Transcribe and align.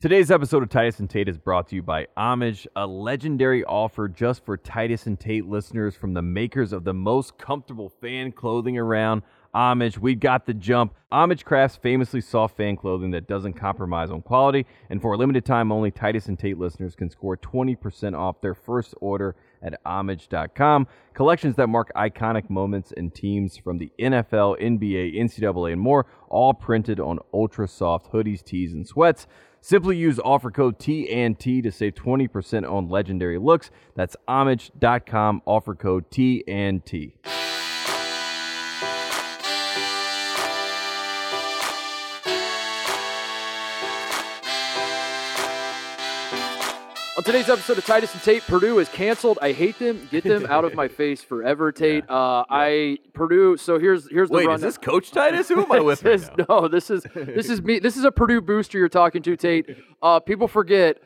Today's 0.00 0.30
episode 0.30 0.62
of 0.62 0.68
Titus 0.68 1.00
and 1.00 1.10
Tate 1.10 1.28
is 1.28 1.38
brought 1.38 1.66
to 1.70 1.74
you 1.74 1.82
by 1.82 2.06
Homage, 2.16 2.68
a 2.76 2.86
legendary 2.86 3.64
offer 3.64 4.06
just 4.06 4.44
for 4.44 4.56
Titus 4.56 5.06
and 5.06 5.18
Tate 5.18 5.44
listeners 5.44 5.96
from 5.96 6.14
the 6.14 6.22
makers 6.22 6.72
of 6.72 6.84
the 6.84 6.94
most 6.94 7.36
comfortable 7.36 7.88
fan 7.88 8.30
clothing 8.30 8.78
around. 8.78 9.22
Homage, 9.52 9.98
we 9.98 10.14
got 10.14 10.46
the 10.46 10.54
jump. 10.54 10.94
Homage 11.10 11.44
crafts 11.44 11.74
famously 11.74 12.20
soft 12.20 12.56
fan 12.56 12.76
clothing 12.76 13.10
that 13.10 13.26
doesn't 13.26 13.54
compromise 13.54 14.12
on 14.12 14.22
quality, 14.22 14.66
and 14.88 15.02
for 15.02 15.14
a 15.14 15.16
limited 15.16 15.44
time 15.44 15.72
only, 15.72 15.90
Titus 15.90 16.26
and 16.26 16.38
Tate 16.38 16.58
listeners 16.58 16.94
can 16.94 17.10
score 17.10 17.36
20% 17.36 18.16
off 18.16 18.40
their 18.40 18.54
first 18.54 18.94
order 19.00 19.34
at 19.62 19.80
homage.com. 19.84 20.86
Collections 21.12 21.56
that 21.56 21.66
mark 21.66 21.90
iconic 21.96 22.48
moments 22.48 22.92
and 22.96 23.12
teams 23.12 23.56
from 23.56 23.78
the 23.78 23.90
NFL, 23.98 24.60
NBA, 24.62 25.16
NCAA, 25.16 25.72
and 25.72 25.80
more, 25.80 26.06
all 26.28 26.54
printed 26.54 27.00
on 27.00 27.18
ultra 27.34 27.66
soft 27.66 28.12
hoodies, 28.12 28.44
tees, 28.44 28.72
and 28.72 28.86
sweats. 28.86 29.26
Simply 29.60 29.96
use 29.96 30.18
offer 30.24 30.50
code 30.50 30.78
TNT 30.78 31.62
to 31.62 31.72
save 31.72 31.94
20% 31.94 32.70
on 32.70 32.88
legendary 32.88 33.38
looks. 33.38 33.70
That's 33.94 34.16
homage.com, 34.26 35.42
offer 35.46 35.74
code 35.74 36.10
TNT. 36.10 37.12
Today's 47.28 47.50
episode 47.50 47.76
of 47.76 47.84
Titus 47.84 48.14
and 48.14 48.22
Tate, 48.22 48.42
Purdue 48.44 48.78
is 48.78 48.88
canceled. 48.88 49.38
I 49.42 49.52
hate 49.52 49.78
them. 49.78 50.08
Get 50.10 50.24
them 50.24 50.46
out 50.48 50.64
of 50.64 50.74
my 50.74 50.88
face 51.00 51.22
forever, 51.22 51.70
Tate. 51.72 52.08
Uh, 52.08 52.44
I 52.48 52.98
Purdue. 53.12 53.58
So 53.58 53.78
here's 53.78 54.10
here's 54.10 54.30
the 54.30 54.36
run. 54.38 54.46
Wait, 54.46 54.54
is 54.54 54.60
this 54.62 54.78
Coach 54.78 55.10
Titus? 55.10 55.48
Who 55.48 55.62
am 55.62 55.70
I 55.70 55.80
with? 55.90 56.00
This 56.00 56.30
right 56.38 56.48
no, 56.48 56.68
this 56.68 56.90
is 56.90 57.04
this 57.14 57.50
is 57.50 57.60
me. 57.60 57.80
This 57.80 57.98
is 57.98 58.04
a 58.04 58.10
Purdue 58.10 58.40
booster 58.40 58.78
you're 58.78 58.88
talking 58.88 59.20
to, 59.22 59.36
Tate. 59.36 59.66
Uh, 60.02 60.20
people 60.20 60.48
forget 60.48 60.96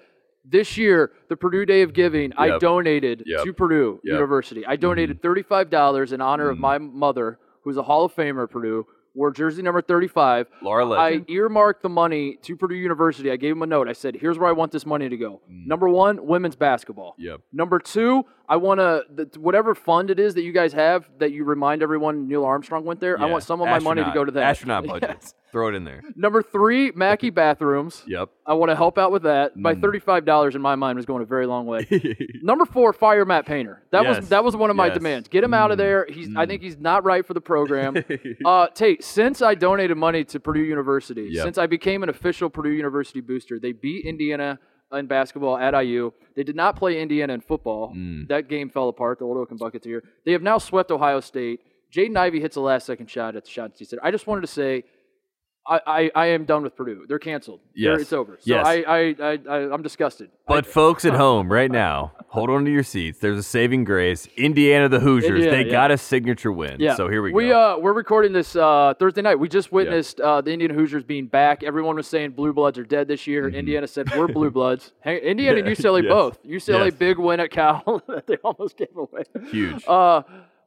this 0.45 0.77
year, 0.77 1.11
the 1.29 1.37
Purdue 1.37 1.67
Day 1.67 1.83
of 1.83 1.93
Giving, 1.93 2.33
I 2.37 2.57
donated 2.59 3.25
Yep. 3.27 3.45
to 3.45 3.53
Purdue 3.53 4.01
Yep. 4.05 4.13
University. 4.15 4.65
I 4.65 4.77
donated 4.77 5.21
thirty-five 5.23 5.71
dollars 5.71 6.13
in 6.13 6.21
honor 6.21 6.51
of 6.51 6.57
Mhm. 6.59 6.61
my 6.61 6.79
mother, 6.79 7.39
who's 7.65 7.77
a 7.77 7.83
Hall 7.83 8.05
of 8.05 8.15
Famer 8.15 8.45
at 8.45 8.51
Purdue. 8.51 8.87
Wore 9.15 9.31
jersey 9.31 9.63
number 9.63 9.83
thirty-five. 9.83 10.47
Laura 10.63 10.85
Legend. 10.87 11.27
I 11.29 11.33
earmarked 11.33 11.83
the 11.83 11.89
money 11.89 12.37
to 12.43 12.57
Purdue 12.57 12.75
University. 12.77 13.31
I 13.31 13.37
gave 13.37 13.53
him 13.53 13.63
a 13.63 13.67
note. 13.67 13.89
I 13.89 13.93
said, 13.93 14.17
"Here's 14.17 14.39
where 14.39 14.49
I 14.49 14.53
want 14.53 14.73
this 14.73 14.87
money 14.87 15.09
to 15.09 15.17
go. 15.17 15.43
Mm. 15.51 15.67
Number 15.67 15.89
one, 15.89 16.27
women's 16.27 16.57
basketball. 16.57 17.15
Yep. 17.19 17.41
Number 17.53 17.79
two, 17.79 18.25
I 18.53 18.57
want 18.57 18.81
to 18.81 19.39
whatever 19.41 19.75
fund 19.75 20.11
it 20.11 20.21
is 20.21 20.35
that 20.35 20.43
you 20.43 20.53
guys 20.53 20.75
have 20.75 21.09
that 21.21 21.33
you 21.33 21.43
remind 21.45 21.83
everyone 21.83 22.29
Neil 22.29 22.45
Armstrong 22.45 22.85
went 22.85 23.01
there. 23.01 23.19
I 23.19 23.25
want 23.25 23.45
some 23.45 23.63
of 23.63 23.67
my 23.69 23.79
money 23.79 24.05
to 24.05 24.11
go 24.13 24.27
to 24.27 24.33
that. 24.33 24.43
Astronaut 24.43 24.87
budget. 24.87 25.11
Yes. 25.23 25.35
Throw 25.53 25.69
it 25.69 25.75
in 25.75 25.85
there. 25.85 26.03
Number 26.17 26.43
three, 26.43 26.93
Mackey 26.93 27.29
bathrooms. 27.43 28.03
Yep. 28.07 28.31
I 28.47 28.55
want 28.55 28.71
to 28.71 28.77
help 28.77 28.97
out 28.99 29.13
with 29.13 29.23
that. 29.25 29.53
By 29.61 29.75
Mm. 29.75 29.81
thirty-five 29.83 30.25
dollars 30.27 30.55
in 30.55 30.61
my 30.63 30.75
mind 30.77 30.97
was 30.97 31.05
going 31.07 31.23
a 31.23 31.27
very 31.27 31.47
long 31.47 31.65
way. 31.67 31.87
Number 32.43 32.65
four, 32.67 32.93
fire 32.93 33.25
Matt 33.25 33.45
Painter. 33.47 33.83
That 33.91 34.03
Yes. 34.05 34.17
was 34.21 34.29
that 34.31 34.45
was 34.45 34.55
one 34.57 34.69
of 34.71 34.77
my 34.77 34.87
Yes. 34.89 34.97
demands. 34.99 35.29
Get 35.29 35.43
him 35.45 35.55
out 35.55 35.71
of 35.71 35.77
Mm. 35.77 35.83
there. 35.85 36.07
He's 36.11 36.29
I 36.37 36.45
Mm. 36.45 36.49
think 36.49 36.63
he's 36.63 36.79
not 36.79 37.05
right 37.05 37.25
for 37.25 37.33
the 37.35 37.41
program. 37.41 37.97
uh, 38.45 38.69
Tate, 38.69 39.03
since 39.05 39.41
I 39.41 39.55
donated 39.55 39.97
money 39.97 40.25
to 40.25 40.41
Purdue 40.41 40.61
University, 40.65 41.29
Yep. 41.33 41.43
since 41.45 41.59
I 41.59 41.67
became 41.67 42.03
an 42.03 42.09
official 42.11 42.49
Purdue 42.51 42.71
University 42.73 43.21
booster, 43.23 43.59
they 43.59 43.73
beat 43.73 44.05
Indiana 44.07 44.59
in 44.99 45.07
basketball 45.07 45.57
at 45.57 45.75
IU. 45.79 46.13
They 46.35 46.43
did 46.43 46.57
not 46.57 46.77
play 46.77 47.01
Indiana 47.01 47.35
in 47.35 47.41
football. 47.41 47.95
Mm. 47.95 48.29
That 48.29 48.49
game 48.49 48.71
fell 48.71 48.89
apart. 48.89 49.19
The 49.19 49.25
Old 49.25 49.37
Oaken 49.37 49.59
Bucketeer. 49.59 50.03
They 50.25 50.33
have 50.33 50.43
now 50.43 50.59
swept 50.59 50.91
Ohio 50.91 51.21
State. 51.21 51.61
Jaden 51.93 52.17
Ivey 52.17 52.41
hits 52.41 52.57
a 52.57 52.61
last 52.61 52.87
second 52.87 53.11
shot 53.11 53.37
at 53.37 53.45
the 53.45 53.51
shot 53.51 53.73
he 53.77 53.85
said. 53.85 53.99
I 54.03 54.11
just 54.11 54.27
wanted 54.27 54.43
to 54.43 54.47
say. 54.47 54.85
I, 55.65 55.81
I, 55.87 56.11
I 56.17 56.27
am 56.27 56.45
done 56.45 56.63
with 56.65 56.75
Purdue. 56.75 57.05
They're 57.07 57.21
canceled. 57.21 57.61
They're- 57.77 57.95
it's 57.95 58.13
over. 58.13 58.33
So 58.41 58.43
Yes. 58.53 58.67
I, 58.67 58.75
I, 58.83 58.99
I, 59.21 59.39
I, 59.49 59.57
I'm 59.73 59.83
disgusted. 59.83 60.31
But 60.49 60.67
folks 60.67 61.05
at 61.05 61.15
home 61.25 61.51
right 61.53 61.71
now, 61.71 62.13
hold 62.27 62.51
on 62.51 62.65
to 62.65 62.71
your 62.71 62.83
seats. 62.83 63.21
There's 63.21 63.39
a 63.39 63.43
saving 63.45 63.85
grace. 63.85 64.27
Indiana, 64.37 64.89
the 64.89 64.99
Hoosiers, 64.99 65.31
Indiana, 65.31 65.51
they 65.57 65.65
yeah. 65.67 65.71
got 65.73 65.91
a 65.93 65.99
signature 65.99 66.51
win. 66.51 66.79
Yeah. 66.81 66.97
So 66.97 67.09
here 67.09 67.23
we, 67.23 67.33
We 67.33 67.49
go. 67.49 67.75
uh 67.77 67.79
we're 67.79 67.93
recording 67.93 68.33
this 68.33 68.57
uh 68.57 68.95
Thursday 68.99 69.23
night. 69.23 69.39
We 69.39 69.49
just 69.49 69.71
witnessed 69.71 70.21
uh 70.21 70.41
the 70.41 70.51
Indiana 70.53 70.75
Hoosiers 70.75 71.05
being 71.05 71.27
back. 71.29 71.63
Everyone 71.63 71.95
was 71.95 72.09
saying 72.09 72.33
blue 72.33 72.53
bloods 72.53 72.77
are 72.79 72.85
dead 72.85 73.07
this 73.07 73.27
year. 73.29 73.49
Indiana 73.49 73.87
said 73.87 74.11
we're 74.17 74.27
blue 74.29 74.51
bloods. 74.59 74.93
Hey, 75.03 75.21
Indiana 75.21 75.59
and 75.59 75.69
Mm-hmm. 75.69 75.81
Yeah, 75.83 75.91
UCLA 75.91 76.03
yes. 76.03 76.11
both. 76.11 76.43
UCLA 76.45 76.85
Yes. 76.87 76.95
big 76.95 77.19
win 77.19 77.39
at 77.39 77.51
Cal 77.53 78.03
that 78.09 78.27
they 78.27 78.37
almost 78.39 78.77
gave 78.77 78.97
away. 78.97 79.23
Huge. 79.51 79.85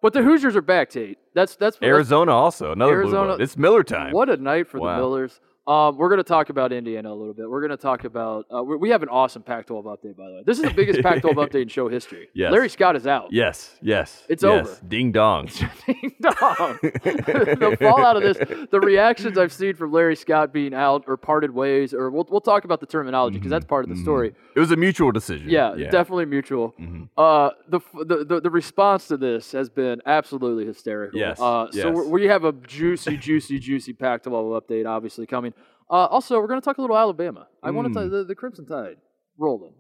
But 0.06 0.14
the 0.14 0.22
Hoosiers 0.22 0.56
are 0.56 0.62
back, 0.62 0.92
Tate. 0.92 1.18
That's 1.34 1.56
that's 1.56 1.78
that's- 1.78 1.92
Arizona 1.92 2.32
also, 2.32 2.72
another 2.74 2.92
Arizona-. 2.92 3.38
It's 3.40 3.58
Miller 3.58 3.84
time. 3.84 4.12
What 4.12 4.30
a 4.30 4.38
night 4.38 4.68
for 4.68 4.80
Wow. 4.80 4.98
the 4.98 5.02
Millers. 5.02 5.42
Um, 5.68 5.98
we're 5.98 6.10
going 6.10 6.20
to 6.20 6.24
talk 6.24 6.50
about 6.50 6.72
Indiana 6.72 7.12
a 7.12 7.16
little 7.16 7.34
bit. 7.34 7.50
We're 7.50 7.62
going 7.62 7.72
to 7.72 7.78
talk 7.78 8.04
about. 8.04 8.46
Uh, 8.54 8.62
we 8.64 8.76
we 8.76 8.90
have 8.92 9.02
an 9.02 9.10
awesome 9.10 9.42
Pac-12 9.42 9.84
update, 9.86 10.16
by 10.16 10.28
the 10.28 10.36
way. 10.36 10.44
This 10.46 10.58
is 10.60 10.64
the 10.64 10.74
biggest 10.74 11.02
Pac-12 11.02 11.34
update 11.34 11.64
in 11.64 11.68
show 11.70 11.88
history. 11.88 12.30
Yes. 12.36 12.52
Larry 12.52 12.70
Scott 12.70 12.96
is 12.96 13.08
out. 13.08 13.34
Yes, 13.34 13.76
yes. 13.82 14.24
It's 14.30 14.44
yes. 14.44 14.68
over. 14.68 14.80
Ding 14.88 15.12
dong. 15.12 15.48
Ding 15.88 16.14
dong. 16.22 16.78
the 16.82 17.78
fallout 17.82 18.16
of 18.16 18.22
this, 18.22 18.38
the 18.70 18.80
reactions 18.80 19.40
I've 19.40 19.52
seen 19.52 19.74
from 19.74 19.92
Larry 19.92 20.16
Scott 20.16 20.54
being 20.54 20.76
out 20.76 21.06
or 21.08 21.18
parted 21.18 21.50
ways, 21.50 21.96
or 21.96 22.12
we'll, 22.12 22.28
we'll 22.30 22.42
talk 22.42 22.64
about 22.64 22.80
the 22.80 22.86
terminology 22.86 23.38
because 23.40 23.50
that's 23.50 23.66
part 23.66 23.86
of 23.86 23.90
the 23.90 23.98
story. 24.04 24.36
It 24.56 24.60
was 24.60 24.70
a 24.70 24.76
mutual 24.78 25.12
decision. 25.12 25.50
Yeah, 25.50 25.74
definitely 25.90 26.26
mutual. 26.26 26.76
Mhm. 26.80 27.10
Uh, 27.18 27.50
the, 27.68 27.80
the 28.06 28.24
the 28.24 28.42
the 28.42 28.50
response 28.52 29.08
to 29.08 29.18
this 29.18 29.52
has 29.54 29.70
been 29.70 30.00
absolutely 30.06 30.66
hysterical. 30.66 31.20
Yes, 31.20 31.40
Uh, 31.40 31.68
yes. 31.74 31.82
So 31.82 32.08
we 32.08 32.26
have 32.26 32.44
a 32.44 32.52
juicy, 32.52 33.18
juicy, 33.18 33.58
juicy 33.58 33.94
Pac-12 33.94 34.62
update 34.62 34.86
obviously 34.86 35.26
coming. 35.26 35.54
Uh, 35.90 36.06
also, 36.06 36.40
we're 36.40 36.48
going 36.48 36.60
to 36.62 36.66
talk 36.66 36.78
a 36.78 36.82
little 36.82 36.98
Alabama. 36.98 37.48
I 37.62 37.72
want 37.72 37.86
to 37.88 37.92
Mm. 37.92 38.04
talk 38.04 38.12
the, 38.12 38.24
the 38.24 38.36
Crimson 38.36 38.66
Tide 38.66 38.98
rolling. 39.38 39.74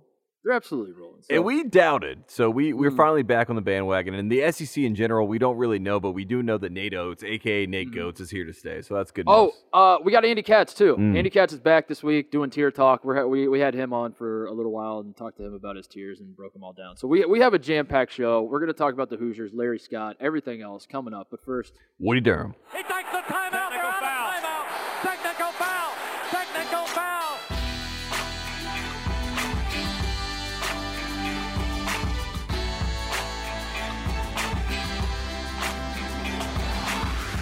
They're 0.43 0.53
absolutely 0.53 0.93
rolling. 0.93 1.23
So, 1.23 1.33
And 1.33 1.43
we 1.43 1.63
doubted. 1.63 2.25
So 2.27 2.51
we, 2.51 2.71
we're 2.71 2.91
Mm. 2.91 2.97
finally 2.97 3.23
back 3.23 3.49
on 3.49 3.55
the 3.55 3.63
bandwagon. 3.63 4.13
And 4.13 4.31
the 4.31 4.43
SEC 4.51 4.85
in 4.85 4.93
general, 4.93 5.27
we 5.27 5.39
don't 5.39 5.57
really 5.57 5.79
know, 5.79 5.99
but 5.99 6.11
we 6.11 6.23
do 6.23 6.43
know 6.43 6.59
that 6.59 6.71
Nate 6.71 6.93
Oats, 6.93 7.23
aka 7.23 7.66
Nate 7.66 7.89
Mm. 7.89 7.95
Goats, 7.95 8.19
is 8.21 8.29
here 8.29 8.45
to 8.45 8.53
stay. 8.53 8.83
So 8.83 8.93
that's 8.93 9.09
good 9.09 9.25
Oh, 9.27 9.45
news. 9.45 9.63
uh, 9.73 9.97
we 10.03 10.11
got 10.11 10.23
Andy 10.23 10.43
Katz 10.43 10.75
too. 10.75 10.95
Mm. 10.97 11.17
Andy 11.17 11.31
Katz 11.31 11.51
is 11.53 11.59
back 11.59 11.88
this 11.88 12.03
week 12.03 12.29
doing 12.29 12.51
tier 12.51 12.69
talk. 12.69 13.03
We're, 13.03 13.25
we 13.27 13.47
we 13.47 13.59
had 13.59 13.73
him 13.73 13.91
on 13.91 14.13
for 14.13 14.45
a 14.45 14.51
little 14.53 14.72
while 14.72 14.99
and 14.99 15.17
talked 15.17 15.37
to 15.37 15.43
him 15.45 15.55
about 15.55 15.77
his 15.77 15.87
tiers 15.87 16.19
and 16.19 16.35
broke 16.35 16.53
them 16.53 16.63
all 16.63 16.73
down. 16.73 16.95
So 16.95 17.07
we 17.07 17.25
we 17.25 17.39
have 17.39 17.55
a 17.55 17.59
jam 17.59 17.87
packed 17.87 18.13
show. 18.13 18.43
We're 18.43 18.59
going 18.59 18.67
to 18.72 18.77
talk 18.77 18.93
about 18.93 19.09
the 19.09 19.17
Hoosiers, 19.17 19.51
Larry 19.51 19.79
Scott, 19.79 20.16
everything 20.19 20.61
else 20.61 20.85
coming 20.85 21.16
up. 21.16 21.29
But 21.31 21.43
first, 21.43 21.73
Woody 21.97 22.22
Durham. 22.22 22.53
He 22.72 22.83
takes 22.83 23.11
the 23.11 23.17
timeout. 23.33 23.54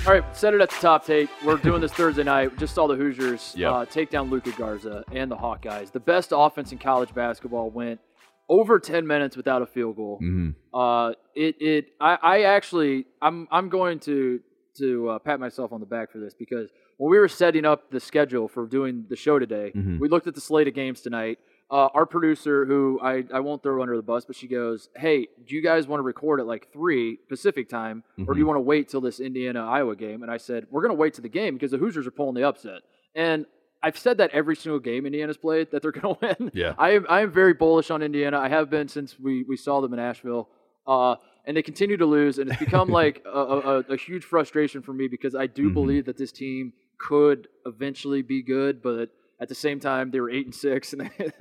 All 0.06 0.12
right, 0.12 0.36
set 0.36 0.53
it 0.53 0.59
at 0.59 0.69
the 0.69 0.75
top. 0.81 1.06
Tate, 1.06 1.30
we're 1.46 1.56
doing 1.56 1.80
this 1.80 1.94
Thursday 1.94 2.24
night. 2.24 2.58
Just 2.58 2.75
saw 2.75 2.88
the 2.88 2.96
Hoosiers 2.96 3.53
Yep. 3.58 3.72
uh, 3.72 3.86
take 3.86 4.09
down 4.09 4.30
Luka 4.30 4.52
Garza 4.52 5.06
and 5.14 5.31
the 5.31 5.36
Hawkeyes. 5.38 5.94
The 5.94 6.00
best 6.02 6.34
offense 6.36 6.74
in 6.74 6.78
college 6.78 7.14
basketball 7.14 7.69
went 7.69 8.02
over 8.50 8.80
10 8.80 9.08
minutes 9.08 9.38
without 9.38 9.62
a 9.62 9.66
field 9.66 9.96
goal. 9.96 10.18
hmm 10.19 10.50
Uh, 10.74 11.13
it 11.36 11.56
it 11.62 11.86
I, 12.02 12.18
I 12.22 12.42
actually 12.42 13.06
I'm 13.22 13.47
I'm 13.50 13.69
going 13.69 14.00
to 14.02 14.42
to 14.80 15.09
uh, 15.09 15.19
pat 15.19 15.40
myself 15.40 15.72
on 15.72 15.80
the 15.80 15.86
back 15.86 16.12
for 16.12 16.18
this 16.19 16.34
because 16.34 16.69
when 16.97 17.09
we 17.09 17.18
were 17.18 17.30
setting 17.30 17.63
up 17.63 17.90
the 17.90 18.00
schedule 18.02 18.50
for 18.50 18.66
doing 18.68 19.06
the 19.08 19.16
show 19.16 19.40
today, 19.40 19.72
Mhm. 19.74 20.00
we 20.00 20.09
looked 20.09 20.28
at 20.28 20.36
the 20.36 20.42
slate 20.42 20.68
of 20.68 20.74
games 20.74 21.00
tonight. 21.00 21.40
Uh, 21.74 21.90
our 21.98 22.06
producer, 22.06 22.66
who 22.66 23.00
I, 23.02 23.24
I 23.34 23.40
won't 23.40 23.64
throw 23.64 23.82
under 23.82 23.96
the 23.96 24.04
bus, 24.04 24.26
but 24.26 24.36
she 24.36 24.48
goes, 24.48 24.90
"Hey, 24.96 25.28
do 25.48 25.56
you 25.56 25.62
guys 25.70 25.88
want 25.88 25.98
to 26.00 26.04
record 26.14 26.40
at 26.40 26.46
like 26.46 26.64
three 26.72 27.08
Pacific 27.34 27.68
time, 27.68 28.04
or 28.28 28.34
do 28.34 28.40
you 28.40 28.46
Mhm. 28.46 28.50
want 28.50 28.58
to 28.58 28.62
wait 28.74 28.90
till 28.90 29.02
this 29.02 29.20
Indiana 29.20 29.62
Iowa 29.78 29.96
game?" 29.96 30.22
And 30.24 30.32
I 30.32 30.38
said, 30.38 30.68
"We're 30.70 30.84
going 30.86 30.96
to 30.98 31.02
wait 31.04 31.14
to 31.16 31.22
the 31.22 31.30
game 31.30 31.56
because 31.56 31.72
the 31.72 31.80
Hoosiers 31.80 32.06
are 32.06 32.12
pulling 32.20 32.36
the 32.36 32.44
upset." 32.52 32.82
And 33.16 33.48
I've 33.82 33.98
said 33.98 34.16
that 34.20 34.30
every 34.32 34.56
single 34.56 34.80
game 34.80 35.06
Indiana's 35.08 35.36
played 35.38 35.72
that 35.72 35.82
they're 35.82 35.92
going 36.02 36.16
to 36.16 36.20
win. 36.40 36.52
Yeah. 36.54 36.76
I 36.78 36.92
am 36.92 37.06
I 37.10 37.22
am 37.22 37.31
very 37.31 37.54
bullish 37.64 37.90
on 37.90 38.04
Indiana. 38.04 38.38
I 38.40 38.50
have 38.50 38.69
been 38.69 38.88
since 38.88 39.19
we, 39.19 39.44
we 39.52 39.58
saw 39.58 39.81
them 39.81 39.94
in 39.94 40.00
Asheville. 40.00 40.50
Uh, 40.86 41.16
and 41.46 41.58
they 41.58 41.64
continue 41.64 41.98
to 41.98 42.06
lose, 42.06 42.38
and 42.40 42.50
it's 42.52 42.60
become 42.60 42.88
like 43.02 43.24
a, 43.26 43.30
a, 43.74 43.80
a 43.90 43.98
huge 43.98 44.26
frustration 44.26 44.81
for 44.84 44.94
me 44.94 45.08
because 45.08 45.34
I 45.34 45.48
do 45.48 45.69
Mhm. 45.69 45.74
believe 45.74 46.06
that 46.06 46.18
this 46.18 46.31
team 46.31 46.74
could 47.00 47.48
eventually 47.66 48.22
be 48.22 48.42
good, 48.44 48.81
but 48.84 49.10
at 49.39 49.50
the 49.50 49.56
same 49.56 49.80
time 49.80 50.12
they 50.12 50.19
were 50.19 50.30
eight 50.30 50.45
and 50.45 50.56
six, 50.56 50.94
and 50.94 51.01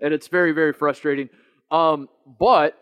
and 0.00 0.14
it's 0.14 0.28
very 0.28 0.52
very 0.52 0.72
frustrating. 0.72 1.28
Um, 1.70 2.08
but 2.38 2.78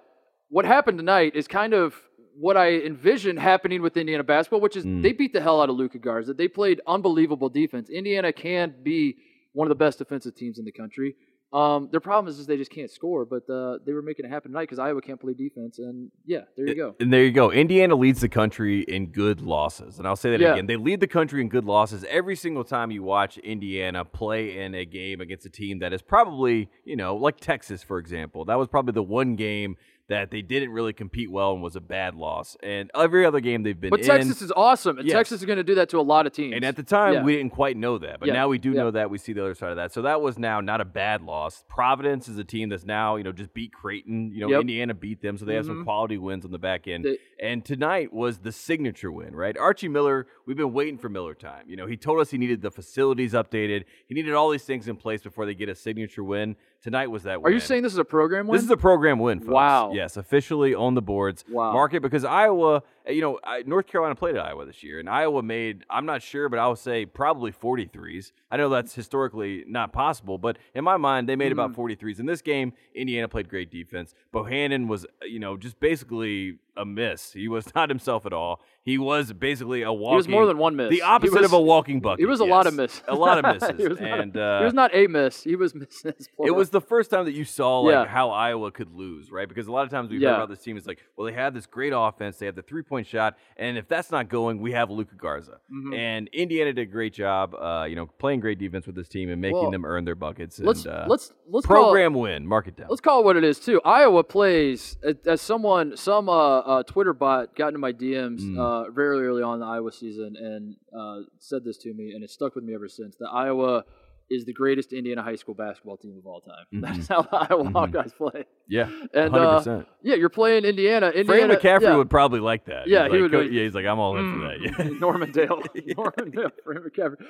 what 0.49 0.65
happened 0.65 0.99
tonight 0.99 1.35
is 1.35 1.49
kind 1.49 1.73
of 1.75 1.95
what 2.39 2.57
I 2.57 2.73
envisioned 2.77 3.39
happening 3.39 3.83
with 3.83 3.97
Indiana 3.97 4.25
basketball, 4.25 4.61
which 4.61 4.77
is 4.77 4.85
Mm. 4.85 5.03
they 5.03 5.13
beat 5.13 5.33
the 5.33 5.41
hell 5.41 5.61
out 5.63 5.69
of 5.71 5.77
Luka 5.77 5.99
Garza. 5.99 6.33
They 6.35 6.49
played 6.49 6.81
unbelievable 6.87 7.49
defense. 7.49 7.91
Indiana 7.91 8.33
can 8.33 8.75
be 8.83 9.17
one 9.53 9.67
of 9.67 9.71
the 9.71 9.75
best 9.85 9.99
defensive 9.99 10.35
teams 10.35 10.59
in 10.59 10.65
the 10.65 10.73
country. 10.73 11.15
Um, 11.53 11.89
their 11.91 12.01
problem 12.01 12.33
is, 12.33 12.39
is 12.39 12.47
they 12.47 12.57
just 12.57 12.71
can't 12.71 12.91
score, 12.91 13.27
but 13.27 13.49
uh, 13.51 13.79
they 13.85 13.93
were 13.93 14.01
making 14.01 14.25
it 14.25 14.31
happen 14.31 14.53
tonight 14.53 14.63
because 14.63 14.79
Iowa 14.79 15.03
can't 15.03 15.21
play 15.21 15.35
defense. 15.35 15.79
And 15.79 16.11
yeah, 16.25 16.43
there 16.57 16.67
you 16.67 16.75
go. 16.75 16.95
And 16.99 17.13
there 17.13 17.23
you 17.25 17.31
go. 17.31 17.53
Indiana 17.53 17.95
leads 17.95 18.23
the 18.23 18.29
country 18.29 18.81
in 18.83 19.09
good 19.09 19.43
losses. 19.43 19.99
And 19.99 20.09
I'll 20.09 20.17
say 20.17 20.31
that 20.31 20.41
Yeah. 20.41 20.53
again. 20.55 20.67
They 20.67 20.77
lead 20.77 21.01
the 21.01 21.07
country 21.07 21.43
in 21.43 21.51
good 21.51 21.67
losses 21.67 22.05
every 22.09 22.37
single 22.37 22.65
time 22.65 22.91
you 22.91 23.03
watch 23.03 23.37
Indiana 23.39 24.03
play 24.05 24.63
in 24.63 24.75
a 24.75 24.87
game 24.87 25.21
against 25.21 25.45
a 25.45 25.51
team 25.51 25.81
that 25.81 25.93
is 25.93 26.01
probably, 26.01 26.71
you 26.87 26.97
know, 26.97 27.17
like 27.17 27.39
Texas, 27.39 27.83
for 27.83 27.99
example. 27.99 28.47
That 28.47 28.59
was 28.59 28.69
probably 28.69 28.93
the 28.93 29.03
one 29.03 29.37
game 29.37 29.77
that 30.09 30.31
they 30.31 30.43
didn't 30.43 30.71
really 30.71 30.93
compete 30.93 31.31
well 31.31 31.53
and 31.53 31.63
was 31.63 31.77
a 31.77 31.81
bad 31.81 32.15
loss. 32.15 32.57
And 32.63 32.91
every 32.95 33.25
other 33.25 33.41
game 33.41 33.63
they've 33.63 33.79
been 33.81 33.91
But 33.91 34.01
in. 34.01 34.07
Texas 34.07 34.43
is 34.43 34.53
awesome, 34.55 34.99
and 34.99 35.07
Yes. 35.07 35.15
Texas 35.15 35.41
is 35.41 35.47
going 35.47 35.59
to 35.59 35.65
do 35.65 35.77
that 35.77 35.89
to 35.91 35.99
a 35.99 36.03
lot 36.03 36.27
of 36.27 36.33
teams. 36.33 36.55
And 36.55 36.65
at 36.65 36.77
the 36.77 36.83
time, 36.83 37.15
Yeah. 37.15 37.23
we 37.25 37.37
didn't 37.37 37.53
quite 37.53 37.77
know 37.77 37.99
that, 37.99 38.19
but 38.21 38.27
Yeah, 38.27 38.35
now 38.35 38.49
we 38.49 38.59
do 38.59 38.71
yeah. 38.73 38.83
know 38.83 38.91
that. 38.91 39.11
We 39.11 39.19
see 39.19 39.33
the 39.33 39.41
other 39.43 39.55
side 39.55 39.71
of 39.71 39.77
that. 39.77 39.93
So 39.93 40.03
that 40.03 40.21
was 40.21 40.39
now 40.39 40.61
not 40.61 40.81
a 40.81 40.85
bad 40.85 41.23
loss. 41.23 41.65
Providence 41.69 42.29
is 42.29 42.37
a 42.37 42.45
team 42.45 42.69
that's 42.69 42.85
now, 42.85 43.17
you 43.17 43.25
know, 43.25 43.33
just 43.33 43.55
beat 43.55 43.73
Creighton. 43.73 44.33
You 44.33 44.41
know, 44.41 44.49
Yep. 44.51 44.61
Indiana 44.63 44.95
beat 44.95 45.23
them, 45.23 45.37
so 45.39 45.45
they 45.45 45.55
have 45.55 45.67
some 45.67 45.81
Mhm. 45.81 45.85
quality 45.85 46.19
wins 46.19 46.45
on 46.45 46.51
the 46.51 46.59
back 46.59 46.87
end. 46.89 47.05
They- 47.05 47.19
and 47.41 47.65
tonight 47.65 48.13
was 48.13 48.39
the 48.41 48.53
signature 48.53 49.11
win, 49.13 49.35
right? 49.35 49.57
Archie 49.57 49.89
Miller, 49.89 50.27
we've 50.47 50.57
been 50.57 50.73
waiting 50.73 50.99
for 50.99 51.09
Miller 51.09 51.35
time. 51.35 51.65
You 51.69 51.77
know, 51.77 51.87
he 51.87 51.97
told 51.97 52.21
us 52.21 52.31
he 52.31 52.39
needed 52.39 52.61
the 52.61 52.71
facilities 52.71 53.33
updated. 53.33 53.85
He 54.07 54.15
needed 54.15 54.35
all 54.35 54.51
these 54.51 54.65
things 54.65 54.89
in 54.89 54.97
place 54.97 55.23
before 55.23 55.47
they 55.47 55.55
get 55.55 55.69
a 55.69 55.75
signature 55.75 56.25
win. 56.25 56.57
Tonight 56.83 57.07
was 57.13 57.23
that 57.23 57.37
Are 57.37 57.41
win. 57.41 57.53
you 57.53 57.61
saying 57.61 57.85
this 57.85 57.93
is 57.93 57.99
a 57.99 58.05
program 58.05 58.49
win? 58.49 58.57
This 58.57 58.65
is 58.65 58.71
a 58.71 58.77
program 58.77 59.21
win, 59.21 59.39
folks. 59.39 59.53
Wow. 59.53 59.93
Yes, 59.93 60.17
officially 60.17 60.75
on 60.75 60.95
the 60.95 61.03
boards. 61.03 61.45
Wow. 61.49 61.73
Mark 61.73 61.95
it 61.95 62.03
because 62.03 62.25
Iowa, 62.25 62.83
you 63.09 63.21
know, 63.21 63.39
I, 63.45 63.63
North 63.67 63.87
Carolina 63.87 64.15
played 64.15 64.37
at 64.37 64.45
Iowa 64.45 64.65
this 64.67 64.83
year, 64.83 65.01
and 65.01 65.09
Iowa 65.09 65.43
made, 65.43 65.85
I'm 65.91 66.07
not 66.07 66.23
sure, 66.23 66.49
but 66.49 66.59
I 66.59 66.69
would 66.69 66.79
say 66.79 67.05
probably 67.07 67.51
43s. 67.53 68.33
I 68.51 68.57
know 68.57 68.69
that's 68.69 68.95
historically 68.95 69.65
not 69.67 69.93
possible, 69.93 70.39
but 70.39 70.59
in 70.75 70.85
my 70.85 70.97
mind, 70.97 71.29
they 71.29 71.37
made 71.37 71.49
Mm. 71.51 71.53
about 71.53 71.73
43s. 71.75 72.21
In 72.21 72.27
this 72.27 72.43
game, 72.43 72.73
Indiana 72.95 73.29
played 73.29 73.49
great 73.49 73.71
defense. 73.71 74.15
Bohannon 74.33 74.87
was, 74.89 75.05
uh, 75.05 75.25
you 75.27 75.39
know, 75.39 75.57
just 75.57 75.81
basically 75.81 76.59
a 76.77 76.85
miss. 76.87 77.33
He 77.33 77.49
was 77.49 77.67
not 77.75 77.89
himself 77.91 78.25
at 78.27 78.33
all. 78.33 78.61
He 78.85 78.99
was 78.99 79.33
basically 79.33 79.83
a 79.83 79.93
walking. 79.93 80.13
he 80.13 80.17
was 80.17 80.29
more 80.29 80.47
than 80.47 80.59
one 80.59 80.75
miss. 80.75 80.91
The 80.91 81.03
opposite 81.03 81.37
was- 81.37 81.47
of 81.47 81.53
a 81.53 81.61
walking 81.61 82.01
bucket. 82.01 82.21
He 82.21 82.27
was 82.27 82.41
a 82.41 82.45
lot 82.45 82.67
of 82.67 82.75
misses. 82.75 83.03
A 83.09 83.15
lot 83.15 83.39
of 83.39 83.45
misses. 83.61 83.81
he 83.81 83.89
was 83.89 83.99
and 83.99 84.37
uh, 84.37 84.59
he 84.61 84.65
was 84.65 84.75
not 84.75 84.95
a 84.95 85.07
miss. 85.07 85.43
He 85.45 85.55
was 85.57 85.75
missing. 85.75 86.15
it 86.45 86.51
was 86.51 86.71
the 86.71 86.81
first 86.81 87.11
time 87.11 87.25
that 87.27 87.33
you 87.33 87.45
saw 87.45 87.81
like 87.81 87.93
Yeah. 87.93 88.05
how 88.07 88.31
Iowa 88.31 88.71
could 88.71 88.93
lose, 88.95 89.31
right? 89.31 89.49
Because 89.49 89.67
a 89.67 89.73
lot 89.73 89.85
of 89.85 89.91
times 89.91 90.11
we've 90.11 90.21
Yeah. 90.21 90.31
heard 90.31 90.37
about 90.37 90.49
this 90.49 90.61
team 90.61 90.77
is 90.77 90.87
like, 90.87 90.99
well, 91.17 91.27
they 91.27 91.33
have 91.35 91.55
this 91.55 91.67
great 91.67 91.93
offense, 91.95 92.39
they 92.39 92.47
have 92.47 92.55
the 92.57 92.63
three 92.63 92.83
point 92.93 93.07
shot, 93.07 93.39
and 93.57 93.79
if 93.79 93.89
that's 93.89 94.11
not 94.11 94.29
going, 94.29 94.61
we 94.61 94.73
have 94.73 94.91
Luka 94.91 95.15
Garza. 95.17 95.57
Mhm. 95.73 95.97
And 95.97 96.29
Indiana 96.29 96.75
did 96.75 96.83
a 96.83 96.91
great 96.91 97.15
job, 97.15 97.55
uh, 97.55 97.87
you 97.89 97.97
know, 97.97 98.07
playing 98.19 98.41
great 98.41 98.59
defense 98.59 98.87
with 98.87 98.95
this 98.95 99.09
team 99.09 99.31
and 99.31 99.41
making 99.41 99.59
Well, 99.63 99.71
them 99.71 99.87
earn 99.87 100.05
their 100.05 100.15
buckets. 100.15 100.59
And, 100.59 100.67
let's 100.69 100.85
uh, 100.85 101.07
let's 101.09 101.33
let's 101.49 101.65
it- 101.65 101.69
program 101.69 102.13
win, 102.13 102.47
mark 102.47 102.69
it 102.69 102.77
down. 102.77 102.89
Let's 102.91 103.01
call 103.01 103.21
it 103.21 103.25
what 103.25 103.37
it 103.39 103.45
is 103.45 103.59
too. 103.59 103.81
Iowa 103.83 104.23
plays 104.25 104.99
as- 105.25 105.41
someone, 105.41 105.97
some 105.97 106.29
uh, 106.29 106.59
uh, 106.59 106.83
Twitter 106.83 107.15
bot 107.15 107.57
got 107.57 107.69
into 107.69 107.79
my 107.79 107.93
DMs 107.93 108.43
Mm. 108.43 108.59
uh, 108.59 108.91
very 108.91 109.27
early 109.27 109.43
on 109.43 109.55
in 109.55 109.61
the 109.61 109.67
Iowa 109.67 109.91
season 109.91 110.37
and 110.37 110.77
uh, 110.95 111.21
said 111.39 111.65
this 111.65 111.79
to 111.79 111.95
me, 111.95 112.13
and 112.13 112.23
it 112.23 112.29
stuck 112.31 112.55
with 112.55 112.65
me 112.65 112.75
ever 112.75 112.89
since. 112.89 113.17
That 113.17 113.31
Iowa 113.33 113.85
is 114.33 114.45
the 114.45 114.53
greatest 114.53 114.93
Indiana 114.93 115.23
high 115.23 115.37
school 115.37 115.55
basketball 115.55 115.97
team 115.97 116.17
of 116.19 116.27
all 116.27 116.41
time. 116.41 116.65
That's 116.73 117.09
how 117.09 117.23
the 117.23 117.37
Iowa 117.37 117.65
Mhm. 117.65 117.73
Hawkeyes 117.73 118.17
play. 118.17 118.45
yeah, 118.69 118.89
And 119.15 119.35
uh, 119.37 119.83
yeah, 120.03 120.15
you're 120.17 120.29
playing 120.29 120.65
Indiana. 120.65 121.11
Fran 121.13 121.21
Indiana 121.27 121.57
McCaffery 121.57 121.83
yeah. 121.83 121.97
would 121.97 122.11
probably 122.11 122.41
like 122.41 122.65
that. 122.67 122.87
Yeah, 122.89 123.05
he's 123.05 123.13
he 123.15 123.19
like, 123.23 123.33
would- 123.33 123.49
"Co- 123.49 123.53
Yeah, 123.55 123.63
he's 123.65 123.75
like, 123.75 123.87
I'm 123.87 123.99
all 123.99 124.17
in 124.19 124.33
for 124.35 124.41
that. 124.49 124.61
Yeah. 124.61 124.71
Mm, 124.89 125.01
Normandale. 125.01 125.63
Normandale. 125.97 126.51
Fran 126.65 126.79
McCaffery. 126.83 127.25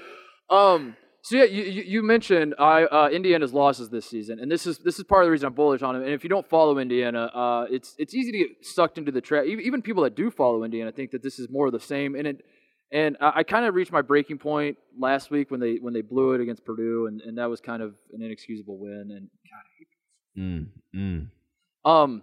Um. 0.50 0.96
So 1.24 1.36
yeah, 1.36 1.44
you, 1.44 1.62
you 1.62 1.82
you 1.82 2.02
mentioned 2.02 2.56
I, 2.58 2.82
uh, 2.82 3.08
Indiana's 3.08 3.52
losses 3.54 3.90
this 3.90 4.06
season, 4.06 4.40
and 4.40 4.50
this 4.50 4.66
is 4.66 4.78
this 4.78 4.98
is 4.98 5.04
part 5.04 5.22
of 5.22 5.28
the 5.28 5.30
reason 5.30 5.46
I'm 5.46 5.52
bullish 5.54 5.80
on 5.80 5.94
them. 5.94 6.02
And 6.02 6.12
if 6.12 6.24
you 6.24 6.30
don't 6.30 6.48
follow 6.48 6.78
Indiana, 6.78 7.26
uh, 7.32 7.66
it's 7.70 7.94
it's 7.96 8.12
easy 8.12 8.32
to 8.32 8.38
get 8.38 8.48
sucked 8.66 8.98
into 8.98 9.12
the 9.12 9.20
trap. 9.20 9.44
Even, 9.46 9.64
even 9.64 9.82
people 9.82 10.02
that 10.02 10.16
do 10.16 10.32
follow 10.32 10.64
Indiana 10.64 10.90
think 10.90 11.12
that 11.12 11.22
this 11.22 11.38
is 11.38 11.48
more 11.48 11.66
of 11.66 11.72
the 11.72 11.78
same. 11.78 12.16
And 12.16 12.26
it 12.26 12.44
and 12.92 13.16
I, 13.20 13.32
I 13.36 13.42
kind 13.42 13.64
of 13.66 13.74
reached 13.74 13.92
my 13.92 14.02
breaking 14.02 14.38
point 14.38 14.76
last 14.98 15.30
week 15.30 15.50
when 15.50 15.60
they 15.60 15.76
when 15.76 15.94
they 15.94 16.02
blew 16.02 16.32
it 16.32 16.40
against 16.40 16.64
Purdue, 16.64 17.06
and, 17.06 17.20
and 17.22 17.38
that 17.38 17.48
was 17.50 17.60
kind 17.60 17.82
of 17.82 17.94
an 18.12 18.22
inexcusable 18.22 18.78
win. 18.78 19.10
And 19.10 19.28
God, 19.50 19.62
Mm, 20.38 20.68
mm. 20.96 21.28
um, 21.84 22.22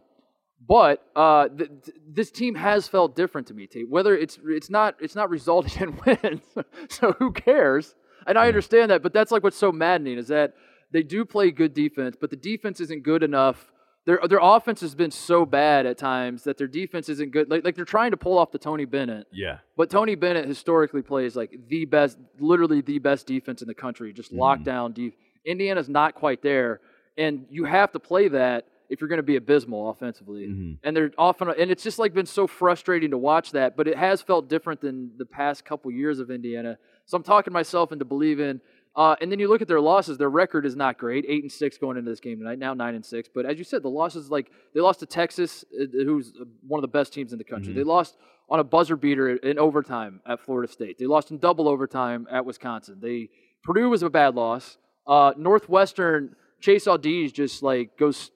but 0.68 1.06
uh, 1.16 1.48
th- 1.48 1.70
th- 1.86 1.98
this 2.08 2.32
team 2.32 2.56
has 2.56 2.88
felt 2.88 3.16
different 3.16 3.48
to 3.48 3.54
me, 3.54 3.68
Tate. 3.68 3.88
Whether 3.88 4.18
it's 4.18 4.40
it's 4.46 4.70
not 4.70 4.96
it's 5.00 5.16
not 5.16 5.30
resulted 5.30 5.80
in 5.80 5.96
wins, 6.06 6.42
so 6.90 7.12
who 7.14 7.32
cares? 7.32 7.94
And 8.26 8.38
I 8.38 8.48
understand 8.48 8.90
that, 8.92 9.04
but 9.04 9.14
that's 9.14 9.32
like 9.32 9.44
what's 9.44 9.58
so 9.58 9.72
maddening 9.72 10.18
is 10.18 10.28
that 10.30 10.54
they 10.92 11.04
do 11.04 11.24
play 11.24 11.52
good 11.52 11.74
defense, 11.74 12.16
but 12.20 12.30
the 12.32 12.36
defense 12.36 12.80
isn't 12.82 13.04
good 13.04 13.22
enough. 13.24 13.72
Their 14.06 14.20
their 14.28 14.40
offense 14.42 14.82
has 14.82 14.96
been 14.96 15.12
so 15.12 15.46
bad 15.46 15.86
at 15.86 15.98
times 15.98 16.44
that 16.46 16.58
their 16.58 16.68
defense 16.68 17.10
isn't 17.10 17.32
good. 17.32 17.50
Like 17.50 17.64
like 17.64 17.76
they're 17.76 17.86
trying 17.86 18.12
to 18.12 18.18
pull 18.18 18.38
off 18.38 18.52
the 18.52 18.58
Tony 18.58 18.86
Bennett, 18.86 19.28
Yeah. 19.32 19.60
but 19.78 19.90
Tony 19.90 20.16
Bennett 20.16 20.46
historically 20.48 21.02
plays 21.02 21.36
like 21.36 21.60
the 21.68 21.86
best, 21.86 22.18
literally 22.40 22.82
the 22.82 23.00
best 23.00 23.28
defense 23.28 23.62
in 23.62 23.68
the 23.68 23.74
country, 23.76 24.12
just 24.14 24.34
lockdown 24.34 24.94
deep. 24.94 25.16
Indiana's 25.46 25.90
not 25.90 26.16
quite 26.16 26.42
there, 26.42 26.80
and 27.18 27.46
you 27.50 27.66
have 27.66 27.92
to 27.92 28.00
play 28.00 28.30
that 28.30 28.66
if 28.90 29.00
you're 29.00 29.08
going 29.08 29.18
to 29.18 29.24
be 29.24 29.36
abysmal 29.36 29.90
offensively. 29.92 30.48
Mhm. 30.48 30.78
And 30.84 30.98
they're 30.98 31.12
often, 31.18 31.48
and 31.50 31.70
it's 31.70 31.84
just 31.84 32.00
like 32.00 32.12
been 32.14 32.26
so 32.26 32.48
frustrating 32.48 33.12
to 33.12 33.18
watch 33.20 33.52
that. 33.52 33.78
But 33.78 33.88
it 33.88 33.96
has 33.98 34.22
felt 34.24 34.50
different 34.50 34.82
than 34.82 35.12
the 35.18 35.26
past 35.28 35.64
couple 35.64 35.92
years 35.92 36.20
of 36.20 36.32
Indiana. 36.32 36.80
So 37.06 37.16
I'm 37.16 37.22
talking 37.24 37.54
myself 37.54 37.92
into 37.92 38.06
believing. 38.06 38.62
Uh, 38.96 39.16
and 39.22 39.32
then 39.32 39.40
you 39.40 39.48
look 39.48 39.62
at 39.62 39.68
their 39.68 39.80
losses; 39.80 40.18
their 40.18 40.30
record 40.30 40.66
is 40.66 40.76
not 40.76 40.98
great. 40.98 41.26
Eight 41.28 41.44
and 41.44 41.52
six 41.52 41.78
going 41.78 41.98
into 41.98 42.10
this 42.10 42.20
game 42.20 42.40
tonight. 42.40 42.60
Now 42.60 42.74
nine 42.74 42.96
and 42.96 43.06
six. 43.06 43.30
But 43.34 43.46
as 43.46 43.58
you 43.58 43.64
said, 43.64 43.84
the 43.84 43.90
losses 43.90 44.30
like 44.30 44.52
they 44.74 44.82
lost 44.82 45.00
to 45.02 45.06
Texas, 45.06 45.64
uh, 45.80 45.86
who's 45.92 46.34
uh, 46.40 46.46
one 46.68 46.80
of 46.80 46.82
the 46.82 46.88
best 46.88 47.14
teams 47.14 47.32
in 47.32 47.38
the 47.38 47.44
country. 47.44 47.72
Mhm. 47.74 47.78
They 47.78 47.84
lost 47.84 48.18
on 48.50 48.60
a 48.60 48.64
buzzer 48.64 48.96
beater 48.96 49.30
in 49.36 49.60
overtime 49.60 50.22
at 50.26 50.40
Florida 50.40 50.72
State. 50.72 50.98
They 50.98 51.06
lost 51.06 51.30
in 51.32 51.38
double 51.38 51.68
overtime 51.68 52.28
at 52.32 52.46
Wisconsin. 52.46 52.98
They 53.00 53.30
Purdue 53.64 53.90
was 53.90 54.04
a 54.04 54.10
bad 54.10 54.36
loss. 54.36 54.78
Uh, 55.06 55.34
Northwestern 55.38 56.36
Chase 56.60 56.86
Audige 56.86 57.32
just 57.32 57.62
like 57.64 57.98
goes, 57.98 58.32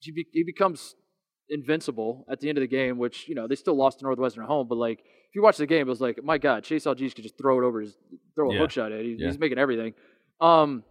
he, 0.00 0.12
be, 0.12 0.26
he 0.32 0.44
becomes 0.44 0.94
invincible 1.48 2.24
at 2.30 2.40
the 2.40 2.48
end 2.48 2.58
of 2.58 2.62
the 2.62 2.68
game. 2.68 2.96
Which 2.98 3.28
you 3.28 3.34
know 3.34 3.48
they 3.48 3.56
still 3.56 3.76
lost 3.76 3.98
to 3.98 4.04
Northwestern 4.04 4.44
at 4.44 4.48
home, 4.48 4.68
but 4.68 4.76
like 4.76 5.00
if 5.34 5.36
you 5.36 5.42
watch 5.42 5.56
the 5.56 5.66
game, 5.66 5.80
it 5.88 5.90
was 5.90 6.00
like 6.00 6.22
my 6.22 6.38
God, 6.38 6.62
Chase 6.62 6.84
Audige 6.84 7.12
could 7.12 7.24
just 7.24 7.36
throw 7.36 7.58
it 7.60 7.64
over 7.66 7.80
his 7.80 7.96
throw 8.36 8.50
a 8.50 8.54
Yeah. 8.54 8.60
hook 8.60 8.70
shot 8.70 8.92
at. 8.92 9.00
it. 9.00 9.04
He's, 9.04 9.20
Yeah. 9.20 9.26
he's 9.26 9.38
making 9.38 9.58
everything. 9.58 9.94
Um, 10.40 10.84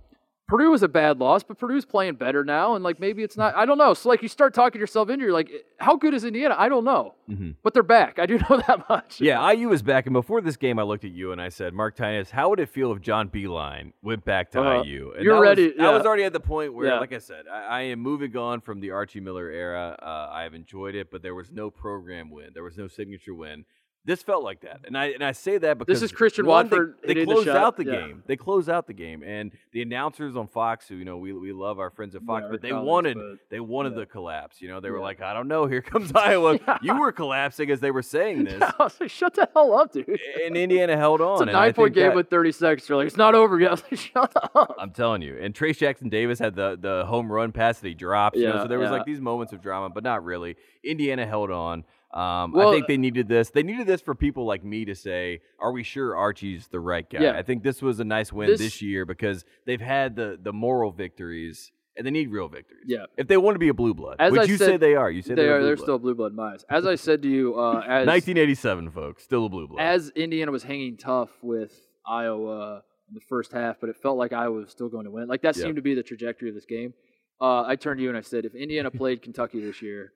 Purdue 0.49 0.71
was 0.71 0.83
a 0.83 0.89
bad 0.89 1.19
loss, 1.21 1.41
but 1.41 1.57
Purdue's 1.57 1.85
playing 1.85 2.15
better 2.15 2.43
now, 2.43 2.75
and 2.75 2.83
like 2.83 2.99
maybe 2.99 3.23
it's 3.23 3.37
not. 3.37 3.55
I 3.55 3.65
don't 3.65 3.77
know. 3.77 3.93
So 3.93 4.09
like 4.09 4.21
you 4.21 4.27
start 4.27 4.53
talking 4.53 4.81
yourself 4.81 5.09
into, 5.09 5.23
you're 5.23 5.33
like, 5.33 5.49
how 5.79 5.95
good 5.95 6.13
is 6.13 6.25
Indiana? 6.25 6.53
I 6.57 6.67
don't 6.67 6.83
know, 6.83 7.15
Mhm. 7.31 7.55
but 7.63 7.73
they're 7.73 7.81
back. 7.81 8.19
I 8.19 8.25
do 8.25 8.37
know 8.49 8.61
that 8.67 8.87
much. 8.89 9.21
Yeah, 9.21 9.39
IU 9.53 9.71
is 9.71 9.81
back, 9.81 10.05
and 10.05 10.11
before 10.13 10.41
this 10.41 10.57
game, 10.57 10.77
I 10.77 10.83
looked 10.83 11.05
at 11.05 11.11
you 11.11 11.31
and 11.31 11.41
I 11.41 11.47
said, 11.47 11.73
"Mark 11.73 11.95
Titus, 11.95 12.29
how 12.31 12.49
would 12.49 12.59
it 12.59 12.67
feel 12.67 12.91
if 12.91 12.99
John 12.99 13.29
Beilein 13.29 13.93
went 14.01 14.25
back 14.25 14.51
to 14.51 14.59
Uh-huh. 14.59 14.83
IU?" 14.83 15.13
And 15.15 15.23
You're 15.23 15.35
that 15.35 15.39
was- 15.39 15.47
ready, 15.57 15.79
I 15.79 15.93
was 15.95 16.05
already 16.05 16.23
at 16.25 16.33
the 16.33 16.41
point 16.41 16.73
where, 16.73 16.87
Yeah. 16.87 16.99
like 16.99 17.13
I 17.13 17.19
said, 17.19 17.45
I, 17.47 17.61
I 17.63 17.81
am 17.83 17.99
moving 17.99 18.35
on 18.35 18.59
from 18.59 18.81
the 18.81 18.91
Archie 18.91 19.21
Miller 19.21 19.50
era. 19.50 19.97
Uh, 20.03 20.29
I 20.29 20.43
have 20.43 20.53
enjoyed 20.53 20.93
it, 20.93 21.09
but 21.09 21.21
there 21.21 21.33
was 21.35 21.53
no 21.53 21.71
program 21.71 22.29
win. 22.29 22.50
There 22.53 22.63
was 22.63 22.77
no 22.77 22.88
signature 22.89 23.33
win. 23.33 23.63
This 24.05 24.22
felt 24.22 24.43
like 24.43 24.60
that, 24.62 24.81
and 24.86 24.98
I 24.98 25.05
and 25.12 25.24
I 25.24 25.31
say 25.31 25.57
that 25.60 25.77
because 25.77 26.01
this 26.01 26.12
is 26.12 26.12
Christian 26.13 26.45
one, 26.45 26.67
they- 26.67 26.75
Watford 26.75 26.95
They, 27.03 27.07
hitting 27.07 27.25
the 27.25 27.33
closed 27.36 27.48
shot. 27.48 27.55
out 27.55 27.77
the 27.77 27.86
Yeah. 27.86 27.91
game. 28.07 28.24
They 28.27 28.36
closed 28.36 28.69
out 28.69 28.86
the 28.86 28.93
game, 28.93 29.24
and 29.24 29.51
the 29.72 29.81
announcers 29.81 30.36
on 30.36 30.48
Fox, 30.48 30.89
who 30.89 30.95
you 30.95 31.05
know 31.05 31.15
we 31.17 31.31
we 31.31 31.53
love 31.53 31.79
our 31.79 31.89
friends 31.89 32.13
at 32.13 32.22
Fox, 32.24 32.43
Yeah, 32.43 32.51
but 32.51 32.62
they 32.62 32.72
colleagues, 32.72 32.86
wanted 32.86 33.15
but- 33.15 33.39
they 33.50 33.62
wanted 33.62 33.93
yeah. 33.93 34.00
the 34.00 34.05
collapse. 34.07 34.62
You 34.62 34.67
know, 34.67 34.81
they 34.81 34.89
were 34.91 35.00
like, 35.00 35.22
I 35.22 35.33
don't 35.33 35.48
know, 35.48 35.67
here 35.67 35.81
comes 35.93 36.12
Iowa. 36.13 36.60
You 36.81 37.00
were 37.00 37.13
collapsing 37.13 37.72
as 37.72 37.79
they 37.79 37.91
were 37.91 38.01
saying 38.01 38.43
this 38.45 38.62
I 38.62 38.74
was 38.77 39.00
like, 39.00 39.10
shut 39.10 39.36
the 39.36 39.48
hell 39.53 39.74
up, 39.79 39.93
dude. 39.93 40.19
and 40.45 40.57
Indiana 40.57 40.98
held 40.98 41.22
on. 41.22 41.36
It's 41.41 41.43
a 41.43 41.53
nine 41.53 41.72
point 41.74 41.93
game 41.93 42.07
that- 42.10 42.15
with 42.15 42.29
30 42.29 42.51
seconds. 42.51 42.89
You're 42.89 42.98
like, 42.98 43.07
it's 43.07 43.15
not 43.15 43.36
over 43.36 43.57
yet. 43.57 43.69
I 43.69 43.72
was 43.75 43.83
like, 43.89 44.00
shut 44.01 44.33
up. 44.53 44.75
I'm 44.77 44.91
telling 44.91 45.22
you. 45.22 45.38
And 45.39 45.53
Trayce 45.55 45.77
Jackson 45.77 46.10
Davis 46.10 46.39
had 46.39 46.55
the 46.55 46.77
the 46.77 47.05
home 47.05 47.31
run 47.31 47.53
pass 47.53 47.79
that 47.79 47.88
he 47.88 47.93
dropped. 47.93 48.36
you 48.36 48.50
know, 48.50 48.63
so 48.63 48.67
there 48.67 48.79
was 48.79 48.91
like 48.91 49.05
these 49.05 49.22
moments 49.22 49.53
of 49.53 49.62
drama, 49.62 49.89
but 49.89 50.03
not 50.03 50.25
really. 50.25 50.57
Indiana 50.83 51.25
held 51.25 51.51
on. 51.51 51.86
Um, 52.13 52.51
Well, 52.51 52.70
I 52.70 52.74
think 52.74 52.88
they 52.88 52.98
needed 52.98 53.27
this. 53.27 53.50
They 53.50 53.63
needed 53.63 53.88
this 53.88 54.00
for 54.01 54.13
people 54.13 54.46
like 54.46 54.63
me 54.63 54.86
to 54.86 54.93
say, 54.96 55.41
"Are 55.60 55.72
we 55.72 55.82
sure 55.84 56.15
Archie's 56.15 56.67
the 56.67 56.79
right 56.79 57.10
guy?" 57.10 57.22
Yeah. 57.24 57.38
I 57.38 57.41
think 57.41 57.63
this 57.63 57.82
was 57.82 58.00
a 58.00 58.03
nice 58.03 58.32
win 58.32 58.50
This- 58.50 58.60
this, 58.60 58.82
year 58.84 59.05
because 59.05 59.46
they've 59.65 59.82
had 59.82 60.15
the 60.15 60.38
the 60.41 60.53
moral 60.53 60.91
victories, 60.91 61.72
and 61.98 62.05
they 62.05 62.12
need 62.12 62.29
real 62.29 62.48
victories. 62.50 62.84
Yeah. 62.86 63.05
If 63.17 63.27
they 63.27 63.38
want 63.38 63.55
to 63.55 63.60
be 63.60 63.70
a 63.70 63.74
blue 63.74 63.93
blood, 63.96 64.17
As 64.20 64.32
which 64.32 64.41
I 64.41 64.43
you 64.43 64.58
said, 64.58 64.65
say 64.67 64.77
they 64.77 64.93
are, 64.96 65.10
you 65.10 65.22
said 65.24 65.38
They 65.38 65.48
are. 65.50 65.63
They're 65.63 65.75
blood. 65.75 65.84
still 65.86 66.00
blue 66.00 66.13
blood 66.13 66.38
eyes. 66.39 66.63
As 66.70 66.86
I 66.86 66.96
said 66.96 67.22
to 67.24 67.27
you, 67.29 67.55
uh, 67.60 67.79
as 67.88 68.05
1987, 68.08 68.91
folks, 68.91 69.24
still 69.24 69.46
a 69.46 69.50
blue 69.50 69.67
blood. 69.67 69.82
as 69.82 70.10
Indiana 70.15 70.51
was 70.51 70.63
hanging 70.63 70.98
tough 70.98 71.32
with 71.41 71.88
Iowa 72.05 72.84
in 73.10 73.15
the 73.15 73.22
first 73.22 73.51
half, 73.53 73.79
but 73.79 73.89
it 73.89 73.96
felt 73.98 74.17
like 74.17 74.34
Iowa 74.34 74.60
was 74.62 74.70
still 74.72 74.89
going 74.89 75.05
to 75.05 75.12
win. 75.12 75.27
Like 75.27 75.41
that 75.41 75.58
Yeah. 75.58 75.63
seemed 75.63 75.75
to 75.77 75.82
be 75.82 75.93
the 75.96 76.03
trajectory 76.03 76.50
of 76.50 76.55
this 76.55 76.65
game. 76.65 76.93
Uh, 77.41 77.63
I 77.63 77.75
turned 77.75 77.98
to 77.98 78.03
you 78.03 78.10
and 78.10 78.17
I 78.17 78.22
said, 78.22 78.46
if 78.46 78.53
Indiana 78.55 78.91
played 78.91 79.22
Kentucky 79.22 79.60
this 79.60 79.82
year, 79.82 80.13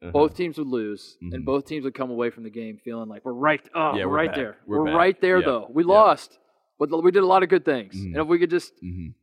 Uh-huh. 0.00 0.12
both 0.12 0.36
teams 0.36 0.56
would 0.58 0.68
lose, 0.68 1.16
Mhm. 1.20 1.34
and 1.34 1.44
both 1.44 1.64
teams 1.66 1.84
would 1.84 1.94
come 1.94 2.10
away 2.10 2.30
from 2.30 2.44
the 2.44 2.50
game 2.50 2.78
feeling 2.78 3.08
like 3.08 3.24
we're 3.24 3.32
right. 3.32 3.60
Oh, 3.74 3.96
Yeah, 3.96 4.04
we're, 4.04 4.10
we're 4.10 4.16
right 4.16 4.28
back. 4.28 4.36
there. 4.36 4.56
We're 4.66 4.84
back. 4.84 4.94
right 4.94 5.20
there, 5.20 5.38
Yeah. 5.40 5.46
though. 5.46 5.66
We 5.74 5.82
Yeah. 5.82 5.88
lost, 5.92 6.38
but 6.78 6.88
we 7.02 7.10
did 7.10 7.24
a 7.24 7.26
lot 7.26 7.42
of 7.42 7.48
good 7.48 7.64
things. 7.64 7.94
Mhm. 7.96 8.06
And 8.12 8.16
if 8.18 8.26
we 8.28 8.38
could 8.38 8.50
just 8.50 8.72
Mhm. 8.82 9.14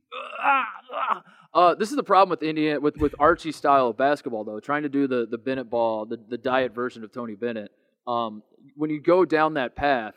Uh, 1.54 1.74
this 1.74 1.88
is 1.88 1.96
the 1.96 2.02
problem 2.04 2.28
with 2.28 2.42
Indiana 2.42 2.78
with 2.78 2.98
with 2.98 3.14
Archie 3.18 3.52
style 3.52 3.88
of 3.88 3.96
basketball 3.96 4.44
though. 4.44 4.60
Trying 4.60 4.82
to 4.82 4.90
do 4.90 5.06
the 5.06 5.24
the 5.26 5.38
Bennett 5.38 5.70
ball, 5.70 6.04
the 6.04 6.18
the 6.28 6.36
diet 6.36 6.74
version 6.74 7.02
of 7.02 7.10
Tony 7.12 7.34
Bennett. 7.34 7.72
Um, 8.06 8.42
when 8.74 8.90
you 8.90 9.00
go 9.00 9.24
down 9.24 9.54
that 9.54 9.74
path, 9.74 10.14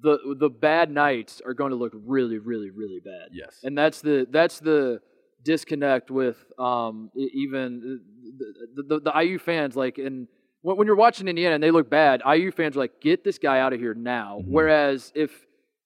the 0.00 0.36
the 0.38 0.48
bad 0.48 0.92
nights 0.92 1.42
are 1.44 1.54
going 1.54 1.70
to 1.70 1.76
look 1.76 1.92
really, 1.94 2.38
really, 2.38 2.70
really 2.70 3.00
bad. 3.04 3.30
Yes. 3.32 3.60
and 3.64 3.76
that's 3.76 4.00
the 4.00 4.28
that's 4.30 4.60
the 4.60 5.00
disconnect 5.44 6.10
with 6.10 6.36
um 6.58 7.10
even 7.16 8.00
the 8.38 8.82
the, 8.82 8.82
the, 9.00 9.10
the 9.12 9.20
IU 9.20 9.38
fans 9.38 9.76
like 9.76 9.98
and 9.98 10.26
when, 10.62 10.76
when 10.78 10.86
you're 10.86 10.96
watching 10.96 11.28
Indiana 11.28 11.54
and 11.56 11.62
they 11.62 11.70
look 11.70 11.88
bad, 11.90 12.22
IU 12.26 12.50
fans 12.50 12.76
are 12.76 12.80
like 12.80 13.00
get 13.00 13.22
this 13.24 13.38
guy 13.38 13.60
out 13.60 13.72
of 13.72 13.80
here 13.80 13.94
now. 13.94 14.40
Mhm. 14.42 14.48
Whereas 14.48 15.12
if 15.14 15.30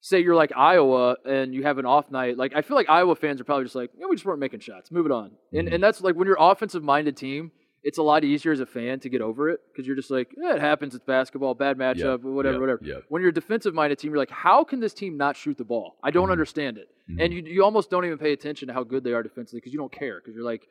say 0.01 0.21
you're 0.21 0.35
like 0.35 0.51
Iowa 0.55 1.17
and 1.25 1.53
you 1.53 1.63
have 1.63 1.77
an 1.77 1.85
off 1.85 2.09
night, 2.09 2.37
like 2.37 2.53
I 2.55 2.61
feel 2.61 2.77
like 2.77 2.89
Iowa 2.89 3.15
fans 3.15 3.41
are 3.41 3.43
probably 3.43 3.65
just 3.65 3.75
like, 3.75 3.91
yeah, 3.97 4.05
we 4.09 4.15
just 4.15 4.25
weren't 4.25 4.39
making 4.39 4.61
shots, 4.61 4.91
move 4.91 5.05
it 5.05 5.11
on. 5.11 5.31
And 5.53 5.67
Mhm. 5.67 5.73
and 5.75 5.83
that's 5.83 5.99
like 6.01 6.15
when 6.15 6.25
you're 6.27 6.37
offensive 6.39 6.83
minded 6.83 7.17
team. 7.17 7.51
It's 7.83 7.97
a 7.97 8.03
lot 8.03 8.23
easier 8.23 8.51
as 8.51 8.59
a 8.59 8.65
fan 8.65 8.99
to 9.01 9.09
get 9.09 9.21
over 9.21 9.49
it 9.49 9.61
because 9.71 9.87
you're 9.87 9.95
just 9.95 10.11
like, 10.11 10.33
yeah, 10.37 10.55
it 10.55 10.61
happens. 10.61 10.95
It's 10.95 11.05
basketball, 11.05 11.53
bad 11.53 11.77
matchup, 11.77 12.21
whatever, 12.23 12.59
whatever 12.59 12.81
when 13.07 13.21
you're 13.21 13.29
a 13.29 13.33
defensive 13.33 13.73
minded 13.73 13.97
team, 13.99 14.11
you're 14.11 14.17
like, 14.17 14.29
how 14.29 14.63
can 14.63 14.79
this 14.79 14.93
team 14.93 15.15
not 15.17 15.37
shoot 15.37 15.57
the 15.57 15.63
ball? 15.63 15.97
I 16.03 16.11
don't 16.11 16.27
Mhm. 16.27 16.31
understand 16.33 16.77
it. 16.77 16.89
Mhm. 17.09 17.23
And 17.23 17.33
you, 17.33 17.41
you 17.43 17.63
almost 17.63 17.89
don't 17.89 18.03
even 18.05 18.17
pay 18.17 18.33
attention 18.33 18.67
to 18.67 18.73
how 18.73 18.83
good 18.83 19.03
they 19.03 19.13
are 19.13 19.23
defensively 19.23 19.59
because 19.59 19.71
you 19.73 19.79
don't 19.79 19.91
care 19.91 20.19
because 20.19 20.35
you're 20.35 20.43
like, 20.43 20.67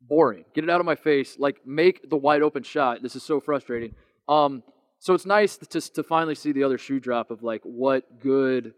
boring. 0.00 0.44
Get 0.54 0.64
it 0.64 0.70
out 0.70 0.80
of 0.80 0.86
my 0.86 0.94
face. 0.94 1.38
Like, 1.38 1.66
make 1.66 2.08
the 2.08 2.16
wide 2.16 2.42
open 2.42 2.62
shot. 2.62 3.02
This 3.02 3.16
is 3.16 3.22
so 3.22 3.40
frustrating. 3.40 3.94
Um, 4.28 4.62
so 4.98 5.14
it's 5.14 5.26
nice 5.26 5.56
to, 5.58 5.80
to 5.80 6.02
finally 6.02 6.34
see 6.34 6.52
the 6.52 6.62
other 6.64 6.78
shoe 6.78 7.00
drop 7.00 7.30
of 7.30 7.42
like 7.42 7.62
what 7.64 8.20
good 8.20 8.72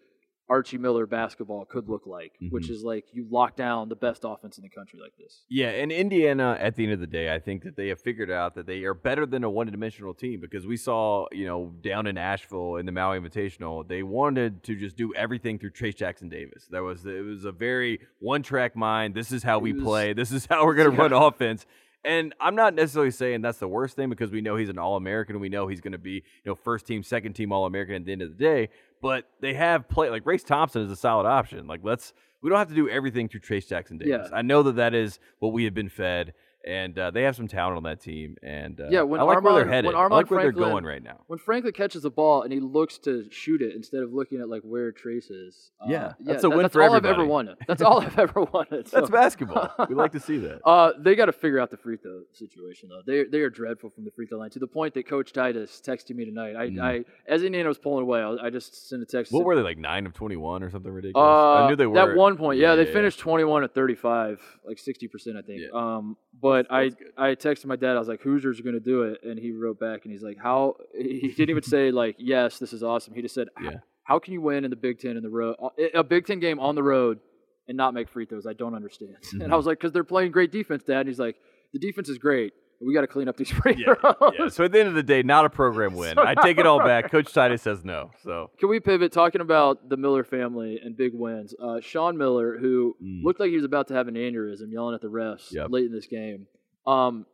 Archie 0.49 0.78
Miller 0.78 1.07
basketball 1.07 1.64
could 1.67 1.88
look 1.88 2.07
like, 2.07 2.33
which 2.50 2.69
Mhm. 2.69 2.71
is 2.71 2.83
like 2.83 3.05
you 3.12 3.26
lock 3.31 3.55
down 3.57 3.88
the 3.88 3.97
best 3.97 4.23
offense 4.25 4.57
in 4.57 4.62
the 4.62 4.69
country 4.71 4.99
like 4.99 5.17
this. 5.19 5.45
Yeah, 5.49 5.69
and 5.69 5.93
Indiana, 5.93 6.57
at 6.59 6.75
the 6.76 6.85
end 6.85 6.93
of 6.95 7.00
the 7.00 7.07
day, 7.07 7.35
I 7.35 7.38
think 7.38 7.62
that 7.64 7.76
they 7.76 7.88
have 7.88 8.00
figured 8.00 8.31
out 8.31 8.55
that 8.55 8.67
they 8.67 8.85
are 8.85 8.95
better 8.95 9.26
than 9.26 9.45
a 9.45 9.50
one-dimensional 9.50 10.14
team 10.14 10.40
because 10.40 10.67
we 10.67 10.76
saw, 10.76 11.26
you 11.33 11.47
know, 11.47 11.75
down 11.83 12.07
in 12.07 12.17
Asheville 12.17 12.76
in 12.76 12.87
the 12.87 12.93
Maui 12.93 13.21
Invitational, 13.21 13.87
they 13.87 14.02
wanted 14.02 14.62
to 14.64 14.75
just 14.75 14.97
do 14.97 15.12
everything 15.14 15.59
through 15.59 15.71
Trayce 15.73 15.97
Jackson 15.97 16.28
Davis. 16.28 16.67
That 16.69 16.83
was 16.83 17.05
it 17.05 17.25
was 17.25 17.45
a 17.45 17.52
very 17.52 18.00
one-track 18.21 18.75
mind. 18.75 19.14
This 19.14 19.33
is 19.33 19.43
how 19.43 19.59
we 19.59 19.73
was- 19.73 19.83
play. 19.83 20.12
This 20.14 20.33
is 20.33 20.47
how 20.47 20.64
we're 20.64 20.75
going 20.75 20.90
to 20.90 20.97
run 20.97 21.12
offense. 21.12 21.67
And 22.05 22.33
I'm 22.40 22.55
not 22.55 22.75
necessarily 22.75 23.11
saying 23.11 23.43
that's 23.43 23.59
the 23.59 23.67
worst 23.67 23.97
thing 23.97 24.09
because 24.09 24.31
we 24.31 24.40
know 24.40 24.55
he's 24.55 24.69
an 24.69 24.78
All-American 24.78 25.40
we 25.40 25.49
know 25.49 25.67
he's 25.67 25.81
going 25.81 25.93
to 25.93 25.99
be, 25.99 26.12
you 26.12 26.23
know, 26.47 26.55
first 26.55 26.87
team, 26.87 27.02
second 27.02 27.33
team 27.33 27.50
All-American 27.52 27.97
at 27.97 28.05
the 28.05 28.12
end 28.12 28.23
of 28.23 28.31
the 28.38 28.43
day. 28.43 28.69
But 29.00 29.28
they 29.40 29.55
have 29.55 29.88
play 29.88 30.11
like 30.11 30.26
Race 30.26 30.43
Thompson 30.43 30.83
is 30.83 30.90
a 30.90 30.97
solid 30.97 31.26
option. 31.26 31.67
Like 31.67 31.81
let's 31.83 32.12
we 32.43 32.50
don't 32.50 32.59
have 32.59 32.69
to 32.69 32.75
do 32.75 32.88
everything 32.88 33.28
through 33.28 33.40
Trayce 33.40 33.69
Jackson 33.69 33.99
Davis. 33.99 34.28
Yeah. 34.31 34.37
I 34.37 34.43
know 34.43 34.62
that 34.64 34.76
that 34.76 34.95
is 34.95 35.19
what 35.38 35.52
we 35.52 35.64
have 35.64 35.75
been 35.75 35.88
fed, 35.88 36.35
and 36.66 36.98
uh, 36.98 37.10
they 37.10 37.22
have 37.22 37.36
some 37.36 37.48
talent 37.48 37.76
on 37.76 37.82
that 37.84 38.00
team. 38.00 38.36
And 38.42 38.80
uh, 38.80 38.88
Yeah, 38.90 39.02
when 39.02 39.20
I 39.20 39.24
like 39.24 39.42
where 39.42 39.52
Armaan- 39.52 39.56
they're 39.56 39.68
headed. 39.68 39.86
when 39.86 39.94
I 39.96 40.02
like 40.02 40.10
where 40.10 40.40
Franklin- 40.40 40.42
they're 40.62 40.70
going 40.72 40.84
right 40.84 41.02
now. 41.02 41.20
When 41.26 41.38
Franklin 41.38 41.72
catches 41.72 42.02
the 42.02 42.10
ball 42.10 42.42
and 42.42 42.52
he 42.52 42.60
looks 42.60 42.98
to 42.98 43.30
shoot 43.30 43.62
it 43.62 43.74
instead 43.74 44.02
of 44.02 44.12
looking 44.12 44.40
at 44.40 44.48
like 44.48 44.62
where 44.62 44.92
Trayce 44.92 45.30
is, 45.30 45.70
uh, 45.80 45.86
Yeah, 45.88 46.12
that's 46.20 46.44
a 46.44 46.48
that- 46.48 46.50
win 46.50 46.62
that's 46.62 46.72
for 46.74 46.82
all 46.82 46.92
I've 46.94 47.06
ever 47.06 47.24
wanted. 47.24 47.56
That's 47.66 47.80
all 47.82 48.00
I've 48.00 48.18
ever 48.18 48.42
wanted. 48.52 48.86
That's 48.86 49.08
basketball. 49.10 49.70
we 49.88 49.94
like 49.94 50.12
to 50.12 50.20
see 50.20 50.38
that. 50.38 50.60
Uh, 50.68 50.92
they 50.98 51.14
got 51.14 51.26
to 51.26 51.32
figure 51.32 51.58
out 51.60 51.70
the 51.70 51.76
free 51.76 51.96
throw 51.96 52.22
situation 52.32 52.88
though. 52.90 53.00
They 53.06 53.24
they 53.24 53.40
are 53.40 53.48
dreadful 53.50 53.90
from 53.90 54.04
the 54.04 54.10
free 54.10 54.26
throw 54.26 54.38
line 54.38 54.50
to 54.50 54.58
the 54.58 54.66
point 54.66 54.92
that 54.94 55.08
Coach 55.08 55.32
Titus 55.32 55.80
texted 55.84 56.14
me 56.14 56.24
tonight. 56.24 56.56
I, 56.56 56.68
Mm. 56.68 56.80
I 56.82 57.04
as 57.26 57.42
Indiana 57.42 57.68
was 57.68 57.78
pulling 57.78 58.02
away, 58.02 58.20
I, 58.20 58.46
I 58.46 58.50
just 58.50 58.88
sent 58.88 59.02
a 59.02 59.06
text. 59.06 59.32
What 59.32 59.44
were 59.44 59.56
they 59.56 59.62
like 59.62 59.78
nine 59.78 60.04
of 60.06 60.12
twenty-one 60.12 60.62
or 60.62 60.70
something 60.70 60.92
ridiculous? 60.92 61.24
Uh, 61.24 61.54
I 61.64 61.68
knew 61.68 61.76
they 61.76 61.86
were 61.86 61.98
at 62.10 62.16
one 62.16 62.36
point. 62.36 62.58
Yeah, 62.58 62.70
Yeah, 62.70 62.74
they 62.76 62.86
yeah, 62.86 62.92
finished 62.92 63.18
twenty-one 63.20 63.64
at 63.64 63.74
thirty-five, 63.74 64.40
like 64.66 64.78
sixty 64.78 65.08
percent, 65.08 65.36
I 65.38 65.42
think. 65.42 65.62
Yeah. 65.62 65.68
Um, 65.96 66.16
but 66.40 66.48
I 66.71 66.88
good. 66.88 67.12
I 67.17 67.35
texted 67.35 67.67
my 67.67 67.76
dad. 67.76 67.97
I 67.97 67.99
was 67.99 68.09
like, 68.09 68.21
"Hoosiers 68.23 68.61
are 68.61 68.62
going 68.62 68.75
to 68.75 68.81
do 68.81 69.02
it," 69.02 69.23
and 69.23 69.38
he 69.38 69.52
wrote 69.52 69.78
back 69.81 70.05
and 70.05 70.12
he's 70.12 70.23
like, 70.23 70.38
"How?" 70.38 70.76
He 70.97 71.33
didn't 71.37 71.50
even 71.50 71.62
say 71.62 71.90
like, 71.90 72.17
"Yes, 72.19 72.59
this 72.59 72.73
is 72.73 72.83
awesome." 72.83 73.14
He 73.14 73.23
just 73.23 73.35
said, 73.35 73.49
"How- 73.57 73.71
Yeah. 73.71 73.76
"How 74.05 74.19
can 74.19 74.33
you 74.33 74.40
win 74.40 74.64
in 74.64 74.71
the 74.71 74.76
Big 74.76 74.99
Ten 74.99 75.17
in 75.17 75.23
the 75.23 75.31
road, 75.31 75.57
a 75.95 76.02
Big 76.05 76.26
Ten 76.26 76.40
game 76.40 76.59
on 76.61 76.75
the 76.75 76.83
road, 76.83 77.21
and 77.67 77.76
not 77.76 77.95
make 77.95 78.09
free 78.09 78.25
throws? 78.26 78.47
I 78.47 78.52
don't 78.55 78.75
understand." 78.75 79.17
And 79.33 79.43
Mhm. 79.43 79.52
I 79.52 79.57
was 79.57 79.67
like, 79.67 79.78
"Because 79.78 79.93
they're 79.93 80.05
playing 80.05 80.33
great 80.33 80.50
defense, 80.52 80.83
Dad." 80.85 81.00
And 81.00 81.09
he's 81.09 81.19
like, 81.19 81.37
"The 81.73 81.78
defense 81.78 82.09
is 82.09 82.19
great. 82.19 82.52
We 82.80 82.94
got 82.94 83.00
to 83.00 83.06
clean 83.08 83.28
up 83.28 83.37
these 83.37 83.50
free 83.61 83.75
Yeah, 83.76 83.94
throws." 83.94 84.32
yeah. 84.38 84.49
So 84.49 84.64
at 84.64 84.73
the 84.73 84.78
end 84.80 84.88
of 84.88 84.94
the 84.94 85.02
day, 85.02 85.23
not 85.23 85.44
a 85.44 85.50
program 85.50 85.94
win. 86.02 86.14
So 86.14 86.25
I 86.25 86.35
take 86.35 86.58
it 86.58 86.66
all 86.66 86.78
back. 86.78 87.11
Coach 87.11 87.32
Titus 87.32 87.62
says 87.68 87.85
no. 87.85 88.11
So 88.23 88.50
Can 88.58 88.68
we 88.68 88.78
pivot 88.80 89.12
talking 89.12 89.40
about 89.40 89.88
the 89.88 89.97
Miller 89.97 90.23
family 90.25 90.80
and 90.82 90.97
big 90.97 91.12
wins? 91.14 91.54
Uh, 91.61 91.80
Sean 91.80 92.16
Miller, 92.16 92.56
who 92.58 92.94
Mm. 93.02 93.23
looked 93.25 93.40
like 93.40 93.50
he 93.50 93.56
was 93.56 93.64
about 93.64 93.88
to 93.88 93.94
have 93.94 94.06
an 94.08 94.14
aneurysm, 94.14 94.70
yelling 94.70 94.94
at 94.94 95.00
the 95.00 95.08
refs 95.08 95.52
Yep. 95.52 95.66
late 95.70 95.87
in 95.87 95.92
this 95.92 96.06
game. 96.06 96.47
Um, 96.87 97.26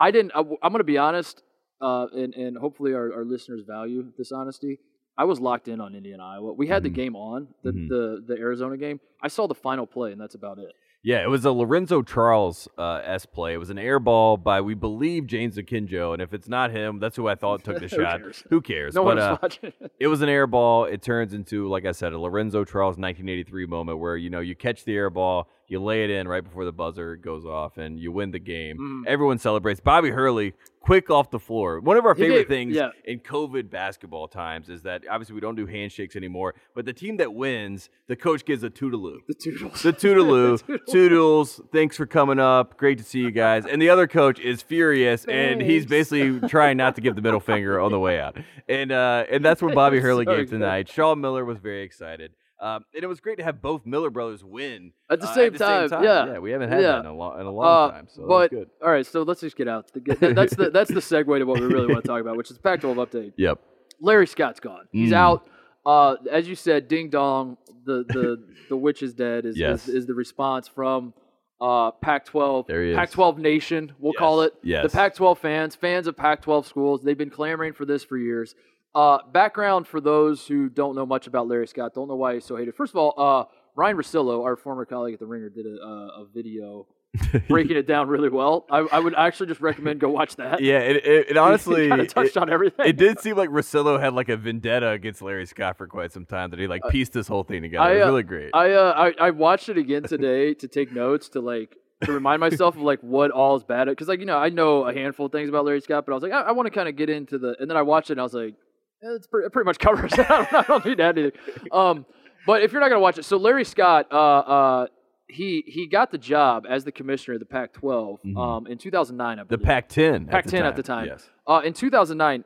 I 0.00 0.10
didn't. 0.10 0.32
I, 0.34 0.40
am 0.40 0.46
going 0.62 0.78
to 0.78 0.84
be 0.84 0.98
honest, 0.98 1.42
uh, 1.80 2.06
and 2.14 2.34
and 2.34 2.56
hopefully 2.58 2.94
our, 2.94 3.12
our 3.12 3.24
listeners 3.24 3.62
value 3.66 4.12
this 4.18 4.32
honesty. 4.32 4.78
I 5.16 5.24
was 5.24 5.40
locked 5.40 5.66
in 5.66 5.80
on 5.80 5.96
Indiana, 5.96 6.24
Iowa. 6.24 6.52
We 6.52 6.68
had 6.68 6.82
the 6.84 6.90
Mhm. 6.90 6.94
game 6.94 7.16
on 7.16 7.48
the, 7.64 7.72
Mhm. 7.72 7.88
the 7.88 8.24
the 8.34 8.36
Arizona 8.40 8.76
game. 8.76 9.00
I 9.22 9.26
saw 9.28 9.48
the 9.48 9.54
final 9.54 9.86
play, 9.86 10.12
and 10.12 10.20
that's 10.20 10.36
about 10.36 10.58
it. 10.58 10.72
Yeah, 11.08 11.22
it 11.22 11.30
was 11.30 11.46
a 11.46 11.52
Lorenzo 11.52 12.02
Charles 12.02 12.68
uh, 12.76 13.00
S 13.02 13.24
play. 13.24 13.54
It 13.54 13.56
was 13.56 13.70
an 13.70 13.78
air 13.78 13.98
ball 13.98 14.36
by 14.36 14.60
we 14.60 14.74
believe 14.74 15.26
James 15.26 15.56
Akinjo, 15.56 16.12
and 16.12 16.20
if 16.20 16.34
it's 16.34 16.50
not 16.50 16.70
him, 16.70 16.98
that's 16.98 17.16
who 17.16 17.26
I 17.26 17.34
thought 17.34 17.64
took 17.64 17.76
the 17.76 17.88
Who 17.88 18.02
shot. 18.02 18.20
cares? 18.20 18.44
Who 18.50 18.60
cares? 18.60 18.94
No 18.94 19.04
but, 19.04 19.16
one's 19.16 19.20
uh, 19.22 19.38
watching. 19.40 19.72
it 19.98 20.08
was 20.08 20.20
an 20.20 20.28
air 20.28 20.46
ball. 20.46 20.84
It 20.84 21.00
turns 21.00 21.32
into, 21.32 21.66
like 21.66 21.86
I 21.86 21.92
said, 21.92 22.12
a 22.12 22.18
Lorenzo 22.18 22.62
Charles 22.62 22.98
1983 22.98 23.64
moment 23.64 24.00
where 24.00 24.18
you 24.18 24.28
know 24.28 24.40
you 24.40 24.54
catch 24.54 24.84
the 24.84 24.94
air 24.94 25.08
ball, 25.08 25.48
you 25.68 25.80
lay 25.82 26.02
it 26.04 26.10
in 26.10 26.26
right 26.26 26.42
before 26.42 26.64
the 26.64 26.72
buzzer 26.72 27.14
goes 27.16 27.44
off, 27.44 27.76
and 27.76 28.00
you 28.00 28.10
win 28.10 28.30
the 28.30 28.38
game. 28.38 28.78
Mm. 28.78 29.06
Everyone 29.06 29.38
celebrates. 29.38 29.80
Bobby 29.80 30.10
Hurley, 30.10 30.54
quick 30.80 31.10
off 31.10 31.30
the 31.30 31.38
floor. 31.38 31.78
One 31.80 31.98
of 31.98 32.06
our 32.06 32.14
favorite 32.14 32.48
things 32.48 32.74
yeah. 32.74 32.88
in 33.04 33.20
COVID 33.20 33.68
basketball 33.68 34.28
times 34.28 34.70
is 34.70 34.82
that 34.82 35.02
obviously 35.10 35.34
we 35.34 35.40
don't 35.42 35.56
do 35.56 35.66
handshakes 35.66 36.16
anymore, 36.16 36.54
but 36.74 36.86
the 36.86 36.94
team 36.94 37.18
that 37.18 37.34
wins, 37.34 37.90
the 38.06 38.16
coach 38.16 38.46
gives 38.46 38.62
a 38.62 38.70
toodaloo. 38.70 39.18
the 39.28 39.34
Toodles. 39.34 39.82
The 39.82 39.92
Toodaloo. 39.92 40.58
Toodles. 40.66 40.80
Toodles, 40.90 41.60
thanks 41.70 41.96
for 41.98 42.06
coming 42.06 42.38
up. 42.38 42.78
Great 42.78 42.96
to 42.98 43.04
see 43.04 43.18
you 43.20 43.30
guys. 43.30 43.66
And 43.66 43.80
the 43.82 43.90
other 43.90 44.06
coach 44.06 44.40
is 44.40 44.62
furious, 44.62 45.26
and 45.26 45.60
he's 45.60 45.84
basically 45.84 46.40
trying 46.48 46.78
not 46.78 46.94
to 46.94 47.02
give 47.02 47.14
the 47.14 47.22
middle 47.22 47.40
finger 47.40 47.78
on 47.78 47.92
the 47.92 47.98
way 48.00 48.18
out. 48.18 48.38
And 48.68 48.90
uh, 48.90 49.24
and 49.30 49.44
that's 49.44 49.60
what 49.60 49.74
Bobby 49.74 50.00
Hurley 50.00 50.24
So 50.24 50.36
gave 50.36 50.46
good. 50.50 50.58
tonight. 50.60 50.88
Sean 50.88 51.20
Miller 51.20 51.44
was 51.44 51.58
very 51.58 51.82
excited. 51.82 52.32
Um, 52.60 52.84
and 52.94 53.04
it 53.04 53.06
was 53.06 53.20
great 53.20 53.38
to 53.38 53.44
have 53.44 53.62
both 53.62 53.86
Miller 53.86 54.10
brothers 54.10 54.42
win 54.42 54.92
At 55.08 55.20
the 55.20 55.28
uh, 55.28 55.34
same 55.34 55.54
time, 55.54 55.88
yeah. 56.02 56.26
Yeah, 56.26 56.38
we 56.38 56.50
haven't 56.50 56.70
had 56.70 56.80
Yeah. 56.82 56.92
that 56.92 57.00
in 57.00 57.06
a, 57.06 57.14
long, 57.14 57.40
in 57.40 57.46
a 57.46 57.50
long 57.52 57.88
Uh, 57.88 57.92
time. 57.92 58.08
So 58.10 58.26
but 58.26 58.50
that 58.50 58.56
good. 58.56 58.70
all 58.82 58.90
right, 58.90 59.06
so 59.06 59.22
let's 59.22 59.40
just 59.42 59.56
get 59.56 59.68
out. 59.68 59.92
The, 59.92 60.00
that's 60.34 60.56
the 60.56 60.70
that's 60.76 60.92
the 60.92 60.98
segue 61.00 61.38
to 61.38 61.44
what 61.44 61.60
we 61.60 61.66
really 61.66 61.86
want 61.86 62.02
to 62.02 62.08
talk 62.08 62.20
about, 62.20 62.36
which 62.36 62.50
is 62.50 62.56
the 62.56 62.62
Pac-12 62.62 62.96
update. 62.96 63.32
Yep. 63.36 63.60
Larry 64.00 64.26
Scott's 64.26 64.58
gone. 64.60 64.88
He's 64.90 65.10
Mm. 65.12 65.14
out. 65.14 65.46
Uh, 65.86 66.16
as 66.30 66.48
you 66.48 66.54
said, 66.56 66.88
ding 66.88 67.10
dong. 67.10 67.56
The 67.84 68.04
the 68.08 68.44
the 68.70 68.76
witch 68.76 69.02
is 69.04 69.14
dead. 69.14 69.46
Is 69.46 69.56
Yes. 69.56 69.86
is, 69.88 69.94
is 69.94 70.06
the 70.06 70.14
response 70.14 70.66
from 70.68 71.14
uh, 71.60 71.90
Pac-12? 71.92 72.66
There 72.66 72.84
he 72.84 72.90
is. 72.90 72.96
Pac-12 72.96 73.38
Nation, 73.38 73.92
we'll 73.98 74.12
Yes. 74.14 74.18
call 74.18 74.42
it. 74.42 74.54
Yes. 74.62 74.82
The 74.84 74.96
Pac-12 74.96 75.38
fans, 75.38 75.74
fans 75.74 76.06
of 76.06 76.16
Pac-12 76.16 76.66
schools, 76.66 77.02
they've 77.02 77.18
been 77.18 77.30
clamoring 77.30 77.72
for 77.72 77.84
this 77.84 78.04
for 78.04 78.16
years. 78.16 78.54
Uh, 78.94 79.18
background 79.32 79.86
for 79.86 80.00
those 80.00 80.46
who 80.46 80.68
don't 80.68 80.96
know 80.96 81.06
much 81.06 81.26
about 81.26 81.46
Larry 81.46 81.66
Scott, 81.66 81.94
don't 81.94 82.08
know 82.08 82.16
why 82.16 82.34
he's 82.34 82.44
so 82.44 82.56
hated. 82.56 82.74
First 82.74 82.92
of 82.92 82.96
all, 82.96 83.14
uh, 83.16 83.44
Ryan 83.76 83.96
Russillo, 83.96 84.44
our 84.44 84.56
former 84.56 84.84
colleague 84.84 85.14
at 85.14 85.20
the 85.20 85.26
Ringer, 85.26 85.50
did 85.50 85.66
a, 85.66 85.76
a, 85.84 86.22
a 86.22 86.26
video 86.32 86.86
breaking 87.48 87.76
it 87.76 87.86
down 87.86 88.08
really 88.08 88.28
well. 88.28 88.66
I, 88.70 88.78
I 88.78 88.98
would 88.98 89.14
actually 89.14 89.46
just 89.46 89.60
recommend 89.60 90.00
go 90.00 90.08
watch 90.08 90.36
that. 90.36 90.60
Yeah, 90.60 90.80
it, 90.80 90.96
it, 90.96 91.30
it 91.30 91.36
honestly 91.38 91.88
kind 91.88 92.00
of 92.00 92.08
touched 92.08 92.36
it, 92.36 92.38
on 92.38 92.50
everything. 92.50 92.86
it 92.86 92.96
did 92.96 93.20
seem 93.20 93.36
like 93.36 93.50
Rosillo 93.50 94.00
had 94.00 94.14
like 94.14 94.28
a 94.28 94.36
vendetta 94.36 94.90
against 94.90 95.22
Larry 95.22 95.46
Scott 95.46 95.78
for 95.78 95.86
quite 95.86 96.12
some 96.12 96.26
time. 96.26 96.50
That 96.50 96.58
he 96.58 96.66
like 96.66 96.82
pieced 96.90 97.12
this 97.12 97.28
whole 97.28 97.44
thing 97.44 97.62
together. 97.62 97.84
I, 97.84 97.92
it 97.92 97.94
was 97.94 98.02
uh, 98.02 98.06
really 98.06 98.22
great. 98.24 98.50
I, 98.52 98.72
uh, 98.72 99.12
I 99.20 99.26
I 99.26 99.30
watched 99.30 99.68
it 99.68 99.78
again 99.78 100.02
today 100.02 100.54
to 100.54 100.68
take 100.68 100.92
notes 100.92 101.30
to 101.30 101.40
like 101.40 101.76
to 102.04 102.12
remind 102.12 102.40
myself 102.40 102.76
of 102.76 102.82
like 102.82 103.00
what 103.00 103.30
all 103.30 103.56
is 103.56 103.64
bad 103.64 103.88
at 103.88 103.92
because 103.92 104.08
like 104.08 104.20
you 104.20 104.26
know 104.26 104.38
I 104.38 104.50
know 104.50 104.86
a 104.86 104.94
handful 104.94 105.26
of 105.26 105.32
things 105.32 105.48
about 105.48 105.64
Larry 105.64 105.80
Scott, 105.80 106.04
but 106.06 106.12
I 106.12 106.14
was 106.14 106.22
like 106.22 106.32
I, 106.32 106.42
I 106.42 106.52
want 106.52 106.66
to 106.66 106.70
kind 106.70 106.88
of 106.88 106.96
get 106.96 107.10
into 107.10 107.38
the 107.38 107.56
and 107.58 107.70
then 107.70 107.76
I 107.76 107.82
watched 107.82 108.10
it 108.10 108.14
and 108.14 108.20
I 108.20 108.24
was 108.24 108.34
like 108.34 108.54
it's 109.00 109.26
pretty, 109.26 109.46
it 109.46 109.52
pretty 109.52 109.66
much 109.66 109.78
covers 109.78 110.12
it. 110.18 110.20
I 110.30 110.36
don't, 110.44 110.54
I 110.54 110.62
don't 110.62 110.84
need 110.84 110.98
to 110.98 111.02
add 111.04 111.18
anything. 111.18 111.40
Um, 111.72 112.06
but 112.46 112.62
if 112.62 112.72
you're 112.72 112.80
not 112.80 112.88
gonna 112.88 113.00
watch 113.00 113.18
it, 113.18 113.24
so 113.24 113.36
Larry 113.36 113.64
Scott, 113.64 114.06
uh, 114.10 114.16
uh, 114.16 114.86
he 115.28 115.62
he 115.66 115.86
got 115.86 116.10
the 116.10 116.18
job 116.18 116.64
as 116.68 116.84
the 116.84 116.92
commissioner 116.92 117.34
of 117.34 117.40
the 117.40 117.46
Pac-12 117.46 118.18
Mhm. 118.24 118.36
um, 118.38 118.66
in 118.66 118.78
2009. 118.78 119.38
I 119.38 119.44
the. 119.44 119.58
Pac-10. 119.58 120.28
Pac-10 120.30 120.60
at 120.62 120.74
the 120.76 120.82
time. 120.82 121.06
Yes. 121.06 121.28
Uh, 121.46 121.60
in 121.64 121.72
2009, 121.74 122.44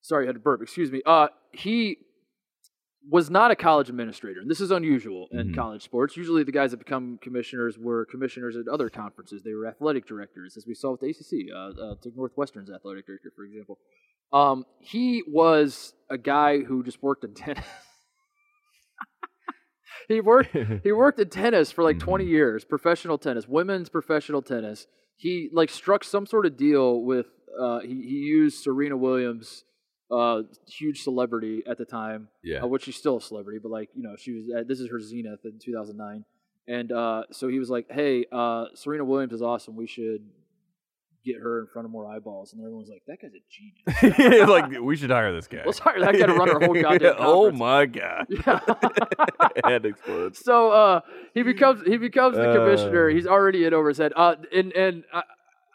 sorry, 0.00 0.24
I 0.24 0.28
had 0.28 0.34
to 0.36 0.40
burp. 0.40 0.62
Excuse 0.62 0.90
me. 0.90 1.02
Uh, 1.04 1.28
he 1.52 1.98
was 3.10 3.30
not 3.30 3.50
a 3.50 3.56
college 3.56 3.88
administrator, 3.88 4.40
and 4.40 4.50
this 4.50 4.60
is 4.60 4.70
unusual 4.70 5.28
in 5.32 5.48
Mhm. 5.50 5.54
college 5.54 5.82
sports. 5.82 6.16
Usually, 6.16 6.42
the 6.42 6.52
guys 6.52 6.72
that 6.72 6.76
become 6.78 7.18
commissioners 7.22 7.78
were 7.78 8.04
commissioners 8.06 8.56
at 8.56 8.68
other 8.68 8.90
conferences. 8.90 9.42
They 9.42 9.54
were 9.54 9.66
athletic 9.66 10.06
directors, 10.06 10.56
as 10.56 10.66
we 10.66 10.74
saw 10.74 10.92
with 10.92 11.00
the 11.00 11.08
ACC. 11.08 11.50
Uh, 11.50 11.80
uh, 11.80 11.94
took 12.02 12.14
Northwestern's 12.16 12.70
athletic 12.70 13.06
director, 13.06 13.32
for 13.34 13.44
example. 13.44 13.78
Um, 14.32 14.64
he 14.80 15.22
was 15.26 15.94
a 16.10 16.18
guy 16.18 16.60
who 16.60 16.82
just 16.82 17.02
worked 17.02 17.24
in 17.24 17.34
tennis. 17.34 17.64
he 20.08 20.20
worked 20.20 20.50
he 20.84 20.92
worked 20.92 21.18
in 21.18 21.28
tennis 21.30 21.72
for 21.72 21.82
like 21.82 21.98
20 21.98 22.24
Mhm. 22.24 22.28
years, 22.28 22.64
professional 22.64 23.18
tennis, 23.18 23.48
women's 23.48 23.88
professional 23.88 24.42
tennis. 24.42 24.86
He 25.16 25.48
like 25.52 25.70
struck 25.70 26.04
some 26.04 26.26
sort 26.26 26.46
of 26.46 26.56
deal 26.56 27.02
with 27.02 27.26
uh 27.58 27.80
he, 27.80 27.88
he 28.02 28.16
used 28.16 28.62
Serena 28.62 28.96
Williams 28.96 29.64
uh 30.10 30.42
huge 30.66 31.02
celebrity 31.02 31.62
at 31.66 31.76
the 31.78 31.84
time, 31.84 32.28
Yeah. 32.42 32.62
uh, 32.62 32.66
which 32.66 32.84
she's 32.84 32.96
still 32.96 33.16
a 33.18 33.20
celebrity, 33.20 33.58
but 33.62 33.70
like, 33.70 33.90
you 33.94 34.02
know, 34.02 34.16
she 34.16 34.32
was 34.32 34.44
uh, 34.56 34.62
this 34.66 34.80
is 34.80 34.88
her 34.90 35.00
zenith 35.00 35.44
in 35.44 35.58
2009. 35.58 36.24
And 36.66 36.92
uh 36.92 37.22
so 37.32 37.48
he 37.48 37.58
was 37.58 37.70
like, 37.70 37.86
"Hey, 37.90 38.26
uh 38.32 38.66
Serena 38.74 39.04
Williams 39.04 39.32
is 39.32 39.42
awesome. 39.42 39.74
We 39.76 39.86
should 39.86 40.22
get 41.24 41.36
her 41.42 41.60
in 41.60 41.66
front 41.66 41.86
of 41.86 41.90
more 41.90 42.06
eyeballs." 42.06 42.52
And 42.52 42.60
everyone's 42.62 42.88
like, 42.90 43.02
"That 43.06 43.18
guy's 43.22 43.32
a 43.34 43.42
genius." 43.50 44.48
like 44.48 44.80
we 44.80 44.94
should 44.96 45.10
hire 45.10 45.32
this 45.32 45.46
guy. 45.46 45.62
Let's 45.64 45.78
hire 45.78 45.98
that 46.00 46.12
guy 46.18 46.26
to 46.26 46.34
run 46.34 46.50
our 46.50 46.60
whole 46.60 46.74
goddamn 46.82 47.14
oh 47.18 47.50
conference. 47.50 47.58
my 47.58 47.86
god. 47.86 48.26
Yeah. 49.56 49.68
Head 49.70 49.86
explodes. 49.86 50.38
so 50.44 50.70
uh, 50.70 51.00
he 51.34 51.42
becomes 51.42 51.82
he 51.86 51.96
becomes 51.96 52.36
the 52.36 52.52
commissioner. 52.54 53.08
Uh. 53.10 53.14
He's 53.14 53.26
already 53.26 53.64
in 53.64 53.72
over 53.74 53.88
his 53.88 53.98
head. 53.98 54.12
Uh, 54.14 54.36
and 54.54 54.72
and 54.72 55.04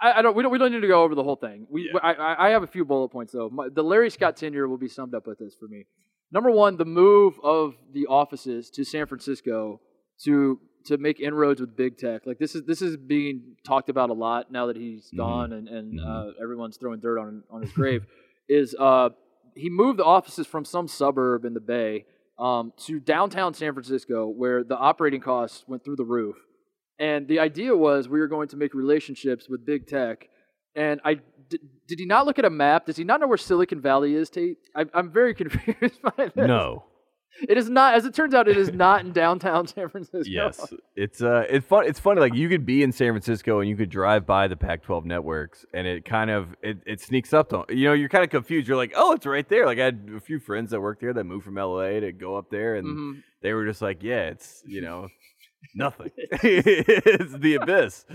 I, 0.03 0.19
I 0.19 0.21
don't 0.21 0.35
we 0.35 0.43
don't 0.43 0.51
we 0.51 0.57
don't 0.57 0.71
need 0.71 0.81
to 0.81 0.87
go 0.87 1.03
over 1.03 1.15
the 1.15 1.23
whole 1.23 1.35
thing. 1.37 1.65
We 1.69 1.89
Yeah. 1.93 1.99
I, 2.03 2.47
I 2.47 2.49
have 2.49 2.63
a 2.63 2.67
few 2.67 2.83
bullet 2.85 3.09
points 3.09 3.31
though. 3.33 3.49
My, 3.49 3.69
the 3.69 3.83
Larry 3.83 4.09
Scott 4.09 4.35
tenure 4.37 4.67
will 4.67 4.77
be 4.77 4.89
summed 4.89 5.15
up 5.15 5.25
with 5.27 5.39
this 5.39 5.55
for 5.55 5.67
me. 5.67 5.85
Number 6.31 6.51
one, 6.51 6.77
the 6.77 6.85
move 6.85 7.39
of 7.43 7.75
the 7.93 8.07
offices 8.07 8.69
to 8.71 8.83
San 8.83 9.05
Francisco 9.07 9.79
to 10.25 10.59
to 10.85 10.97
make 10.97 11.19
inroads 11.21 11.61
with 11.61 11.77
big 11.77 11.97
tech. 11.97 12.25
Like 12.25 12.39
this 12.39 12.55
is 12.55 12.63
this 12.65 12.81
is 12.81 12.97
being 12.97 13.55
talked 13.65 13.89
about 13.89 14.09
a 14.09 14.13
lot 14.13 14.51
now 14.51 14.65
that 14.67 14.75
he's 14.75 15.09
Mhm. 15.13 15.17
gone 15.17 15.53
and 15.53 15.67
and 15.69 15.99
Mhm. 15.99 16.05
uh, 16.05 16.33
everyone's 16.43 16.77
throwing 16.77 16.99
dirt 16.99 17.19
on 17.19 17.43
on 17.49 17.61
his 17.61 17.71
grave. 17.71 18.05
Is 18.49 18.75
uh 18.77 19.09
he 19.55 19.69
moved 19.69 19.99
the 19.99 20.03
offices 20.03 20.45
from 20.47 20.65
some 20.65 20.87
suburb 20.87 21.45
in 21.45 21.53
the 21.53 21.61
Bay 21.61 22.05
um, 22.37 22.73
to 22.87 22.99
downtown 22.99 23.53
San 23.53 23.71
Francisco, 23.73 24.27
where 24.27 24.63
the 24.63 24.75
operating 24.75 25.21
costs 25.21 25.63
went 25.67 25.85
through 25.85 25.95
the 25.95 26.03
roof. 26.03 26.35
And 26.99 27.27
the 27.27 27.39
idea 27.39 27.75
was 27.75 28.07
we 28.07 28.19
were 28.19 28.27
going 28.27 28.47
to 28.49 28.57
make 28.57 28.73
relationships 28.73 29.49
with 29.49 29.65
big 29.65 29.87
tech. 29.87 30.27
And 30.75 31.01
I 31.03 31.15
did, 31.49 31.59
did 31.87 31.99
he 31.99 32.05
not 32.05 32.25
look 32.25 32.39
at 32.39 32.45
a 32.45 32.49
map? 32.49 32.85
Does 32.85 32.97
he 32.97 33.03
not 33.03 33.19
know 33.19 33.27
where 33.27 33.37
Silicon 33.37 33.81
Valley 33.81 34.15
is, 34.15 34.29
Tate? 34.29 34.57
I, 34.75 34.85
I'm 34.93 35.11
very 35.11 35.33
confused 35.41 36.01
by 36.01 36.25
this. 36.35 36.47
No. 36.47 36.85
it 37.49 37.57
is 37.57 37.67
not. 37.67 37.95
As 37.95 38.05
it 38.05 38.13
turns 38.13 38.33
out, 38.35 38.47
it 38.47 38.57
is 38.57 38.71
not 38.71 39.03
in 39.03 39.11
downtown 39.11 39.65
San 39.73 39.89
Francisco. 39.89 40.29
Yes, 40.29 40.71
it's 40.95 41.21
uh, 41.21 41.45
it's 41.49 41.65
fun. 41.65 41.87
It's 41.87 41.99
funny. 41.99 42.21
Like 42.21 42.35
you 42.35 42.47
could 42.47 42.63
be 42.65 42.83
in 42.83 42.91
San 42.91 43.11
Francisco 43.11 43.59
and 43.59 43.67
you 43.67 43.75
could 43.75 43.89
drive 43.89 44.25
by 44.27 44.47
the 44.47 44.55
Pac-12 44.55 45.03
networks, 45.05 45.65
and 45.73 45.87
it 45.87 46.05
kind 46.05 46.29
of 46.29 46.55
it, 46.61 46.77
it 46.85 47.01
sneaks 47.01 47.33
up 47.33 47.49
to 47.49 47.65
you 47.75 47.85
know. 47.87 47.93
You're 47.93 48.09
kind 48.09 48.23
of 48.23 48.29
confused. 48.29 48.67
You're 48.67 48.77
like, 48.77 48.93
oh, 48.95 49.13
it's 49.13 49.25
right 49.25 49.47
there. 49.49 49.65
Like 49.65 49.79
I 49.79 49.85
had 49.85 50.11
a 50.15 50.19
few 50.19 50.39
friends 50.39 50.69
that 50.71 50.79
worked 50.79 51.01
there 51.01 51.11
that 51.13 51.23
moved 51.23 51.43
from 51.45 51.55
LA 51.55 51.99
to 52.01 52.11
go 52.11 52.35
up 52.37 52.51
there, 52.51 52.75
and 52.75 52.87
Mhm. 52.87 53.23
they 53.41 53.53
were 53.53 53.65
just 53.65 53.81
like, 53.81 54.03
yeah, 54.03 54.27
it's 54.29 54.61
you 54.67 54.81
know, 54.81 55.07
nothing. 55.75 56.11
it's 56.17 57.33
the 57.33 57.55
abyss, 57.55 58.05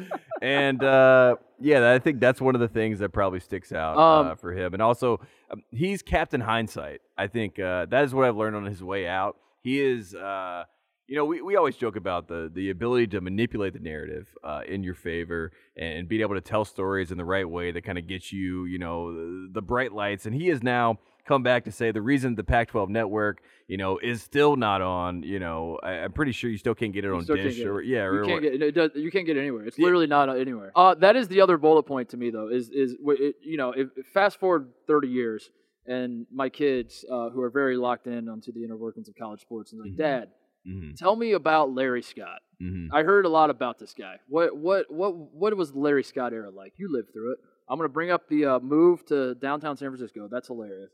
and 0.42 0.82
uh, 0.82 1.36
yeah, 1.60 1.92
I 1.92 1.98
think 1.98 2.20
that's 2.20 2.40
one 2.40 2.54
of 2.54 2.60
the 2.60 2.68
things 2.68 2.98
that 3.00 3.10
probably 3.10 3.40
sticks 3.40 3.72
out 3.72 3.96
uh, 3.96 4.30
Um, 4.30 4.36
for 4.36 4.52
him. 4.52 4.74
And 4.74 4.82
also, 4.82 5.20
um, 5.50 5.62
he's 5.70 6.02
Captain 6.02 6.40
Hindsight. 6.40 7.00
I 7.16 7.26
think 7.26 7.58
uh, 7.58 7.86
that 7.86 8.04
is 8.04 8.14
what 8.14 8.24
I've 8.26 8.36
learned 8.36 8.56
on 8.56 8.64
his 8.64 8.82
way 8.82 9.06
out. 9.06 9.36
He 9.62 9.80
is. 9.80 10.14
Uh, 11.08 11.12
you 11.12 11.16
know, 11.16 11.24
we, 11.24 11.40
we 11.42 11.56
always 11.56 11.76
joke 11.76 11.96
about 11.96 12.28
the 12.28 12.50
the 12.54 12.70
ability 12.70 13.06
to 13.08 13.20
manipulate 13.20 13.72
the 13.72 13.78
narrative 13.80 14.28
uh, 14.44 14.60
in 14.66 14.82
your 14.82 14.94
favor 14.94 15.52
and, 15.76 16.08
being 16.08 16.20
able 16.22 16.34
to 16.34 16.40
tell 16.40 16.64
stories 16.64 17.10
in 17.10 17.18
the 17.18 17.24
right 17.24 17.48
way 17.48 17.70
that 17.72 17.82
kind 17.82 17.98
of 17.98 18.06
gets 18.06 18.32
you, 18.32 18.64
you 18.66 18.78
know, 18.78 19.12
the, 19.12 19.48
the 19.54 19.62
bright 19.62 19.92
lights. 19.92 20.26
And 20.26 20.34
he 20.34 20.48
has 20.48 20.62
now 20.62 20.98
come 21.26 21.42
back 21.42 21.64
to 21.64 21.72
say 21.72 21.92
the 21.92 22.00
reason 22.00 22.34
the 22.34 22.44
Pac-12 22.44 22.88
network, 22.88 23.42
you 23.66 23.76
know, 23.76 23.98
is 23.98 24.22
still 24.22 24.56
not 24.56 24.80
on. 24.80 25.22
You 25.22 25.38
know, 25.38 25.78
I, 25.82 25.90
I'm 26.04 26.12
pretty 26.12 26.32
sure 26.32 26.50
you 26.50 26.56
still 26.58 26.74
can't 26.74 26.92
get 26.92 27.04
it 27.04 27.08
You 27.08 27.14
on 27.16 27.24
Dish 27.24 27.56
get 27.56 27.66
or 27.66 27.80
it. 27.80 27.86
yeah, 27.86 28.04
You 28.04 28.18
or, 28.18 28.24
can't 28.24 28.42
get 28.42 28.62
it 28.62 28.74
does, 28.74 28.90
you 28.94 29.10
can't 29.10 29.26
get 29.26 29.36
it 29.36 29.40
anywhere. 29.40 29.64
It's 29.66 29.78
Yeah. 29.78 29.84
literally 29.84 30.06
not 30.06 30.28
anywhere. 30.36 30.72
Uh, 30.74 30.94
that 30.96 31.16
is 31.16 31.28
the 31.28 31.40
other 31.40 31.56
bullet 31.58 31.84
point 31.84 32.08
to 32.10 32.16
me 32.16 32.30
though. 32.30 32.48
Is 32.48 32.70
is 32.70 32.96
it, 33.00 33.36
you 33.42 33.56
know 33.56 33.72
if, 33.72 33.88
fast 34.12 34.40
forward 34.40 34.70
thirty 34.86 35.08
years 35.08 35.50
and 35.86 36.26
my 36.32 36.48
kids 36.50 37.04
uh, 37.10 37.30
who 37.30 37.40
are 37.42 37.50
very 37.50 37.76
locked 37.76 38.06
in 38.06 38.28
onto 38.28 38.52
the 38.52 38.62
inner 38.64 38.76
workings 38.76 39.08
of 39.08 39.14
college 39.16 39.40
sports 39.40 39.72
and 39.72 39.80
like 39.80 39.92
Mhm. 39.92 39.96
dad, 39.98 40.28
Mhm, 40.66 40.96
tell 40.96 41.16
me 41.16 41.32
about 41.32 41.72
Larry 41.74 42.02
Scott. 42.02 42.40
mhm. 42.60 42.88
I 42.92 43.02
heard 43.04 43.24
a 43.24 43.28
lot 43.28 43.50
about 43.50 43.78
this 43.78 43.94
guy. 43.94 44.16
What 44.28 44.56
what 44.56 44.86
what 44.92 45.14
what 45.14 45.56
was 45.56 45.72
the 45.72 45.78
Larry 45.78 46.02
Scott 46.04 46.32
era 46.32 46.50
like? 46.50 46.72
You 46.76 46.88
lived 46.92 47.12
through 47.12 47.32
it. 47.32 47.38
I'm 47.68 47.78
gonna 47.78 47.88
bring 47.88 48.10
up 48.10 48.28
the 48.28 48.44
uh, 48.46 48.60
move 48.60 49.04
to 49.06 49.34
downtown 49.36 49.76
San 49.76 49.88
Francisco. 49.90 50.28
That's 50.30 50.48
hilarious. 50.48 50.90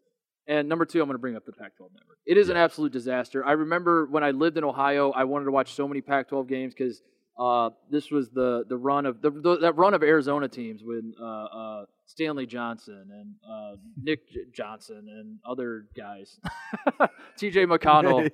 And 0.47 0.69
number 0.69 0.85
two, 0.85 1.01
I'm 1.01 1.07
gonna 1.09 1.19
bring 1.19 1.37
up 1.37 1.47
the 1.47 1.53
Pac-12 1.53 1.89
network. 1.95 2.19
It 2.27 2.37
is 2.37 2.51
an 2.51 2.57
absolute 2.57 2.93
disaster. 2.93 3.45
I 3.45 3.53
remember 3.53 4.07
when 4.07 4.23
I 4.23 4.33
lived 4.33 4.59
in 4.59 4.65
Ohio, 4.65 5.11
I 5.13 5.25
wanted 5.25 5.47
to 5.47 5.51
watch 5.53 5.73
so 5.73 5.89
many 5.89 6.03
Pac-12 6.03 6.47
games 6.49 6.75
because 6.75 7.01
uh, 7.39 7.71
this 7.91 8.11
was 8.11 8.29
the 8.31 8.65
the 8.69 8.77
run 8.77 9.07
of 9.07 9.23
the, 9.23 9.31
the 9.31 9.57
that 9.61 9.77
run 9.77 9.95
of 9.95 10.03
Arizona 10.03 10.49
teams 10.49 10.83
when 10.85 11.15
uh, 11.19 11.25
uh, 11.45 11.85
Stanley 12.07 12.47
Johnson 12.47 13.09
and 13.11 13.35
uh, 13.49 13.77
Nick 14.03 14.29
J- 14.31 14.41
Johnson 14.55 15.07
and 15.09 15.39
other 15.49 15.87
guys, 15.97 16.39
T.J. 17.37 17.67
McConnell. 17.67 18.29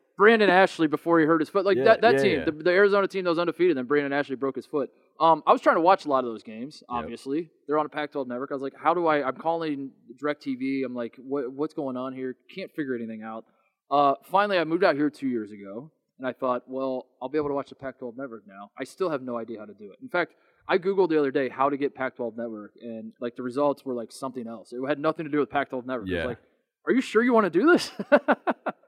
Brandon 0.18 0.48
Ashley 0.48 0.86
before 0.86 1.20
he 1.20 1.26
hurt 1.26 1.40
his 1.40 1.50
foot. 1.50 1.66
Like 1.66 1.76
Yeah, 1.76 1.84
that, 1.84 2.00
that 2.00 2.14
yeah, 2.14 2.22
team, 2.22 2.38
yeah. 2.38 2.44
The, 2.46 2.52
the 2.52 2.70
Arizona 2.70 3.06
team 3.06 3.24
that 3.24 3.30
was 3.30 3.38
undefeated, 3.38 3.76
then 3.76 3.84
Brandon 3.84 4.14
Ashley 4.14 4.36
broke 4.36 4.56
his 4.56 4.64
foot. 4.64 4.88
Um, 5.20 5.42
I 5.46 5.52
was 5.52 5.60
trying 5.60 5.76
to 5.76 5.82
watch 5.82 6.06
a 6.06 6.08
lot 6.08 6.24
of 6.24 6.30
those 6.30 6.42
games. 6.42 6.82
Yep. 6.88 7.02
Obviously, 7.02 7.50
they're 7.66 7.78
on 7.78 7.84
a 7.84 7.90
Pac-12 7.90 8.26
network. 8.26 8.50
I 8.50 8.54
was 8.54 8.62
like, 8.62 8.72
how 8.82 8.94
do 8.94 9.06
I? 9.06 9.26
I'm 9.26 9.36
calling 9.36 9.90
Directv. 10.22 10.84
I'm 10.86 10.94
like, 10.94 11.16
what, 11.18 11.52
what's 11.52 11.74
going 11.74 11.96
on 11.98 12.14
here? 12.14 12.34
Can't 12.54 12.70
figure 12.74 12.94
anything 12.94 13.22
out. 13.22 13.44
Uh, 13.90 14.14
finally, 14.30 14.58
I 14.58 14.64
moved 14.64 14.84
out 14.84 14.96
here 14.96 15.10
two 15.10 15.28
years 15.28 15.50
ago, 15.52 15.90
and 16.18 16.26
I 16.26 16.32
thought, 16.32 16.62
well, 16.66 17.06
I'll 17.20 17.28
be 17.28 17.38
able 17.38 17.48
to 17.48 17.54
watch 17.54 17.68
the 17.68 17.74
Pac-12 17.74 18.16
network 18.16 18.44
now. 18.48 18.70
I 18.78 18.84
still 18.84 19.10
have 19.10 19.20
no 19.22 19.36
idea 19.36 19.58
how 19.58 19.66
to 19.66 19.74
do 19.74 19.90
it. 19.92 19.98
In 20.02 20.08
fact, 20.08 20.32
I 20.68 20.78
googled 20.78 21.10
the 21.10 21.18
other 21.18 21.30
day 21.30 21.48
how 21.48 21.70
to 21.70 21.76
get 21.76 21.94
Pac-12 21.94 22.36
network, 22.36 22.72
and 22.80 23.12
like 23.20 23.36
the 23.36 23.42
results 23.42 23.84
were 23.84 23.94
like 23.94 24.12
something 24.12 24.46
else. 24.46 24.72
It 24.72 24.80
had 24.86 24.98
nothing 24.98 25.24
to 25.24 25.30
do 25.30 25.38
with 25.38 25.50
Pac-12 25.50 25.86
network. 25.86 26.08
Yeah. 26.08 26.18
was 26.18 26.26
like, 26.26 26.38
are 26.86 26.92
you 26.92 27.00
sure 27.00 27.22
you 27.22 27.32
want 27.32 27.44
to 27.44 27.58
do 27.58 27.72
this? 27.72 27.90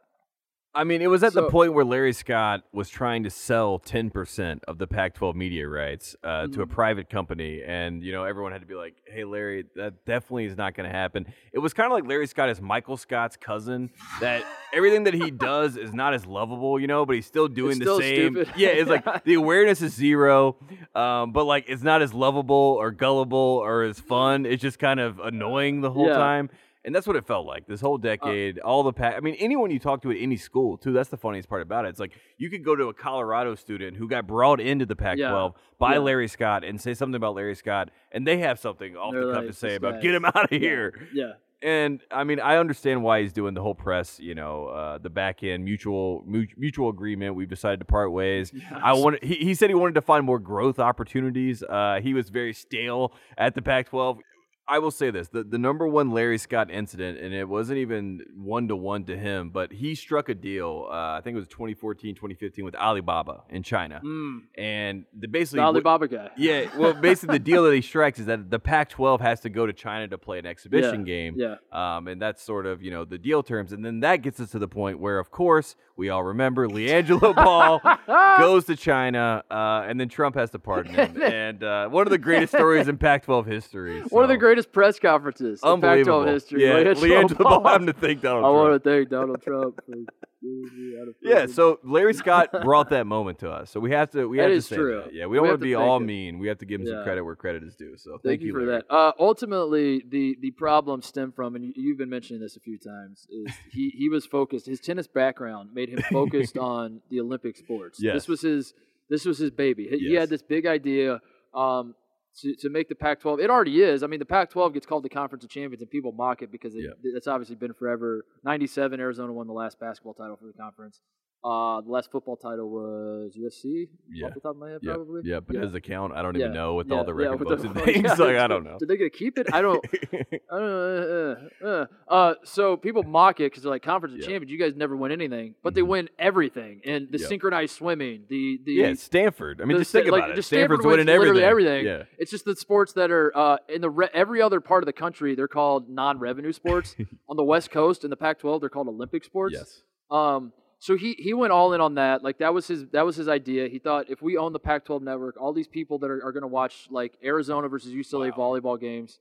I 0.78 0.84
mean, 0.84 1.02
it 1.02 1.08
was 1.08 1.24
at 1.24 1.32
the 1.32 1.48
point 1.50 1.72
where 1.74 1.84
Larry 1.84 2.12
Scott 2.12 2.62
was 2.72 2.88
trying 2.88 3.24
to 3.24 3.30
sell 3.30 3.80
10% 3.80 4.60
of 4.68 4.78
the 4.78 4.86
Pac 4.86 5.14
12 5.14 5.34
media 5.34 5.66
rights 5.66 6.14
uh, 6.22 6.46
to 6.46 6.62
a 6.62 6.66
Mhm. 6.66 6.70
private 6.70 7.10
company. 7.10 7.62
And, 7.66 8.00
you 8.04 8.12
know, 8.12 8.22
everyone 8.22 8.52
had 8.52 8.60
to 8.60 8.66
be 8.68 8.76
like, 8.76 8.94
hey, 9.04 9.24
Larry, 9.24 9.64
that 9.74 10.04
definitely 10.04 10.44
is 10.44 10.56
not 10.56 10.74
going 10.76 10.88
to 10.88 10.94
happen. 10.96 11.26
It 11.52 11.58
was 11.58 11.74
kind 11.74 11.86
of 11.86 11.92
like 11.92 12.06
Larry 12.06 12.28
Scott 12.28 12.48
is 12.48 12.60
Michael 12.62 12.96
Scott's 12.96 13.36
cousin, 13.36 13.90
that 14.20 14.44
everything 14.72 15.02
that 15.04 15.14
he 15.14 15.30
does 15.50 15.76
is 15.76 15.92
not 15.92 16.14
as 16.14 16.24
lovable, 16.26 16.78
you 16.78 16.86
know, 16.86 17.04
but 17.04 17.16
he's 17.16 17.26
still 17.26 17.48
doing 17.48 17.70
It's 17.72 17.78
the 17.80 17.84
still 17.84 17.98
same. 18.00 18.34
stupid. 18.36 18.52
Yeah, 18.56 18.68
it's 18.68 18.88
like 18.88 19.04
the 19.24 19.34
awareness 19.34 19.82
is 19.82 19.92
zero, 19.94 20.56
um, 20.94 21.32
but 21.32 21.42
like 21.44 21.64
it's 21.66 21.82
not 21.82 22.02
as 22.02 22.14
lovable 22.14 22.54
or 22.78 22.92
gullible 22.92 23.36
or 23.64 23.82
as 23.82 23.98
fun. 23.98 24.46
It's 24.46 24.62
just 24.62 24.78
kind 24.78 25.00
of 25.00 25.18
annoying 25.18 25.80
the 25.80 25.90
whole 25.90 26.06
Yeah. 26.06 26.14
time. 26.18 26.50
And 26.84 26.94
that's 26.94 27.06
what 27.06 27.16
it 27.16 27.26
felt 27.26 27.44
like 27.46 27.66
this 27.66 27.80
whole 27.80 27.98
decade. 27.98 28.60
all 28.60 28.82
the 28.82 28.92
pa- 28.92 29.14
I 29.16 29.20
mean, 29.20 29.34
anyone 29.34 29.70
you 29.70 29.78
talk 29.78 30.00
to 30.02 30.10
at 30.10 30.16
any 30.18 30.36
school, 30.36 30.78
too. 30.78 30.92
That's 30.92 31.08
the 31.10 31.16
funniest 31.16 31.48
part 31.48 31.60
about 31.60 31.84
it. 31.84 31.88
It's 31.88 32.00
like 32.00 32.12
you 32.38 32.48
could 32.48 32.64
go 32.64 32.76
to 32.76 32.84
a 32.88 32.94
Colorado 32.94 33.54
student 33.56 33.96
who 33.96 34.08
got 34.08 34.26
brought 34.26 34.60
into 34.60 34.86
the 34.86 34.96
Pac-12 34.96 35.54
by 35.78 35.94
Yeah. 35.94 35.98
Larry 35.98 36.28
Scott 36.28 36.64
and 36.64 36.80
say 36.80 36.94
something 36.94 37.16
about 37.16 37.34
Larry 37.34 37.56
Scott, 37.56 37.90
and 38.12 38.26
they 38.26 38.38
have 38.38 38.58
something 38.58 38.96
off 38.96 39.12
They're 39.12 39.26
the 39.26 39.32
cuff 39.32 39.42
like, 39.42 39.46
to 39.48 39.52
say 39.52 39.74
about 39.74 40.00
get 40.00 40.14
him 40.14 40.24
out 40.24 40.44
of 40.44 40.52
Yeah. 40.52 40.58
here. 40.60 41.08
yeah. 41.12 41.32
And 41.60 42.00
I 42.12 42.22
mean, 42.22 42.38
I 42.38 42.56
understand 42.58 43.02
why 43.02 43.22
he's 43.22 43.32
doing 43.32 43.52
the 43.54 43.60
whole 43.60 43.74
press. 43.74 44.20
You 44.20 44.36
know, 44.36 44.66
uh, 44.68 44.98
the 44.98 45.10
back 45.10 45.42
end 45.42 45.64
mutual 45.64 46.22
mu- 46.24 46.46
mutual 46.56 46.88
agreement. 46.88 47.34
We've 47.34 47.48
decided 47.48 47.80
to 47.80 47.84
part 47.84 48.12
ways. 48.12 48.52
I 48.72 48.92
wanted. 48.92 49.24
He, 49.24 49.34
he 49.34 49.54
said 49.54 49.68
he 49.68 49.74
wanted 49.74 49.96
to 49.96 50.02
find 50.02 50.24
more 50.24 50.38
growth 50.38 50.78
opportunities. 50.78 51.64
Uh, 51.64 51.98
he 52.00 52.14
was 52.14 52.30
very 52.30 52.52
stale 52.52 53.12
at 53.36 53.56
the 53.56 53.62
Pac-12. 53.62 54.20
I 54.68 54.78
will 54.80 54.90
say 54.90 55.10
this: 55.10 55.28
the 55.28 55.42
the 55.44 55.58
number 55.58 55.86
one 55.88 56.10
Larry 56.10 56.38
Scott 56.38 56.70
incident, 56.70 57.18
and 57.18 57.32
it 57.32 57.48
wasn't 57.48 57.78
even 57.78 58.20
one 58.36 58.68
to 58.68 58.76
one 58.76 59.04
to 59.04 59.16
him, 59.16 59.50
but 59.50 59.72
he 59.72 59.94
struck 59.94 60.28
a 60.28 60.34
deal. 60.34 60.86
Uh, 60.90 60.94
I 61.16 61.20
think 61.22 61.34
it 61.36 61.38
was 61.38 61.48
2014, 61.48 62.14
2015 62.14 62.64
with 62.64 62.74
Alibaba 62.76 63.44
in 63.48 63.62
China, 63.62 64.00
Mm, 64.04 64.40
and 64.56 65.04
the 65.14 65.20
the 65.22 65.28
basically 65.28 65.60
Alibaba 65.60 66.08
guy. 66.08 66.30
yeah, 66.36 66.66
well, 66.76 66.92
basically 67.08 67.38
the 67.38 67.44
deal 67.44 67.64
that 67.64 67.74
he 67.74 67.80
strikes 67.82 68.18
is 68.18 68.26
that 68.26 68.50
the 68.50 68.58
Pac-12 68.58 69.20
has 69.20 69.40
to 69.40 69.48
go 69.48 69.66
to 69.66 69.72
China 69.72 70.08
to 70.08 70.18
play 70.18 70.38
an 70.38 70.46
exhibition 70.46 71.04
game. 71.04 71.34
Yeah. 71.36 71.56
Um, 71.72 72.08
and 72.08 72.20
that's 72.20 72.42
sort 72.42 72.66
of, 72.66 72.82
you 72.82 72.90
know, 72.90 73.04
the 73.04 73.18
deal 73.18 73.42
terms. 73.42 73.72
And 73.72 73.84
then 73.84 74.00
that 74.00 74.16
gets 74.22 74.40
us 74.40 74.50
to 74.50 74.58
the 74.58 74.68
point 74.68 74.98
where, 74.98 75.18
of 75.18 75.30
course, 75.30 75.76
we 75.98 76.08
all 76.10 76.22
remember 76.22 76.68
LiAngelo 76.68 77.34
Ball 77.34 77.80
goes 78.38 78.64
to 78.66 78.76
China, 78.76 79.42
uh, 79.50 79.84
and 79.86 79.98
then 80.00 80.08
Trump 80.08 80.36
has 80.36 80.50
to 80.52 80.58
pardon 80.58 80.94
him. 80.94 81.20
and 81.22 81.62
uh, 81.62 81.88
one 81.88 82.06
of 82.06 82.10
the 82.10 82.18
greatest 82.18 82.54
stories 82.54 82.88
in 82.88 82.96
Pac 82.96 83.24
12 83.24 83.44
history. 83.46 84.00
One 84.10 84.22
of 84.22 84.28
the 84.30 84.36
greatest 84.36 84.72
press 84.72 84.98
conferences 84.98 85.60
in 85.62 85.68
Unbelievable. 85.68 86.20
Pac-12 86.24 86.32
history. 86.32 86.64
Yeah, 86.64 86.74
LiAngelo 86.94 87.38
Ball. 87.38 87.60
Ball 87.60 87.78
to 87.80 87.92
thank 87.92 88.22
Donald 88.22 88.44
I 88.44 88.48
Trump. 88.48 88.54
want 88.70 88.82
to 88.84 88.90
thank 88.90 89.08
Donald 89.10 89.42
Trump 89.42 89.76
for 89.84 89.92
getting 89.92 90.98
out 91.02 91.08
of 91.08 91.14
Yeah, 91.20 91.46
so 91.46 91.80
Larry 91.82 92.14
Scott 92.14 92.50
brought 92.62 92.90
that 92.90 93.06
moment 93.06 93.40
to 93.40 93.50
us. 93.50 93.70
So 93.70 93.80
we 93.80 93.90
have 93.90 94.10
to 94.12 94.26
we 94.28 94.36
That 94.38 94.50
have 94.50 94.58
to 94.58 94.62
say 94.62 94.76
true. 94.76 95.02
that. 95.04 95.12
Yeah, 95.14 95.26
we 95.26 95.30
We 95.32 95.36
don't 95.38 95.44
have 95.46 95.50
want 95.52 95.60
to 95.60 95.64
be 95.66 95.74
all 95.74 95.96
him. 95.96 96.06
mean. 96.06 96.38
We 96.38 96.46
have 96.48 96.58
to 96.58 96.64
give 96.66 96.80
him 96.80 96.86
some 96.86 97.02
credit 97.02 97.24
where 97.24 97.34
credit 97.36 97.64
is 97.64 97.74
due. 97.74 97.96
So 97.96 98.12
Thank, 98.12 98.22
thank, 98.22 98.42
you 98.42 98.52
for 98.52 98.62
Larry. 98.64 98.82
that. 98.88 98.94
Uh, 98.94 99.12
ultimately, 99.18 100.04
the 100.08 100.36
the 100.40 100.52
problem 100.52 101.02
stemmed 101.02 101.34
from, 101.34 101.56
and 101.56 101.64
you, 101.64 101.72
you've 101.76 101.98
been 101.98 102.10
mentioning 102.10 102.40
this 102.40 102.56
a 102.56 102.60
few 102.60 102.78
times, 102.78 103.26
is 103.30 103.52
he 103.72 103.90
he 103.96 104.08
was 104.08 104.24
focused. 104.26 104.66
His 104.66 104.80
tennis 104.80 105.06
background 105.08 105.70
made 105.74 105.87
him 105.90 106.02
focused 106.10 106.56
on 106.74 107.00
the 107.10 107.20
Olympic 107.20 107.56
sports. 107.56 107.98
Yes. 108.00 108.14
This 108.14 108.28
was 108.28 108.40
his 108.42 108.74
this 109.10 109.24
was 109.24 109.38
his 109.38 109.50
baby. 109.50 109.88
He, 109.90 109.98
he 110.08 110.14
had 110.14 110.28
this 110.28 110.42
big 110.42 110.66
idea. 110.66 111.20
Um, 111.54 111.94
to, 112.42 112.54
to 112.56 112.68
make 112.70 112.88
the 112.88 112.94
Pac-12, 112.94 113.42
it 113.42 113.50
already 113.50 113.82
is. 113.82 114.04
I 114.04 114.06
mean, 114.06 114.20
the 114.20 114.26
Pac-12 114.26 114.74
gets 114.74 114.86
called 114.86 115.02
the 115.02 115.08
Conference 115.08 115.42
of 115.42 115.50
Champions, 115.50 115.80
and 115.82 115.90
people 115.90 116.12
mock 116.12 116.40
it 116.40 116.52
because 116.52 116.74
it, 116.76 116.82
Yeah. 116.84 116.90
it's 117.16 117.26
obviously 117.26 117.56
been 117.56 117.72
forever. 117.72 118.24
'97, 118.44 119.00
Arizona 119.00 119.32
won 119.32 119.48
the 119.48 119.52
last 119.54 119.80
basketball 119.80 120.14
title 120.14 120.36
for 120.36 120.46
the 120.46 120.52
conference. 120.52 121.00
Uh, 121.44 121.80
the 121.82 121.90
last 121.90 122.10
football 122.10 122.36
title 122.36 122.68
was 122.68 123.32
USC. 123.38 123.88
Yeah. 124.10 124.26
off 124.26 124.34
the 124.34 124.40
top 124.40 124.50
of 124.50 124.56
my 124.56 124.70
head, 124.70 124.80
Yeah, 124.82 124.94
probably. 124.94 125.20
yeah, 125.24 125.38
but 125.38 125.54
Yeah. 125.54 125.62
his 125.62 125.74
account, 125.74 126.12
I 126.12 126.20
don't 126.22 126.34
Yeah, 126.34 126.46
even 126.46 126.54
know 126.54 126.74
with 126.74 126.88
yeah, 126.88 126.96
all 126.96 127.04
the 127.04 127.14
yeah, 127.16 127.28
record 127.28 127.46
books 127.46 127.62
the- 127.62 127.68
and 127.68 127.80
things. 127.84 128.02
yeah, 128.04 128.14
like 128.14 128.36
I 128.36 128.48
don't 128.48 128.64
know. 128.64 128.76
Did 128.80 128.88
they 128.88 128.96
get 128.96 129.12
to 129.12 129.16
keep 129.18 129.38
it? 129.38 129.46
I 129.52 129.62
don't. 129.62 129.84
I 130.12 130.18
don't 130.50 130.50
know. 130.50 131.36
Uh, 131.62 131.64
uh, 131.64 131.68
uh. 131.68 131.86
Uh, 132.12 132.34
so 132.44 132.76
people 132.76 133.04
mock 133.04 133.38
it 133.38 133.44
because 133.52 133.62
they're 133.62 133.70
like 133.70 133.82
conference 133.84 134.16
of 134.16 134.20
champions. 134.22 134.50
You 134.50 134.58
guys 134.58 134.74
never 134.74 134.96
win 134.96 135.12
anything, 135.12 135.54
but 135.62 135.74
they 135.74 135.80
Mhm. 135.82 135.86
win 135.88 136.08
everything. 136.18 136.80
And 136.84 137.08
the 137.10 137.18
synchronized 137.20 137.74
swimming, 137.76 138.24
the 138.28 138.58
the 138.64 138.72
yeah, 138.72 138.94
Stanford. 138.94 139.60
I 139.62 139.64
mean, 139.64 139.78
just 139.78 139.92
think 139.92 140.08
like, 140.10 140.18
about 140.22 140.30
it. 140.32 140.36
just 140.36 140.48
Stanford's 140.48 140.84
winning 140.84 141.08
everything. 141.08 141.42
everything. 141.42 141.86
Yeah. 141.86 142.02
It's 142.18 142.32
just 142.32 142.46
the 142.46 142.56
sports 142.56 142.94
that 142.94 143.12
are 143.12 143.30
uh, 143.36 143.58
in 143.68 143.80
the 143.80 143.90
re- 143.90 144.10
every 144.12 144.42
other 144.42 144.60
part 144.60 144.82
of 144.82 144.86
the 144.86 144.92
country. 144.92 145.36
They're 145.36 145.46
called 145.46 145.88
non-revenue 145.88 146.52
sports. 146.52 146.96
on 147.28 147.36
the 147.36 147.44
West 147.44 147.70
Coast 147.70 148.02
in 148.02 148.10
the 148.10 148.16
Pac-12, 148.16 148.60
they're 148.60 148.68
called 148.68 148.88
Olympic 148.88 149.22
sports. 149.24 149.54
Yes. 149.54 149.82
Um, 150.10 150.52
so 150.78 150.96
he 150.96 151.14
he 151.18 151.34
went 151.34 151.52
all 151.52 151.72
in 151.74 151.80
on 151.80 151.94
that. 151.96 152.22
Like 152.22 152.38
that 152.38 152.54
was 152.54 152.66
his 152.68 152.86
that 152.88 153.04
was 153.04 153.16
his 153.16 153.28
idea. 153.28 153.68
He 153.68 153.78
thought 153.78 154.08
if 154.08 154.22
we 154.22 154.36
own 154.36 154.52
the 154.52 154.58
Pac-12 154.60 155.02
network, 155.02 155.36
all 155.40 155.52
these 155.52 155.68
people 155.68 155.98
that 156.00 156.10
are, 156.10 156.24
are 156.24 156.32
going 156.32 156.42
to 156.42 156.46
watch 156.48 156.86
like 156.90 157.18
Arizona 157.24 157.68
versus 157.68 157.92
UCLA 157.92 158.30
Wow. 158.36 158.36
volleyball 158.36 158.80
games. 158.80 159.18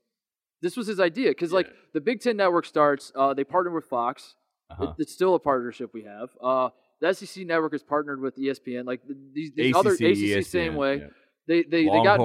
This 0.61 0.75
was 0.77 0.87
his 0.87 0.99
idea 0.99 1.29
because 1.31 1.51
like 1.53 1.67
the 1.93 2.01
Big 2.01 2.21
Ten 2.21 2.37
network 2.37 2.65
starts. 2.65 3.11
Uh, 3.15 3.33
they 3.33 3.43
partnered 3.43 3.73
with 3.73 3.85
Fox. 3.85 4.35
Uh-huh. 4.69 4.83
It- 4.83 4.95
it's 5.03 5.13
still 5.13 5.33
a 5.35 5.39
partnership 5.39 5.91
we 5.93 6.03
have. 6.03 6.29
Uh, 6.41 6.69
the 6.99 7.13
SEC 7.13 7.45
network 7.45 7.73
is 7.73 7.83
partnered 7.83 8.19
with 8.19 8.35
ESPN. 8.37 8.85
Like 8.85 9.05
th- 9.05 9.17
these, 9.33 9.51
these 9.55 9.75
other 9.75 9.91
ACC 9.93 9.99
ESPN, 10.01 10.45
same 10.45 10.75
way. 10.75 10.97
yeah. 10.97 11.07
They 11.47 11.63
they 11.63 11.85
they 11.85 12.03
got 12.03 12.19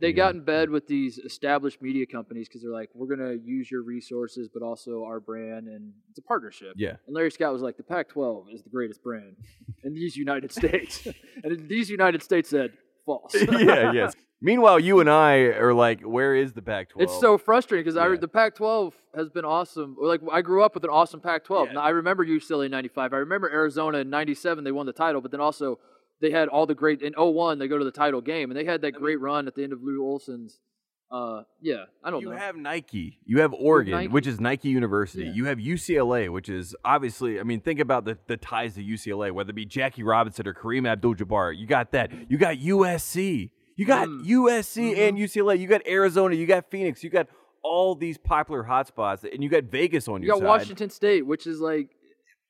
they 0.00 0.12
got 0.12 0.34
in 0.34 0.40
bed 0.40 0.70
with 0.70 0.88
these 0.88 1.18
established 1.18 1.80
media 1.80 2.04
companies 2.04 2.48
because 2.48 2.62
they're 2.62 2.72
like, 2.72 2.90
we're 2.94 3.06
gonna 3.06 3.34
use 3.34 3.70
your 3.70 3.82
resources, 3.82 4.48
but 4.52 4.62
also 4.62 5.04
our 5.04 5.20
brand, 5.20 5.68
and 5.68 5.92
it's 6.10 6.18
a 6.18 6.22
partnership. 6.22 6.72
Yeah. 6.76 6.96
And 7.06 7.14
Larry 7.14 7.30
Scott 7.30 7.52
was 7.52 7.62
like, 7.62 7.76
the 7.76 7.84
Pac-12 7.84 8.52
is 8.52 8.62
the 8.62 8.70
greatest 8.70 9.02
brand 9.04 9.36
in 9.84 9.94
these 9.94 10.16
United 10.16 10.50
States, 10.50 11.06
and 11.44 11.68
these 11.68 11.88
United 11.88 12.24
States 12.24 12.48
said 12.50 12.72
false. 13.04 13.34
yeah, 13.52 13.92
yes. 13.92 14.14
Meanwhile, 14.42 14.80
you 14.80 15.00
and 15.00 15.08
I 15.08 15.36
are 15.36 15.72
like, 15.72 16.02
where 16.02 16.34
is 16.34 16.52
the 16.52 16.60
Pac-12? 16.60 17.02
It's 17.02 17.20
so 17.20 17.38
frustrating 17.38 17.84
because 17.84 17.96
Yeah. 17.96 18.16
the 18.20 18.28
Pac-12 18.28 18.92
has 19.14 19.30
been 19.30 19.44
awesome. 19.44 19.96
Like 20.00 20.20
I 20.30 20.42
grew 20.42 20.64
up 20.64 20.74
with 20.74 20.82
an 20.82 20.90
awesome 20.90 21.20
Pac-12. 21.20 21.66
Yeah. 21.68 21.72
Now 21.74 21.80
I 21.82 21.90
remember 21.90 22.26
UCLA 22.26 22.66
in 22.66 22.72
'95. 22.72 23.12
I 23.12 23.18
remember 23.18 23.48
Arizona 23.48 23.98
in 23.98 24.10
'97. 24.10 24.64
They 24.64 24.72
won 24.72 24.86
the 24.86 24.92
title, 24.92 25.20
but 25.20 25.30
then 25.30 25.40
also 25.40 25.78
they 26.20 26.30
had 26.30 26.48
all 26.48 26.66
the 26.66 26.74
great 26.74 27.02
in 27.02 27.12
01, 27.16 27.58
They 27.58 27.68
go 27.68 27.78
to 27.78 27.84
the 27.84 27.90
title 27.90 28.20
game, 28.20 28.50
and 28.50 28.58
they 28.58 28.64
had 28.64 28.80
that 28.82 28.92
great 28.92 29.20
run 29.20 29.46
at 29.46 29.54
the 29.54 29.62
end 29.64 29.72
of 29.72 29.82
Lute 29.82 30.00
Olson's. 30.02 30.60
Uh, 31.08 31.42
yeah, 31.60 31.84
I 32.02 32.10
don't 32.10 32.20
You 32.22 32.30
know. 32.30 32.36
have 32.36 32.56
Nike. 32.56 33.20
You 33.24 33.40
have 33.40 33.52
Oregon, 33.54 33.92
Nike. 33.92 34.08
which 34.08 34.26
is 34.26 34.40
Nike 34.40 34.70
University. 34.70 35.24
Yeah. 35.26 35.32
You 35.34 35.44
have 35.44 35.58
UCLA, 35.58 36.28
which 36.32 36.48
is 36.48 36.74
obviously, 36.84 37.38
I 37.38 37.44
mean, 37.44 37.60
think 37.60 37.78
about 37.78 38.04
the, 38.04 38.18
the 38.26 38.36
ties 38.36 38.74
to 38.74 38.82
UCLA, 38.82 39.30
whether 39.30 39.50
it 39.50 39.54
be 39.54 39.64
Jackie 39.64 40.02
Robinson 40.02 40.48
or 40.48 40.52
Kareem 40.54 40.88
Abdul 40.88 41.14
Jabbar. 41.14 41.56
You 41.56 41.66
got 41.66 41.92
that. 41.92 42.10
You 42.28 42.38
got 42.38 42.56
USC. 42.56 43.50
You 43.76 43.84
got 43.86 44.08
Mm. 44.08 44.24
USC 44.24 44.94
Mhm. 44.94 45.08
and 45.08 45.18
UCLA. 45.18 45.58
You 45.60 45.68
got 45.68 45.86
Arizona. 45.86 46.34
You 46.34 46.46
got 46.46 46.70
Phoenix. 46.70 47.04
You 47.04 47.10
got 47.10 47.28
all 47.62 47.94
these 47.94 48.18
popular 48.18 48.64
hotspots, 48.64 49.22
and 49.32 49.44
you 49.44 49.48
got 49.48 49.64
Vegas 49.64 50.08
on 50.08 50.22
you 50.22 50.26
your 50.28 50.36
got 50.36 50.40
side. 50.40 50.46
Washington 50.48 50.90
State, 50.90 51.24
which 51.26 51.46
is 51.46 51.60
like 51.60 51.90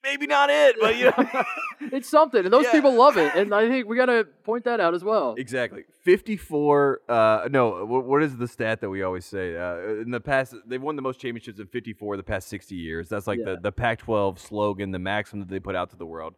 Maybe 0.07 0.27
not 0.27 0.49
it, 0.51 0.77
but 0.81 0.97
you 0.97 1.07
know. 1.07 1.42
it's 1.92 2.09
something, 2.09 2.45
and 2.45 2.53
those 2.53 2.64
Yeah. 2.64 2.73
people 2.73 2.95
love 2.95 3.16
it, 3.16 3.35
and 3.35 3.53
I 3.53 3.69
think 3.69 3.88
we 3.88 3.97
got 3.97 4.07
to 4.07 4.25
point 4.45 4.64
that 4.64 4.79
out 4.81 4.95
as 4.95 5.03
well. 5.03 5.35
Exactly. 5.37 5.83
54 6.05 7.01
uh 7.09 7.49
no, 7.51 7.85
what, 7.85 8.05
what 8.05 8.23
is 8.23 8.37
the 8.37 8.47
stat 8.49 8.81
that 8.81 8.88
we 8.90 9.03
always 9.03 9.25
say? 9.27 9.57
Uh 9.57 10.01
in 10.03 10.11
the 10.11 10.21
past 10.21 10.55
they've 10.66 10.81
won 10.81 10.97
the 10.97 11.03
most 11.03 11.21
championships 11.21 11.59
in 11.59 11.66
54 11.66 12.16
the 12.16 12.23
past 12.23 12.49
60 12.49 12.75
years. 12.75 13.09
That's 13.09 13.27
like 13.27 13.38
Yeah. 13.40 13.55
the 13.57 13.61
the 13.62 13.73
Pac-12 13.73 14.38
slogan, 14.38 14.92
the 14.92 14.99
maxim 14.99 15.40
that 15.40 15.49
they 15.49 15.61
put 15.61 15.75
out 15.75 15.90
to 15.90 15.97
the 15.97 16.07
world. 16.07 16.35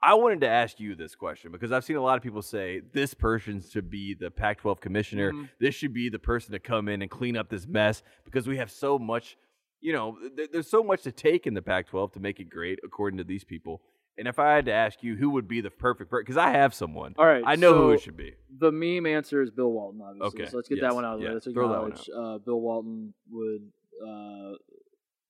I 0.00 0.14
wanted 0.14 0.42
to 0.42 0.48
ask 0.48 0.78
you 0.78 0.94
this 0.94 1.16
question 1.16 1.50
because 1.50 1.72
I've 1.72 1.82
seen 1.84 1.96
a 1.96 2.00
lot 2.02 2.16
of 2.16 2.22
people 2.22 2.42
say 2.42 2.82
this 2.92 3.14
person 3.14 3.60
should 3.68 3.90
be 3.90 4.14
the 4.14 4.30
Pac-12 4.30 4.80
commissioner. 4.80 5.32
Mhm. 5.32 5.48
This 5.58 5.74
should 5.74 5.92
be 5.92 6.08
the 6.08 6.20
person 6.20 6.52
to 6.52 6.60
come 6.60 6.88
in 6.88 7.02
and 7.02 7.10
clean 7.10 7.36
up 7.36 7.48
this 7.48 7.66
mess 7.66 8.02
because 8.24 8.46
we 8.46 8.58
have 8.58 8.70
so 8.70 8.96
much, 8.98 9.36
you 9.80 9.92
know, 9.92 10.16
th- 10.36 10.50
there's 10.52 10.70
so 10.70 10.82
much 10.82 11.02
to 11.02 11.12
take 11.12 11.46
in 11.46 11.54
the 11.54 11.62
Pac-12 11.62 12.12
to 12.14 12.20
make 12.20 12.40
it 12.40 12.48
great 12.50 12.78
according 12.84 13.18
to 13.18 13.24
these 13.24 13.44
people. 13.44 13.82
And 14.16 14.26
if 14.26 14.40
I 14.40 14.52
had 14.52 14.66
to 14.66 14.72
ask 14.72 15.02
you 15.02 15.14
who 15.14 15.30
would 15.30 15.46
be 15.46 15.60
the 15.60 15.70
perfect 15.70 16.10
person, 16.10 16.24
because 16.24 16.36
I 16.36 16.50
have 16.50 16.74
someone, 16.74 17.14
All 17.16 17.24
right, 17.24 17.42
I 17.46 17.54
know 17.54 17.74
who 17.74 17.90
it 17.92 18.00
should 18.00 18.16
be. 18.16 18.34
The 18.58 18.72
meme 18.72 19.06
answer 19.06 19.40
is 19.42 19.50
Bill 19.50 19.70
Walton, 19.70 20.00
obviously. 20.02 20.42
Okay, 20.42 20.50
So 20.50 20.56
let's 20.56 20.68
get 20.68 20.78
yes, 20.78 20.82
that 20.82 20.94
one 20.94 21.04
out 21.04 21.14
of 21.14 21.20
the 21.20 21.24
yeah, 21.24 21.30
way. 21.30 21.34
Let's 21.34 21.52
throw 21.52 21.68
that 21.68 21.80
one 21.80 21.92
acknowledge 21.92 22.10
uh, 22.14 22.38
Bill 22.44 22.60
Walton 22.60 23.14
would. 23.30 23.62
Uh, 24.02 24.56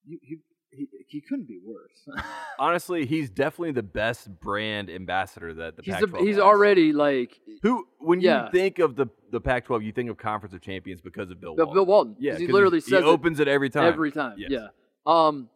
he, 0.06 0.18
he, 0.22 0.36
he, 0.70 0.86
he 1.06 1.20
couldn't 1.20 1.48
be 1.48 1.58
worse. 1.64 2.22
Honestly, 2.58 3.06
he's 3.06 3.30
definitely 3.30 3.72
the 3.72 3.82
best 3.82 4.28
brand 4.40 4.90
ambassador 4.90 5.54
that 5.54 5.76
the 5.76 5.82
he's 5.82 5.94
Pac-12 5.94 6.12
the, 6.12 6.18
he's 6.18 6.34
has. 6.36 6.42
already 6.42 6.92
like 6.92 7.40
who 7.62 7.86
when 8.00 8.20
Yeah. 8.20 8.44
you 8.46 8.50
think 8.52 8.78
of 8.78 8.94
the 8.96 9.06
the 9.30 9.40
Pac-12, 9.40 9.84
you 9.84 9.92
think 9.92 10.10
of 10.10 10.16
Conference 10.18 10.54
of 10.54 10.60
Champions 10.60 11.00
because 11.00 11.30
of 11.30 11.40
Bill 11.40 11.54
Bill, 11.54 11.66
Walton. 11.66 11.74
Bill 11.74 11.86
Walton. 11.86 12.16
yeah, 12.18 12.32
'cause 12.32 12.40
he 12.40 12.46
'cause 12.46 12.52
literally 12.54 12.76
he 12.78 12.80
says 12.82 13.00
it 13.00 13.04
opens 13.04 13.40
it 13.40 13.48
every 13.48 13.70
time. 13.70 13.84
every 13.84 14.10
time. 14.12 14.36
Yes. 14.38 14.50
Yeah. 14.50 14.66
Um, 15.06 15.48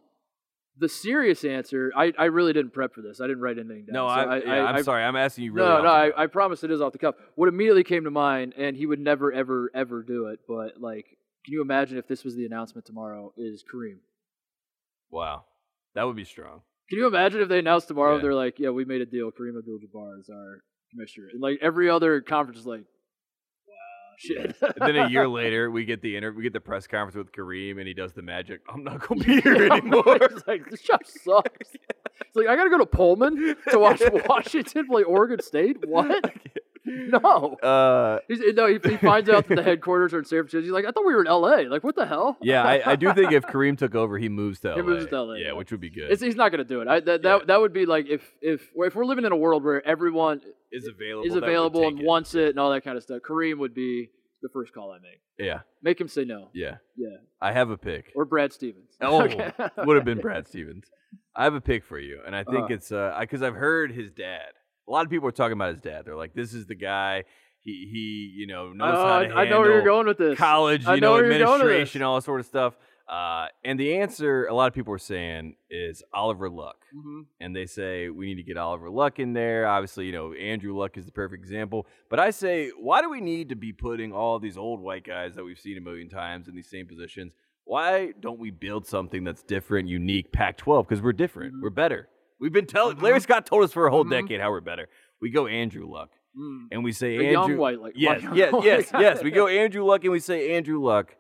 the 0.79 0.89
serious 0.89 1.45
answer, 1.45 1.93
I, 1.95 2.13
I 2.19 2.25
really 2.25 2.55
didn't 2.55 2.73
prep 2.73 2.95
for 2.95 3.03
this. 3.03 3.21
I 3.21 3.27
didn't 3.27 3.43
write 3.43 3.59
anything 3.59 3.85
down. 3.85 3.93
no, 3.93 4.09
so 4.09 4.13
I, 4.15 4.37
yeah, 4.39 4.65
I'm 4.67 4.77
I- 4.77 4.83
sorry. 4.83 5.05
I'm 5.05 5.17
asking 5.17 5.45
you 5.45 5.53
really. 5.53 5.69
no, 5.69 5.75
off 5.77 5.85
no, 5.85 5.91
the 6.09 6.19
I. 6.19 6.23
I 6.25 6.27
promise 6.29 6.65
it 6.65 6.71
is 6.71 6.81
off 6.81 6.93
the 6.93 6.99
cuff. 6.99 7.15
What 7.35 7.49
immediately 7.49 7.85
came 7.85 8.05
to 8.05 8.11
mind, 8.11 8.55
and 8.57 8.75
he 8.77 8.87
would 8.87 8.99
never, 8.99 9.31
ever, 9.33 9.71
ever 9.75 10.03
do 10.03 10.27
it, 10.29 10.41
but 10.49 10.81
like, 10.81 11.05
can 11.45 11.53
you 11.53 11.61
imagine 11.61 11.99
if 11.99 12.09
this 12.09 12.25
was 12.25 12.35
the 12.37 12.47
announcement 12.47 12.87
tomorrow? 12.87 13.33
Is 13.37 13.63
Kareem? 13.63 13.99
Wow, 15.13 15.45
that 15.95 16.05
would 16.05 16.17
be 16.17 16.25
strong. 16.25 16.63
Can 16.89 16.99
you 16.99 17.07
imagine 17.07 17.41
if 17.41 17.49
they 17.49 17.59
announced 17.61 17.89
tomorrow? 17.89 18.17
Yeah. 18.17 18.23
They're 18.23 18.35
like, 18.35 18.59
"Yeah, 18.59 18.71
we 18.71 18.85
made 18.85 19.01
a 19.01 19.07
deal. 19.07 19.31
Kareem 19.31 19.57
Abdul-Jabbar 19.59 20.19
is 20.21 20.29
our 20.29 20.59
commissioner." 20.91 21.29
And 21.33 21.41
like 21.41 21.59
every 21.63 21.89
other 21.89 22.21
conference 22.21 22.59
is 22.61 22.67
like, 22.67 22.85
"Wow, 23.67 24.15
shit." 24.19 24.57
and 24.61 24.75
then 24.79 24.97
a 24.97 25.09
year 25.09 25.29
later, 25.41 25.71
we 25.71 25.85
get 25.85 26.03
the 26.03 26.17
inter- 26.17 26.33
we 26.33 26.43
get 26.43 26.53
the 26.53 26.61
press 26.61 26.87
conference 26.87 27.17
with 27.17 27.33
Kareem, 27.33 27.79
and 27.79 27.87
he 27.87 27.95
does 27.95 28.13
the 28.13 28.23
magic. 28.23 28.61
I'm 28.73 28.85
not 28.85 29.01
gonna 29.07 29.23
be 29.25 29.41
here 29.41 29.73
anymore. 29.73 30.03
It's 30.23 30.47
like 30.47 30.69
this 30.71 30.83
job 30.83 31.01
sucks. 31.07 31.71
It's 32.21 32.37
like 32.37 32.47
I 32.47 32.57
gotta 32.57 32.71
go 32.71 32.79
to 32.79 32.87
Pullman 32.87 33.57
to 33.71 33.79
watch 33.79 34.01
Washington 34.29 34.87
play 34.87 35.03
Oregon 35.03 35.41
State. 35.43 35.79
What? 35.87 36.33
No. 36.87 37.55
uh, 37.63 38.19
He's, 38.29 38.41
no, 38.55 38.67
he, 38.67 38.79
he 38.83 38.97
finds 38.97 39.29
out 39.29 39.47
that 39.49 39.55
the 39.55 39.63
headquarters 39.71 40.13
are 40.15 40.19
in 40.19 40.25
San 40.25 40.41
Francisco. 40.41 40.63
He's 40.63 40.71
like, 40.73 40.85
I 40.85 40.91
thought 40.91 41.07
we 41.07 41.15
were 41.15 41.21
in 41.21 41.29
L.A. 41.29 41.69
Like, 41.69 41.85
what 41.85 41.95
the 41.95 42.07
hell? 42.07 42.37
yeah, 42.43 42.63
I, 42.65 42.93
I 42.93 42.97
do 42.97 43.13
think 43.15 43.33
if 43.33 43.45
Kareem 43.47 43.79
took 43.79 43.95
over, 43.95 44.19
he 44.19 44.29
moves 44.29 44.59
to 44.61 44.71
LA. 44.71 44.75
He 44.77 44.83
moves 44.83 45.07
to 45.07 45.23
LA, 45.23 45.35
Yeah, 45.35 45.53
which 45.53 45.71
would 45.71 45.81
be 45.81 45.91
good. 45.91 46.11
It's, 46.11 46.21
he's 46.23 46.35
not 46.37 46.51
gonna 46.51 46.65
do 46.65 46.81
it. 46.81 46.89
I, 46.89 47.01
that, 47.01 47.23
Yeah. 47.23 47.39
that 47.39 47.47
that 47.47 47.61
would 47.61 47.73
be 47.73 47.87
like 47.87 48.07
if 48.09 48.23
if 48.41 48.69
if 48.75 48.95
we're 48.97 49.05
living 49.05 49.25
in 49.25 49.33
a 49.33 49.37
world 49.37 49.63
where 49.65 49.87
everyone 49.87 50.41
is 50.73 50.87
available. 50.89 51.27
is 51.27 51.35
that 51.35 51.41
would 51.43 51.49
available 51.49 51.87
and 51.87 52.01
it. 52.01 52.05
wants 52.05 52.35
it 52.35 52.49
and 52.51 52.59
all 52.59 52.73
that 52.73 52.83
kind 52.85 52.97
of 52.97 53.03
stuff. 53.05 53.21
Kareem 53.29 53.59
would 53.59 53.75
be 53.75 54.11
the 54.43 54.49
first 54.53 54.73
call 54.75 54.91
I 54.91 54.99
make. 54.99 55.21
Yeah, 55.39 55.61
Make 55.83 56.01
him 56.01 56.09
say 56.09 56.25
no. 56.25 56.49
yeah. 56.53 56.77
Yeah. 56.97 57.17
I 57.41 57.53
have 57.53 57.71
a 57.71 57.79
pick. 57.79 58.13
Or 58.17 58.25
Brad 58.25 58.53
Stevens. 58.53 58.91
Oh, 59.01 59.23
Okay. 59.23 59.51
would 59.79 59.97
have 59.97 60.05
been 60.05 60.21
Brad 60.21 60.47
Stevens. 60.49 60.85
I 61.35 61.45
have 61.45 61.55
a 61.55 61.61
pick 61.61 61.85
for 61.85 61.99
you, 61.99 62.21
and 62.27 62.35
I 62.37 62.43
think 62.45 62.71
Uh. 62.71 62.75
it's 62.75 62.91
uh 62.93 63.17
because 63.21 63.43
I've 63.43 63.55
heard 63.55 63.93
his 63.93 64.11
dad. 64.11 64.51
A 64.93 64.95
lot 64.95 65.07
of 65.07 65.11
people 65.11 65.27
are 65.27 65.33
talking 65.33 65.55
about 65.55 65.71
his 65.71 65.81
dad. 65.81 66.05
They're 66.05 66.17
like, 66.17 66.35
"This 66.35 66.53
is 66.53 66.67
the 66.67 66.75
guy. 66.75 67.25
He 67.61 67.89
he, 67.91 68.33
you 68.37 68.47
know, 68.47 68.75
knows 68.75 68.95
Oh, 68.99 69.07
how 69.07 69.19
to 69.21 69.29
I, 69.29 69.43
I 69.43 69.49
know 69.49 69.61
where 69.61 69.73
you're 69.73 69.83
going 69.85 70.07
with 70.07 70.19
this. 70.19 70.37
college, 70.39 70.85
I 70.87 70.97
you 70.97 71.01
know 71.01 71.07
know, 71.09 71.13
where 71.15 71.31
you're 71.31 71.39
going 71.39 71.53
with 71.53 71.61
administration, 71.63 72.03
all 72.03 72.17
that 72.17 72.23
sort 72.25 72.41
of 72.41 72.47
stuff." 72.47 72.75
Uh, 73.09 73.47
and 73.65 73.81
the 73.81 73.97
answer, 73.99 74.47
a 74.47 74.55
lot 74.55 74.69
of 74.69 74.75
people 74.75 74.93
are 74.93 74.99
saying, 74.99 75.57
is 75.71 76.03
Oliver 76.13 76.49
Luck. 76.51 76.77
Mhm. 76.95 77.25
And 77.41 77.57
they 77.57 77.65
say 77.67 78.09
we 78.11 78.27
need 78.27 78.37
to 78.37 78.43
get 78.43 78.57
Oliver 78.59 78.91
Luck 78.91 79.19
in 79.19 79.33
there. 79.33 79.67
Obviously, 79.67 80.07
you 80.07 80.13
know, 80.13 80.33
Andrew 80.35 80.77
Luck 80.77 80.97
is 80.99 81.07
the 81.07 81.13
perfect 81.13 81.43
example. 81.43 81.87
But 82.11 82.21
I 82.21 82.31
say, 82.31 82.71
why 82.71 83.01
do 83.03 83.09
we 83.11 83.21
need 83.21 83.49
to 83.49 83.57
be 83.57 83.73
putting 83.73 84.13
all 84.13 84.39
these 84.39 84.57
old 84.59 84.81
white 84.81 85.05
guys 85.05 85.35
that 85.37 85.45
we've 85.45 85.59
seen 85.59 85.77
a 85.79 85.81
million 85.81 86.09
times 86.11 86.49
in 86.49 86.55
these 86.55 86.69
same 86.71 86.87
positions? 86.87 87.33
Why 87.65 88.13
don't 88.21 88.39
we 88.39 88.51
build 88.51 88.87
something 88.87 89.25
that's 89.25 89.43
different, 89.43 89.89
unique, 89.89 90.33
Pac 90.33 90.57
12? 90.59 90.87
Because 90.89 91.03
we're 91.03 91.13
different. 91.13 91.55
Mhm. 91.55 91.63
We're 91.63 91.71
better. 91.71 92.09
We've 92.43 92.53
been 92.53 92.67
telling, 92.67 92.99
Larry 92.99 93.21
Scott 93.21 93.47
told 93.47 93.63
us 93.65 93.73
for 93.73 93.87
a 93.87 93.91
whole 93.91 94.05
Mhm. 94.05 94.11
decade 94.11 94.41
how 94.41 94.51
we're 94.51 94.61
better. 94.61 94.89
We 95.21 95.31
go 95.31 95.47
Andrew 95.47 95.87
Luck. 95.89 96.11
Mm. 96.37 96.67
And 96.73 96.83
we 96.85 96.91
say 96.93 97.17
A 97.33 97.39
Andrew. 97.39 97.57
white 97.57 97.79
like 97.81 97.93
Yes, 97.95 98.23
white- 98.25 98.35
yes, 98.37 98.53
yes, 98.65 98.91
yes. 98.99 99.23
We 99.23 99.31
go 99.31 99.47
Andrew 99.63 99.85
Luck 99.85 100.03
and 100.03 100.13
we 100.13 100.19
say 100.19 100.57
Andrew 100.57 100.83
Luck. 100.83 101.15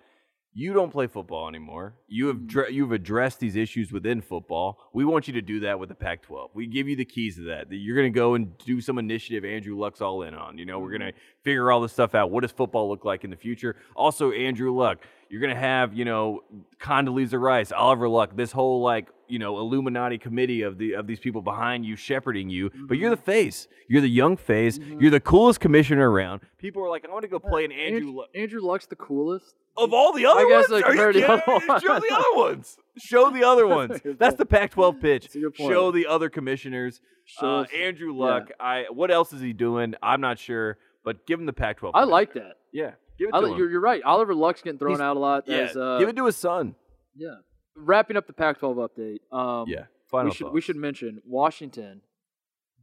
You 0.54 0.74
don't 0.74 0.90
play 0.90 1.06
football 1.06 1.48
anymore. 1.48 1.94
You 2.08 2.26
have 2.26 2.46
dr- 2.46 2.72
you've 2.72 2.92
addressed 2.92 3.40
these 3.40 3.56
issues 3.56 3.90
within 3.90 4.20
football. 4.20 4.78
We 4.92 5.04
want 5.06 5.26
you 5.26 5.32
to 5.34 5.40
do 5.40 5.60
that 5.60 5.78
with 5.80 5.88
the 5.88 5.94
Pac-12. 5.94 6.50
We 6.54 6.66
give 6.66 6.88
you 6.88 6.96
the 6.96 7.06
keys 7.06 7.36
to 7.36 7.42
that. 7.44 7.70
That 7.70 7.76
you're 7.76 7.96
going 7.96 8.12
to 8.12 8.14
go 8.14 8.34
and 8.34 8.58
do 8.58 8.82
some 8.82 8.98
initiative. 8.98 9.46
Andrew 9.46 9.78
Luck's 9.78 10.02
all 10.02 10.22
in 10.24 10.34
on. 10.34 10.58
You 10.58 10.66
know, 10.66 10.78
we're 10.78 10.90
going 10.90 11.12
to 11.12 11.12
figure 11.42 11.70
all 11.70 11.80
this 11.80 11.92
stuff 11.92 12.14
out. 12.14 12.30
What 12.30 12.42
does 12.42 12.52
football 12.52 12.88
look 12.90 13.04
like 13.06 13.24
in 13.24 13.30
the 13.30 13.36
future? 13.36 13.76
Also, 13.96 14.30
Andrew 14.32 14.74
Luck. 14.74 14.98
You're 15.30 15.40
going 15.40 15.54
to 15.54 15.60
have 15.60 15.94
you 15.94 16.04
know 16.04 16.42
Condoleezza 16.78 17.40
Rice, 17.40 17.72
Oliver 17.72 18.08
Luck, 18.08 18.36
this 18.36 18.52
whole 18.52 18.82
like 18.82 19.08
you 19.32 19.38
know 19.38 19.58
Illuminati 19.58 20.18
committee 20.18 20.62
of 20.62 20.78
the 20.78 20.92
of 20.92 21.06
these 21.06 21.18
people 21.20 21.42
behind 21.42 21.84
you, 21.84 21.96
shepherding 21.96 22.50
you. 22.50 22.70
But 22.86 22.98
you're 22.98 23.10
the 23.10 23.16
face. 23.16 23.66
You're 23.88 24.02
the 24.02 24.08
young 24.08 24.36
face. 24.36 24.78
You're 25.00 25.10
the 25.10 25.20
coolest 25.20 25.58
commissioner 25.60 26.10
around. 26.10 26.42
People 26.58 26.84
are 26.84 26.90
like, 26.90 27.04
I 27.08 27.12
want 27.12 27.22
to 27.22 27.28
go 27.28 27.38
play 27.38 27.64
an 27.64 27.72
Andrew 27.72 27.96
Andrew, 27.96 28.12
Luck. 28.18 28.28
Andrew 28.34 28.60
Luck's 28.60 28.86
the 28.86 28.96
coolest. 28.96 29.54
Of 29.76 29.94
all 29.94 30.12
the 30.12 30.26
other 30.26 30.40
I 30.46 30.48
guess, 30.50 30.68
ones, 30.68 30.82
like, 30.82 30.84
Are 30.84 30.94
you 30.94 31.00
compared 31.00 31.14
to 31.14 31.20
the 31.22 31.32
other 31.32 31.80
show 31.80 31.98
the 31.98 32.14
other 32.14 32.36
ones. 32.36 32.76
Show 32.98 33.30
the 33.30 33.42
other 33.44 33.66
ones. 33.78 34.00
That's 34.18 34.36
the 34.36 34.44
Pac-12 34.44 35.00
pitch. 35.00 35.22
That's 35.22 35.34
a 35.36 35.38
good 35.40 35.54
point. 35.54 35.72
Show 35.72 35.90
the 35.90 36.06
other 36.06 36.28
commissioners. 36.28 37.00
Show 37.24 37.60
Uh, 37.60 37.64
Andrew 37.74 38.12
yeah. 38.14 38.20
Luck. 38.20 38.50
I. 38.60 38.84
What 38.90 39.10
else 39.10 39.32
is 39.32 39.40
he 39.40 39.54
doing? 39.54 39.94
I'm 40.02 40.20
not 40.20 40.38
sure. 40.38 40.76
But 41.04 41.26
give 41.26 41.40
him 41.40 41.46
the 41.46 41.54
Pac-12. 41.54 41.88
I 41.94 42.00
commissioner. 42.00 42.12
like 42.12 42.34
that. 42.34 42.52
Yeah, 42.70 42.90
give 43.18 43.28
it 43.28 43.32
to 43.32 43.40
li- 43.40 43.50
him. 43.52 43.58
you're, 43.58 43.70
you're 43.70 43.80
right. 43.80 44.02
Oliver 44.02 44.34
Luck's 44.34 44.60
getting 44.60 44.78
thrown 44.78 44.92
He's- 44.92 45.00
out 45.00 45.16
a 45.16 45.20
lot. 45.20 45.44
yeah, 45.46 45.56
as, 45.56 45.76
uh, 45.76 45.98
give 45.98 46.08
it 46.10 46.16
to 46.16 46.26
his 46.26 46.36
son. 46.36 46.74
Yeah. 47.16 47.36
Wrapping 47.76 48.16
up 48.16 48.26
the 48.26 48.32
Pac-12 48.32 48.88
update. 48.88 49.36
Um, 49.36 49.68
Yeah. 49.68 49.84
Final 50.10 50.28
we 50.28 50.34
should 50.34 50.52
we 50.52 50.60
should 50.60 50.76
mention 50.76 51.22
Washington 51.24 52.02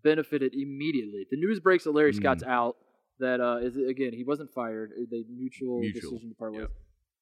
benefited 0.03 0.53
immediately. 0.55 1.27
The 1.29 1.37
news 1.37 1.59
breaks 1.59 1.83
that 1.83 1.91
Larry 1.91 2.11
Mm. 2.11 2.15
Scott's 2.15 2.43
out. 2.43 2.75
That 3.19 3.41
uh, 3.41 3.57
is 3.57 3.75
again 3.77 4.13
he 4.13 4.23
wasn't 4.23 4.49
fired. 4.51 4.91
They 5.11 5.23
mutual, 5.29 5.79
Mutual, 5.81 6.01
decision 6.11 6.29
to 6.29 6.35
part 6.35 6.53
yep. 6.55 6.71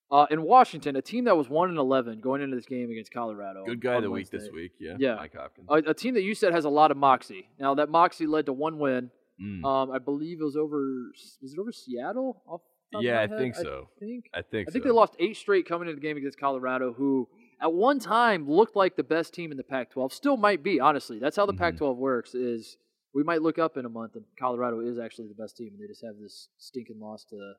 Uh, 0.10 0.26
in 0.32 0.44
Washington, 0.44 0.96
a 0.96 1.02
team 1.02 1.26
that 1.26 1.36
was 1.36 1.50
one 1.50 1.68
and 1.70 1.78
eleven 1.78 2.22
going 2.22 2.42
into 2.42 2.56
this 2.56 2.66
game 2.68 2.90
against 2.90 3.12
Colorado. 3.12 3.66
Good 3.66 3.82
guy 3.82 3.96
of 3.96 4.04
the 4.04 4.12
week 4.12 4.30
this 4.30 4.48
week. 4.54 4.72
Yeah. 4.80 4.96
Yeah. 4.98 5.16
Mike 5.16 5.34
Hopkins. 5.36 5.68
A, 5.70 5.90
a 5.90 5.94
team 5.94 6.14
that 6.14 6.22
you 6.24 6.34
said 6.36 6.54
has 6.54 6.64
a 6.66 6.70
lot 6.70 6.92
of 6.92 6.98
moxie. 6.98 7.50
Now 7.60 7.76
that 7.76 7.90
moxie 7.90 8.28
led 8.28 8.46
to 8.46 8.54
one 8.54 8.80
win. 8.80 9.12
Mm. 9.44 9.66
Um, 9.66 9.92
I 9.92 9.98
believe 10.00 10.40
it 10.40 10.44
was 10.44 10.56
over. 10.56 11.12
Was 11.42 11.54
it 11.54 11.60
over 11.60 11.72
Seattle? 11.74 12.42
Off 12.48 12.62
the 12.92 12.96
top 12.96 13.00
of 13.00 13.04
Yeah, 13.04 13.22
I 13.22 13.28
think 13.28 13.56
so. 13.56 13.90
I 13.98 14.00
think. 14.00 14.26
I 14.34 14.42
think. 14.44 14.70
I 14.70 14.72
think 14.72 14.84
so. 14.84 14.90
they 14.90 14.94
lost 14.94 15.16
eight 15.20 15.36
straight 15.36 15.68
coming 15.68 15.90
into 15.90 16.00
the 16.00 16.08
game 16.08 16.16
against 16.18 16.40
Colorado, 16.40 16.94
who 16.94 17.28
at 17.62 17.74
one 17.74 18.00
time 18.00 18.50
looked 18.50 18.76
like 18.76 18.96
the 18.96 19.04
best 19.04 19.34
team 19.34 19.52
in 19.52 19.58
the 19.58 19.64
Pac-12. 19.64 20.12
Still 20.14 20.38
might 20.38 20.64
be, 20.64 20.80
honestly. 20.80 21.20
That's 21.20 21.36
how 21.36 21.46
the 21.46 21.54
Mhm. 21.54 21.58
Pac-12 21.58 21.98
works. 21.98 22.36
Is 22.36 22.78
we 23.14 23.24
might 23.24 23.42
look 23.42 23.58
up 23.58 23.78
in 23.78 23.86
a 23.86 23.90
month 23.90 24.16
and 24.16 24.26
Colorado 24.40 24.80
is 24.80 25.00
actually 25.00 25.28
the 25.28 25.34
best 25.34 25.58
team, 25.58 25.74
and 25.74 25.82
they 25.82 25.88
just 25.88 26.04
have 26.06 26.18
this 26.20 26.50
stinking 26.58 27.00
loss 27.00 27.24
to 27.26 27.54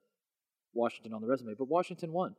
Washington 0.75 1.13
on 1.15 1.21
the 1.21 1.27
resume. 1.27 1.55
But 1.55 1.67
Washington 1.69 2.13
won. 2.13 2.37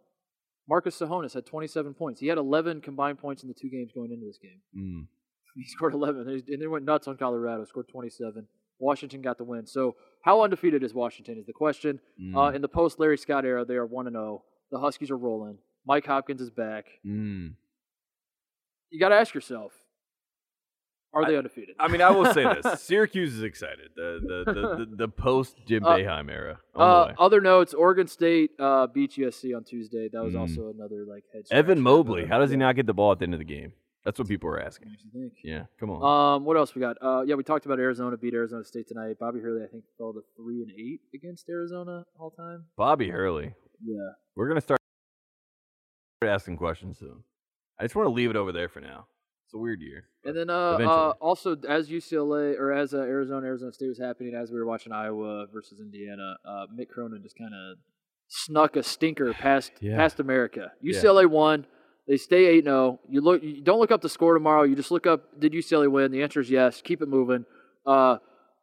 Marcus 0.67 0.99
Tsohonis 0.99 1.33
had 1.33 1.45
27 1.45 1.93
points. 1.95 2.19
He 2.21 2.27
had 2.27 2.37
11 2.37 2.81
combined 2.81 3.17
points 3.17 3.41
in 3.41 3.49
the 3.49 3.55
two 3.55 3.69
games 3.69 3.91
going 3.91 4.11
into 4.11 4.25
this 4.27 4.37
game. 4.37 4.61
Mm. 4.75 5.07
He 5.55 5.63
scored 5.65 5.93
11, 5.95 6.27
and 6.47 6.61
they 6.61 6.67
went 6.67 6.85
nuts 6.85 7.07
on 7.07 7.17
Colorado. 7.17 7.65
Scored 7.65 7.87
27. 7.87 8.47
Washington 8.77 9.21
got 9.21 9.37
the 9.39 9.43
win. 9.43 9.65
So, 9.65 9.95
how 10.21 10.41
undefeated 10.41 10.83
is 10.83 10.93
Washington? 10.93 11.37
Is 11.39 11.45
the 11.47 11.53
question. 11.53 11.99
Mm. 12.21 12.35
Uh, 12.35 12.53
in 12.55 12.61
the 12.61 12.67
post 12.69 12.99
Larry 12.99 13.17
Scott 13.17 13.45
era, 13.45 13.65
they 13.65 13.75
are 13.75 13.85
one 13.85 14.05
and 14.07 14.13
zero. 14.13 14.43
The 14.71 14.79
Huskies 14.79 15.09
are 15.09 15.17
rolling. 15.17 15.57
Mike 15.89 16.05
Hopkins 16.05 16.39
is 16.39 16.51
back. 16.51 16.85
Mm. 17.03 17.53
You 18.91 18.99
got 18.99 19.09
to 19.09 19.15
ask 19.15 19.33
yourself: 19.33 19.73
Are 21.13 21.25
they 21.25 21.35
undefeated? 21.35 21.75
I 21.79 21.87
mean, 21.87 22.01
I 22.03 22.11
will 22.11 22.31
say 22.31 22.43
this: 22.43 22.81
Syracuse 22.83 23.33
is 23.35 23.41
excited. 23.41 23.89
The 23.95 24.19
the 24.45 24.53
the, 24.53 24.61
the, 24.85 24.95
the 24.97 25.07
post 25.25 25.55
Jim 25.67 25.83
Uh, 25.83 25.95
Boeheim 25.97 26.29
era. 26.31 26.59
Oh 26.75 26.81
uh, 26.83 27.13
other 27.17 27.41
notes: 27.41 27.73
Oregon 27.73 28.07
State 28.07 28.51
uh, 28.59 28.85
beat 28.85 29.13
USC 29.13 29.55
on 29.55 29.63
Tuesday. 29.63 30.09
That 30.13 30.23
was 30.23 30.35
Mm. 30.35 30.41
also 30.41 30.71
another 30.77 31.05
like 31.09 31.23
head. 31.33 31.43
Evan 31.51 31.81
Mobley. 31.81 32.25
How 32.27 32.37
does 32.37 32.51
he 32.51 32.57
not 32.57 32.75
get 32.75 32.85
the 32.85 32.93
ball 32.93 33.11
at 33.11 33.17
the 33.19 33.23
end 33.23 33.33
of 33.33 33.39
the 33.39 33.45
game? 33.45 33.73
That's 34.05 34.17
what 34.19 34.27
people 34.27 34.49
are 34.49 34.61
asking. 34.61 34.89
What 34.89 34.97
do 34.99 35.05
you 35.19 35.23
think? 35.29 35.33
Yeah, 35.43 35.63
come 35.79 35.89
on. 35.89 36.35
Um, 36.35 36.45
what 36.45 36.55
else 36.55 36.73
we 36.75 36.81
got? 36.81 36.97
Uh, 37.01 37.23
yeah, 37.25 37.33
we 37.35 37.43
talked 37.43 37.65
about 37.65 37.79
Arizona 37.79 38.15
beat 38.15 38.33
Arizona 38.35 38.63
State 38.63 38.87
tonight. 38.87 39.15
Bobby 39.19 39.39
Hurley, 39.39 39.63
I 39.63 39.67
think, 39.67 39.83
fell 39.97 40.13
to 40.13 40.21
three 40.37 40.61
and 40.61 40.71
eight 40.71 41.01
against 41.15 41.49
Arizona 41.49 42.05
all 42.17 42.29
time. 42.29 42.65
Bobby 42.77 43.09
Hurley. 43.09 43.53
Yeah. 43.83 44.11
We're 44.35 44.47
gonna 44.47 44.61
start 44.61 44.78
asking 46.27 46.57
questions 46.57 46.99
soon. 46.99 47.23
I 47.79 47.83
just 47.83 47.95
want 47.95 48.07
to 48.07 48.11
leave 48.11 48.29
it 48.29 48.35
over 48.35 48.51
there 48.51 48.67
for 48.67 48.81
now. 48.81 49.07
It's 49.45 49.53
a 49.53 49.57
weird 49.57 49.81
year. 49.81 50.03
And 50.25 50.35
then 50.35 50.49
uh, 50.49 50.53
uh, 50.77 51.13
also 51.21 51.55
as 51.67 51.89
UCLA 51.89 52.59
or 52.59 52.71
as 52.73 52.93
uh, 52.93 52.97
Arizona 52.99 53.47
Arizona 53.47 53.71
State 53.71 53.87
was 53.87 53.97
happening, 53.97 54.35
as 54.35 54.51
we 54.51 54.59
were 54.59 54.65
watching 54.65 54.91
Iowa 54.91 55.47
versus 55.51 55.79
Indiana, 55.79 56.35
uh, 56.45 56.65
Mick 56.77 56.89
Cronin 56.89 57.21
just 57.23 57.37
kind 57.37 57.53
of 57.53 57.77
snuck 58.27 58.75
a 58.75 58.83
stinker 58.83 59.33
past 59.33 59.71
Yeah. 59.81 59.95
past 59.95 60.19
America. 60.19 60.71
Yeah. 60.81 60.93
UCLA 61.01 61.25
won. 61.27 61.65
They 62.07 62.17
stay 62.17 62.45
eight 62.47 62.65
0 62.65 62.99
You 63.07 63.21
look. 63.21 63.41
You 63.41 63.61
don't 63.61 63.79
look 63.79 63.91
up 63.91 64.01
the 64.01 64.09
score 64.09 64.33
tomorrow. 64.33 64.63
You 64.63 64.75
just 64.75 64.91
look 64.91 65.07
up. 65.07 65.39
Did 65.39 65.53
UCLA 65.53 65.89
win? 65.89 66.11
The 66.11 66.21
answer 66.21 66.41
is 66.41 66.49
yes. 66.49 66.81
Keep 66.81 67.01
it 67.01 67.07
moving. 67.07 67.45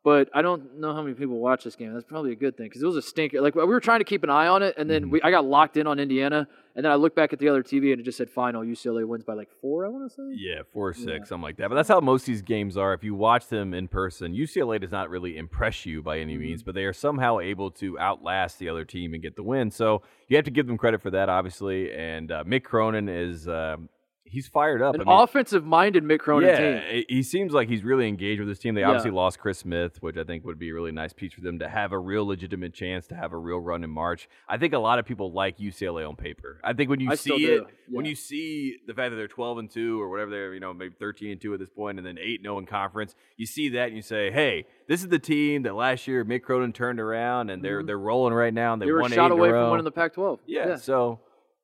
But 0.07 0.29
I 0.33 0.41
don't 0.41 0.79
know 0.79 0.95
how 0.95 1.03
many 1.03 1.15
people 1.15 1.41
watch 1.41 1.65
this 1.65 1.75
game. 1.75 1.93
That's 1.93 2.05
probably 2.05 2.31
a 2.31 2.37
good 2.37 2.57
thing 2.57 2.67
because 2.67 2.81
it 2.81 2.87
was 2.87 2.95
a 2.95 3.03
stinker. 3.03 3.41
Like 3.41 3.57
we 3.57 3.65
were 3.65 3.81
trying 3.81 3.99
to 3.99 4.05
keep 4.05 4.23
an 4.23 4.31
eye 4.31 4.47
on 4.47 4.63
it, 4.63 4.77
and 4.79 4.89
then 4.89 5.07
Mhm. 5.07 5.11
we 5.11 5.23
I 5.23 5.33
got 5.33 5.45
locked 5.45 5.77
in 5.77 5.89
on 5.89 5.99
Indiana, 5.99 6.47
and 6.77 6.85
then 6.85 6.93
I 6.93 6.95
looked 6.95 7.17
back 7.17 7.33
at 7.33 7.41
the 7.41 7.49
other 7.49 7.65
TV 7.65 7.91
and 7.91 8.01
it 8.01 8.05
just 8.05 8.17
said 8.17 8.31
final. 8.31 8.63
UCLA 8.65 9.05
wins 9.05 9.25
by 9.25 9.35
like 9.35 9.51
four. 9.61 9.85
I 9.85 9.89
want 9.89 10.09
to 10.09 10.15
say. 10.15 10.23
Yeah, 10.37 10.63
four 10.73 10.91
or 10.91 10.95
six, 10.95 11.07
Yeah. 11.09 11.25
something 11.25 11.43
like 11.43 11.57
that. 11.57 11.71
But 11.71 11.75
that's 11.75 11.89
how 11.89 11.99
most 11.99 12.23
of 12.23 12.27
these 12.27 12.43
games 12.43 12.77
are. 12.77 12.95
If 12.95 13.03
you 13.03 13.17
watch 13.17 13.49
them 13.49 13.75
in 13.75 13.89
person, 13.89 14.33
UCLA 14.33 14.79
does 14.79 14.93
not 14.93 15.11
really 15.11 15.37
impress 15.37 15.85
you 15.85 16.03
by 16.03 16.21
any 16.21 16.35
Mm-hmm. 16.35 16.43
means, 16.43 16.63
but 16.63 16.77
they 16.77 16.85
are 16.85 16.93
somehow 16.93 17.41
able 17.41 17.73
to 17.73 17.99
outlast 17.99 18.61
the 18.61 18.69
other 18.69 18.85
team 18.85 19.13
and 19.13 19.21
get 19.21 19.35
the 19.35 19.43
win. 19.43 19.73
So 19.73 20.03
you 20.29 20.37
have 20.37 20.45
to 20.45 20.53
give 20.53 20.69
them 20.69 20.79
credit 20.79 21.03
for 21.03 21.11
that, 21.11 21.29
obviously. 21.29 21.93
And 21.93 22.31
uh, 22.31 22.45
Mick 22.45 22.63
Cronin 22.63 23.09
is 23.09 23.49
um, 23.49 23.89
he's 24.29 24.49
fired 24.49 24.83
up. 24.83 24.95
An 24.95 25.03
I 25.03 25.05
mean, 25.05 25.21
offensive-minded 25.23 26.05
Mick 26.05 26.19
Cronin 26.21 26.49
yeah, 26.49 26.81
team. 26.81 26.83
he- 27.09 27.17
he 27.17 27.23
seems 27.23 27.53
like 27.53 27.69
he's 27.69 27.83
really 27.85 28.09
engaged 28.09 28.41
with 28.41 28.49
this 28.49 28.59
team. 28.59 28.75
They 28.75 28.81
Yeah. 28.83 28.89
obviously 28.89 29.11
lost 29.11 29.39
Chris 29.39 29.59
Smith, 29.59 30.03
which 30.03 30.17
I 30.17 30.25
think 30.25 30.45
would 30.45 30.59
be 30.59 30.71
a 30.71 30.75
really 30.75 30.93
nice 30.93 31.13
piece 31.13 31.33
for 31.33 31.41
them 31.41 31.59
to 31.61 31.69
have 31.69 31.93
a 31.93 31.99
real 31.99 32.27
legitimate 32.27 32.75
chance 32.75 33.07
to 33.09 33.15
have 33.15 33.33
a 33.33 33.39
real 33.39 33.59
run 33.59 33.85
in 33.85 33.91
March. 33.91 34.29
I 34.49 34.57
think 34.59 34.73
a 34.75 34.79
lot 34.79 34.99
of 34.99 35.07
people 35.07 35.33
like 35.33 35.59
UCLA 35.59 36.05
on 36.09 36.17
paper. 36.17 36.61
I 36.65 36.73
think 36.73 36.91
when 36.91 37.01
you 37.01 37.11
I 37.11 37.15
see 37.15 37.35
it, 37.45 37.59
do, 37.61 37.67
when 37.89 38.05
you 38.05 38.15
see 38.15 38.77
the 38.87 38.95
fact 38.95 39.11
that 39.11 39.17
they're 39.17 39.29
12 39.29 39.59
and 39.59 39.71
2 39.71 40.01
or 40.01 40.09
whatever 40.09 40.31
they're, 40.31 40.55
you 40.55 40.61
know, 40.61 40.75
maybe 40.75 40.95
13 40.99 41.31
and 41.33 41.41
2 41.41 41.55
at 41.55 41.61
this 41.61 41.71
point 41.71 41.99
and 41.99 42.07
then 42.07 42.19
8 42.21 42.43
0 42.43 42.59
in 42.59 42.67
conference, 42.67 43.15
you 43.37 43.47
see 43.47 43.69
that 43.71 43.89
and 43.89 43.97
you 43.97 44.03
say, 44.03 44.31
"Hey, 44.31 44.67
this 44.89 45.03
is 45.03 45.09
the 45.09 45.19
team 45.19 45.63
that 45.63 45.75
last 45.75 46.07
year 46.09 46.25
Mick 46.25 46.43
Cronin 46.43 46.73
turned 46.73 47.01
around 47.01 47.51
and 47.51 47.63
they're 47.63 47.83
they're 47.83 47.99
rolling 47.99 48.35
right 48.35 48.53
now 48.55 48.73
and 48.73 48.83
they, 48.83 48.87
Mm-hmm. 48.87 48.97
They 48.97 49.03
were 49.03 49.09
shot 49.09 49.31
eight 49.31 49.35
in 49.35 49.39
away 49.39 49.49
a 49.49 49.53
row." 49.53 49.63
from 49.65 49.71
winning 49.73 49.85
the 49.85 49.93
Pac-12. 49.93 50.39
yeah, 50.47 50.77
so 50.77 51.21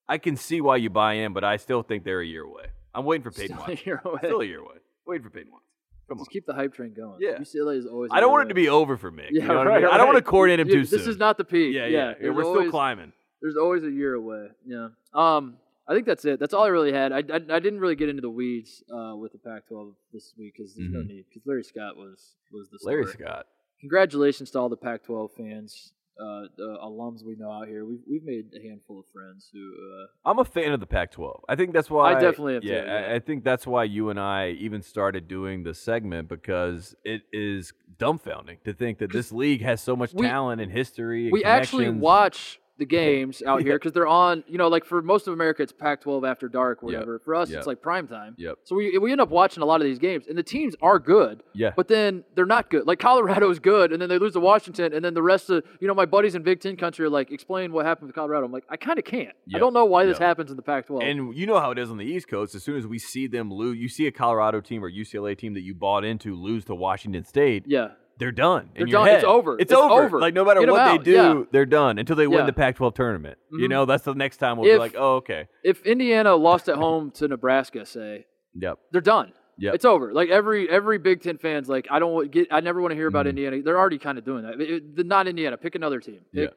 I 0.08 0.18
can 0.18 0.36
see 0.36 0.60
why 0.60 0.76
you 0.76 0.90
buy 0.90 1.14
in, 1.14 1.32
but 1.32 1.44
I 1.44 1.56
still 1.56 1.82
think 1.82 2.04
they're 2.04 2.20
a 2.20 2.26
year 2.26 2.42
away. 2.44 2.64
I'm 2.94 3.04
waiting 3.04 3.22
for 3.22 3.30
Peyton 3.30 3.56
Still 3.56 3.66
a 3.66 3.68
Watson. 3.70 3.78
year 3.86 4.02
away. 4.04 4.18
Still 4.22 4.40
a 4.40 4.44
year 4.44 4.58
away. 4.60 4.74
Waiting 5.06 5.22
for 5.24 5.30
Peyton 5.30 5.50
Watson. 5.52 5.66
Come 6.08 6.18
on. 6.18 6.24
Just 6.24 6.30
keep 6.30 6.44
the 6.46 6.52
hype 6.54 6.74
train 6.74 6.92
going. 6.94 7.18
Yeah. 7.20 7.38
UCLA 7.38 7.78
is 7.78 7.86
always. 7.86 8.10
I 8.12 8.20
don't 8.20 8.30
want 8.32 8.46
it 8.46 8.48
to 8.48 8.54
be 8.54 8.68
over 8.68 8.96
for 8.96 9.10
Mick. 9.10 9.28
Yeah, 9.30 9.42
you 9.42 9.48
know 9.48 9.58
what 9.58 9.66
right, 9.68 9.76
I 9.78 9.86
mean? 9.86 9.90
I 9.94 9.96
don't 9.96 10.06
want 10.08 10.18
to 10.18 10.22
coordinate 10.22 10.60
him 10.60 10.68
too 10.68 10.80
This 10.80 10.90
soon. 10.90 10.98
This 10.98 11.08
is 11.08 11.16
not 11.16 11.38
the 11.38 11.44
peak. 11.44 11.74
Yeah, 11.74 11.86
yeah. 11.86 12.12
yeah. 12.20 12.30
We're 12.30 12.42
still 12.42 12.70
climbing. 12.70 13.12
There's 13.40 13.56
always 13.56 13.82
a 13.84 13.90
year 13.90 14.14
away. 14.14 14.48
Yeah. 14.66 14.88
Um, 15.14 15.56
I 15.88 15.94
think 15.94 16.06
that's 16.06 16.24
it. 16.24 16.38
That's 16.38 16.52
all 16.54 16.64
I 16.64 16.68
really 16.68 16.92
had. 16.92 17.12
I, 17.12 17.18
I, 17.18 17.36
I 17.36 17.58
didn't 17.60 17.80
really 17.80 17.96
get 17.96 18.08
into 18.08 18.20
the 18.22 18.30
weeds 18.30 18.84
uh, 18.92 19.16
with 19.16 19.32
the 19.32 19.38
Pac-12 19.38 19.94
this 20.12 20.32
week 20.38 20.54
because 20.56 20.74
there's 20.74 20.90
no 20.90 21.00
Mhm. 21.00 21.08
need. 21.08 21.24
Because 21.28 21.46
Larry 21.46 21.64
Scott 21.64 21.96
was 21.96 22.36
was 22.52 22.68
the 22.70 22.78
Larry. 22.82 23.06
Scott. 23.06 23.46
Congratulations 23.80 24.50
to 24.52 24.58
all 24.60 24.68
the 24.68 24.76
Pac-12 24.76 25.30
fans, 25.36 25.92
uh, 26.22 26.48
the 26.56 26.78
alums 26.82 27.24
we 27.24 27.34
know 27.36 27.50
out 27.50 27.66
here. 27.68 27.84
We've 27.84 28.00
we've 28.08 28.22
made 28.24 28.46
a 28.58 28.62
handful 28.68 29.00
of 29.00 29.04
friends 29.12 29.50
who. 29.52 29.58
Uh, 29.60 30.30
I'm 30.30 30.38
a 30.38 30.44
fan 30.44 30.72
of 30.72 30.80
the 30.80 30.86
Pac-12. 30.86 31.40
I 31.48 31.56
think 31.56 31.72
that's 31.72 31.90
why 31.90 32.14
I 32.14 32.20
definitely 32.20 32.56
am 32.56 32.62
too, 32.62 32.68
Yeah, 32.68 32.84
yeah. 32.84 32.92
I, 33.12 33.14
I 33.16 33.18
think 33.18 33.44
that's 33.44 33.66
why 33.66 33.84
you 33.84 34.10
and 34.10 34.20
I 34.20 34.50
even 34.50 34.82
started 34.82 35.26
doing 35.28 35.64
the 35.64 35.74
segment 35.74 36.28
because 36.28 36.94
it 37.04 37.22
is 37.32 37.72
dumbfounding 37.98 38.62
to 38.64 38.72
think 38.72 38.98
that 38.98 39.12
this 39.12 39.32
league 39.32 39.62
has 39.62 39.80
so 39.80 39.96
much 39.96 40.12
We- 40.14 40.26
talent 40.26 40.60
and 40.60 40.70
history. 40.70 41.24
And 41.24 41.32
we 41.32 41.44
actually 41.44 41.90
watch 41.90 42.60
the 42.82 42.86
games 43.02 43.42
out 43.46 43.62
here 43.62 43.76
because 43.76 43.92
they're 43.92 44.06
on. 44.06 44.44
You 44.46 44.58
know, 44.58 44.68
like 44.68 44.84
for 44.84 45.00
most 45.02 45.26
of 45.26 45.32
America, 45.32 45.62
it's 45.62 45.72
Pac-12 45.72 46.28
after 46.28 46.48
dark, 46.48 46.82
or 46.82 46.90
Yep. 46.90 46.98
whatever. 47.00 47.18
For 47.18 47.34
us, 47.34 47.50
Yep. 47.50 47.58
it's 47.58 47.66
like 47.66 47.80
prime 47.80 48.06
time. 48.08 48.34
Yep. 48.38 48.58
So 48.64 48.76
we 48.76 48.98
we 48.98 49.12
end 49.12 49.20
up 49.20 49.30
watching 49.30 49.62
a 49.62 49.66
lot 49.66 49.80
of 49.80 49.86
these 49.86 49.98
games, 49.98 50.26
and 50.28 50.36
the 50.36 50.42
teams 50.42 50.74
are 50.82 50.98
good. 50.98 51.42
Yeah. 51.54 51.72
But 51.76 51.88
then 51.88 52.24
they're 52.34 52.46
not 52.46 52.70
good. 52.70 52.86
Like 52.86 52.98
Colorado 52.98 53.50
is 53.50 53.58
good, 53.58 53.92
and 53.92 54.00
then 54.02 54.08
they 54.08 54.18
lose 54.18 54.32
to 54.34 54.40
Washington, 54.40 54.92
and 54.92 55.04
then 55.04 55.14
the 55.14 55.22
rest 55.22 55.48
of 55.50 55.64
you 55.80 55.88
know 55.88 55.94
my 55.94 56.06
buddies 56.06 56.34
in 56.34 56.42
Big 56.42 56.60
Ten 56.60 56.76
country 56.76 57.06
are 57.06 57.10
like, 57.10 57.30
explain 57.30 57.72
what 57.72 57.86
happened 57.86 58.08
to 58.08 58.12
Colorado. 58.12 58.44
I'm 58.46 58.52
like, 58.52 58.64
I 58.68 58.76
kind 58.76 58.98
of 58.98 59.04
can't. 59.04 59.34
I 59.54 59.58
don't 59.58 59.72
know 59.74 59.84
why 59.84 60.04
this 60.06 60.18
happens 60.18 60.50
in 60.50 60.56
the 60.56 60.62
Pac-12. 60.62 61.02
And 61.02 61.36
you 61.36 61.46
know 61.46 61.58
how 61.60 61.70
it 61.70 61.78
is 61.78 61.90
on 61.90 61.96
the 61.98 62.04
East 62.04 62.28
Coast. 62.28 62.54
As 62.54 62.62
soon 62.62 62.76
as 62.76 62.86
we 62.86 62.98
see 62.98 63.26
them 63.26 63.52
lose, 63.52 63.78
you 63.78 63.88
see 63.88 64.06
a 64.06 64.12
Colorado 64.12 64.60
team 64.60 64.84
or 64.84 64.90
UCLA 64.90 65.36
team 65.36 65.54
that 65.54 65.62
you 65.62 65.74
bought 65.74 66.04
into 66.04 66.34
lose 66.34 66.64
to 66.66 66.74
Washington 66.74 67.24
State. 67.24 67.64
yeah, 67.66 67.88
They're 68.18 68.30
done. 68.32 68.70
They're 68.76 68.86
done. 68.86 69.08
It's 69.08 69.24
over. 69.24 69.54
It's, 69.54 69.62
It's 69.70 69.72
over. 69.72 70.04
over. 70.04 70.20
Like 70.20 70.34
no 70.34 70.44
matter 70.44 70.60
Get 70.60 70.70
what 70.70 70.98
they 70.98 71.02
do, 71.04 71.12
Yeah. 71.12 71.42
they're 71.50 71.66
done 71.66 71.98
until 71.98 72.14
they 72.16 72.26
win 72.26 72.40
Yeah. 72.40 72.46
the 72.46 72.52
Pac-12 72.52 72.94
tournament. 72.94 73.38
You 73.50 73.66
Mhm. 73.66 73.70
know, 73.70 73.84
that's 73.84 74.04
the 74.04 74.14
next 74.14 74.36
time 74.36 74.58
we'll 74.58 74.70
be 74.72 74.78
like, 74.78 74.94
oh, 74.96 75.16
okay, 75.16 75.48
if 75.64 75.84
Indiana 75.84 76.34
lost 76.36 76.68
at 76.68 76.76
home 76.76 77.10
to 77.16 77.26
Nebraska, 77.28 77.84
say 77.86 78.26
yep, 78.54 78.78
they're 78.92 79.00
done. 79.00 79.32
Yep. 79.58 79.74
It's 79.74 79.84
over. 79.84 80.12
Like 80.12 80.28
every 80.30 80.68
every 80.68 80.98
Big 80.98 81.20
Ten 81.22 81.36
fans, 81.38 81.68
like 81.68 81.86
I 81.90 81.98
don't 81.98 82.30
get. 82.30 82.48
I 82.50 82.60
never 82.60 82.80
want 82.80 82.92
to 82.92 82.96
hear 82.96 83.06
about 83.08 83.26
Mhm. 83.26 83.30
Indiana. 83.30 83.62
They're 83.62 83.78
already 83.78 83.98
kind 83.98 84.18
of 84.18 84.24
doing 84.24 84.44
that. 84.44 84.60
It- 84.60 84.82
it- 84.98 85.06
not 85.06 85.26
Indiana. 85.28 85.56
Pick 85.56 85.74
another 85.74 86.00
team. 86.00 86.20
Pick 86.32 86.52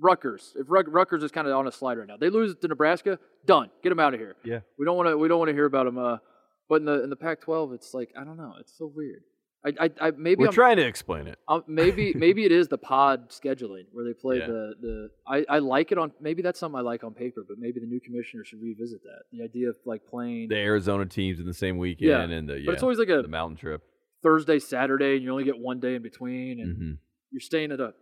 Rutgers. 0.00 0.54
If 0.58 0.66
Rut- 0.70 0.90
Rutgers 0.90 1.22
is 1.22 1.30
kind 1.30 1.46
of 1.46 1.54
on 1.56 1.66
a 1.66 1.72
slide 1.72 1.98
right 1.98 2.08
now, 2.08 2.16
they 2.16 2.28
lose 2.30 2.54
to 2.56 2.68
Nebraska. 2.68 3.18
Done. 3.46 3.70
Get 3.82 3.90
them 3.90 4.00
out 4.00 4.14
of 4.14 4.20
here. 4.20 4.36
Yeah. 4.44 4.60
We 4.78 4.84
don't 4.84 4.96
want 4.96 5.08
to. 5.08 5.18
We 5.18 5.28
don't 5.28 5.38
want 5.38 5.48
to 5.50 5.54
hear 5.54 5.66
about 5.66 5.84
them. 5.86 5.98
Uh, 5.98 6.18
but 6.68 6.76
in 6.76 6.84
the 6.86 7.02
in 7.04 7.10
the 7.10 7.16
Pac-12, 7.16 7.72
it's 7.74 7.94
like 7.94 8.10
I 8.18 8.24
don't 8.24 8.36
know. 8.36 8.54
It's 8.58 8.76
so 8.76 8.86
weird. 8.94 9.22
I 9.66 9.72
I, 9.86 9.90
I 10.00 10.10
maybe 10.12 10.40
We're 10.40 10.48
I'm, 10.48 10.52
trying 10.52 10.76
to 10.76 10.86
explain 10.86 11.26
it. 11.26 11.38
um, 11.48 11.64
maybe 11.66 12.12
maybe 12.18 12.44
it 12.44 12.52
is 12.52 12.68
the 12.68 12.78
pod 12.78 13.30
scheduling 13.30 13.84
where 13.92 14.04
they 14.04 14.12
play 14.12 14.38
Yeah. 14.38 14.46
the 14.46 14.74
the. 14.80 15.08
I, 15.26 15.44
I 15.48 15.58
like 15.60 15.92
it 15.92 15.98
on 15.98 16.12
maybe 16.20 16.42
that's 16.42 16.58
something 16.60 16.78
I 16.78 16.82
like 16.82 17.02
on 17.04 17.14
paper, 17.14 17.44
but 17.48 17.56
maybe 17.58 17.80
the 17.80 17.86
new 17.86 18.00
commissioner 18.00 18.44
should 18.44 18.60
revisit 18.62 19.02
that. 19.02 19.22
The 19.32 19.42
idea 19.44 19.68
of 19.70 19.76
like 19.86 20.06
playing, 20.06 20.48
The 20.48 20.56
Arizona 20.58 21.06
teams 21.06 21.40
in 21.40 21.46
the 21.46 21.54
same 21.54 21.78
weekend 21.78 22.08
Yeah. 22.10 22.22
and 22.36 22.48
the 22.48 22.58
yeah, 22.58 22.66
but 22.66 22.72
it's 22.74 22.82
always 22.82 22.98
like 22.98 23.08
a 23.08 23.22
the 23.22 23.28
mountain 23.28 23.56
trip. 23.56 23.82
Thursday 24.22 24.58
Saturday, 24.58 25.14
and 25.16 25.22
you 25.22 25.30
only 25.30 25.44
get 25.44 25.58
one 25.58 25.80
day 25.80 25.94
in 25.94 26.02
between, 26.02 26.60
and 26.60 26.76
hmm 26.76 26.92
you're 27.30 27.40
staying 27.40 27.72
at 27.72 27.80
a 27.80 27.92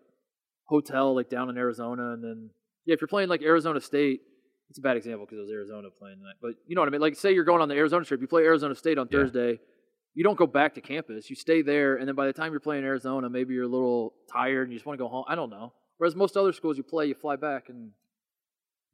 hotel 0.66 1.14
like 1.14 1.28
down 1.30 1.48
in 1.48 1.56
Arizona, 1.56 2.12
and 2.12 2.22
then 2.22 2.50
yeah, 2.84 2.94
if 2.94 3.00
you're 3.00 3.08
playing 3.08 3.28
like 3.28 3.42
Arizona 3.42 3.80
State, 3.80 4.20
it's 4.68 4.78
a 4.78 4.82
bad 4.82 4.96
example 4.96 5.24
because 5.26 5.38
it 5.38 5.42
was 5.42 5.50
Arizona 5.50 5.88
playing 5.98 6.18
tonight. 6.18 6.34
But 6.40 6.52
you 6.66 6.74
know 6.74 6.80
what 6.82 6.88
I 6.88 6.90
mean? 6.92 7.00
Like, 7.00 7.14
say 7.16 7.32
you're 7.32 7.44
going 7.44 7.62
on 7.62 7.68
the 7.68 7.74
Arizona 7.76 8.04
trip, 8.04 8.20
you 8.20 8.26
play 8.26 8.42
Arizona 8.44 8.74
State 8.74 8.98
on 8.98 9.08
Yeah. 9.10 9.20
Thursday. 9.20 9.60
You 10.14 10.24
don't 10.24 10.36
go 10.36 10.46
back 10.46 10.74
to 10.74 10.80
campus. 10.80 11.30
You 11.30 11.36
stay 11.36 11.62
there, 11.62 11.96
and 11.96 12.06
then 12.06 12.14
by 12.14 12.26
the 12.26 12.32
time 12.32 12.52
you're 12.52 12.60
playing 12.60 12.84
Arizona, 12.84 13.30
maybe 13.30 13.54
you're 13.54 13.64
a 13.64 13.68
little 13.68 14.12
tired 14.30 14.64
and 14.64 14.72
you 14.72 14.78
just 14.78 14.84
want 14.86 14.98
to 14.98 15.02
go 15.04 15.08
home. 15.08 15.24
I 15.26 15.34
don't 15.34 15.48
know. 15.50 15.72
Whereas 15.96 16.14
most 16.14 16.36
other 16.36 16.52
schools, 16.52 16.76
you 16.76 16.82
play, 16.82 17.06
you 17.06 17.14
fly 17.14 17.36
back, 17.36 17.68
and 17.68 17.90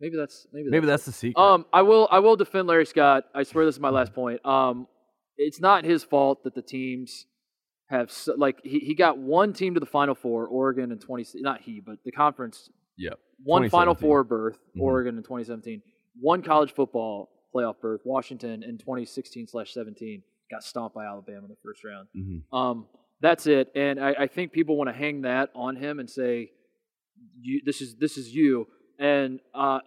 maybe 0.00 0.16
that's 0.16 0.46
maybe 0.52 0.70
Maybe 0.70 0.86
that's 0.86 1.04
that's 1.04 1.06
the 1.16 1.20
secret. 1.28 1.42
um, 1.42 1.66
I 1.72 1.82
will 1.82 2.08
I 2.10 2.20
will 2.20 2.36
defend 2.36 2.68
Larry 2.68 2.86
Scott. 2.86 3.24
I 3.34 3.42
swear 3.42 3.64
this 3.64 3.74
is 3.76 3.80
my 3.80 3.90
last 3.90 4.12
point. 4.14 4.44
Um, 4.46 4.86
it's 5.36 5.60
not 5.60 5.84
his 5.84 6.04
fault 6.04 6.44
that 6.44 6.54
the 6.54 6.62
teams 6.62 7.26
have 7.90 8.08
s 8.10 8.28
like 8.36 8.60
he, 8.62 8.78
he 8.80 8.94
got 8.94 9.18
one 9.18 9.52
team 9.52 9.74
to 9.74 9.80
the 9.80 9.86
Final 9.86 10.14
Four, 10.14 10.46
Oregon 10.46 10.92
in 10.92 10.98
twenty 10.98 11.24
not 11.36 11.62
he, 11.62 11.80
but 11.80 11.96
the 12.04 12.12
conference 12.12 12.68
yep. 12.96 13.18
one 13.42 13.68
Final 13.70 13.94
Four 13.94 14.22
berth, 14.24 14.58
Mhm. 14.76 14.82
Oregon 14.82 15.16
in 15.16 15.22
twenty 15.22 15.44
seventeen, 15.44 15.82
one 16.20 16.42
college 16.42 16.72
football 16.74 17.30
playoff 17.54 17.80
berth, 17.80 18.02
Washington 18.04 18.62
in 18.62 18.76
twenty 18.78 19.04
sixteen 19.06 19.46
slash 19.46 19.72
seventeen 19.72 20.22
got 20.50 20.62
stomped 20.64 20.94
by 20.94 21.04
Alabama 21.06 21.42
in 21.44 21.48
the 21.48 21.56
first 21.62 21.84
round. 21.84 22.08
Mhm. 22.16 22.42
Um, 22.56 22.86
that's 23.20 23.46
it, 23.46 23.70
and 23.74 23.98
I, 24.02 24.14
I 24.20 24.26
think 24.28 24.52
people 24.52 24.76
want 24.76 24.88
to 24.88 24.94
hang 24.94 25.22
that 25.22 25.50
on 25.54 25.76
him 25.76 25.98
and 25.98 26.08
say, 26.08 26.50
you, 27.40 27.60
"This 27.64 27.80
is 27.80 27.96
this 27.96 28.16
is 28.16 28.32
you," 28.34 28.66
and 28.98 29.40
uh, 29.54 29.80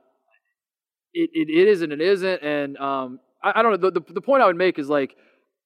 it, 1.13 1.30
it 1.34 1.50
it 1.50 1.67
is 1.67 1.82
and 1.82 1.93
it 1.93 2.02
isn't, 2.02 2.43
and 2.43 2.78
um, 2.78 3.19
I, 3.43 3.54
I 3.56 3.62
don't 3.62 3.71
know. 3.71 3.89
The, 3.89 4.00
the 4.00 4.13
the 4.13 4.21
point 4.21 4.43
I 4.43 4.47
would 4.47 4.58
make 4.58 4.80
is 4.80 4.89
like, 4.89 5.15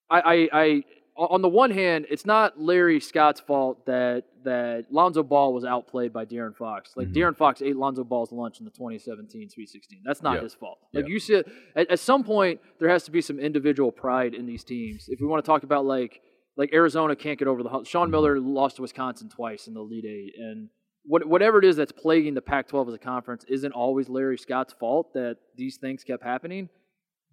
I, 0.09 0.21
I 0.21 0.49
I 0.61 0.83
on 1.17 1.41
the 1.41 1.49
one 1.49 1.71
hand, 1.71 2.05
it's 2.09 2.25
not 2.25 2.59
Larry 2.59 2.99
Scott's 2.99 3.39
fault 3.39 3.85
that 3.85 4.23
that 4.43 4.85
Lonzo 4.91 5.23
Ball 5.23 5.53
was 5.53 5.65
outplayed 5.65 6.13
by 6.13 6.23
De'Aaron 6.25 6.55
Fox. 6.55 6.95
Like 6.95 7.07
Mhm. 7.07 7.13
De'Aaron 7.15 7.35
Fox 7.37 7.61
ate 7.63 7.75
Lonzo 7.75 8.03
Ball's 8.03 8.31
lunch 8.31 8.59
in 8.59 8.65
the 8.65 8.71
2017 8.71 9.49
Sweet 9.49 9.69
16. 9.69 10.01
That's 10.05 10.21
not 10.21 10.35
Yeah. 10.35 10.41
his 10.41 10.53
fault. 10.53 10.77
Like 10.93 11.05
Yeah. 11.05 11.13
you 11.13 11.19
said, 11.19 11.45
at, 11.75 11.89
at 11.89 11.97
some 11.99 12.23
point 12.23 12.59
there 12.79 12.89
has 12.89 13.03
to 13.05 13.11
be 13.11 13.21
some 13.21 13.39
individual 13.39 13.91
pride 13.91 14.35
in 14.35 14.45
these 14.45 14.63
teams. 14.63 15.07
If 15.09 15.19
we 15.19 15.25
want 15.25 15.43
to 15.43 15.47
talk 15.49 15.63
about 15.63 15.85
like 15.85 16.21
like 16.57 16.73
Arizona 16.73 17.15
can't 17.17 17.37
get 17.37 17.49
over 17.49 17.63
the 17.63 17.69
hump. 17.69 17.85
Sean 17.85 18.07
Mhm. 18.07 18.11
Miller 18.11 18.39
lost 18.39 18.77
to 18.77 18.81
Wisconsin 18.81 19.27
twice 19.29 19.67
in 19.67 19.73
the 19.73 19.81
Elite 19.81 20.05
Eight, 20.05 20.33
and 20.37 20.69
what, 21.03 21.25
whatever 21.25 21.59
it 21.59 21.65
is 21.65 21.75
that's 21.75 21.91
plaguing 21.91 22.33
the 22.33 22.41
Pac-12 22.41 22.87
as 22.87 22.93
a 22.93 22.97
conference 22.97 23.43
isn't 23.49 23.73
always 23.73 24.07
Larry 24.07 24.37
Scott's 24.37 24.71
fault 24.73 25.11
that 25.15 25.37
these 25.57 25.77
things 25.77 26.03
kept 26.05 26.23
happening. 26.23 26.69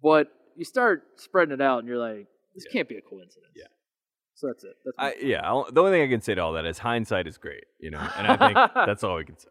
But 0.01 0.27
you 0.57 0.65
start 0.65 1.03
spreading 1.15 1.53
it 1.53 1.61
out, 1.61 1.79
and 1.79 1.87
you're 1.87 1.97
like, 1.97 2.27
this 2.55 2.65
Yeah. 2.67 2.73
can't 2.73 2.89
be 2.89 2.97
a 2.97 3.01
coincidence. 3.01 3.53
Yeah. 3.55 3.63
So 4.35 4.47
that's 4.47 4.63
it. 4.63 4.75
That's 4.83 4.95
I, 4.97 5.15
yeah. 5.21 5.41
I'll, 5.47 5.71
the 5.71 5.79
only 5.81 5.91
thing 5.93 6.01
I 6.03 6.07
can 6.07 6.21
say 6.21 6.33
to 6.35 6.41
all 6.41 6.53
that 6.53 6.65
is 6.65 6.79
hindsight 6.79 7.27
is 7.27 7.37
great, 7.37 7.65
you 7.79 7.91
know, 7.91 7.99
and 8.17 8.27
I 8.27 8.35
think 8.37 8.57
that's 8.75 9.03
all 9.03 9.15
we 9.17 9.25
can 9.25 9.37
say. 9.37 9.49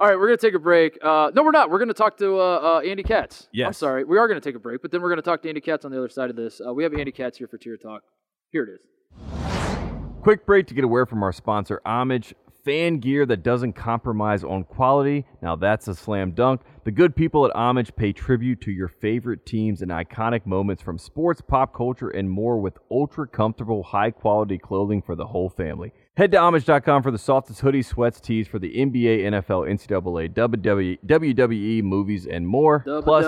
All 0.00 0.06
right, 0.08 0.16
we're 0.18 0.26
gonna 0.26 0.36
take 0.36 0.54
a 0.54 0.58
break. 0.58 0.98
Uh, 1.02 1.30
no, 1.34 1.42
we're 1.42 1.50
not. 1.50 1.70
We're 1.70 1.78
gonna 1.78 1.94
talk 1.94 2.16
to 2.18 2.38
uh, 2.38 2.60
uh, 2.62 2.80
Andy 2.80 3.02
Katz. 3.02 3.48
Yes. 3.52 3.66
I'm 3.68 3.72
sorry. 3.74 4.04
We 4.04 4.18
are 4.18 4.28
gonna 4.28 4.40
take 4.40 4.54
a 4.54 4.58
break, 4.58 4.82
but 4.82 4.90
then 4.90 5.00
we're 5.02 5.08
gonna 5.08 5.22
talk 5.22 5.42
to 5.42 5.48
Andy 5.48 5.60
Katz 5.62 5.84
on 5.84 5.90
the 5.92 5.98
other 5.98 6.08
side 6.10 6.28
of 6.30 6.36
this. 6.36 6.60
Uh, 6.66 6.72
we 6.74 6.82
have 6.82 6.92
Andy 6.94 7.12
Katz 7.12 7.38
here 7.38 7.46
for 7.48 7.56
Tier 7.58 7.76
Talk. 7.76 8.02
Here 8.50 8.64
it 8.64 8.70
is. 8.70 8.82
Quick 10.22 10.46
break 10.46 10.66
to 10.68 10.74
get 10.74 10.84
a 10.84 10.88
word 10.88 11.08
from 11.08 11.22
our 11.22 11.32
sponsor, 11.32 11.80
Homage. 11.86 12.34
Fan 12.64 12.98
gear 12.98 13.26
that 13.26 13.42
doesn't 13.42 13.72
compromise 13.72 14.44
on 14.44 14.62
quality. 14.62 15.26
Now 15.42 15.56
that's 15.56 15.88
a 15.88 15.96
slam 15.96 16.30
dunk. 16.30 16.60
The 16.84 16.92
good 16.92 17.16
people 17.16 17.44
at 17.44 17.56
Homage 17.56 17.96
pay 17.96 18.12
tribute 18.12 18.60
to 18.60 18.70
your 18.70 18.86
favorite 18.86 19.44
teams 19.44 19.82
and 19.82 19.90
iconic 19.90 20.46
moments 20.46 20.80
from 20.80 20.96
sports, 20.96 21.40
pop 21.40 21.74
culture, 21.74 22.10
and 22.10 22.30
more 22.30 22.60
with 22.60 22.78
ultra 22.88 23.26
comfortable, 23.26 23.82
high 23.82 24.12
quality 24.12 24.58
clothing 24.58 25.02
for 25.02 25.16
the 25.16 25.26
whole 25.26 25.50
family. 25.50 25.92
Head 26.14 26.30
to 26.32 26.38
Homage.com 26.38 27.02
for 27.02 27.10
the 27.10 27.16
softest 27.16 27.62
hoodies, 27.62 27.86
sweats, 27.86 28.20
tees 28.20 28.46
for 28.46 28.58
the 28.58 28.68
NBA, 28.74 29.22
NFL, 29.22 29.66
NCAA, 29.66 30.34
WWE, 30.34 30.98
WWE, 31.06 31.82
movies, 31.82 32.26
and 32.26 32.46
more. 32.46 32.80
Plus, 33.02 33.24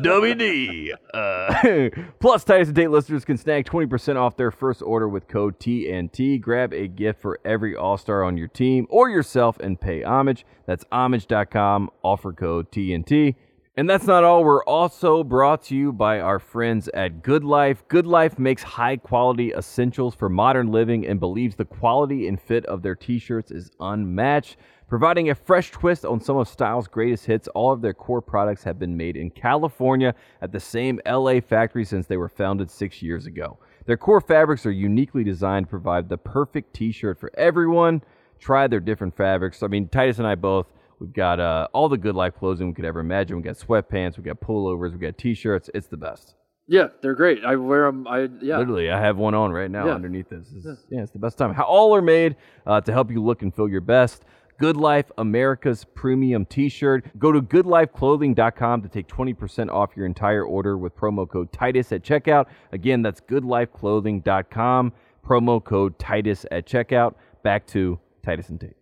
WD. 0.00 0.88
Uh, 1.18 1.88
plus, 2.20 2.44
Titus 2.44 2.68
and 2.68 2.76
Tate 2.76 2.90
listeners 2.90 3.24
can 3.24 3.36
snag 3.36 3.66
20% 3.66 4.16
off 4.16 4.36
their 4.36 4.50
first 4.50 4.82
order 4.82 5.08
with 5.08 5.26
code 5.26 5.58
TNT. 5.58 6.40
Grab 6.40 6.72
a 6.72 6.86
gift 6.86 7.20
for 7.20 7.40
every 7.44 7.74
All 7.74 7.98
Star 7.98 8.22
on 8.22 8.36
your 8.36 8.46
team 8.46 8.86
or 8.88 9.08
yourself 9.10 9.58
and 9.58 9.80
pay 9.80 10.02
homage. 10.02 10.46
That's 10.66 10.84
homage.com, 10.92 11.90
offer 12.02 12.32
code 12.32 12.70
TNT. 12.70 13.34
And 13.78 13.88
that's 13.88 14.08
not 14.08 14.24
all. 14.24 14.42
We're 14.42 14.64
also 14.64 15.22
brought 15.22 15.62
to 15.66 15.76
you 15.76 15.92
by 15.92 16.18
our 16.18 16.40
friends 16.40 16.88
at 16.94 17.22
Good 17.22 17.44
Life. 17.44 17.86
Good 17.86 18.08
Life 18.08 18.36
makes 18.36 18.60
high 18.60 18.96
quality 18.96 19.52
essentials 19.52 20.16
for 20.16 20.28
modern 20.28 20.72
living 20.72 21.06
and 21.06 21.20
believes 21.20 21.54
the 21.54 21.64
quality 21.64 22.26
and 22.26 22.40
fit 22.40 22.66
of 22.66 22.82
their 22.82 22.96
t 22.96 23.20
shirts 23.20 23.52
is 23.52 23.70
unmatched. 23.78 24.56
Providing 24.88 25.30
a 25.30 25.34
fresh 25.36 25.70
twist 25.70 26.04
on 26.04 26.20
some 26.20 26.38
of 26.38 26.48
style's 26.48 26.88
greatest 26.88 27.26
hits, 27.26 27.46
all 27.54 27.70
of 27.70 27.80
their 27.80 27.94
core 27.94 28.20
products 28.20 28.64
have 28.64 28.80
been 28.80 28.96
made 28.96 29.16
in 29.16 29.30
California 29.30 30.12
at 30.42 30.50
the 30.50 30.58
same 30.58 31.00
LA 31.06 31.38
factory 31.38 31.84
since 31.84 32.08
they 32.08 32.16
were 32.16 32.28
founded 32.28 32.68
six 32.68 33.00
years 33.00 33.26
ago. 33.26 33.60
Their 33.86 33.96
core 33.96 34.20
fabrics 34.20 34.66
are 34.66 34.72
uniquely 34.72 35.22
designed 35.22 35.66
to 35.66 35.70
provide 35.70 36.08
the 36.08 36.18
perfect 36.18 36.74
t 36.74 36.90
shirt 36.90 37.20
for 37.20 37.30
everyone. 37.38 38.02
Try 38.40 38.66
their 38.66 38.80
different 38.80 39.16
fabrics. 39.16 39.62
I 39.62 39.68
mean, 39.68 39.86
Titus 39.86 40.18
and 40.18 40.26
I 40.26 40.34
both. 40.34 40.66
We've 41.00 41.12
got 41.12 41.38
uh, 41.40 41.68
all 41.72 41.88
the 41.88 41.96
good 41.98 42.14
life 42.16 42.34
clothing 42.36 42.68
we 42.68 42.74
could 42.74 42.84
ever 42.84 43.00
imagine. 43.00 43.36
We 43.36 43.42
got 43.42 43.56
sweatpants, 43.56 44.16
we 44.16 44.24
got 44.24 44.40
pullovers, 44.40 44.92
we 44.92 44.98
got 44.98 45.16
t-shirts. 45.18 45.70
It's 45.74 45.86
the 45.86 45.96
best. 45.96 46.34
yeah, 46.66 46.88
they're 47.02 47.14
great. 47.14 47.44
I 47.44 47.56
wear 47.56 47.86
them. 47.86 48.06
I 48.06 48.28
yeah. 48.42 48.58
Literally, 48.58 48.90
I 48.90 49.00
have 49.00 49.16
one 49.16 49.34
on 49.34 49.52
right 49.52 49.70
now 49.70 49.86
Yeah. 49.86 49.94
underneath 49.94 50.28
this. 50.28 50.52
It's- 50.52 50.84
yeah. 50.90 51.02
it's 51.02 51.12
the 51.12 51.18
best 51.18 51.38
time. 51.38 51.54
How 51.54 51.64
all 51.64 51.94
are 51.94 52.02
made 52.02 52.36
uh, 52.66 52.80
to 52.82 52.92
help 52.92 53.10
you 53.10 53.22
look 53.22 53.42
and 53.42 53.54
feel 53.54 53.68
your 53.68 53.80
best. 53.80 54.24
Good 54.58 54.76
Life, 54.76 55.10
America's 55.18 55.84
premium 55.94 56.44
t-shirt. 56.44 57.16
Go 57.16 57.30
to 57.30 57.40
goodlifeclothing.com 57.40 58.82
to 58.82 58.88
take 58.88 59.06
20% 59.06 59.70
off 59.70 59.90
your 59.96 60.04
entire 60.04 60.44
order 60.44 60.76
with 60.76 60.96
promo 60.96 61.28
code 61.28 61.52
Titus 61.52 61.92
at 61.92 62.02
checkout. 62.02 62.46
Again, 62.72 63.00
that's 63.02 63.20
goodlifeclothing.com. 63.20 64.92
Promo 65.24 65.62
code 65.62 65.98
Titus 65.98 66.44
at 66.50 66.66
checkout. 66.66 67.14
Back 67.44 67.66
to 67.68 67.98
Titus 68.24 68.48
and 68.48 68.60
Tate. 68.60 68.74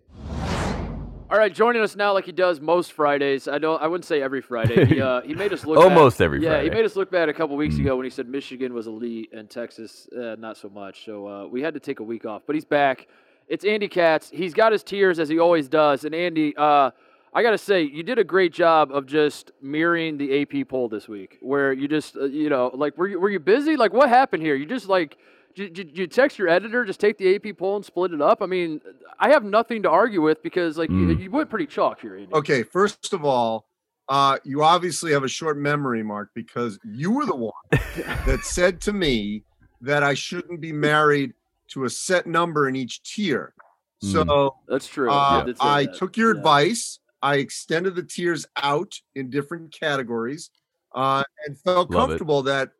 All 1.29 1.37
right, 1.37 1.53
joining 1.53 1.83
us 1.83 1.97
now, 1.97 2.13
like 2.13 2.25
he 2.25 2.31
does 2.31 2.61
most 2.61 2.93
Fridays. 2.93 3.49
I 3.49 3.59
don't. 3.59 3.83
I 3.83 3.89
wouldn't 3.89 4.05
say 4.05 4.23
every 4.23 4.41
Friday. 4.41 4.85
He, 4.87 5.01
uh, 5.01 5.23
he 5.23 5.35
made 5.35 5.53
us 5.53 5.67
look. 5.67 5.77
Almost 5.77 6.19
bad. 6.19 6.25
every 6.27 6.41
Yeah, 6.43 6.51
Friday. 6.51 6.65
he 6.65 6.71
made 6.71 6.85
us 6.85 6.95
look 6.95 7.11
bad 7.11 7.29
a 7.29 7.33
couple 7.35 7.57
weeks 7.57 7.79
ago 7.79 7.97
when 7.97 8.05
he 8.05 8.11
said 8.11 8.29
Michigan 8.29 8.73
was 8.73 8.87
elite 8.87 9.31
and 9.33 9.51
Texas 9.51 10.09
uh, 10.17 10.37
not 10.39 10.57
so 10.57 10.69
much. 10.69 11.05
So 11.05 11.27
uh, 11.27 11.47
we 11.49 11.63
had 11.63 11.75
to 11.75 11.81
take 11.81 11.99
a 11.99 12.05
week 12.05 12.25
off, 12.27 12.43
but 12.47 12.55
he's 12.55 12.65
back. 12.65 13.09
It's 13.49 13.65
Andy 13.65 13.89
Katz. 13.89 14.31
He's 14.31 14.55
got 14.55 14.71
his 14.71 14.85
tears 14.85 15.19
as 15.19 15.29
he 15.29 15.41
always 15.41 15.69
does. 15.69 16.05
And 16.05 16.15
Andy, 16.15 16.55
uh, 16.57 16.93
I 17.35 17.43
got 17.43 17.51
to 17.51 17.59
say, 17.59 17.83
you 17.83 18.05
did 18.05 18.21
a 18.21 18.25
great 18.25 18.53
job 18.53 18.93
of 18.93 19.07
just 19.07 19.51
mirroring 19.61 20.19
the 20.19 20.43
AP 20.43 20.69
poll 20.69 20.89
this 20.89 21.09
week, 21.09 21.39
where 21.41 21.73
you 21.73 21.89
just, 21.89 22.17
uh, 22.17 22.27
you 22.27 22.51
know, 22.51 22.71
like, 22.73 22.97
were 22.97 23.09
you 23.09 23.19
were 23.19 23.31
you 23.31 23.41
busy? 23.41 23.77
Like, 23.77 23.93
what 23.93 24.09
happened 24.09 24.45
here? 24.45 24.55
You 24.55 24.65
just 24.65 24.87
like. 24.89 25.17
Did, 25.57 25.73
did 25.73 25.97
you 25.99 26.07
text 26.07 26.39
your 26.39 26.49
editor, 26.49 26.85
just 26.85 27.01
take 27.01 27.17
the 27.17 27.35
AP 27.35 27.57
poll 27.57 27.77
and 27.77 27.85
split 27.85 28.13
it 28.13 28.21
up? 28.21 28.43
I 28.43 28.47
mean, 28.47 28.79
I 29.19 29.31
have 29.31 29.43
nothing 29.43 29.83
to 29.85 29.91
argue 29.91 30.21
with 30.21 30.43
because, 30.43 30.77
like, 30.77 30.91
you, 30.91 30.97
Mm. 31.07 31.19
you 31.23 31.31
went 31.31 31.49
pretty 31.49 31.67
chalk 31.67 31.99
here, 32.03 32.15
Andy. 32.15 32.33
Okay, 32.35 32.63
first 32.63 33.15
of 33.15 33.25
all, 33.25 33.67
uh, 34.11 34.37
you 34.45 34.63
obviously 34.63 35.13
have 35.13 35.25
a 35.25 35.29
short 35.29 35.57
memory, 35.57 36.03
Mark, 36.03 36.29
because 36.35 36.79
you 36.85 37.11
were 37.11 37.25
the 37.25 37.35
one 37.35 37.53
that 38.27 38.41
said 38.45 38.83
to 38.83 38.93
me 38.93 39.45
that 39.81 40.03
I 40.03 40.13
shouldn't 40.13 40.61
be 40.61 40.73
married 40.73 41.33
to 41.69 41.85
a 41.85 41.91
set 41.91 42.27
number 42.27 42.69
in 42.69 42.77
each 42.77 43.03
tier. 43.03 43.55
So 44.03 44.55
That's 44.69 44.87
true. 44.87 45.11
uh, 45.11 45.39
You 45.47 45.55
did 45.55 45.57
I 45.61 45.87
that. 45.87 45.95
took 45.95 46.19
your 46.19 46.33
Yeah. 46.35 46.37
advice. 46.39 46.99
I 47.23 47.37
extended 47.37 47.95
the 47.97 48.03
tiers 48.03 48.45
out 48.63 49.01
in 49.15 49.31
different 49.31 49.73
categories 49.73 50.51
uh, 50.95 51.25
and 51.47 51.59
felt 51.59 51.91
Love 51.91 52.11
it. 52.11 52.13
comfortable 52.13 52.43
that, 52.43 52.73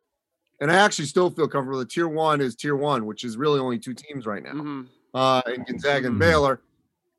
and 0.59 0.71
I 0.71 0.75
actually 0.75 1.05
still 1.05 1.29
feel 1.29 1.47
comfortable 1.47 1.79
that 1.79 1.89
tier 1.89 2.07
one 2.07 2.41
is 2.41 2.55
tier 2.55 2.75
one, 2.75 3.05
which 3.05 3.23
is 3.23 3.37
really 3.37 3.59
only 3.59 3.79
two 3.79 3.93
teams 3.93 4.25
right 4.25 4.43
now 4.43 4.53
Mhm. 4.53 4.87
uh, 5.13 5.41
in 5.47 5.63
Gonzaga 5.63 6.07
and 6.07 6.15
Mhm. 6.15 6.19
Baylor. 6.19 6.61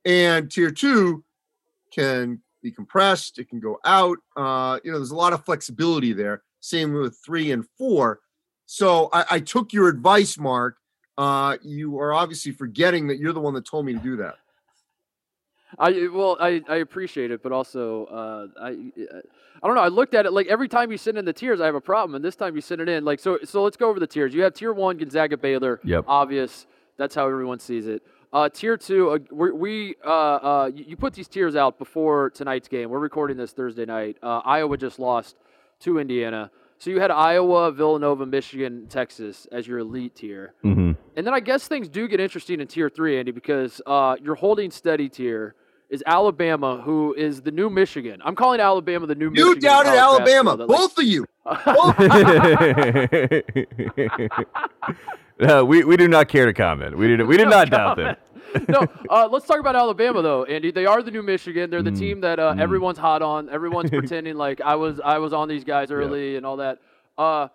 And 0.04 0.50
tier 0.50 0.70
two 0.70 1.24
can 1.92 2.42
be 2.62 2.70
compressed, 2.72 3.38
it 3.38 3.48
can 3.48 3.60
go 3.60 3.78
out. 3.84 4.18
Uh, 4.36 4.78
you 4.82 4.90
know, 4.90 4.98
there's 4.98 5.10
a 5.12 5.16
lot 5.16 5.32
of 5.32 5.44
flexibility 5.44 6.12
there. 6.12 6.42
Same 6.60 6.92
with 6.92 7.16
three 7.24 7.52
and 7.52 7.64
four. 7.78 8.20
So 8.66 9.08
I, 9.12 9.24
I 9.30 9.40
took 9.40 9.72
your 9.72 9.88
advice, 9.88 10.36
Mark. 10.38 10.76
Uh, 11.16 11.56
you 11.62 11.98
are 11.98 12.12
obviously 12.12 12.52
forgetting 12.52 13.06
that 13.08 13.18
you're 13.18 13.32
the 13.32 13.40
one 13.40 13.54
that 13.54 13.64
told 13.64 13.86
me 13.86 13.92
to 13.92 13.98
do 13.98 14.16
that. 14.16 14.36
I 15.78 16.08
well, 16.12 16.36
I, 16.40 16.62
I 16.68 16.76
appreciate 16.76 17.30
it, 17.30 17.42
but 17.42 17.52
also 17.52 18.06
uh, 18.06 18.46
I 18.62 18.70
I 19.62 19.66
don't 19.66 19.74
know. 19.74 19.82
I 19.82 19.88
looked 19.88 20.14
at 20.14 20.24
it 20.24 20.32
like 20.32 20.46
every 20.46 20.68
time 20.68 20.90
you 20.90 20.98
send 20.98 21.18
in 21.18 21.24
the 21.24 21.32
tiers, 21.32 21.60
I 21.60 21.66
have 21.66 21.74
a 21.74 21.80
problem, 21.80 22.14
and 22.14 22.24
this 22.24 22.36
time 22.36 22.54
you 22.54 22.60
send 22.60 22.80
it 22.80 22.88
in 22.88 23.04
like 23.04 23.20
so. 23.20 23.38
So 23.44 23.62
let's 23.62 23.76
go 23.76 23.88
over 23.90 24.00
the 24.00 24.06
tiers. 24.06 24.32
You 24.32 24.42
have 24.42 24.54
tier 24.54 24.72
one, 24.72 24.96
Gonzaga, 24.96 25.36
Baylor. 25.36 25.80
Yep. 25.84 26.04
Obvious. 26.06 26.66
That's 26.96 27.14
how 27.14 27.26
everyone 27.26 27.58
sees 27.60 27.86
it. 27.86 28.02
Uh, 28.32 28.48
tier 28.48 28.76
two, 28.76 29.10
uh, 29.10 29.18
we, 29.30 29.52
we 29.52 29.94
uh, 30.04 30.10
uh, 30.10 30.70
you, 30.74 30.84
you 30.88 30.96
put 30.96 31.14
these 31.14 31.28
tiers 31.28 31.56
out 31.56 31.78
before 31.78 32.30
tonight's 32.30 32.68
game. 32.68 32.90
We're 32.90 32.98
recording 32.98 33.36
this 33.36 33.52
Thursday 33.52 33.86
night. 33.86 34.18
Uh, 34.22 34.40
Iowa 34.44 34.76
just 34.76 34.98
lost 34.98 35.36
to 35.80 35.98
Indiana, 35.98 36.50
so 36.78 36.90
you 36.90 37.00
had 37.00 37.10
Iowa, 37.10 37.72
Villanova, 37.72 38.24
Michigan, 38.24 38.86
Texas 38.88 39.46
as 39.50 39.66
your 39.66 39.78
elite 39.80 40.14
tier. 40.14 40.54
Mm-hmm. 40.64 40.92
And 41.16 41.26
then 41.26 41.34
I 41.34 41.40
guess 41.40 41.66
things 41.66 41.88
do 41.88 42.06
get 42.06 42.20
interesting 42.20 42.60
in 42.60 42.68
tier 42.68 42.88
three, 42.88 43.18
Andy, 43.18 43.32
because 43.32 43.80
uh, 43.86 44.16
your 44.22 44.36
holding 44.36 44.70
steady 44.70 45.08
tier 45.08 45.56
is 45.90 46.04
Alabama, 46.06 46.80
who 46.82 47.14
is 47.14 47.42
the 47.42 47.50
new 47.50 47.68
Michigan. 47.70 48.20
I'm 48.24 48.34
calling 48.36 48.60
Alabama 48.60 49.06
the 49.06 49.14
new 49.14 49.26
You 49.26 49.30
Michigan. 49.30 49.54
in 49.54 49.60
doubted 49.60 49.94
college 49.94 50.20
Alabama, 50.20 50.56
basketball, 50.56 50.56
that, 50.56 50.68
like- 50.68 50.78
both 50.78 50.98
of 50.98 51.04
you. 51.04 51.26
no, 55.40 55.64
we, 55.64 55.84
we 55.84 55.96
do 55.96 56.06
not 56.06 56.28
care 56.28 56.46
to 56.46 56.52
comment. 56.52 56.96
We 56.98 57.08
did 57.08 57.26
we 57.26 57.36
did 57.36 57.48
not 57.48 57.70
doubt 57.70 57.96
them. 57.96 58.16
no, 58.68 58.86
uh, 59.10 59.28
let's 59.30 59.46
talk 59.46 59.60
about 59.60 59.76
Alabama 59.76 60.22
though, 60.22 60.44
Andy. 60.44 60.70
They 60.70 60.86
are 60.86 61.02
the 61.02 61.10
new 61.10 61.22
Michigan. 61.22 61.70
They're 61.70 61.82
the 61.82 61.90
Mm, 61.92 61.98
team 61.98 62.20
that 62.22 62.38
uh, 62.38 62.54
mm. 62.54 62.60
everyone's 62.60 62.98
hot 62.98 63.22
on. 63.22 63.48
Everyone's 63.48 63.90
pretending 64.00 64.36
like 64.36 64.60
I 64.60 64.74
was 64.76 65.00
I 65.00 65.18
was 65.18 65.32
on 65.32 65.48
these 65.48 65.64
guys 65.64 65.90
early 65.90 66.36
and 66.36 66.44
all 66.46 66.56
that. 66.58 66.78
Uh, 67.16 67.48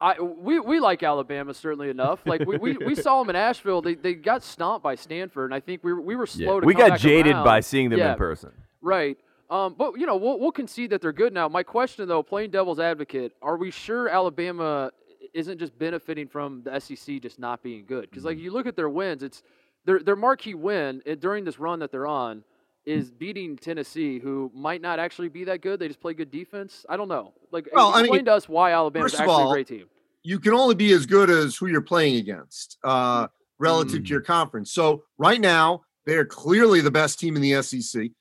I 0.00 0.20
we, 0.20 0.60
we 0.60 0.78
like 0.80 1.02
Alabama 1.02 1.54
certainly 1.54 1.88
enough. 1.88 2.20
Like 2.26 2.46
we, 2.46 2.56
we, 2.58 2.76
we 2.76 2.94
saw 3.06 3.20
them 3.20 3.30
in 3.30 3.36
Asheville. 3.36 3.80
They, 3.82 3.94
they 3.94 4.14
got 4.14 4.42
stomped 4.42 4.82
by 4.84 4.94
Stanford, 4.94 5.46
and 5.50 5.54
I 5.54 5.60
think 5.60 5.82
we 5.82 5.92
were, 5.92 6.00
we 6.00 6.16
were 6.16 6.26
Yeah. 6.34 6.46
slow 6.46 6.60
to 6.60 6.66
We 6.66 6.74
got 6.74 6.98
jaded 6.98 7.32
around. 7.32 7.44
by 7.44 7.60
seeing 7.60 7.88
them 7.90 7.98
Yeah. 7.98 8.12
in 8.12 8.18
person. 8.18 8.52
Right. 8.82 9.18
Um, 9.48 9.74
but 9.78 9.98
you 9.98 10.06
know, 10.06 10.16
we'll 10.16 10.38
we'll 10.38 10.52
concede 10.52 10.90
that 10.90 11.00
they're 11.00 11.12
good 11.12 11.32
now. 11.32 11.48
My 11.48 11.62
question 11.62 12.08
though, 12.08 12.22
playing 12.22 12.50
devil's 12.50 12.80
advocate, 12.80 13.32
are 13.40 13.56
we 13.56 13.70
sure 13.70 14.08
Alabama 14.08 14.90
isn't 15.32 15.58
just 15.58 15.78
benefiting 15.78 16.26
from 16.28 16.62
the 16.62 16.78
SEC 16.80 17.20
just 17.22 17.38
not 17.38 17.62
being 17.62 17.84
good? 17.86 18.02
Because 18.10 18.24
like 18.24 18.38
you 18.38 18.50
look 18.52 18.66
at 18.66 18.76
their 18.76 18.88
wins, 18.88 19.22
it's 19.22 19.42
their 19.86 20.00
their 20.00 20.16
marquee 20.16 20.54
win 20.54 21.00
uh, 21.10 21.14
during 21.14 21.44
this 21.44 21.58
run 21.58 21.78
that 21.78 21.90
they're 21.90 22.06
on 22.06 22.44
is 22.84 23.10
beating 23.10 23.56
Tennessee, 23.56 24.18
who 24.20 24.50
might 24.54 24.80
not 24.80 24.98
actually 25.00 25.28
be 25.28 25.42
that 25.44 25.60
good. 25.60 25.80
They 25.80 25.88
just 25.88 26.00
play 26.00 26.14
good 26.14 26.30
defense. 26.30 26.86
I 26.88 26.96
don't 26.96 27.08
know. 27.08 27.32
Like, 27.50 27.68
Well, 27.72 27.88
I 27.92 28.00
explain 28.00 28.18
mean, 28.18 28.24
to 28.26 28.34
us 28.34 28.48
why 28.48 28.70
Alabama's 28.72 29.10
first 29.12 29.14
of 29.14 29.20
actually 29.22 29.42
all, 29.42 29.50
a 29.50 29.54
great 29.54 29.66
team. 29.66 29.86
you 30.22 30.38
can 30.38 30.52
only 30.52 30.76
be 30.76 30.92
as 30.92 31.04
good 31.04 31.28
as 31.28 31.56
who 31.56 31.66
you're 31.66 31.80
playing 31.80 32.16
against 32.16 32.78
uh, 32.84 33.26
relative 33.58 34.02
Mm. 34.02 34.04
to 34.04 34.10
your 34.10 34.20
conference. 34.20 34.70
So 34.72 35.02
right 35.18 35.40
now, 35.40 35.82
they 36.04 36.14
are 36.14 36.24
clearly 36.24 36.80
the 36.80 36.90
best 36.92 37.18
team 37.18 37.34
in 37.34 37.42
the 37.42 37.60
SEC, 37.62 38.12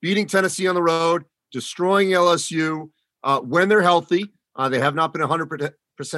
beating 0.00 0.26
Tennessee 0.26 0.66
on 0.66 0.74
the 0.74 0.82
road, 0.82 1.24
destroying 1.52 2.08
LSU 2.10 2.90
uh, 3.22 3.40
when 3.40 3.68
they're 3.68 3.82
healthy. 3.82 4.32
Uh, 4.56 4.70
they 4.70 4.78
have 4.78 4.94
not 4.94 5.12
been 5.12 5.20
100% 5.20 5.72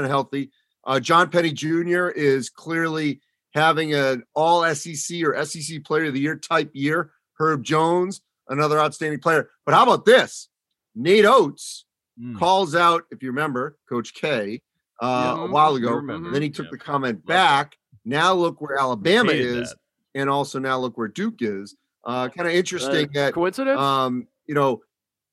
healthy. 0.06 0.52
Uh, 0.84 1.00
John 1.00 1.30
Petty 1.30 1.50
Jr. 1.52 2.08
is 2.10 2.48
clearly 2.48 3.20
having 3.54 3.94
an 3.94 4.24
all 4.34 4.62
SEC 4.74 5.22
or 5.24 5.44
SEC 5.44 5.84
Player 5.84 6.06
of 6.06 6.14
the 6.14 6.20
Year 6.20 6.36
type 6.36 6.70
year. 6.72 7.12
Herb 7.38 7.64
Jones, 7.64 8.20
another 8.48 8.78
outstanding 8.78 9.18
player. 9.20 9.50
But 9.64 9.74
how 9.74 9.82
about 9.84 10.04
this? 10.04 10.48
Nate 10.94 11.24
Oats 11.24 11.84
Mm. 12.20 12.38
calls 12.38 12.74
out, 12.74 13.04
if 13.10 13.22
you 13.22 13.30
remember, 13.30 13.78
Coach 13.88 14.12
K 14.12 14.60
uh, 15.00 15.06
Yeah, 15.36 15.44
a 15.44 15.46
while 15.50 15.74
ago. 15.76 15.98
Then 16.30 16.42
he 16.42 16.50
took 16.50 16.66
Yep. 16.66 16.70
the 16.72 16.78
comment 16.78 17.24
back. 17.26 17.78
Now 18.04 18.34
look 18.34 18.60
where 18.60 18.78
Alabama 18.78 19.32
is, 19.32 19.70
that. 19.70 19.78
and 20.14 20.28
also 20.28 20.58
now 20.58 20.78
look 20.78 20.98
where 20.98 21.08
Duke 21.08 21.40
is. 21.40 21.74
Uh, 22.04 22.28
kind 22.28 22.46
of 22.46 22.54
interesting 22.54 23.06
Uh, 23.08 23.12
that 23.14 23.32
coincidence? 23.34 23.80
um, 23.80 24.28
you 24.46 24.54
know 24.54 24.82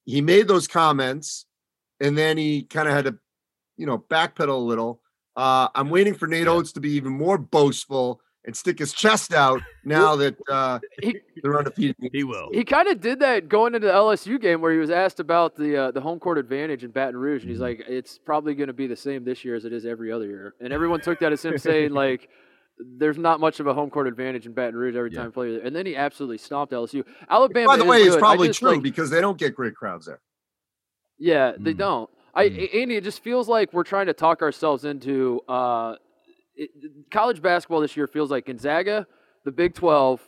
he 0.06 0.22
made 0.22 0.48
those 0.48 0.68
comments, 0.70 1.46
and 2.00 2.18
then 2.18 2.38
he 2.38 2.64
kind 2.64 2.88
of 2.88 2.94
had 2.94 3.06
to, 3.06 3.20
you 3.76 3.86
know, 3.86 3.98
backpedal 4.00 4.48
a 4.48 4.54
little. 4.54 5.02
Uh, 5.40 5.70
I'm 5.74 5.90
waiting 5.90 6.14
for 6.16 6.28
Nate 6.28 6.48
Oats 6.48 6.74
to 6.74 6.82
be 6.82 6.92
even 6.92 7.14
more 7.14 7.38
boastful 7.38 8.20
and 8.46 8.56
stick 8.56 8.80
his 8.80 8.94
chest 8.94 9.34
out 9.34 9.62
now 9.86 10.16
that 10.18 10.36
uh, 10.50 10.80
He- 11.02 11.20
they're 11.42 11.58
undefeated. 11.58 11.96
He 12.12 12.24
will. 12.24 12.50
He 12.52 12.64
kind 12.66 12.88
of 12.90 13.00
did 13.00 13.20
that 13.22 13.48
going 13.48 13.74
into 13.76 13.88
the 13.88 13.94
LSU 13.94 14.40
game 14.40 14.60
where 14.62 14.74
he 14.74 14.80
was 14.80 14.90
asked 14.90 15.20
about 15.20 15.56
the 15.56 15.78
uh, 15.78 15.92
the 15.92 16.02
home 16.02 16.20
court 16.20 16.38
advantage 16.38 16.84
in 16.84 16.92
Baton 16.92 17.16
Rouge, 17.18 17.44
and 17.44 17.50
he's 17.52 17.60
Mhm. 17.60 17.64
like, 17.64 17.84
"It's 17.88 18.18
probably 18.20 18.54
going 18.56 18.68
to 18.68 18.74
be 18.74 18.88
the 18.88 18.96
same 18.98 19.24
this 19.24 19.46
year 19.46 19.56
as 19.56 19.64
it 19.66 19.72
is 19.74 19.86
every 19.86 20.12
other 20.12 20.26
year." 20.26 20.56
And 20.60 20.74
everyone 20.74 21.00
took 21.02 21.20
that 21.20 21.32
as 21.32 21.44
him 21.46 21.58
saying 21.58 21.92
like, 21.94 22.28
"There's 22.98 23.18
not 23.18 23.40
much 23.40 23.60
of 23.62 23.68
a 23.68 23.74
home 23.74 23.90
court 23.90 24.08
advantage 24.08 24.46
in 24.46 24.52
Baton 24.54 24.76
Rouge 24.76 24.96
every 24.96 25.12
Yeah. 25.12 25.18
time 25.20 25.26
you 25.28 25.32
play 25.32 25.52
there." 25.56 25.66
And 25.66 25.74
then 25.76 25.86
he 25.86 25.96
absolutely 25.96 26.38
stomped 26.40 26.74
LSU. 26.74 27.06
Alabama. 27.30 27.68
By 27.68 27.78
the 27.78 27.84
is 27.84 27.90
way, 27.90 27.98
it's 28.02 28.10
good. 28.10 28.18
I 28.18 28.20
probably 28.20 28.48
just, 28.48 28.60
true 28.60 28.72
like, 28.72 28.82
because 28.84 29.10
they 29.10 29.22
don't 29.22 29.38
get 29.38 29.56
great 29.56 29.76
crowds 29.76 30.06
there. 30.08 30.20
yeah, 31.18 31.54
they 31.58 31.74
Mm. 31.74 31.78
don't. 31.78 32.10
I 32.34 32.50
Mm. 32.50 32.76
Andy, 32.82 32.96
it 32.96 33.04
just 33.04 33.22
feels 33.24 33.48
like 33.50 33.74
we're 33.74 33.84
trying 33.84 34.08
to 34.08 34.14
talk 34.14 34.42
ourselves 34.42 34.86
into 34.86 35.42
uh, 35.48 35.96
it, 36.56 36.70
college 37.12 37.42
basketball 37.42 37.82
this 37.82 37.96
year. 37.98 38.08
Feels 38.08 38.32
like 38.32 38.46
Gonzaga, 38.46 39.08
the 39.46 39.52
Big 39.52 39.74
Twelve, 39.74 40.22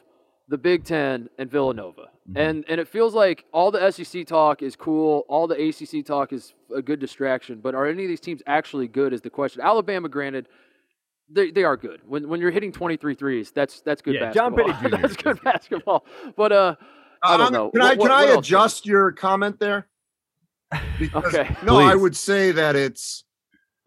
the 0.48 0.58
Big 0.58 0.84
Ten, 0.84 1.30
and 1.38 1.50
Villanova, 1.50 2.10
Mhm. 2.30 2.38
and 2.38 2.66
and 2.68 2.80
it 2.82 2.88
feels 2.88 3.14
like 3.14 3.46
all 3.54 3.72
the 3.72 3.80
SEC 3.92 4.24
talk 4.26 4.62
is 4.62 4.76
cool, 4.76 5.26
all 5.30 5.48
the 5.48 5.56
ACC 5.56 6.04
talk 6.06 6.34
is 6.34 6.54
a 6.76 6.82
good 6.82 7.00
distraction. 7.00 7.60
But 7.62 7.76
are 7.76 7.86
any 7.86 8.04
of 8.04 8.10
these 8.10 8.20
teams 8.20 8.42
actually 8.48 8.88
good? 8.88 9.14
Is 9.14 9.22
the 9.22 9.30
question. 9.30 9.62
Alabama, 9.62 10.10
granted. 10.10 10.48
They, 11.34 11.50
they 11.50 11.64
are 11.64 11.78
good. 11.78 12.02
When 12.06 12.28
when 12.28 12.42
you're 12.42 12.52
hitting 12.52 12.74
23 12.74 13.16
threes, 13.16 13.52
that's 13.52 13.80
that's 13.82 14.02
good 14.02 14.16
Yeah, 14.16 14.32
John 14.32 14.54
basketball. 14.54 14.82
Petty 14.82 14.96
Jr. 14.98 15.02
that's 15.02 15.16
good 15.16 15.36
good. 15.38 15.44
basketball. 15.46 16.06
But 16.36 16.52
uh, 16.52 16.76
I 17.24 17.38
don't 17.38 17.48
Um, 17.48 17.54
know. 17.54 17.70
Can 17.72 17.80
What- 17.82 17.88
I 17.88 17.92
can 17.92 18.00
what- 18.00 18.12
I 18.12 18.26
what 18.26 18.30
else? 18.36 18.46
adjust 18.48 18.86
your 18.86 19.12
comment 19.14 19.58
there? 19.60 19.88
Because, 21.00 21.26
Okay. 21.34 21.56
No, 21.64 21.78
I 21.78 21.96
would 21.96 22.16
say 22.16 22.52
that 22.52 22.76
it's 22.76 23.24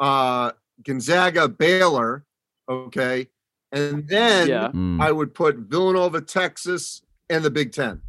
uh, 0.01 0.53
Gonzaga, 0.85 1.49
Baylor, 1.49 2.25
okay, 2.69 3.29
and 3.73 4.07
then 4.09 4.49
Yeah. 4.49 4.69
Mm. 4.69 5.01
I 5.01 5.11
would 5.13 5.35
put 5.35 5.57
Villanova, 5.57 6.21
Texas, 6.21 7.03
and 7.31 7.45
the 7.45 7.51
Big 7.51 7.73
Ten. 7.73 8.01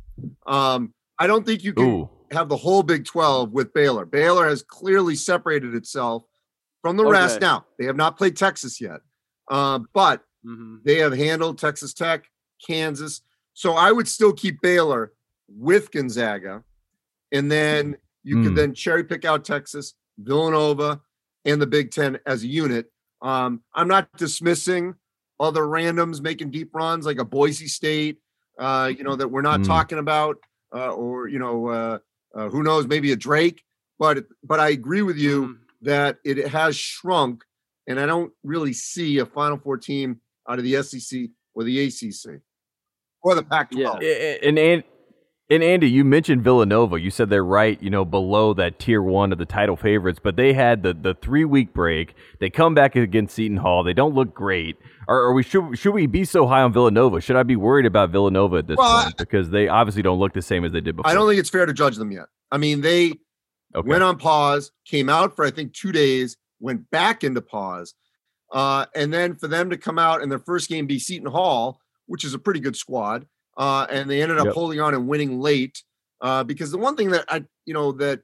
Um, 0.45 0.93
I 1.19 1.27
don't 1.27 1.45
think 1.45 1.63
you 1.63 1.73
can 1.73 1.85
Ooh. 1.85 2.09
have 2.31 2.49
the 2.49 2.57
whole 2.57 2.83
Big 2.83 3.05
Twelve 3.05 3.51
with 3.51 3.73
Baylor. 3.73 4.05
Baylor 4.05 4.47
has 4.49 4.61
clearly 4.63 5.15
separated 5.15 5.73
itself 5.75 6.23
from 6.81 6.97
the 6.97 7.05
rest. 7.05 7.41
Now 7.41 7.65
they 7.79 7.85
have 7.85 7.95
not 7.95 8.17
played 8.17 8.35
Texas 8.35 8.79
yet, 8.81 9.01
uh, 9.49 9.79
but 9.93 10.23
Mhm. 10.45 10.83
they 10.83 10.97
have 10.97 11.13
handled 11.13 11.57
Texas 11.57 11.93
Tech, 11.93 12.29
Kansas. 12.65 13.21
So 13.53 13.73
I 13.73 13.91
would 13.91 14.07
still 14.07 14.33
keep 14.33 14.61
Baylor 14.61 15.13
with 15.47 15.91
Gonzaga. 15.91 16.63
And 17.31 17.51
then 17.51 17.97
you 18.25 18.41
could 18.41 18.53
Mm. 18.53 18.55
then 18.55 18.73
cherry 18.73 19.03
pick 19.03 19.23
out 19.23 19.45
Texas, 19.45 19.93
Villanova, 20.17 20.99
and 21.45 21.61
the 21.61 21.67
Big 21.67 21.91
Ten 21.91 22.19
as 22.25 22.43
a 22.43 22.47
unit. 22.47 22.91
Um, 23.21 23.63
I'm 23.73 23.87
not 23.87 24.09
dismissing 24.17 24.95
other 25.39 25.61
randoms 25.63 26.21
making 26.21 26.49
deep 26.51 26.73
runs 26.73 27.05
like 27.05 27.19
a 27.19 27.25
Boise 27.25 27.67
State, 27.67 28.17
uh, 28.59 28.91
you 28.95 29.03
know, 29.03 29.15
that 29.15 29.27
we're 29.29 29.41
not 29.41 29.59
Mm. 29.61 29.67
talking 29.67 29.99
about, 29.99 30.37
uh, 30.73 30.91
or, 30.91 31.27
you 31.27 31.39
know, 31.39 31.67
uh, 31.67 31.99
uh, 32.33 32.49
who 32.49 32.63
knows, 32.63 32.87
maybe 32.87 33.11
a 33.11 33.15
Drake. 33.15 33.63
But 33.99 34.25
but 34.43 34.59
I 34.59 34.69
agree 34.69 35.03
with 35.03 35.17
you 35.17 35.47
Mhm. 35.47 35.57
that 35.81 36.19
it 36.25 36.47
has 36.47 36.75
shrunk, 36.75 37.43
and 37.87 37.99
I 37.99 38.05
don't 38.07 38.33
really 38.43 38.73
see 38.73 39.19
a 39.19 39.25
Final 39.25 39.57
Four 39.57 39.77
team 39.77 40.19
out 40.49 40.57
of 40.57 40.63
the 40.65 40.75
SEC 40.77 41.31
or 41.53 41.63
the 41.63 41.79
ACC 41.79 42.41
or 43.21 43.35
the 43.35 43.43
Pac-12. 43.43 44.01
Yeah. 44.01 44.37
And, 44.47 44.57
and 44.59 44.83
and 45.49 45.61
Andy, 45.63 45.89
you 45.89 46.03
mentioned 46.03 46.43
Villanova. 46.43 46.99
You 46.99 47.11
said 47.11 47.29
they're 47.29 47.45
right, 47.45 47.81
you 47.81 47.89
know, 47.89 48.03
below 48.05 48.53
that 48.55 48.79
tier 48.79 49.01
one 49.01 49.31
of 49.31 49.37
the 49.37 49.45
title 49.45 49.75
favorites, 49.75 50.19
but 50.21 50.35
they 50.35 50.53
had 50.53 50.81
the, 50.83 50.93
the 50.93 51.13
three 51.13 51.45
week 51.45 51.73
break. 51.73 52.15
They 52.39 52.49
come 52.49 52.73
back 52.73 52.95
against 52.95 53.35
Seton 53.35 53.57
Hall. 53.57 53.83
They 53.83 53.93
don't 53.93 54.15
look 54.15 54.33
great. 54.33 54.77
Are, 55.07 55.19
are 55.19 55.33
we 55.33 55.43
should 55.43 55.77
should 55.77 55.93
we 55.93 56.07
be 56.07 56.25
so 56.25 56.47
high 56.47 56.61
on 56.61 56.73
Villanova? 56.73 57.21
Should 57.21 57.35
I 57.35 57.43
be 57.43 57.55
worried 57.55 57.85
about 57.85 58.09
Villanova 58.09 58.57
at 58.57 58.67
this 58.67 58.77
Well, 58.77 59.03
point 59.03 59.17
because 59.17 59.51
they 59.51 59.67
obviously 59.67 60.01
don't 60.01 60.17
look 60.19 60.33
the 60.33 60.41
same 60.41 60.65
as 60.65 60.71
they 60.71 60.81
did 60.81 60.95
before? 60.95 61.09
I 61.09 61.13
don't 61.13 61.27
think 61.27 61.39
it's 61.39 61.49
fair 61.49 61.65
to 61.65 61.73
judge 61.73 61.97
them 61.97 62.11
yet. 62.11 62.25
I 62.51 62.57
mean, 62.57 62.81
they 62.81 63.13
Okay. 63.75 63.89
went 63.89 64.03
on 64.03 64.17
pause, 64.17 64.71
came 64.85 65.09
out 65.09 65.35
for 65.35 65.43
I 65.45 65.51
think 65.51 65.73
two 65.73 65.91
days, 65.91 66.37
went 66.59 66.89
back 66.89 67.23
into 67.23 67.41
pause, 67.41 67.93
uh, 68.53 68.85
and 68.95 69.13
then 69.13 69.35
for 69.35 69.47
them 69.47 69.69
to 69.69 69.77
come 69.77 69.99
out 69.99 70.21
in 70.21 70.29
their 70.29 70.39
first 70.39 70.69
game 70.69 70.87
be 70.87 70.97
Seton 70.97 71.29
Hall, 71.29 71.79
which 72.05 72.23
is 72.23 72.33
a 72.33 72.39
pretty 72.39 72.61
good 72.61 72.75
squad, 72.77 73.27
uh, 73.57 73.87
and 73.89 74.09
they 74.09 74.21
ended 74.21 74.37
up 74.37 74.45
Yep. 74.45 74.53
holding 74.53 74.79
on 74.79 74.93
and 74.93 75.07
winning 75.07 75.39
late. 75.39 75.83
Uh, 76.21 76.43
because 76.43 76.71
the 76.71 76.77
one 76.77 76.95
thing 76.95 77.09
that 77.11 77.25
I, 77.27 77.43
you 77.65 77.73
know, 77.73 77.91
that 77.93 78.21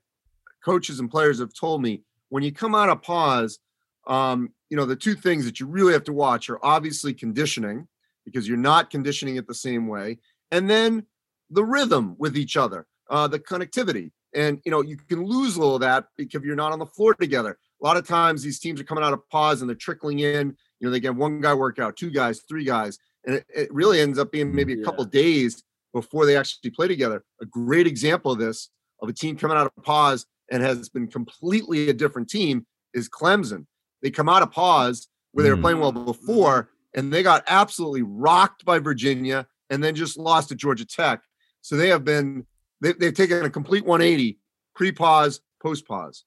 coaches 0.64 1.00
and 1.00 1.10
players 1.10 1.40
have 1.40 1.54
told 1.54 1.82
me 1.82 2.04
when 2.30 2.44
you 2.44 2.52
come 2.52 2.74
out 2.76 2.90
of 2.90 3.02
pause, 3.02 3.60
um, 4.08 4.50
you 4.70 4.78
know, 4.78 4.86
the 4.86 4.96
two 4.96 5.14
things 5.16 5.46
that 5.46 5.60
you 5.60 5.66
really 5.68 5.94
have 5.94 6.06
to 6.06 6.14
watch 6.14 6.50
are 6.50 6.64
obviously 6.66 7.14
conditioning 7.14 7.88
because 8.26 8.48
you're 8.48 8.58
not 8.58 8.90
conditioning 8.90 9.36
it 9.36 9.48
the 9.48 9.54
same 9.54 9.88
way, 9.88 10.18
and 10.52 10.70
then 10.70 11.06
the 11.50 11.64
rhythm 11.64 12.16
with 12.18 12.38
each 12.38 12.56
other, 12.56 12.88
uh, 13.10 13.28
the 13.28 13.40
connectivity. 13.40 14.12
And 14.34 14.62
you 14.64 14.72
know, 14.72 14.82
you 14.82 14.96
can 14.96 15.26
lose 15.26 15.58
a 15.58 15.60
little 15.60 15.76
of 15.76 15.82
that 15.82 16.06
because 16.18 16.42
you're 16.44 16.56
not 16.56 16.72
on 16.72 16.80
the 16.80 16.86
floor 16.86 17.14
together. 17.14 17.58
A 17.82 17.86
lot 17.86 17.98
of 17.98 18.08
times 18.08 18.42
these 18.42 18.60
teams 18.60 18.80
are 18.80 18.86
coming 18.86 19.04
out 19.04 19.12
of 19.12 19.28
pause 19.30 19.60
and 19.62 19.70
they're 19.70 19.76
trickling 19.76 20.20
in. 20.20 20.56
You 20.80 20.88
know, 20.88 20.92
they 20.92 21.00
get 21.02 21.16
one 21.16 21.42
guy 21.42 21.54
workout, 21.54 21.98
two 21.98 22.10
guys, 22.12 22.42
three 22.48 22.64
guys, 22.64 22.98
and 23.26 23.36
it, 23.36 23.46
it 23.56 23.74
really 23.74 24.00
ends 24.00 24.18
up 24.20 24.32
being 24.32 24.54
maybe 24.54 24.74
a 24.74 24.78
Yeah. 24.78 24.84
couple 24.84 25.04
days 25.06 25.64
before 25.94 26.26
they 26.26 26.38
actually 26.38 26.72
play 26.72 26.88
together. 26.88 27.24
A 27.42 27.46
great 27.46 27.88
example 27.88 28.32
of 28.32 28.40
this 28.40 28.70
of 29.02 29.10
a 29.10 29.14
team 29.14 29.36
coming 29.36 29.58
out 29.58 29.72
of 29.76 29.84
pause 29.84 30.26
and 30.52 30.62
has 30.62 30.90
been 30.90 31.08
completely 31.08 31.90
a 31.90 31.94
different 31.94 32.30
team 32.30 32.66
is 32.94 33.10
Clemson. 33.10 33.66
They 34.02 34.12
come 34.12 34.30
out 34.30 34.42
of 34.44 34.52
pause 34.52 35.08
where 35.32 35.44
they 35.44 35.50
were 35.50 35.58
Mm. 35.58 35.62
playing 35.62 35.80
well 35.80 35.92
before, 35.92 36.70
and 36.94 37.12
they 37.12 37.24
got 37.24 37.44
absolutely 37.48 38.02
rocked 38.04 38.66
by 38.66 38.80
Virginia 38.80 39.48
and 39.70 39.84
then 39.84 39.96
just 39.96 40.18
lost 40.18 40.50
to 40.50 40.56
Georgia 40.56 40.86
Tech. 40.86 41.22
So 41.62 41.78
they 41.78 41.88
have 41.90 42.04
been 42.04 42.46
they, 42.82 42.94
they've 42.94 43.14
taken 43.14 43.46
a 43.46 43.50
complete 43.50 43.86
180 43.86 44.40
pre-pause, 44.76 45.42
post-pause. 45.62 46.26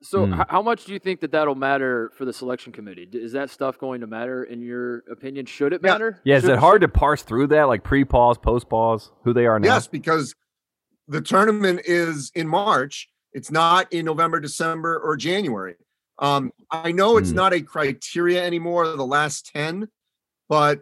So, 0.00 0.26
h- 0.32 0.46
how 0.48 0.62
much 0.62 0.84
do 0.84 0.92
you 0.92 0.98
think 1.00 1.20
that 1.20 1.32
that'll 1.32 1.56
matter 1.56 2.10
for 2.14 2.24
the 2.24 2.32
selection 2.32 2.72
committee? 2.72 3.08
Is 3.12 3.32
that 3.32 3.50
stuff 3.50 3.78
going 3.78 4.00
to 4.00 4.06
matter 4.06 4.44
in 4.44 4.62
your 4.62 4.98
opinion? 5.10 5.46
Should 5.46 5.72
it 5.72 5.82
matter? 5.82 6.20
Yeah, 6.24 6.36
is 6.36 6.42
Should- 6.42 6.52
it 6.52 6.58
hard 6.58 6.82
to 6.82 6.88
parse 6.88 7.22
through 7.22 7.48
that, 7.48 7.64
like 7.64 7.82
pre-pause, 7.82 8.38
post-pause, 8.38 9.10
who 9.24 9.32
they 9.32 9.46
are 9.46 9.58
now? 9.58 9.66
Yes, 9.74 9.88
because 9.88 10.34
the 11.08 11.20
tournament 11.20 11.80
is 11.84 12.30
in 12.36 12.46
March. 12.46 13.08
It's 13.32 13.50
not 13.50 13.92
in 13.92 14.04
November, 14.04 14.38
December, 14.40 14.98
or 14.98 15.16
January. 15.16 15.74
Um, 16.20 16.52
I 16.70 16.92
know 16.92 17.16
it's 17.16 17.30
Hmm. 17.30 17.36
not 17.36 17.52
a 17.52 17.60
criteria 17.60 18.44
anymore, 18.44 18.88
the 18.88 19.06
last 19.06 19.50
10, 19.52 19.88
but 20.48 20.80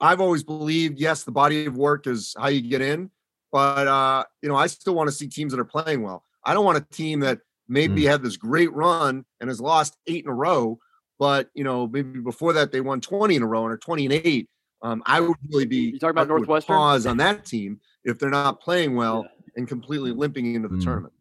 I've 0.00 0.20
always 0.20 0.42
believed, 0.42 0.98
yes, 0.98 1.24
the 1.24 1.32
body 1.32 1.66
of 1.66 1.76
work 1.76 2.06
is 2.06 2.34
how 2.38 2.48
you 2.48 2.62
get 2.62 2.80
in. 2.80 3.10
But 3.52 3.86
uh, 3.88 4.24
you 4.42 4.48
know, 4.48 4.54
I 4.56 4.66
still 4.68 4.94
want 4.94 5.08
to 5.08 5.12
see 5.12 5.26
teams 5.28 5.52
that 5.52 5.58
are 5.60 5.64
playing 5.64 6.02
well. 6.02 6.24
I 6.44 6.54
don't 6.54 6.64
want 6.64 6.78
a 6.78 6.82
team 6.94 7.20
that 7.20 7.40
maybe 7.70 8.04
had 8.04 8.22
this 8.22 8.36
great 8.36 8.72
run 8.74 9.24
and 9.40 9.48
has 9.48 9.60
lost 9.60 9.96
eight 10.06 10.24
in 10.24 10.30
a 10.30 10.34
row, 10.34 10.78
but 11.18 11.48
you 11.54 11.64
know, 11.64 11.86
maybe 11.86 12.20
before 12.20 12.52
that 12.52 12.72
they 12.72 12.80
won 12.80 13.00
20 13.00 13.36
in 13.36 13.42
a 13.42 13.46
row 13.46 13.64
and 13.64 13.72
are 13.72 13.78
20 13.78 14.06
and 14.06 14.14
eight. 14.26 14.50
Um, 14.82 15.02
I 15.06 15.20
would 15.20 15.36
really 15.50 15.66
be 15.66 15.76
You 15.92 15.98
talking 15.98 16.10
about 16.10 16.24
I 16.26 16.28
Northwestern? 16.28 16.74
pause 16.76 17.06
on 17.06 17.16
that 17.18 17.44
team 17.44 17.80
if 18.04 18.18
they're 18.18 18.30
not 18.30 18.60
playing 18.60 18.96
well 18.96 19.28
and 19.56 19.68
completely 19.68 20.10
limping 20.10 20.54
into 20.54 20.68
the 20.68 20.76
Mm. 20.76 20.84
tournament. 20.84 21.12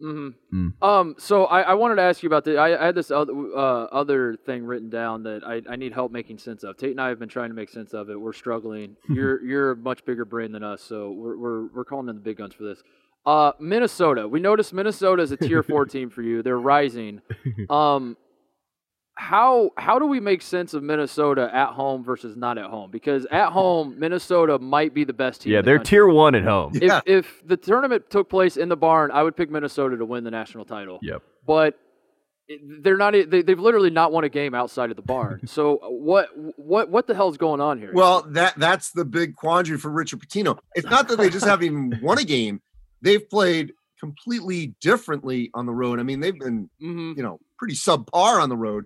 hmm 0.00 0.28
Mm. 0.52 0.72
Um. 0.82 1.14
So 1.18 1.46
I, 1.46 1.62
I 1.62 1.74
wanted 1.74 1.96
to 1.96 2.02
ask 2.02 2.22
you 2.22 2.28
about 2.28 2.44
the. 2.44 2.56
I, 2.56 2.80
I 2.80 2.86
had 2.86 2.94
this 2.94 3.10
other 3.10 3.32
uh, 3.32 3.84
other 3.86 4.36
thing 4.36 4.64
written 4.64 4.88
down 4.90 5.24
that 5.24 5.42
I, 5.44 5.60
I 5.68 5.76
need 5.76 5.92
help 5.92 6.12
making 6.12 6.38
sense 6.38 6.62
of. 6.62 6.76
Tate 6.76 6.92
and 6.92 7.00
I 7.00 7.08
have 7.08 7.18
been 7.18 7.28
trying 7.28 7.50
to 7.50 7.54
make 7.54 7.68
sense 7.68 7.94
of 7.94 8.08
it. 8.08 8.20
We're 8.20 8.32
struggling. 8.32 8.96
you're 9.08 9.42
you're 9.44 9.70
a 9.72 9.76
much 9.76 10.04
bigger 10.04 10.24
brain 10.24 10.52
than 10.52 10.62
us, 10.62 10.80
so 10.82 11.10
we're 11.10 11.36
we're 11.36 11.66
we're 11.68 11.84
calling 11.84 12.08
in 12.08 12.14
the 12.14 12.20
big 12.20 12.36
guns 12.38 12.54
for 12.54 12.62
this. 12.64 12.82
Uh, 13.26 13.52
Minnesota. 13.60 14.26
We 14.26 14.40
noticed 14.40 14.72
Minnesota 14.72 15.22
is 15.22 15.32
a 15.32 15.36
tier 15.36 15.62
four 15.62 15.84
team 15.94 16.08
for 16.10 16.22
you. 16.22 16.42
They're 16.42 16.58
rising. 16.58 17.20
Um, 17.68 18.16
how 19.18 19.70
how 19.76 19.98
do 19.98 20.06
we 20.06 20.20
make 20.20 20.42
sense 20.42 20.74
of 20.74 20.82
Minnesota 20.82 21.50
at 21.52 21.70
home 21.70 22.04
versus 22.04 22.36
not 22.36 22.56
at 22.56 22.66
home? 22.66 22.90
Because 22.90 23.26
at 23.32 23.50
home, 23.50 23.98
Minnesota 23.98 24.58
might 24.60 24.94
be 24.94 25.02
the 25.04 25.12
best 25.12 25.42
team. 25.42 25.52
yeah, 25.52 25.60
they're 25.60 25.78
country. 25.78 25.90
tier 25.90 26.08
one 26.08 26.36
at 26.36 26.44
home. 26.44 26.72
Yeah. 26.80 27.00
If 27.04 27.26
if 27.26 27.46
the 27.48 27.56
tournament 27.56 28.10
took 28.10 28.30
place 28.30 28.56
in 28.56 28.68
the 28.68 28.76
barn, 28.76 29.10
I 29.10 29.24
would 29.24 29.36
pick 29.36 29.50
Minnesota 29.50 29.96
to 29.96 30.04
win 30.04 30.22
the 30.22 30.30
national 30.30 30.64
title. 30.64 31.00
Yep. 31.02 31.22
But 31.46 31.74
they're 32.80 32.96
not. 32.96 33.12
They, 33.12 33.42
they've 33.42 33.58
literally 33.58 33.90
not 33.90 34.12
won 34.12 34.24
a 34.24 34.28
game 34.28 34.54
outside 34.54 34.90
of 34.90 34.96
the 34.96 35.02
barn. 35.02 35.40
so 35.46 35.78
what 35.82 36.28
what 36.56 36.88
what 36.88 37.06
the 37.06 37.14
hell's 37.14 37.36
going 37.36 37.60
on 37.60 37.78
here? 37.78 37.90
Well, 37.92 38.22
that 38.30 38.54
that's 38.56 38.92
the 38.92 39.04
big 39.04 39.34
quandary 39.36 39.78
for 39.78 39.90
Richard 39.90 40.20
Pitino. 40.20 40.58
It's 40.74 40.88
not 40.88 41.08
that 41.08 41.18
they 41.18 41.28
just 41.28 41.44
haven't 41.44 41.66
even 41.66 41.98
won 42.02 42.18
a 42.18 42.24
game; 42.24 42.60
they've 43.02 43.28
played 43.28 43.72
completely 44.00 44.74
differently 44.80 45.50
on 45.54 45.66
the 45.66 45.72
road. 45.72 45.98
I 45.98 46.02
mean, 46.02 46.20
they've 46.20 46.38
been 46.38 46.70
hmm 46.80 47.12
you 47.16 47.22
know 47.22 47.40
pretty 47.58 47.74
subpar 47.74 48.42
on 48.42 48.48
the 48.48 48.56
road 48.56 48.84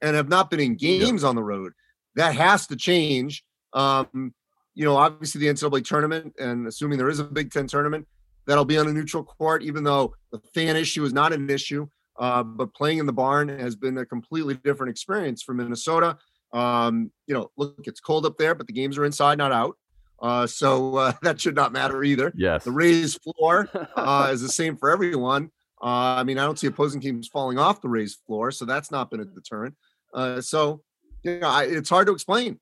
and 0.00 0.16
have 0.16 0.28
not 0.28 0.50
been 0.50 0.60
in 0.60 0.76
games 0.76 1.24
on 1.24 1.34
the 1.34 1.42
road. 1.42 1.72
That 2.16 2.34
has 2.34 2.66
to 2.68 2.76
change. 2.76 3.44
Um, 3.72 4.34
you 4.74 4.84
know, 4.84 4.96
obviously 4.96 5.40
the 5.40 5.46
NCAA 5.46 5.84
tournament, 5.84 6.34
and 6.38 6.66
assuming 6.66 6.98
there 6.98 7.08
is 7.08 7.20
a 7.20 7.24
Big 7.24 7.52
Ten 7.52 7.66
tournament, 7.66 8.06
that'll 8.46 8.64
be 8.64 8.78
on 8.78 8.88
a 8.88 8.92
neutral 8.92 9.24
court, 9.24 9.62
even 9.62 9.84
though 9.84 10.14
the 10.32 10.40
fan 10.52 10.76
issue 10.76 11.04
is 11.04 11.12
not 11.12 11.32
an 11.32 11.48
issue. 11.48 11.86
Uh, 12.18 12.42
but 12.42 12.72
playing 12.74 12.98
in 12.98 13.06
the 13.06 13.12
barn 13.12 13.48
has 13.48 13.74
been 13.74 13.98
a 13.98 14.06
completely 14.06 14.54
different 14.54 14.90
experience 14.90 15.42
for 15.42 15.52
Minnesota. 15.52 16.16
Um, 16.52 17.10
you 17.26 17.34
know, 17.34 17.50
look, 17.56 17.80
it's 17.84 18.00
cold 18.00 18.24
up 18.24 18.38
there, 18.38 18.54
but 18.54 18.68
the 18.68 18.72
games 18.72 18.96
are 18.98 19.04
inside, 19.04 19.38
not 19.38 19.50
out. 19.50 19.76
Uh, 20.24 20.46
so 20.46 20.96
uh, 20.96 21.12
that 21.22 21.38
should 21.38 21.54
not 21.54 21.72
matter 21.72 22.02
either. 22.02 22.32
Yes. 22.34 22.64
The 22.64 22.72
raised 22.72 23.20
floor 23.22 23.68
uh, 23.96 24.30
is 24.32 24.40
the 24.40 24.48
same 24.48 24.76
for 24.76 24.90
everyone. 24.90 25.50
Uh, 25.82 26.16
I 26.16 26.24
mean, 26.24 26.38
I 26.38 26.46
don't 26.46 26.58
see 26.58 26.66
opposing 26.66 27.02
teams 27.02 27.28
falling 27.28 27.58
off 27.58 27.82
the 27.82 27.90
raised 27.90 28.20
floor, 28.26 28.50
so 28.50 28.64
that's 28.64 28.90
not 28.90 29.10
been 29.10 29.20
a 29.20 29.26
deterrent. 29.26 29.74
Uh, 30.14 30.40
so, 30.40 30.80
you 31.22 31.40
know, 31.40 31.48
I, 31.48 31.64
it's 31.64 31.90
hard 31.90 32.06
to 32.06 32.14
explain. 32.14 32.58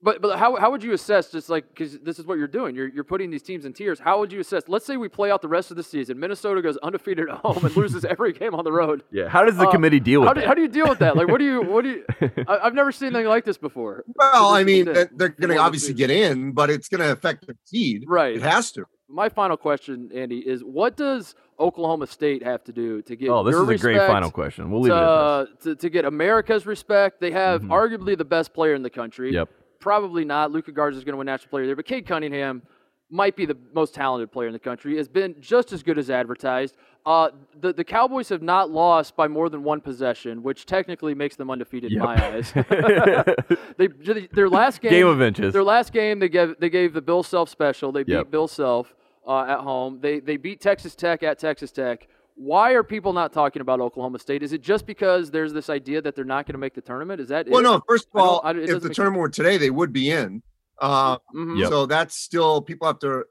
But 0.00 0.22
but 0.22 0.38
how 0.38 0.54
how 0.54 0.70
would 0.70 0.84
you 0.84 0.92
assess 0.92 1.32
just 1.32 1.48
like 1.48 1.68
because 1.70 1.98
this 1.98 2.20
is 2.20 2.24
what 2.26 2.38
you're 2.38 2.46
doing? 2.46 2.76
You're 2.76 2.86
you're 2.88 3.02
putting 3.02 3.30
these 3.30 3.42
teams 3.42 3.64
in 3.64 3.72
tiers. 3.72 3.98
How 3.98 4.20
would 4.20 4.30
you 4.30 4.38
assess? 4.38 4.62
Let's 4.68 4.86
say 4.86 4.96
we 4.96 5.08
play 5.08 5.30
out 5.32 5.42
the 5.42 5.48
rest 5.48 5.72
of 5.72 5.76
the 5.76 5.82
season. 5.82 6.20
Minnesota 6.20 6.62
goes 6.62 6.76
undefeated 6.78 7.28
at 7.28 7.38
home 7.38 7.64
and 7.64 7.76
loses 7.76 8.04
every 8.14 8.32
game 8.32 8.54
on 8.54 8.62
the 8.64 8.70
road. 8.70 9.02
yeah. 9.10 9.28
How 9.28 9.44
does 9.44 9.56
the 9.56 9.66
Uh, 9.66 9.72
committee 9.72 9.98
deal 9.98 10.20
with 10.20 10.28
How 10.28 10.34
do, 10.34 10.40
that? 10.40 10.46
how 10.46 10.54
do 10.54 10.62
you 10.62 10.68
deal 10.68 10.88
with 10.88 11.00
that? 11.00 11.16
Like, 11.16 11.26
what 11.26 11.38
do 11.38 11.44
you 11.44 11.62
what 11.62 11.82
do 11.82 11.90
you? 11.90 12.04
I, 12.46 12.58
I've 12.62 12.74
never 12.74 12.92
seen 12.92 13.08
anything 13.08 13.26
like 13.26 13.44
this 13.44 13.58
before. 13.58 14.04
Well, 14.14 14.48
I 14.54 14.62
mean, 14.62 14.86
is 14.86 14.94
that 14.94 15.18
they're 15.18 15.30
going 15.30 15.50
to 15.50 15.56
obviously 15.58 15.94
get 15.94 16.10
in, 16.10 16.52
but 16.52 16.70
it's 16.70 16.88
going 16.88 17.00
to 17.00 17.10
affect 17.10 17.48
the 17.48 17.56
seed. 17.64 18.04
Right. 18.06 18.36
It 18.36 18.42
has 18.42 18.70
to. 18.72 18.84
My 19.08 19.28
final 19.28 19.56
question, 19.56 20.10
Andy, 20.14 20.38
is 20.38 20.62
what 20.62 20.96
does 20.96 21.34
Oklahoma 21.58 22.06
State 22.06 22.44
have 22.44 22.62
to 22.64 22.72
do 22.72 23.02
to 23.02 23.16
get 23.16 23.30
oh, 23.30 23.42
this 23.42 23.52
your 23.54 23.72
is 23.72 23.80
a 23.80 23.82
great 23.82 23.96
final 24.06 24.30
question. 24.30 24.70
We'll 24.70 24.82
leave 24.82 24.92
it 24.92 24.96
at 24.96 25.60
to, 25.62 25.70
to, 25.70 25.74
to 25.76 25.90
get 25.90 26.04
America's 26.04 26.66
respect? 26.66 27.20
They 27.20 27.32
have 27.32 27.62
Mhm. 27.62 27.68
arguably 27.70 28.16
the 28.16 28.24
best 28.26 28.52
player 28.54 28.74
in 28.74 28.82
the 28.84 28.90
country. 28.90 29.32
Yep. 29.32 29.48
Probably 29.80 30.24
not. 30.24 30.50
Luka 30.52 30.72
Garza 30.72 30.98
is 30.98 31.04
going 31.04 31.12
to 31.14 31.18
win 31.18 31.26
national 31.26 31.50
player 31.50 31.66
there, 31.66 31.76
but 31.76 31.84
Cade 31.86 32.06
Cunningham 32.06 32.62
might 33.10 33.36
be 33.36 33.46
the 33.46 33.56
most 33.72 33.94
talented 33.94 34.30
player 34.30 34.48
in 34.48 34.52
the 34.52 34.58
country. 34.58 34.96
Has 34.98 35.08
been 35.08 35.34
just 35.40 35.72
as 35.72 35.82
good 35.82 35.98
as 35.98 36.10
advertised. 36.10 36.76
Uh, 37.06 37.30
the 37.60 37.72
the 37.72 37.84
Cowboys 37.84 38.28
have 38.28 38.42
not 38.42 38.70
lost 38.70 39.16
by 39.16 39.26
more 39.28 39.48
than 39.48 39.62
one 39.64 39.80
possession, 39.80 40.42
which 40.42 40.66
technically 40.66 41.14
makes 41.14 41.34
them 41.36 41.50
undefeated 41.50 41.90
in 41.92 41.98
Yep. 41.98 42.04
my 42.04 42.26
eyes. 42.34 42.52
they 43.78 43.86
their 44.32 44.48
last 44.48 44.80
game 44.80 44.90
Game 44.90 45.06
of 45.06 45.22
inches. 45.22 45.52
their 45.54 45.62
last 45.64 45.92
game, 45.92 46.18
they 46.18 46.28
gave 46.28 46.56
they 46.58 46.68
gave 46.70 46.92
the 46.92 47.00
Bill 47.02 47.22
Self 47.22 47.48
special. 47.48 47.92
They 47.92 48.02
beat 48.02 48.12
Yep. 48.12 48.30
Bill 48.30 48.48
Self 48.48 48.94
uh, 49.26 49.44
at 49.44 49.60
home. 49.60 50.00
They 50.02 50.20
they 50.20 50.36
beat 50.36 50.60
Texas 50.60 50.94
Tech 50.94 51.22
at 51.22 51.38
Texas 51.38 51.70
Tech. 51.70 52.08
Why 52.40 52.72
are 52.74 52.84
people 52.84 53.12
not 53.12 53.32
talking 53.32 53.60
about 53.62 53.80
Oklahoma 53.80 54.20
State? 54.20 54.44
Is 54.44 54.52
it 54.52 54.60
just 54.62 54.86
because 54.86 55.32
there's 55.32 55.52
this 55.52 55.68
idea 55.68 56.00
that 56.02 56.14
they're 56.14 56.24
not 56.24 56.46
going 56.46 56.52
to 56.54 56.58
make 56.58 56.72
the 56.72 56.80
tournament? 56.80 57.20
Is 57.20 57.28
that 57.28 57.48
Well, 57.48 57.58
it? 57.58 57.64
no, 57.64 57.82
first 57.88 58.06
of 58.14 58.20
all, 58.20 58.40
I 58.44 58.52
don't- 58.52 58.62
if 58.62 58.80
the 58.80 58.88
make 58.88 58.94
tournament 58.94 59.20
were 59.20 59.28
today, 59.28 59.56
they 59.56 59.70
would 59.70 59.92
be 59.92 60.10
in. 60.12 60.44
Uh, 60.80 61.18
Mhm. 61.34 61.58
Yep. 61.58 61.68
So 61.68 61.86
that's 61.86 62.14
still, 62.14 62.62
people 62.62 62.86
have 62.86 63.00
to 63.00 63.24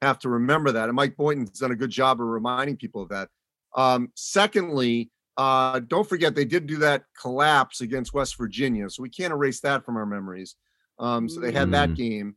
have 0.00 0.20
to 0.20 0.28
remember 0.28 0.70
that. 0.72 0.88
And 0.88 0.94
Mike 0.94 1.16
Boynton's 1.16 1.58
done 1.58 1.72
a 1.72 1.76
good 1.76 1.90
job 1.90 2.20
of 2.20 2.26
reminding 2.28 2.76
people 2.76 3.02
of 3.02 3.08
that. 3.08 3.28
Um, 3.76 4.12
secondly, 4.14 5.10
uh, 5.36 5.80
don't 5.80 6.08
forget 6.08 6.34
they 6.36 6.44
did 6.44 6.66
do 6.68 6.76
that 6.78 7.04
collapse 7.20 7.80
against 7.80 8.14
West 8.14 8.36
Virginia. 8.36 8.88
So 8.90 9.02
we 9.02 9.10
can't 9.10 9.32
erase 9.32 9.60
that 9.60 9.84
from 9.84 9.96
our 9.96 10.06
memories. 10.06 10.54
Um, 11.00 11.28
so 11.28 11.40
they 11.40 11.50
had 11.52 11.72
that 11.72 11.90
Mm. 11.90 11.96
game. 11.96 12.36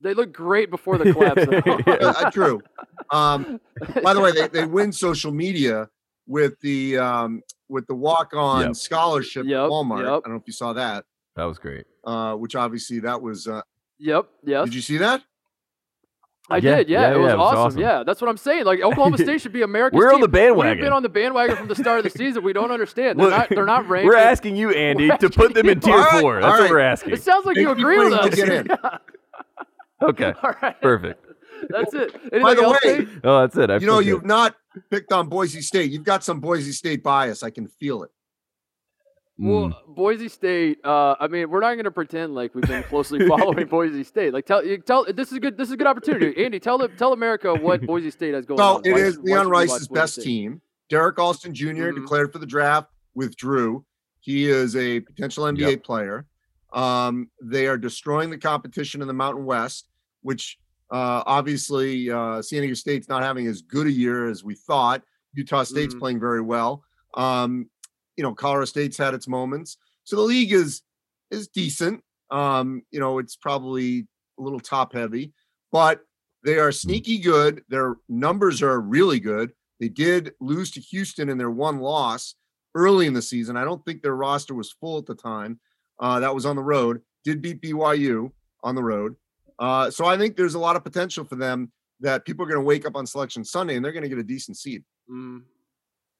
They 0.00 0.14
look 0.14 0.32
great 0.32 0.70
before 0.70 0.96
the 0.98 1.12
collapse. 1.12 1.44
though. 1.46 2.08
Uh, 2.08 2.30
true. 2.30 2.60
Um, 3.10 3.60
by 4.02 4.14
the 4.14 4.20
way, 4.20 4.32
they, 4.32 4.48
they 4.48 4.64
win 4.66 4.92
social 4.92 5.32
media 5.32 5.88
with 6.26 6.58
the 6.60 6.98
um, 6.98 7.42
with 7.68 7.86
the 7.86 7.94
walk 7.94 8.32
on 8.34 8.66
Yep. 8.66 8.76
scholarship 8.76 9.42
at 9.46 9.50
Walmart. 9.50 9.98
yep. 10.00 10.06
I 10.06 10.10
don't 10.10 10.28
know 10.30 10.36
if 10.36 10.46
you 10.46 10.52
saw 10.52 10.72
that. 10.74 11.04
That 11.36 11.44
was 11.44 11.58
great. 11.58 11.86
Uh, 12.04 12.34
which 12.34 12.54
obviously 12.56 13.00
that 13.00 13.20
was. 13.20 13.46
Uh, 13.46 13.62
yep. 13.98 14.26
Yes. 14.44 14.66
did 14.66 14.74
you 14.74 14.80
see 14.82 14.98
that? 14.98 15.22
I 16.50 16.56
Yeah, 16.58 16.76
did. 16.76 16.88
Yeah, 16.88 17.00
yeah, 17.00 17.08
it, 17.08 17.10
yeah, 17.12 17.16
was 17.18 17.32
it 17.32 17.36
was 17.36 17.46
awesome. 17.46 17.58
awesome. 17.60 17.80
Yeah, 17.80 18.02
that's 18.04 18.20
what 18.22 18.30
I'm 18.30 18.36
saying. 18.38 18.64
Like 18.64 18.80
Oklahoma 18.80 19.18
State 19.26 19.40
should 19.42 19.52
be 19.52 19.60
America's. 19.62 19.98
We're 19.98 20.14
on 20.14 20.20
the 20.22 20.28
bandwagon. 20.28 20.78
We've 20.78 20.84
been 20.84 20.92
on 20.94 21.02
the 21.02 21.08
bandwagon 21.10 21.56
from 21.56 21.68
the 21.68 21.74
start 21.74 21.98
of 21.98 22.04
the 22.04 22.10
season. 22.18 22.42
We 22.42 22.52
don't 22.54 22.70
understand. 22.70 23.18
They're 23.20 23.26
Look, 23.28 23.36
not. 23.38 23.48
They're 23.50 23.66
not 23.66 23.86
ranked. 23.88 24.06
We're 24.06 24.16
asking 24.16 24.56
you, 24.56 24.70
Andy, 24.70 25.10
We're 25.10 25.16
to 25.18 25.28
put 25.30 25.52
them 25.54 25.68
in 25.68 25.76
asking 25.78 25.92
tier 25.92 25.98
you. 26.00 26.04
All 26.06 26.10
right, 26.12 26.20
four. 26.22 26.40
That's 26.40 26.54
all 26.54 26.60
what 26.62 26.70
we're 26.70 26.78
asking. 26.78 27.12
It 27.12 27.22
sounds 27.22 27.44
like 27.44 27.56
you 27.56 27.66
Thank 27.66 27.78
you 27.78 27.84
agree 27.84 27.96
for 27.98 28.04
with 28.04 28.12
letting 28.14 28.32
us. 28.32 28.38
me 28.38 28.44
get 28.46 28.56
in. 28.60 28.66
Yeah. 28.82 28.98
Okay. 30.02 30.32
All 30.42 30.54
right. 30.62 30.80
Perfect. 30.80 31.24
That's 31.70 31.92
it. 31.94 32.14
Anything 32.32 32.42
By 32.42 32.54
the 32.54 32.68
way, 32.68 32.98
Nate? 32.98 33.08
Oh, 33.24 33.40
that's 33.40 33.56
it. 33.56 33.68
I 33.70 33.78
you 33.78 33.86
know, 33.86 33.98
you've 33.98 34.24
not 34.24 34.54
picked 34.90 35.12
on 35.12 35.28
Boise 35.28 35.60
State. 35.60 35.90
You've 35.90 36.04
got 36.04 36.22
some 36.22 36.38
Boise 36.40 36.70
State 36.72 37.02
bias. 37.02 37.42
I 37.42 37.50
can 37.50 37.66
feel 37.66 38.04
it. 38.04 38.10
Mm. 39.40 39.70
Well, 39.70 39.82
Boise 39.88 40.28
State. 40.28 40.78
Uh, 40.84 41.14
I 41.18 41.26
mean, 41.28 41.50
we're 41.50 41.60
not 41.60 41.74
going 41.74 41.84
to 41.84 41.90
pretend 41.90 42.34
like 42.34 42.54
we've 42.54 42.66
been 42.66 42.82
closely 42.84 43.26
following 43.26 43.66
Boise 43.70 44.04
State. 44.04 44.32
Like, 44.32 44.46
tell 44.46 44.64
you 44.64 44.78
tell 44.78 45.04
this 45.12 45.30
is 45.30 45.36
a 45.38 45.40
good. 45.40 45.56
This 45.56 45.68
is 45.68 45.74
a 45.74 45.76
good 45.76 45.86
opportunity. 45.86 46.44
Andy, 46.44 46.58
tell 46.60 46.78
the- 46.78 46.88
tell 46.88 47.12
America 47.12 47.54
what 47.54 47.82
Boise 47.86 48.10
State 48.10 48.34
has 48.34 48.46
going 48.46 48.58
So 48.58 48.64
on. 48.76 48.82
it 48.84 48.92
Why 48.92 48.98
is 48.98 49.14
should- 49.14 49.22
why 49.24 49.30
Leon 49.30 49.38
should 49.44 49.46
we 49.46 49.50
watch 49.56 49.68
Rice's 49.70 49.88
best 49.88 50.12
State? 50.14 50.24
team. 50.24 50.60
Derrick 50.88 51.18
Alston 51.18 51.54
junior 51.54 51.92
Mhm. 51.92 51.96
declared 52.02 52.32
for 52.32 52.38
the 52.38 52.46
draft, 52.46 52.88
withdrew. 53.14 53.84
He 54.20 54.48
is 54.48 54.74
a 54.74 55.00
potential 55.00 55.44
NBA 55.44 55.82
player. 55.84 56.26
Um, 56.72 57.30
they 57.42 57.66
are 57.66 57.78
destroying 57.78 58.30
the 58.30 58.38
competition 58.38 59.00
in 59.02 59.08
the 59.08 59.14
Mountain 59.14 59.44
West, 59.44 59.88
which 60.22 60.58
uh, 60.90 61.22
obviously 61.26 62.10
uh, 62.10 62.40
San 62.42 62.60
Diego 62.60 62.74
State's 62.74 63.08
not 63.08 63.22
having 63.22 63.46
as 63.46 63.62
good 63.62 63.86
a 63.86 63.90
year 63.92 64.28
as 64.28 64.42
we 64.44 64.54
thought. 64.54 65.02
Utah 65.34 65.62
State's 65.62 65.94
Mhm. 65.94 65.98
playing 65.98 66.20
very 66.20 66.40
well. 66.40 66.82
Um, 67.14 67.68
you 68.16 68.22
know, 68.22 68.34
Colorado 68.34 68.64
State's 68.64 68.96
had 68.96 69.14
its 69.14 69.28
moments. 69.28 69.76
So 70.04 70.16
the 70.16 70.22
league 70.22 70.52
is 70.52 70.82
is 71.30 71.46
decent. 71.48 72.02
Um, 72.30 72.82
you 72.90 72.98
know, 73.00 73.18
it's 73.18 73.36
probably 73.36 74.06
a 74.38 74.42
little 74.42 74.60
top 74.60 74.94
heavy, 74.94 75.32
but 75.70 76.04
they 76.42 76.58
are 76.58 76.72
sneaky 76.72 77.18
good. 77.18 77.62
Their 77.68 77.96
numbers 78.08 78.62
are 78.62 78.80
really 78.80 79.20
good. 79.20 79.52
They 79.78 79.88
did 79.90 80.32
lose 80.40 80.70
to 80.72 80.80
Houston 80.80 81.28
in 81.28 81.36
their 81.36 81.50
one 81.50 81.80
loss 81.80 82.34
early 82.74 83.06
in 83.06 83.12
the 83.12 83.20
season. 83.22 83.56
I 83.58 83.64
don't 83.64 83.84
think 83.84 84.00
their 84.02 84.16
roster 84.16 84.54
was 84.54 84.72
full 84.72 84.96
at 84.98 85.04
the 85.06 85.14
time. 85.14 85.60
Uh, 86.00 86.20
that 86.20 86.34
was 86.34 86.46
on 86.46 86.56
the 86.56 86.62
road. 86.62 87.02
Did 87.24 87.42
beat 87.42 87.60
BYU 87.60 88.30
on 88.62 88.74
the 88.74 88.82
road. 88.82 89.16
Uh, 89.58 89.90
so 89.90 90.04
I 90.04 90.16
think 90.16 90.36
there's 90.36 90.54
a 90.54 90.58
lot 90.58 90.76
of 90.76 90.84
potential 90.84 91.24
for 91.24 91.36
them 91.36 91.72
that 92.00 92.24
people 92.24 92.44
are 92.44 92.48
going 92.48 92.60
to 92.60 92.64
wake 92.64 92.86
up 92.86 92.94
on 92.94 93.06
selection 93.06 93.44
Sunday 93.44 93.74
and 93.76 93.84
they're 93.84 93.92
going 93.92 94.04
to 94.04 94.08
get 94.08 94.18
a 94.18 94.22
decent 94.22 94.56
seed. 94.56 94.84
Mm. 95.10 95.42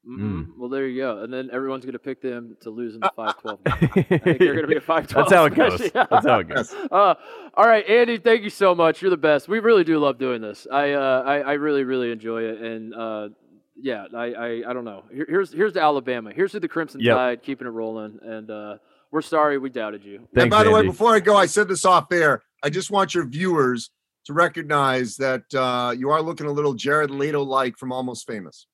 Mm. 0.09 0.49
Well, 0.57 0.68
there 0.70 0.87
you 0.87 1.01
go. 1.03 1.18
And 1.22 1.33
then 1.33 1.51
everyone's 1.53 1.85
going 1.85 1.93
to 1.93 1.99
pick 1.99 2.22
them 2.22 2.57
to 2.62 2.70
lose 2.70 2.95
in 2.95 3.01
the 3.01 3.12
5 3.14 3.39
12 3.41 3.64
game. 3.64 3.74
I 3.74 4.18
think 4.18 4.39
they're 4.39 4.55
going 4.55 4.62
to 4.62 4.66
be 4.66 4.76
a 4.76 4.81
5 4.81 5.07
12. 5.07 5.29
That's 5.29 5.35
how 5.37 5.45
it 5.45 5.55
goes. 5.55 5.91
That's 5.93 6.26
how 6.26 6.39
it 6.39 6.49
goes. 6.49 6.72
Uh, 6.91 7.14
all 7.55 7.66
right, 7.66 7.87
Andy, 7.89 8.18
thank 8.18 8.43
you 8.43 8.51
so 8.51 8.74
much. 8.74 9.03
You're 9.03 9.11
the 9.11 9.16
best. 9.16 9.49
We 9.49 9.61
really 9.61 9.85
do 9.85 9.99
love 9.99 10.18
doing 10.18 10.41
this. 10.41 10.66
I 10.70 10.93
uh, 10.93 11.22
I, 11.26 11.39
I 11.41 11.53
really 11.55 11.85
really 11.85 12.11
enjoy 12.11 12.43
it, 12.43 12.61
and 12.61 12.95
uh, 12.95 13.29
yeah, 13.76 14.07
I, 14.14 14.33
I 14.33 14.70
I 14.70 14.72
don't 14.72 14.85
know. 14.85 15.05
Here, 15.12 15.26
here's 15.29 15.53
here's 15.53 15.72
to 15.74 15.83
Alabama. 15.83 16.33
Here's 16.35 16.53
to 16.53 16.61
the 16.61 16.68
Crimson 16.68 17.01
Yep. 17.01 17.16
Tide 17.16 17.43
keeping 17.43 17.66
it 17.66 17.70
rolling, 17.70 18.18
and 18.22 18.51
uh, 18.51 18.76
we're 19.11 19.22
sorry 19.22 19.59
we 19.59 19.70
doubted 19.70 20.04
you. 20.04 20.16
and 20.16 20.28
Thanks, 20.34 20.54
by 20.54 20.64
the 20.64 20.70
way, 20.70 20.82
before 20.82 21.14
I 21.14 21.20
go, 21.20 21.36
I 21.36 21.46
said 21.46 21.68
this 21.68 21.84
off 21.84 22.11
air. 22.12 22.42
I 22.62 22.70
just 22.70 22.90
want 22.90 23.14
your 23.14 23.24
viewers 23.26 23.90
to 24.26 24.32
recognize 24.32 25.16
that 25.16 25.42
uh, 25.54 25.92
you 25.96 26.11
are 26.11 26.20
looking 26.20 26.46
a 26.46 26.52
little 26.52 26.74
Jared 26.74 27.11
Leto 27.11 27.42
like 27.42 27.76
from 27.76 27.92
Almost 27.92 28.26
Famous. 28.26 28.66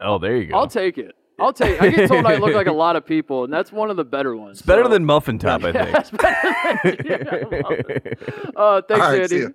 Oh, 0.00 0.18
there 0.18 0.36
you 0.36 0.46
go. 0.46 0.56
I'll 0.56 0.66
take 0.68 0.98
it. 0.98 1.14
I'll 1.40 1.52
take. 1.52 1.80
I 1.80 1.88
get 1.88 2.08
told 2.08 2.26
I 2.26 2.36
look 2.36 2.54
like 2.54 2.66
a 2.66 2.72
lot 2.72 2.94
of 2.96 3.06
people, 3.06 3.44
and 3.44 3.52
that's 3.52 3.72
one 3.72 3.90
of 3.90 3.96
the 3.96 4.04
better 4.04 4.36
ones. 4.36 4.58
it's 4.58 4.66
better 4.66 4.84
so- 4.84 4.88
than 4.90 5.04
Muffin 5.04 5.38
Top, 5.38 5.64
I 5.64 5.70
Yeah, 5.74 5.98
it's 5.98 6.10
better 6.10 6.80
than- 6.84 7.06
yeah, 7.06 7.62
I 7.68 7.82
think. 7.82 8.52
Uh, 8.54 8.82
thanks, 8.86 9.04
All 9.04 9.12
right, 9.12 9.30
see 9.30 9.42
Andy. 9.42 9.54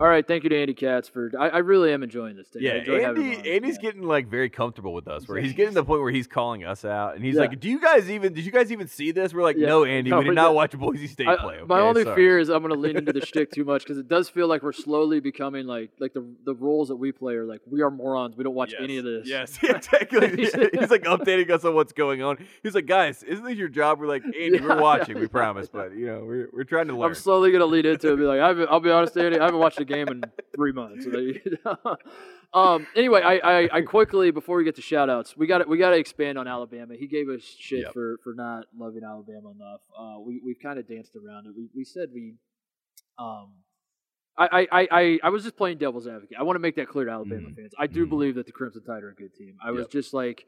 All 0.00 0.08
right, 0.08 0.26
thank 0.26 0.42
you 0.42 0.50
to 0.50 0.60
Andy 0.60 0.74
Katz 0.74 1.08
for. 1.08 1.30
I, 1.38 1.50
I 1.50 1.58
really 1.58 1.92
am 1.92 2.02
enjoying 2.02 2.34
this. 2.36 2.48
Thing. 2.48 2.62
I 2.66 2.82
Yeah, 2.84 3.08
Andy. 3.08 3.48
Andy's 3.54 3.76
Yeah. 3.76 3.80
getting 3.80 4.02
like 4.02 4.26
very 4.26 4.50
comfortable 4.50 4.92
with 4.92 5.06
us. 5.06 5.28
Where 5.28 5.38
he's 5.40 5.52
getting 5.52 5.70
to 5.72 5.80
the 5.80 5.84
point 5.84 6.00
where 6.02 6.10
he's 6.10 6.26
calling 6.26 6.64
us 6.64 6.84
out, 6.84 7.14
and 7.14 7.24
he's 7.24 7.36
Yeah. 7.36 7.42
like, 7.42 7.60
"Do 7.60 7.68
you 7.70 7.80
guys 7.80 8.10
even? 8.10 8.32
Did 8.34 8.44
you 8.44 8.50
guys 8.50 8.72
even 8.72 8.88
see 8.88 9.12
this?" 9.12 9.32
We're 9.32 9.44
like, 9.44 9.56
Yeah. 9.56 9.68
"No, 9.68 9.84
Andy, 9.84 10.10
No, 10.10 10.18
we 10.18 10.24
did 10.24 10.34
not 10.34 10.48
did- 10.48 10.54
watch 10.56 10.72
Boise 10.78 11.06
State 11.06 11.28
I- 11.28 11.36
play." 11.36 11.60
my 11.66 11.78
only 11.80 12.02
Sorry." 12.02 12.16
fear 12.16 12.38
is 12.40 12.48
I'm 12.48 12.60
going 12.62 12.74
to 12.74 12.78
lean 12.78 12.96
into 12.96 13.12
the 13.12 13.24
shtick 13.24 13.50
too 13.52 13.64
much 13.64 13.84
because 13.84 13.96
it 13.96 14.08
does 14.08 14.28
feel 14.28 14.48
like 14.48 14.64
we're 14.64 14.72
slowly 14.72 15.20
becoming 15.20 15.66
like 15.68 15.90
like 16.00 16.12
the 16.12 16.24
the 16.44 16.54
roles 16.56 16.88
that 16.88 16.96
we 16.96 17.12
play 17.12 17.36
are 17.36 17.44
like 17.44 17.60
we 17.64 17.80
are 17.80 17.90
morons. 17.90 18.36
We 18.36 18.42
don't 18.42 18.54
watch 18.56 18.72
Yes. 18.72 18.80
any 18.82 18.96
of 18.98 19.04
this. 19.04 19.28
Yes, 19.28 19.58
exactly. 19.62 20.28
he's 20.36 20.90
like 20.90 21.04
updating 21.04 21.48
us 21.50 21.64
on 21.64 21.72
what's 21.76 21.92
going 21.92 22.20
on. 22.20 22.38
He's 22.64 22.74
like, 22.74 22.86
"Guys, 22.86 23.22
isn't 23.22 23.44
this 23.44 23.56
your 23.56 23.68
job?" 23.68 24.00
We're 24.00 24.08
like, 24.08 24.24
"Andy, 24.24 24.60
we're 24.60 24.80
watching. 24.80 25.20
We 25.20 25.28
promise, 25.28 25.68
but 25.68 25.94
you 25.96 26.06
know, 26.06 26.24
we're 26.26 26.48
we're 26.52 26.64
trying 26.64 26.88
to 26.88 26.94
learn." 26.96 27.10
I'm 27.10 27.14
slowly 27.14 27.52
going 27.52 27.60
to 27.60 27.66
lead 27.66 27.86
into 27.86 28.08
it. 28.08 28.10
and 28.10 28.18
Be 28.18 28.24
like, 28.26 28.40
I'll 28.40 28.80
be 28.80 28.90
honest, 28.90 29.16
Andy, 29.16 29.38
I 29.38 29.44
haven't 29.44 29.60
watched 29.60 29.80
a 29.90 29.92
game 29.94 30.08
in 30.08 30.22
three 30.54 30.72
months. 30.72 31.06
um. 32.54 32.86
Anyway, 32.96 33.20
I, 33.22 33.36
I, 33.38 33.68
I 33.72 33.80
quickly 33.82 34.30
before 34.30 34.56
we 34.56 34.64
get 34.64 34.76
to 34.76 34.82
shout 34.82 35.10
outs, 35.10 35.36
we 35.36 35.46
got 35.46 35.58
to 35.58 35.64
we 35.68 35.78
got 35.78 35.90
to 35.90 35.96
expand 35.96 36.38
on 36.38 36.46
Alabama. 36.48 36.94
He 36.98 37.06
gave 37.06 37.28
us 37.28 37.42
shit 37.42 37.80
Yep. 37.80 37.92
for 37.92 38.18
for 38.22 38.34
not 38.34 38.64
loving 38.76 39.02
Alabama 39.04 39.50
enough. 39.50 39.80
Uh, 39.98 40.20
we 40.20 40.40
we've 40.44 40.60
kind 40.62 40.78
of 40.78 40.88
danced 40.88 41.12
around 41.16 41.46
it. 41.46 41.52
We 41.56 41.68
we 41.74 41.84
said 41.84 42.08
we, 42.12 42.34
um. 43.18 43.52
I, 44.36 44.66
I, 44.72 44.88
I, 44.90 45.18
I 45.22 45.28
was 45.28 45.44
just 45.44 45.56
playing 45.56 45.78
devil's 45.78 46.08
advocate. 46.08 46.36
I 46.36 46.42
want 46.42 46.56
to 46.56 46.60
make 46.60 46.74
that 46.74 46.88
clear 46.88 47.04
to 47.04 47.10
Alabama 47.12 47.50
Mhm. 47.50 47.54
fans. 47.54 47.72
I 47.78 47.86
do 47.86 48.04
Mhm. 48.04 48.08
believe 48.08 48.34
that 48.34 48.46
the 48.46 48.50
Crimson 48.50 48.82
Tide 48.82 49.04
are 49.04 49.10
a 49.10 49.14
good 49.14 49.32
team. 49.32 49.56
I 49.64 49.70
was 49.70 49.86
just 49.86 50.12
like, 50.12 50.44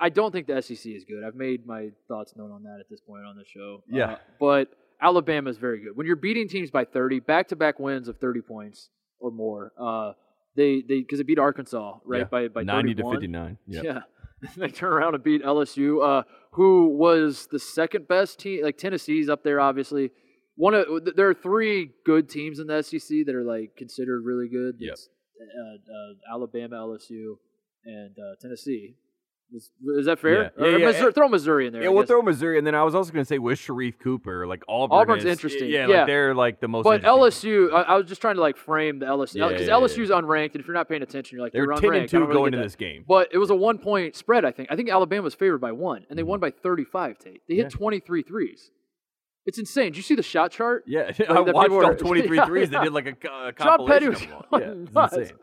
I 0.00 0.08
don't 0.08 0.32
think 0.32 0.48
the 0.48 0.60
SEC 0.60 0.92
is 0.92 1.04
good. 1.04 1.22
I've 1.24 1.36
made 1.36 1.64
my 1.64 1.90
thoughts 2.08 2.34
known 2.34 2.50
on 2.50 2.64
that 2.64 2.78
at 2.80 2.88
this 2.90 3.00
point 3.00 3.24
on 3.24 3.36
the 3.36 3.44
show. 3.44 3.84
Yeah. 3.88 4.14
Uh, 4.14 4.18
but 4.40 4.68
Alabama 5.00 5.50
is 5.50 5.58
very 5.58 5.80
good. 5.80 5.96
When 5.96 6.06
you're 6.06 6.16
beating 6.16 6.48
teams 6.48 6.70
by 6.70 6.84
30, 6.84 7.20
back-to-back 7.20 7.78
wins 7.78 8.08
of 8.08 8.18
30 8.18 8.40
points 8.42 8.90
or 9.20 9.30
more, 9.30 9.72
uh, 9.78 10.12
they 10.56 10.80
they 10.80 11.00
because 11.00 11.18
they 11.18 11.24
beat 11.24 11.38
Arkansas 11.38 11.98
right 12.04 12.18
Yeah. 12.20 12.24
by 12.24 12.48
by 12.48 12.62
ninety 12.64 12.92
31. 12.94 13.12
to 13.12 13.16
fifty-nine. 13.16 13.58
Yep. 13.68 13.84
Yeah. 13.84 14.00
they 14.56 14.68
turn 14.68 14.92
around 14.92 15.14
and 15.14 15.22
beat 15.22 15.42
LSU, 15.44 16.02
uh, 16.04 16.22
who 16.52 16.88
was 16.96 17.46
the 17.50 17.58
second 17.58 18.08
best 18.08 18.38
team. 18.40 18.62
Like 18.64 18.76
Tennessee's 18.78 19.28
up 19.28 19.42
there, 19.44 19.60
obviously. 19.60 20.10
One 20.56 20.74
of 20.74 20.86
there 21.14 21.28
are 21.28 21.34
three 21.34 21.92
good 22.04 22.28
teams 22.28 22.58
in 22.58 22.66
the 22.66 22.82
SEC 22.82 23.24
that 23.26 23.34
are 23.34 23.44
like 23.44 23.76
considered 23.76 24.22
really 24.24 24.48
good. 24.48 24.76
Yes, 24.80 25.08
uh, 25.40 25.74
uh, 25.92 26.34
Alabama, 26.34 26.76
LSU, 26.76 27.36
and 27.84 28.16
uh, 28.18 28.34
Tennessee. 28.40 28.96
Is, 29.54 29.70
is 29.98 30.04
that 30.06 30.18
fair? 30.18 30.52
Yeah. 30.58 30.66
Yeah, 30.66 30.76
yeah, 30.76 30.86
Missouri- 30.86 31.06
and- 31.06 31.14
throw 31.14 31.28
Missouri 31.28 31.66
in 31.66 31.72
there. 31.72 31.82
Yeah, 31.82 31.88
I 31.88 31.90
we'll 31.90 32.02
guess. 32.02 32.08
throw 32.08 32.20
Missouri, 32.20 32.58
and 32.58 32.66
then 32.66 32.74
I 32.74 32.82
was 32.82 32.94
also 32.94 33.10
going 33.12 33.24
to 33.24 33.28
say 33.28 33.38
with 33.38 33.58
Sharife 33.58 33.98
Cooper, 33.98 34.46
like 34.46 34.62
Auburn. 34.68 34.98
Auburn's 34.98 35.24
is- 35.24 35.30
interesting. 35.30 35.70
Yeah, 35.70 35.86
Yeah. 35.86 35.98
like 35.98 36.06
they're 36.06 36.34
like 36.34 36.60
the 36.60 36.68
most. 36.68 36.84
But. 36.84 37.02
LSU, 37.02 37.72
I, 37.72 37.82
I 37.82 37.96
was 37.96 38.06
just 38.06 38.20
trying 38.20 38.34
to 38.34 38.42
like 38.42 38.58
frame 38.58 38.98
the 38.98 39.06
LSU 39.06 39.48
because 39.48 39.66
yeah, 39.66 39.78
yeah, 39.78 39.86
LSU's 39.86 40.10
unranked, 40.10 40.52
and 40.52 40.60
if 40.60 40.66
you're 40.66 40.74
not 40.74 40.88
paying 40.88 41.02
attention, 41.02 41.36
you're 41.36 41.46
like 41.46 41.52
they're 41.52 41.64
you're 41.64 41.74
ten 41.76 41.90
unranked. 41.90 42.00
and 42.00 42.08
two 42.10 42.20
really 42.20 42.32
going 42.34 42.52
into 42.54 42.64
this 42.64 42.76
game. 42.76 43.04
But 43.08 43.28
it 43.32 43.38
was 43.38 43.48
a 43.48 43.54
one 43.56 43.78
point 43.78 44.16
spread, 44.16 44.44
I 44.44 44.52
think. 44.52 44.68
I 44.70 44.76
think 44.76 44.90
Alabama 44.90 45.22
was 45.22 45.34
favored 45.34 45.62
by 45.62 45.72
one, 45.72 46.04
and 46.10 46.18
they 46.18 46.22
mm-hmm. 46.22 46.30
won 46.30 46.40
by 46.40 46.50
35, 46.50 47.18
Tate. 47.18 47.40
They 47.48 47.54
hit 47.54 47.64
Yeah. 47.64 47.68
23 47.70 48.22
threes. 48.22 48.70
It's 49.46 49.58
insane. 49.58 49.86
Did 49.92 49.96
you 49.96 50.02
see 50.02 50.14
the 50.14 50.22
shot 50.22 50.50
chart? 50.50 50.84
Yeah, 50.86 51.04
Like, 51.18 51.20
I 51.30 51.42
that 51.42 51.54
watched 51.54 51.64
people 51.70 51.82
all 51.82 51.88
were- 51.90 51.94
23 51.96 52.36
Yeah, 52.36 52.44
threes. 52.44 52.68
They 52.68 52.80
did 52.80 52.92
like 52.92 53.06
a, 53.06 53.12
co- 53.14 53.48
a 53.48 53.52
John 53.52 53.86
Petty 53.86 54.08
was 54.10 54.20
of 54.20 54.28
them. 54.28 54.88
Yeah, 54.92 55.02
it's 55.06 55.14
insane. 55.16 55.38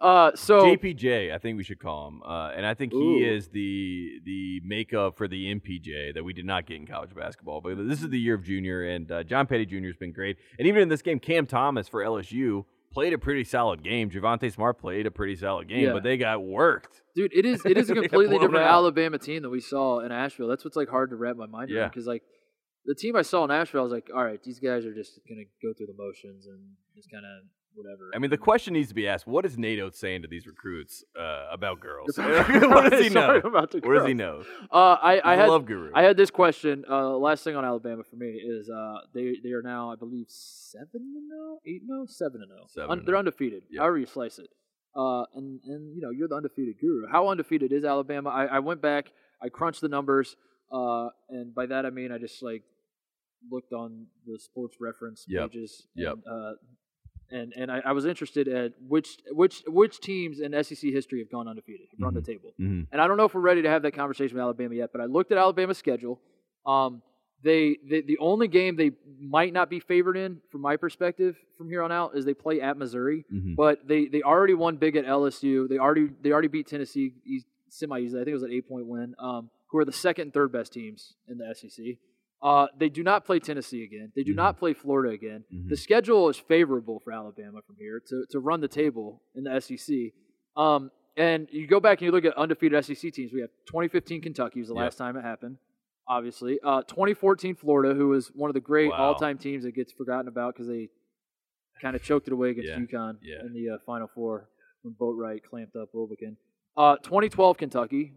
Uh, 0.00 0.30
so 0.36 0.62
JPJ, 0.62 1.34
I 1.34 1.38
think 1.38 1.56
we 1.56 1.64
should 1.64 1.80
call 1.80 2.08
him, 2.08 2.22
uh, 2.22 2.50
and 2.56 2.64
I 2.64 2.74
think 2.74 2.92
he 2.92 2.98
Ooh. 2.98 3.18
is 3.36 3.48
the 3.48 4.20
the 4.24 4.60
makeup 4.64 5.16
for 5.16 5.26
the 5.26 5.52
MPJ 5.54 6.14
that 6.14 6.22
we 6.24 6.32
did 6.32 6.44
not 6.44 6.66
get 6.66 6.76
in 6.76 6.86
college 6.86 7.14
basketball. 7.14 7.60
But 7.60 7.76
this 7.88 8.00
is 8.02 8.08
the 8.08 8.18
year 8.20 8.34
of 8.34 8.44
junior, 8.44 8.84
and 8.88 9.10
uh, 9.10 9.22
John 9.24 9.46
Petty 9.46 9.66
Jr. 9.66 9.86
has 9.88 9.96
been 9.96 10.12
great. 10.12 10.36
And 10.58 10.68
even 10.68 10.82
in 10.82 10.88
this 10.88 11.02
game, 11.02 11.18
Cam 11.18 11.46
Thomas 11.46 11.88
for 11.88 12.02
LSU 12.04 12.64
played 12.92 13.12
a 13.12 13.18
pretty 13.18 13.44
solid 13.44 13.82
game. 13.82 14.10
Javonte 14.10 14.52
Smart 14.52 14.78
played 14.78 15.06
a 15.06 15.10
pretty 15.10 15.34
solid 15.36 15.68
game, 15.68 15.84
Yeah. 15.86 15.92
but 15.92 16.02
they 16.04 16.16
got 16.16 16.42
worked. 16.44 17.02
dude, 17.16 17.32
it 17.34 17.44
is 17.44 17.64
it 17.66 17.76
is 17.76 17.90
a 17.90 17.94
completely 18.00 18.38
different 18.38 18.64
out. 18.64 18.70
Alabama 18.70 19.18
team 19.18 19.42
that 19.42 19.50
we 19.50 19.60
saw 19.60 19.98
in 20.00 20.12
Asheville. 20.12 20.48
That's 20.48 20.64
what's 20.64 20.76
like 20.76 20.88
hard 20.88 21.10
to 21.10 21.16
wrap 21.16 21.36
my 21.36 21.46
mind 21.46 21.70
around 21.70 21.76
Yeah. 21.82 21.88
because 21.88 22.06
like 22.06 22.22
the 22.86 22.94
team 22.94 23.16
I 23.16 23.22
saw 23.22 23.44
in 23.44 23.50
Asheville, 23.50 23.80
I 23.80 23.84
was 23.84 23.92
like, 23.92 24.08
all 24.14 24.24
right, 24.24 24.42
these 24.42 24.60
guys 24.60 24.86
are 24.86 24.94
just 24.94 25.18
gonna 25.28 25.42
go 25.62 25.74
through 25.76 25.88
the 25.88 25.96
motions 25.98 26.46
and 26.46 26.60
just 26.96 27.10
kind 27.12 27.24
of 27.26 27.42
whatever. 27.78 28.10
I 28.14 28.18
mean, 28.18 28.30
the 28.30 28.36
question 28.38 28.74
needs 28.74 28.88
to 28.88 28.94
be 28.94 29.06
asked: 29.08 29.26
What 29.26 29.46
is 29.46 29.56
NATO 29.56 29.90
saying 29.90 30.22
to 30.22 30.28
these 30.28 30.46
recruits 30.46 31.04
uh, 31.18 31.46
about 31.52 31.80
girls? 31.80 32.10
What 32.18 32.90
does 32.90 33.02
he 33.02 33.08
know? 33.08 33.36
about 33.36 33.70
the 33.70 33.78
What 33.78 33.94
does 33.98 34.06
he 34.06 34.14
know? 34.14 34.42
Uh, 34.70 34.96
I, 35.00 35.20
I 35.24 35.36
had 35.36 35.48
love 35.48 35.64
guru. 35.66 35.90
I 35.94 36.02
had 36.02 36.16
this 36.16 36.30
question. 36.30 36.84
Uh, 36.90 37.16
last 37.16 37.44
thing 37.44 37.56
on 37.56 37.64
Alabama 37.64 38.02
for 38.02 38.16
me 38.16 38.26
is 38.26 38.68
uh, 38.68 38.98
they 39.14 39.36
they 39.42 39.52
are 39.52 39.62
now 39.62 39.92
I 39.92 39.96
believe 39.96 40.26
seven 40.28 40.88
and 40.94 41.30
zero, 41.30 41.58
eight 41.66 41.82
and 41.82 41.88
zero, 41.88 42.06
seven 42.06 42.42
and 42.42 42.50
zero. 42.50 42.64
Seven 42.68 42.90
Un- 42.90 43.02
they're 43.06 43.16
oh. 43.16 43.20
undefeated. 43.20 43.62
Yep. 43.70 43.80
However 43.80 43.98
you 43.98 44.06
slice 44.06 44.38
it. 44.38 44.50
Uh, 44.96 45.24
and 45.34 45.60
and 45.64 45.94
you 45.94 46.00
know 46.02 46.10
you're 46.10 46.28
the 46.28 46.34
undefeated 46.34 46.76
guru. 46.80 47.06
How 47.10 47.28
undefeated 47.28 47.72
is 47.72 47.84
Alabama? 47.84 48.30
I, 48.30 48.46
I 48.46 48.58
went 48.58 48.82
back. 48.82 49.12
I 49.42 49.48
crunched 49.48 49.80
the 49.80 49.88
numbers. 49.88 50.36
Uh, 50.72 51.08
and 51.30 51.54
by 51.54 51.66
that 51.66 51.86
I 51.86 51.90
mean 51.90 52.12
I 52.12 52.18
just 52.18 52.42
like 52.42 52.62
looked 53.50 53.72
on 53.72 54.06
the 54.26 54.38
sports 54.38 54.76
reference 54.80 55.24
Yep. 55.28 55.50
pages. 55.52 55.86
Yep. 55.94 56.14
And, 56.14 56.22
uh, 56.26 56.52
and 57.30 57.52
and 57.56 57.70
I, 57.70 57.80
I 57.84 57.92
was 57.92 58.04
interested 58.06 58.48
at 58.48 58.72
which 58.80 59.18
which 59.30 59.62
which 59.66 60.00
teams 60.00 60.40
in 60.40 60.52
SEC 60.64 60.90
history 60.90 61.18
have 61.20 61.30
gone 61.30 61.48
undefeated, 61.48 61.86
have 61.90 62.00
run 62.00 62.14
the 62.14 62.22
table. 62.22 62.52
Mhm. 62.60 62.86
And 62.92 63.00
I 63.00 63.06
don't 63.06 63.16
know 63.16 63.24
if 63.24 63.34
we're 63.34 63.40
ready 63.40 63.62
to 63.62 63.68
have 63.68 63.82
that 63.82 63.92
conversation 63.92 64.36
with 64.36 64.42
Alabama 64.42 64.74
yet, 64.74 64.90
but 64.92 65.00
I 65.00 65.04
looked 65.06 65.32
at 65.32 65.38
Alabama's 65.38 65.78
schedule. 65.78 66.20
Um, 66.66 67.02
they, 67.44 67.78
they 67.88 68.00
the 68.00 68.18
only 68.18 68.48
game 68.48 68.74
they 68.76 68.90
might 69.20 69.52
not 69.52 69.70
be 69.70 69.78
favored 69.78 70.16
in, 70.16 70.40
from 70.50 70.60
my 70.60 70.76
perspective, 70.76 71.36
from 71.56 71.68
here 71.68 71.82
on 71.82 71.92
out, 71.92 72.16
is 72.16 72.24
they 72.24 72.34
play 72.34 72.60
at 72.60 72.76
Missouri. 72.76 73.24
Mhm. 73.32 73.54
But 73.56 73.86
they, 73.86 74.06
they 74.06 74.22
already 74.22 74.54
won 74.54 74.76
big 74.76 74.96
at 74.96 75.04
LSU. 75.04 75.68
They 75.68 75.78
already 75.78 76.08
they 76.20 76.32
already 76.32 76.48
beat 76.48 76.66
Tennessee 76.66 77.12
semi 77.68 78.00
easily. 78.00 78.22
I 78.22 78.24
think 78.24 78.32
it 78.32 78.34
was 78.34 78.42
an 78.42 78.52
eight 78.52 78.68
point 78.68 78.86
win. 78.86 79.14
Um, 79.18 79.50
who 79.70 79.78
are 79.78 79.84
the 79.84 79.92
second 79.92 80.22
and 80.22 80.32
third 80.34 80.50
best 80.50 80.72
teams 80.72 81.14
in 81.28 81.36
the 81.38 81.54
SEC. 81.54 81.98
Uh, 82.40 82.68
they 82.78 82.88
do 82.88 83.02
not 83.02 83.24
play 83.24 83.40
Tennessee 83.40 83.82
again. 83.82 84.12
They 84.14 84.22
do 84.22 84.32
Mhm. 84.32 84.36
not 84.36 84.58
play 84.58 84.72
Florida 84.72 85.12
again. 85.12 85.44
Mhm. 85.52 85.68
The 85.68 85.76
schedule 85.76 86.28
is 86.28 86.38
favorable 86.38 87.00
for 87.00 87.12
Alabama 87.12 87.62
from 87.62 87.76
here 87.76 88.00
to, 88.06 88.26
to 88.30 88.38
run 88.38 88.60
the 88.60 88.68
table 88.68 89.22
in 89.34 89.44
the 89.44 89.50
SEC. 89.60 90.12
Um, 90.56 90.90
and 91.16 91.48
you 91.50 91.66
go 91.66 91.80
back 91.80 91.98
and 91.98 92.06
you 92.06 92.12
look 92.12 92.24
at 92.24 92.36
undefeated 92.36 92.76
SEC 92.84 93.10
teams. 93.10 93.32
We 93.32 93.40
have 93.40 93.50
2015 93.66 94.20
Kentucky 94.22 94.60
was 94.60 94.68
the 94.68 94.74
Yep. 94.74 94.82
last 94.82 94.96
time 94.98 95.16
it 95.16 95.22
happened, 95.22 95.58
obviously. 96.06 96.60
Uh, 96.62 96.82
2014 96.82 97.56
Florida, 97.56 97.92
who 97.94 98.08
was 98.08 98.28
one 98.36 98.48
of 98.50 98.54
the 98.54 98.60
great 98.60 98.90
Wow. 98.90 98.98
all-time 99.14 99.36
teams 99.38 99.64
that 99.64 99.72
gets 99.72 99.92
forgotten 99.92 100.28
about 100.28 100.54
because 100.54 100.68
they 100.68 100.90
kind 101.82 101.96
of 101.96 102.02
choked 102.02 102.28
it 102.28 102.32
away 102.32 102.50
against 102.50 102.68
Yeah. 102.70 102.78
UConn 102.78 103.18
Yeah. 103.20 103.40
in 103.44 103.52
the 103.52 103.70
uh, 103.70 103.78
Final 103.84 104.06
Four 104.08 104.48
when 104.82 104.94
Boatright 104.94 105.42
clamped 105.42 105.74
up 105.74 105.88
Wilbekin. 105.92 106.36
Uh, 106.76 106.96
2012 106.98 107.56
Kentucky 107.58 108.14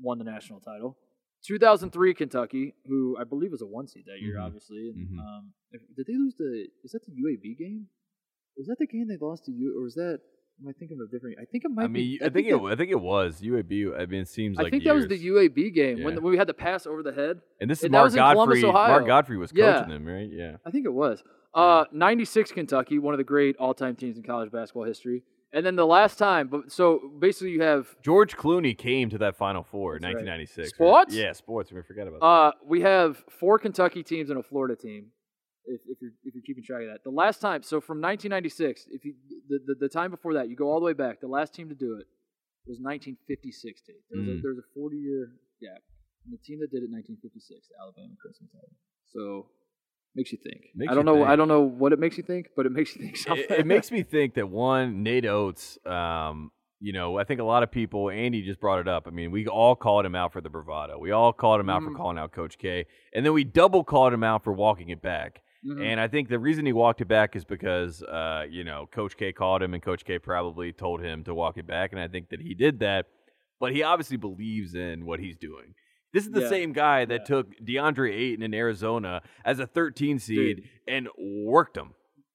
won 0.00 0.18
the 0.18 0.24
national 0.24 0.58
title. 0.60 0.98
2003 1.44 2.14
Kentucky, 2.14 2.74
who 2.86 3.16
I 3.18 3.24
believe 3.24 3.50
was 3.50 3.62
a 3.62 3.66
one 3.66 3.86
seed 3.88 4.04
that 4.06 4.20
year, 4.20 4.36
Mhm. 4.36 4.44
obviously. 4.46 4.92
Mhm. 4.96 5.18
um, 5.18 5.52
did 5.96 6.06
they 6.06 6.14
lose 6.16 6.34
the? 6.36 6.68
Is 6.84 6.92
that 6.92 7.04
the 7.04 7.12
UAB 7.12 7.54
game? 7.54 7.88
Was 8.56 8.66
that 8.68 8.76
the 8.78 8.86
game 8.86 9.08
they 9.08 9.16
lost 9.16 9.44
to 9.46 9.52
you, 9.52 9.78
or 9.78 9.82
was 9.82 9.94
that? 9.94 10.20
Am 10.60 10.68
I 10.68 10.72
thinking 10.72 10.98
of 11.00 11.08
a 11.08 11.10
different? 11.10 11.38
I 11.40 11.44
think 11.46 11.64
it 11.64 11.70
might 11.70 11.84
I 11.84 11.86
mean, 11.88 12.18
be. 12.18 12.24
I 12.24 12.28
think 12.28 12.46
it. 12.46 12.52
that- 12.52 12.62
I 12.64 12.76
think 12.76 12.90
it 12.90 13.00
was 13.00 13.40
UAB. 13.42 13.86
I 13.98 14.06
mean, 14.06 14.20
it 14.20 14.28
seems 14.28 14.58
I 14.58 14.62
like 14.64 14.70
think 14.70 14.84
that 14.84 14.94
was 14.94 15.08
the. 15.08 15.16
UAB 15.18 15.70
game 15.70 16.02
when, 16.04 16.14
Yeah. 16.14 16.20
when 16.20 16.30
we 16.32 16.36
had 16.36 16.46
the 16.46 16.54
pass 16.54 16.86
over 16.86 17.02
the 17.02 17.12
head. 17.12 17.40
And 17.60 17.70
this 17.70 17.78
is 17.78 17.84
and 17.84 17.92
Mark 17.92 18.12
Columbus, 18.12 18.60
Godfrey. 18.60 18.68
Ohio. 18.68 18.88
Mark 18.92 19.06
Godfrey 19.06 19.38
was 19.38 19.52
Yeah. 19.54 19.78
coaching 19.80 19.94
them, 19.94 20.04
right? 20.06 20.28
Yeah. 20.30 20.58
I 20.64 20.70
think 20.70 20.84
it 20.84 20.92
was. 20.92 21.24
Uh, 21.54 21.86
96 21.92 22.52
Kentucky, 22.52 22.98
one 22.98 23.14
of 23.14 23.18
the 23.18 23.24
great 23.24 23.56
all-time 23.56 23.96
teams 23.96 24.16
in 24.18 24.22
college 24.22 24.52
basketball 24.52 24.84
history. 24.84 25.22
And 25.54 25.66
then 25.66 25.76
the 25.76 25.86
last 25.86 26.16
time, 26.18 26.48
but 26.48 26.72
so 26.72 27.10
basically 27.18 27.50
you 27.50 27.62
have 27.62 27.94
George 28.02 28.36
Clooney 28.36 28.76
came 28.76 29.10
to 29.10 29.18
that 29.18 29.36
Final 29.36 29.62
Four 29.62 29.96
in 29.96 30.02
That's 30.02 30.14
right. 30.14 30.24
1996. 30.24 30.70
Sports? 30.70 31.14
Yeah, 31.14 31.32
sports. 31.32 31.70
We 31.70 31.82
forgot 31.82 32.08
about 32.08 32.20
that. 32.20 32.26
uh, 32.26 32.52
we 32.66 32.80
have 32.80 33.22
four 33.28 33.58
Kentucky 33.58 34.02
teams 34.02 34.30
and 34.30 34.38
a 34.38 34.42
Florida 34.42 34.76
team. 34.76 35.08
If, 35.64 35.80
if 35.86 35.98
you're 36.00 36.10
if 36.24 36.34
you're 36.34 36.42
keeping 36.42 36.64
track 36.64 36.82
of 36.82 36.88
that, 36.88 37.04
the 37.04 37.10
last 37.14 37.40
time, 37.40 37.62
so 37.62 37.80
from 37.80 38.00
1996, 38.00 38.86
if 38.90 39.04
you 39.04 39.14
the, 39.48 39.58
the, 39.66 39.74
the 39.86 39.88
time 39.88 40.10
before 40.10 40.34
that, 40.34 40.48
you 40.48 40.56
go 40.56 40.66
all 40.72 40.80
the 40.80 40.86
way 40.86 40.92
back. 40.94 41.20
The 41.20 41.28
last 41.28 41.54
team 41.54 41.68
to 41.68 41.74
do 41.76 41.94
it 42.00 42.06
was 42.66 42.78
1956. 42.80 43.82
Team. 43.82 43.96
There's, 44.10 44.26
a, 44.26 44.30
Mhm. 44.32 44.42
there's 44.42 44.58
a 44.58 44.66
40 44.74 44.96
year 44.96 45.32
gap. 45.60 45.82
And 46.24 46.32
the 46.32 46.38
team 46.42 46.58
that 46.64 46.70
did 46.70 46.82
it 46.82 46.90
1956, 46.90 47.68
the 47.68 47.76
Alabama 47.82 48.14
Crimson 48.22 48.48
Tide. 48.50 48.72
So 49.12 49.46
makes 50.14 50.32
you 50.32 50.38
think. 50.42 50.60
Makes 50.74 50.92
I 50.92 50.94
don't 50.94 51.04
know. 51.04 51.16
think. 51.16 51.28
I 51.28 51.36
don't 51.36 51.48
know 51.48 51.62
what 51.62 51.92
it 51.92 51.98
makes 51.98 52.16
you 52.16 52.22
think, 52.22 52.48
but 52.56 52.66
it 52.66 52.72
makes 52.72 52.94
you 52.96 53.02
think 53.02 53.16
something. 53.28 53.44
it, 53.48 53.60
it 53.60 53.66
makes 53.66 53.90
me 53.90 54.02
think 54.02 54.34
that 54.34 54.48
one 54.48 55.02
Nate 55.02 55.26
Oats. 55.26 55.78
Um, 55.86 56.50
you 56.84 56.92
know, 56.92 57.16
I 57.16 57.22
think 57.22 57.40
a 57.40 57.44
lot 57.44 57.62
of 57.62 57.70
people. 57.70 58.10
Andy 58.10 58.42
just 58.42 58.58
brought 58.60 58.80
it 58.80 58.88
up. 58.88 59.06
I 59.06 59.10
mean, 59.10 59.30
we 59.30 59.46
all 59.46 59.76
called 59.76 60.04
him 60.04 60.16
out 60.16 60.32
for 60.32 60.40
the 60.40 60.50
bravado. 60.50 60.98
We 60.98 61.12
all 61.12 61.32
called 61.32 61.60
him 61.60 61.70
out 61.70 61.82
for 61.84 61.90
Mhm. 61.90 61.96
calling 61.96 62.18
out 62.18 62.32
Coach 62.32 62.58
K, 62.58 62.86
and 63.14 63.24
then 63.24 63.32
we 63.32 63.44
double 63.44 63.84
called 63.84 64.12
him 64.12 64.24
out 64.24 64.42
for 64.42 64.52
walking 64.52 64.88
it 64.88 65.00
back. 65.00 65.42
Mhm. 65.64 65.80
And 65.80 66.00
I 66.00 66.08
think 66.08 66.28
the 66.28 66.40
reason 66.40 66.66
he 66.66 66.72
walked 66.72 67.00
it 67.00 67.06
back 67.06 67.36
is 67.36 67.44
because, 67.44 68.02
uh, 68.02 68.46
you 68.50 68.64
know, 68.64 68.88
Coach 68.90 69.16
K 69.16 69.32
called 69.32 69.62
him, 69.62 69.74
and 69.74 69.80
Coach 69.82 70.04
K 70.04 70.18
probably 70.18 70.72
told 70.72 71.00
him 71.00 71.22
to 71.22 71.32
walk 71.34 71.56
it 71.56 71.68
back. 71.68 71.92
And 71.92 72.00
I 72.00 72.08
think 72.08 72.30
that 72.30 72.40
he 72.40 72.52
did 72.52 72.80
that, 72.80 73.06
but 73.60 73.72
he 73.72 73.84
obviously 73.84 74.16
believes 74.16 74.74
in 74.74 75.06
what 75.06 75.20
he's 75.20 75.36
doing. 75.36 75.74
This 76.12 76.26
is 76.26 76.32
the 76.32 76.42
Yeah. 76.42 76.48
same 76.48 76.72
guy 76.72 77.04
that 77.04 77.20
Yeah. 77.20 77.24
took 77.24 77.56
DeAndre 77.56 78.12
Ayton 78.12 78.42
in 78.42 78.54
Arizona 78.54 79.22
as 79.44 79.58
a 79.58 79.66
13 79.66 80.18
seed 80.18 80.68
and 80.86 81.08
worked 81.18 81.76
him. 81.76 81.94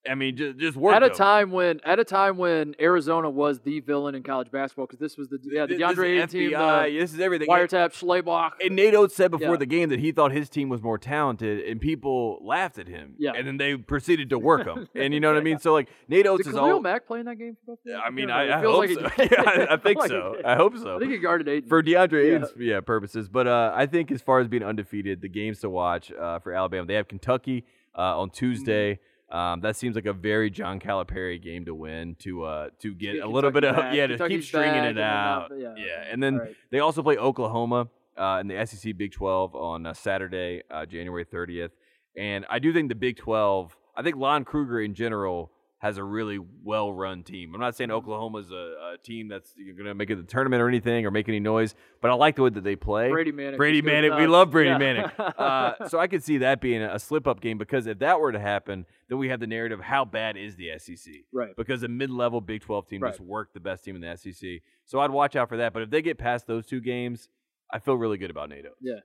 I 0.09 0.15
mean, 0.15 0.37
just 0.37 0.57
just 0.57 0.77
worked 0.77 0.95
at 0.95 1.03
a 1.03 1.09
time 1.09 1.51
when 1.51 1.81
at 1.83 1.99
a 1.99 2.03
time 2.05 2.37
when 2.37 2.75
Arizona 2.79 3.29
was 3.29 3.59
the 3.59 3.81
villain 3.81 4.15
in 4.15 4.23
college 4.23 4.49
basketball 4.51 4.85
because 4.85 4.99
this 4.99 5.17
was 5.17 5.27
the 5.27 5.37
yeah 5.43 5.65
the 5.65 5.75
DeAndre 5.75 6.15
Ayton 6.15 6.29
team, 6.29 6.51
the 6.51 6.97
this 6.99 7.13
is 7.13 7.19
everything. 7.19 7.47
wiretap 7.49 7.89
Schleibach. 7.93 8.51
And 8.63 8.75
Nate 8.75 8.95
Oats 8.95 9.15
said 9.15 9.31
before 9.31 9.51
Yeah. 9.51 9.57
the 9.57 9.65
game 9.65 9.89
that 9.89 9.99
he 9.99 10.11
thought 10.13 10.31
his 10.31 10.49
team 10.49 10.69
was 10.69 10.81
more 10.81 10.97
talented, 10.97 11.59
and 11.65 11.81
people 11.81 12.39
laughed 12.41 12.77
at 12.79 12.87
him. 12.87 13.15
Yeah. 13.17 13.31
And 13.35 13.45
then 13.47 13.57
they 13.57 13.75
proceeded 13.75 14.29
to 14.29 14.39
work 14.39 14.65
him. 14.65 14.87
and 14.95 15.13
you 15.13 15.19
know 15.19 15.29
what 15.31 15.37
I 15.37 15.43
mean? 15.43 15.59
So 15.59 15.73
like 15.73 15.89
Nate 16.07 16.25
Oats 16.25 16.43
Did 16.45 16.51
is 16.51 16.55
all. 16.55 16.79
Mac 16.79 17.05
playing 17.05 17.25
that 17.25 17.35
game 17.37 17.57
for 17.65 17.71
both? 17.75 17.79
of 17.85 17.91
them? 17.91 18.01
I 18.05 18.09
mean, 18.09 18.29
I. 18.29 18.57
I 18.57 18.61
hope 18.61 18.77
like 18.77 18.89
so. 18.91 19.01
yeah, 19.17 19.65
I, 19.69 19.73
I 19.73 19.77
think 19.83 20.01
so. 20.03 20.35
I 20.45 20.55
hope 20.55 20.77
so. 20.77 20.95
I 20.95 20.99
think 20.99 21.11
he 21.11 21.17
guarded 21.17 21.49
Ayton. 21.49 21.67
for 21.67 21.83
DeAndre 21.83 22.29
Yeah. 22.29 22.35
Ayton's 22.35 22.51
yeah. 22.57 22.79
purposes. 22.79 23.27
But 23.27 23.47
uh, 23.47 23.73
I 23.75 23.85
think 23.87 24.11
as 24.11 24.21
far 24.21 24.39
as 24.39 24.47
being 24.47 24.63
undefeated, 24.63 25.21
the 25.21 25.27
games 25.27 25.59
to 25.61 25.69
watch 25.69 26.11
uh, 26.13 26.39
for 26.39 26.53
Alabama, 26.53 26.85
they 26.87 26.93
have 26.93 27.07
Kentucky 27.09 27.65
uh, 27.97 28.17
on 28.19 28.29
Tuesday. 28.29 28.93
Mm-hmm. 28.93 29.01
Um, 29.29 29.59
that 29.61 29.75
seems 29.75 29.95
like 29.95 30.05
a 30.05 30.13
very 30.13 30.49
John 30.49 30.79
Calipari 30.79 31.41
game 31.41 31.65
to 31.65 31.75
win 31.75 32.15
to 32.19 32.43
uh, 32.43 32.69
to 32.79 32.93
get 32.93 33.15
get 33.15 33.23
a 33.23 33.27
little 33.27 33.51
bit 33.51 33.63
of 33.65 33.75
back. 33.77 33.93
yeah 33.93 34.07
to 34.07 34.27
keep 34.27 34.43
stringing 34.43 34.83
it 34.85 34.97
out. 34.97 35.51
yeah. 35.57 35.73
yeah, 35.77 36.03
and 36.09 36.23
then 36.23 36.37
right. 36.37 36.55
they 36.71 36.79
also 36.79 37.03
play 37.03 37.17
Oklahoma 37.17 37.89
uh, 38.17 38.37
in 38.39 38.47
the 38.47 38.65
SEC 38.65 38.95
Big 38.97 39.11
12 39.11 39.53
on 39.55 39.85
uh, 39.85 39.93
Saturday, 39.93 40.63
uh, 40.71 40.85
January 40.85 41.25
30th. 41.25 41.71
And 42.15 42.45
I 42.49 42.59
do 42.59 42.71
think 42.73 42.89
the 42.89 42.95
Big 42.95 43.17
12, 43.17 43.75
I 43.95 44.01
think 44.01 44.15
Lon 44.15 44.43
Kruger 44.45 44.81
in 44.81 44.93
general 44.95 45.51
has 45.79 45.97
a 45.97 46.03
really 46.03 46.39
well 46.63 46.91
run 46.91 47.21
team. 47.21 47.53
I'm 47.53 47.61
not 47.61 47.75
saying 47.75 47.89
Mm-hmm. 47.89 47.97
Oklahoma's 47.97 48.49
a, 48.49 48.93
a 48.93 48.97
team 49.03 49.27
that's 49.27 49.53
going 49.53 49.85
to 49.85 49.93
make 49.93 50.09
it 50.09 50.15
the 50.15 50.23
tournament 50.23 50.59
or 50.61 50.67
anything 50.67 51.05
or 51.05 51.11
make 51.11 51.29
any 51.29 51.39
noise, 51.39 51.75
but 52.01 52.09
I 52.09 52.15
like 52.15 52.35
the 52.37 52.43
way 52.43 52.49
that 52.49 52.63
they 52.63 52.75
play. 52.75 53.09
Brady 53.11 53.31
Manek. 53.31 53.57
Brady 53.57 53.81
Manek. 53.83 54.17
We 54.17 54.25
love 54.25 54.49
Brady 54.49 54.69
Yeah. 54.71 54.79
Manek. 54.79 55.33
Uh, 55.37 55.87
so 55.89 55.99
I 55.99 56.07
could 56.07 56.23
see 56.23 56.39
that 56.39 56.61
being 56.61 56.81
a 56.81 56.97
slip 56.97 57.27
up 57.27 57.41
game 57.41 57.59
because 57.59 57.85
if 57.85 57.99
that 57.99 58.19
were 58.19 58.31
to 58.31 58.39
happen, 58.39 58.87
then 59.09 59.17
we 59.17 59.29
have 59.29 59.39
the 59.39 59.47
narrative 59.47 59.79
how 59.79 60.03
bad 60.05 60.35
is 60.37 60.55
the 60.55 60.71
SEC? 60.77 61.13
right. 61.31 61.55
Because 61.55 61.83
a 61.83 61.87
mid 61.87 62.09
level 62.09 62.41
Big 62.41 62.61
12 62.61 62.87
team 62.87 63.01
Right. 63.01 63.09
just 63.11 63.21
worked 63.21 63.53
the 63.53 63.59
best 63.59 63.83
team 63.85 63.95
in 63.95 64.01
the 64.01 64.15
SEC. 64.17 64.61
So 64.85 64.99
I'd 64.99 65.11
watch 65.11 65.35
out 65.35 65.49
for 65.49 65.57
that. 65.57 65.73
But 65.73 65.83
if 65.83 65.89
they 65.89 66.01
get 66.01 66.17
past 66.17 66.47
those 66.47 66.65
two 66.65 66.81
games, 66.81 67.29
I 67.71 67.79
feel 67.79 67.95
really 67.95 68.17
good 68.17 68.29
about 68.31 68.49
NATO. 68.49 68.69
Yeah. 68.81 68.95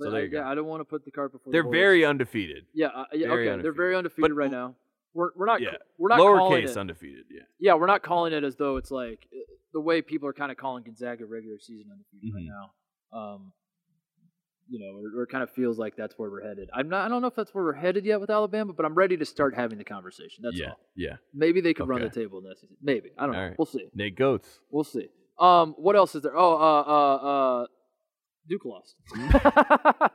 So 0.00 0.10
there 0.10 0.20
I, 0.20 0.24
you 0.24 0.28
go. 0.28 0.38
yeah, 0.38 0.48
I 0.48 0.54
don't 0.56 0.66
want 0.66 0.80
to 0.80 0.84
put 0.84 1.04
the 1.04 1.10
cart 1.12 1.30
before 1.32 1.52
They're 1.52 1.62
the 1.62 1.68
very 1.70 2.04
undefeated. 2.04 2.66
yeah, 2.74 2.88
uh, 2.88 3.04
yeah 3.12 3.28
very 3.28 3.48
okay. 3.48 3.62
They're 3.62 3.72
very 3.72 3.94
undefeated 3.94 4.30
But 4.30 4.34
right 4.34 4.50
now. 4.50 4.74
We're, 5.12 5.30
we're 5.36 5.46
not 5.46 5.60
yeah, 5.62 5.76
we're 5.96 6.08
not 6.08 6.18
calling 6.18 6.64
Lowercase 6.64 6.76
undefeated. 6.76 7.26
Yeah. 7.30 7.42
yeah, 7.60 7.74
we're 7.74 7.86
not 7.86 8.02
calling 8.02 8.32
it 8.32 8.42
as 8.42 8.56
though 8.56 8.76
it's 8.78 8.90
like 8.90 9.28
uh, 9.32 9.38
the 9.72 9.78
way 9.80 10.02
people 10.02 10.28
are 10.28 10.32
kind 10.32 10.50
of 10.50 10.58
calling 10.58 10.82
Gonzaga 10.82 11.24
regular 11.24 11.60
season 11.60 11.86
undefeated 11.92 12.32
Mhm. 12.32 12.34
right 12.34 12.44
now. 13.12 13.16
Um, 13.16 13.52
you 14.68 14.78
know, 14.80 14.98
or, 14.98 15.20
or 15.20 15.22
it 15.24 15.28
kind 15.30 15.42
of 15.42 15.50
feels 15.50 15.78
like 15.78 15.96
that's 15.96 16.14
where 16.16 16.30
we're 16.30 16.42
headed. 16.42 16.68
I'm 16.74 16.88
not. 16.88 17.04
I 17.04 17.08
don't 17.08 17.20
know 17.22 17.28
if 17.28 17.34
that's 17.34 17.54
where 17.54 17.64
we're 17.64 17.72
headed 17.74 18.04
yet 18.04 18.20
with 18.20 18.30
Alabama, 18.30 18.72
but 18.72 18.86
I'm 18.86 18.94
ready 18.94 19.16
to 19.16 19.24
start 19.24 19.54
having 19.54 19.78
the 19.78 19.84
conversation. 19.84 20.42
That's 20.42 20.58
yeah. 20.58 20.70
all. 20.70 20.80
Yeah. 20.96 21.16
Maybe 21.32 21.60
they 21.60 21.74
could 21.74 21.88
run 21.88 22.00
the 22.00 22.10
table 22.10 22.38
in 22.38 22.44
the 22.44 22.54
SEC. 22.58 22.70
Maybe 22.82 23.10
I 23.18 23.22
don't 23.24 23.32
know. 23.32 23.38
All 23.38 23.44
right. 23.48 23.58
We'll 23.58 23.66
see. 23.66 23.88
Nate 23.94 24.16
Goats. 24.16 24.60
We'll 24.70 24.84
see. 24.84 25.08
Um, 25.38 25.74
what 25.78 25.96
else 25.96 26.14
is 26.14 26.22
there? 26.22 26.36
Oh, 26.36 26.54
uh, 26.54 26.82
uh, 26.82 27.62
uh, 27.62 27.66
Duke 28.48 28.64
lost. 28.64 28.94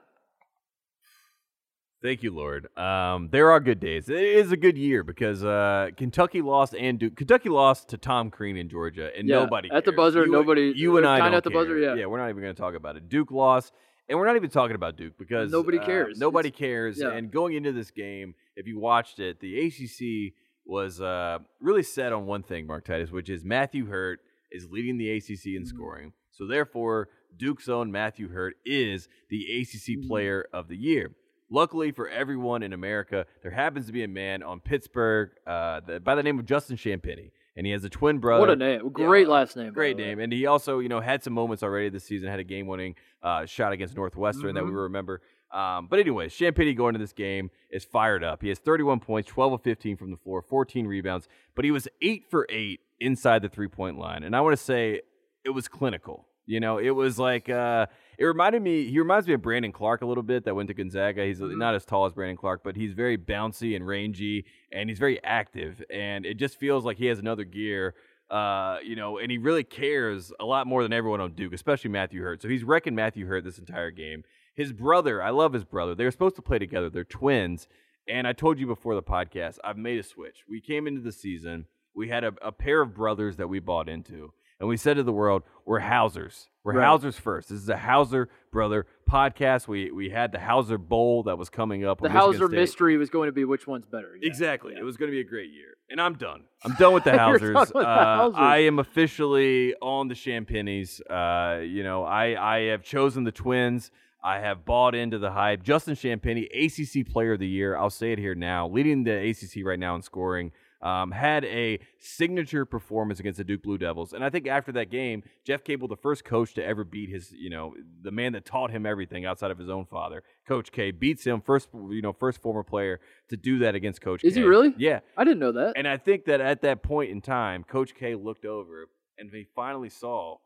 Thank 2.02 2.24
you, 2.24 2.34
Lord. 2.34 2.70
Um, 2.78 3.28
there 3.30 3.52
are 3.52 3.60
good 3.60 3.82
days. 3.82 4.08
It 4.08 4.24
is 4.24 4.54
a 4.54 4.58
good 4.58 4.78
year 4.78 5.04
because 5.04 5.44
uh, 5.44 5.90
Kentucky 5.98 6.42
lost 6.42 6.74
and 6.74 6.98
Duke. 6.98 7.18
Kentucky 7.18 7.50
lost 7.50 7.90
to 7.90 7.98
Tom 7.98 8.32
Crean 8.32 8.56
in 8.56 8.70
Georgia, 8.70 9.10
and 9.18 9.28
Yeah, 9.28 9.40
nobody 9.40 9.70
at 9.70 9.84
the 9.84 9.92
buzzer, 9.92 10.26
You- 10.26 10.32
nobody- 10.32 10.74
You 10.74 10.96
and 10.96 11.06
I 11.06 11.20
don't 11.20 11.34
at 11.34 11.44
the 11.44 11.50
buzzer, 11.50 11.78
yeah. 11.78 11.96
yeah. 11.96 12.06
We're 12.06 12.20
not 12.20 12.30
even 12.30 12.42
going 12.42 12.56
to 12.56 12.62
talk 12.62 12.76
about 12.76 12.96
it. 12.96 13.10
Duke 13.10 13.32
lost, 13.32 13.74
and 14.10 14.18
we're 14.18 14.26
not 14.26 14.36
even 14.36 14.50
talking 14.50 14.76
about 14.76 14.98
Duke 14.98 15.14
because 15.18 15.52
Nobody 15.52 15.80
uh, 15.80 15.86
cares. 15.86 16.18
nobody 16.20 16.50
It's- 16.50 16.60
cares. 16.60 17.00
yeah. 17.00 17.12
And 17.12 17.32
going 17.32 17.54
into 17.54 17.72
this 17.72 17.92
game, 17.92 18.34
if 18.56 18.68
you 18.68 18.80
watched 18.80 19.20
it, 19.20 19.40
the 19.40 19.60
ACC 19.68 20.34
was 20.66 21.00
uh, 21.02 21.40
really 21.62 21.84
set 21.84 22.12
on 22.14 22.26
one 22.26 22.44
thing, 22.44 22.68
Mark 22.68 22.86
Titus, 22.86 23.12
which 23.12 23.30
is 23.30 23.44
Matthew 23.44 23.86
Hurt 23.88 24.20
is 24.52 24.68
leading 24.70 24.98
the 24.98 25.10
ACC 25.12 25.56
in 25.56 25.64
Mhm. 25.64 25.68
scoring. 25.68 26.14
So 26.32 26.46
therefore, 26.48 27.10
Duke's 27.38 27.70
own 27.70 27.92
Matthew 27.92 28.30
Hurt 28.30 28.56
is 28.66 29.08
the 29.30 29.46
ACC 29.60 29.96
Mhm. 29.98 30.08
Player 30.08 30.48
of 30.54 30.68
the 30.68 30.76
Year. 30.78 31.12
Luckily 31.52 31.92
for 31.92 32.08
everyone 32.08 32.62
in 32.62 32.74
America, 32.74 33.26
there 33.42 33.52
happens 33.52 33.88
to 33.88 33.92
be 33.92 34.04
a 34.04 34.08
man 34.08 34.44
on 34.44 34.60
Pittsburgh 34.60 35.32
uh, 35.48 35.82
by 36.00 36.14
the 36.16 36.22
name 36.24 36.38
of 36.38 36.46
Justin 36.46 36.78
Champagnie, 36.78 37.32
and 37.60 37.66
he 37.68 37.74
has 37.74 37.84
a 37.84 37.90
twin 37.90 38.20
brother. 38.20 38.40
what 38.40 38.50
a 38.50 38.56
name! 38.56 38.90
Great 38.90 39.28
Yeah, 39.28 39.34
last 39.34 39.58
name. 39.58 39.74
Great 39.74 39.98
name, 39.98 40.20
and 40.20 40.32
he 40.32 40.46
also, 40.46 40.80
you 40.80 40.88
know, 40.88 41.02
had 41.02 41.22
some 41.22 41.34
moments 41.34 41.62
already 41.62 41.90
this 41.90 42.06
season. 42.06 42.30
Had 42.30 42.40
a 42.40 42.44
game-winning 42.46 42.96
uh, 43.22 43.46
shot 43.46 43.74
against 43.74 43.96
Northwestern 43.98 44.56
that 44.56 44.64
we 44.64 44.72
Mhm. 44.72 44.84
remember. 44.84 45.22
Um, 45.52 45.88
but 45.90 46.00
anyways, 46.00 46.32
Champagnie 46.32 46.76
going 46.76 46.94
to 46.94 47.00
this 47.00 47.12
game 47.12 47.50
is 47.70 47.84
fired 47.84 48.24
up. 48.24 48.42
He 48.42 48.48
has 48.50 48.60
31 48.60 49.00
points, 49.02 49.28
12 49.30 49.54
of 49.54 49.62
15 49.62 49.98
from 49.98 50.12
the 50.12 50.18
floor, 50.18 50.42
14 50.42 50.88
rebounds, 50.88 51.28
but 51.56 51.66
he 51.66 51.72
was 51.72 51.88
eight 52.02 52.24
for 52.30 52.46
eight 52.50 52.80
inside 53.00 53.42
the 53.42 53.50
three-point 53.50 53.98
line. 53.98 54.24
And 54.24 54.36
I 54.36 54.42
want 54.42 54.56
to 54.58 54.64
say 54.64 55.02
it 55.44 55.50
was 55.50 55.68
clinical. 55.68 56.28
You 56.46 56.60
know, 56.60 56.78
it 56.80 56.92
was 56.92 57.20
like 57.20 57.50
uh, 57.50 57.88
it 58.20 58.26
reminded 58.26 58.62
me. 58.62 58.86
He 58.90 59.00
reminds 59.00 59.28
me 59.28 59.34
of 59.34 59.42
Brandon 59.42 59.72
Clarke 59.72 60.02
a 60.04 60.06
little 60.06 60.22
bit. 60.24 60.44
That 60.46 60.54
went 60.54 60.68
to 60.68 60.74
Gonzaga. 60.76 61.26
He's 61.26 61.40
Mhm. 61.40 61.58
not 61.58 61.74
as 61.74 61.86
tall 61.86 62.06
as 62.06 62.14
Brandon 62.14 62.38
Clarke, 62.38 62.62
but 62.64 62.76
he's 62.76 62.94
very 62.94 63.18
bouncy 63.18 63.76
and 63.76 63.88
rangy, 63.88 64.46
and 64.72 64.90
he's 64.90 65.00
very 65.00 65.24
active. 65.24 65.82
And 65.90 66.26
it 66.26 66.36
just 66.36 66.60
feels 66.60 66.86
like 66.86 66.98
he 66.98 67.08
has 67.08 67.18
another 67.18 67.46
gear. 67.46 67.96
Uh, 68.30 68.78
you 68.84 68.96
know, 68.96 69.18
and 69.18 69.32
he 69.32 69.40
really 69.40 69.64
cares 69.64 70.32
a 70.40 70.46
lot 70.46 70.68
more 70.68 70.84
than 70.84 70.94
everyone 70.94 71.20
on 71.20 71.32
Duke, 71.34 71.52
especially 71.54 71.90
Matthew 71.90 72.22
Hurt. 72.22 72.42
So 72.44 72.48
he's 72.48 72.64
wrecking 72.64 72.94
Matthew 72.94 73.26
Hurt 73.26 73.44
this 73.44 73.58
entire 73.58 73.90
game. 73.90 74.24
His 74.54 74.72
brother, 74.72 75.24
I 75.24 75.32
love 75.32 75.54
his 75.54 75.64
brother. 75.64 75.96
They 75.96 76.04
were 76.04 76.12
supposed 76.12 76.36
to 76.36 76.44
play 76.44 76.60
together. 76.60 76.92
They're 76.92 77.04
twins. 77.04 77.68
And 78.08 78.28
I 78.28 78.34
told 78.34 78.60
you 78.60 78.68
before 78.68 78.94
the 78.94 79.02
podcast, 79.02 79.58
I've 79.64 79.78
made 79.78 79.98
a 80.00 80.04
switch. 80.04 80.44
We 80.48 80.62
came 80.62 80.86
into 80.88 81.02
the 81.02 81.12
season, 81.12 81.66
we 81.96 82.10
had 82.10 82.24
a, 82.24 82.34
a 82.42 82.52
pair 82.52 82.82
of 82.82 82.94
brothers 82.94 83.38
that 83.38 83.48
we 83.50 83.60
bought 83.60 83.90
into. 83.90 84.32
And 84.60 84.68
we 84.68 84.76
said 84.76 84.96
to 84.98 85.04
the 85.04 85.14
world, 85.14 85.44
we're 85.66 85.80
Hausers. 85.80 86.50
We're 86.66 86.74
Right. 86.74 86.86
Hausers 86.86 87.16
first. 87.18 87.50
This 87.50 87.60
is 87.62 87.70
a 87.70 87.78
Hauser 87.78 88.28
brother 88.52 88.86
podcast. 89.10 89.68
We 89.70 89.90
we 89.92 90.10
had 90.10 90.32
the 90.34 90.40
Hauser 90.40 90.78
Bowl 90.78 91.24
that 91.24 91.38
was 91.38 91.50
coming 91.50 91.86
up. 91.86 92.02
The 92.02 92.10
Hauser 92.10 92.48
State. 92.48 92.58
mystery 92.60 92.98
was 92.98 93.10
going 93.10 93.28
to 93.28 93.32
be 93.32 93.46
which 93.46 93.66
one's 93.66 93.86
better. 93.86 94.18
Yeah. 94.22 94.28
Exactly. 94.28 94.74
Yeah. 94.74 94.82
It 94.82 94.84
was 94.84 94.98
going 94.98 95.10
to 95.10 95.16
be 95.16 95.22
a 95.22 95.24
great 95.24 95.50
year. 95.52 95.78
And 95.90 96.02
I'm 96.02 96.16
done. 96.16 96.44
I'm 96.66 96.74
done 96.74 96.94
with 96.94 97.06
the 97.06 97.12
Hausers. 97.18 97.56
with 97.56 97.70
the 97.70 97.78
Uh, 97.80 98.18
Hausers. 98.18 98.36
I 98.40 98.58
am 98.58 98.80
officially 98.80 99.74
on 99.82 100.10
the 100.10 100.16
Champagnes. 100.16 101.00
Uh, 101.10 101.62
you 101.64 101.84
know, 101.84 102.04
I, 102.04 102.56
I 102.58 102.60
have 102.66 102.84
chosen 102.84 103.24
the 103.24 103.32
Twins. 103.32 103.92
I 104.22 104.40
have 104.40 104.66
bought 104.66 104.94
into 104.94 105.18
the 105.18 105.32
hype. 105.32 105.64
Justin 105.64 105.96
Champagnie, 105.96 106.48
ACC 106.54 107.08
Player 107.10 107.34
of 107.34 107.40
the 107.40 107.48
Year. 107.48 107.78
I'll 107.78 107.90
say 107.90 108.12
it 108.12 108.20
here 108.20 108.36
now, 108.36 108.68
leading 108.68 109.06
the 109.06 109.16
ACC 109.30 109.66
right 109.66 109.80
now 109.80 109.96
in 109.96 110.02
scoring. 110.02 110.52
Um, 110.82 111.12
had 111.12 111.44
a 111.44 111.80
signature 112.00 112.64
performance 112.64 113.20
against 113.20 113.38
the 113.38 113.44
Duke 113.44 113.64
Blue 113.64 113.78
Devils, 113.78 114.14
and 114.14 114.24
I 114.24 114.30
think 114.30 114.48
after 114.48 114.72
that 114.72 114.90
game, 114.90 115.24
Jeff 115.44 115.62
Capel, 115.66 115.90
the 115.90 115.98
first 115.98 116.24
coach 116.24 116.54
to 116.54 116.64
ever 116.64 116.86
beat 116.86 117.10
his, 117.10 117.34
you 117.34 117.50
know, 117.50 117.74
the 118.02 118.12
man 118.12 118.32
that 118.32 118.46
taught 118.46 118.72
him 118.72 118.86
everything 118.86 119.26
outside 119.26 119.52
of 119.52 119.58
his 119.58 119.70
own 119.70 119.86
father, 119.86 120.24
Coach 120.48 120.72
K, 120.72 120.92
beats 120.92 121.26
him 121.26 121.42
first, 121.42 121.68
you 121.74 122.02
know, 122.02 122.14
first 122.14 122.42
former 122.42 122.64
player 122.64 123.02
to 123.28 123.36
do 123.36 123.60
that 123.60 123.76
against 123.76 124.00
Coach. 124.00 124.24
Is 124.24 124.36
K. 124.36 124.40
he 124.40 124.46
really? 124.46 124.74
Yeah, 124.78 125.02
I 125.18 125.26
didn't 125.26 125.40
know 125.40 125.52
that. 125.52 125.74
and 125.76 125.86
I 125.86 125.98
think 125.98 126.24
that 126.26 126.40
at 126.40 126.62
that 126.62 126.82
point 126.82 127.12
in 127.12 127.20
time, 127.20 127.66
Coach 127.66 127.94
K 127.94 128.16
looked 128.16 128.46
over 128.46 128.88
and 129.18 129.30
he 129.34 129.48
finally 129.54 129.90
saw 129.90 130.38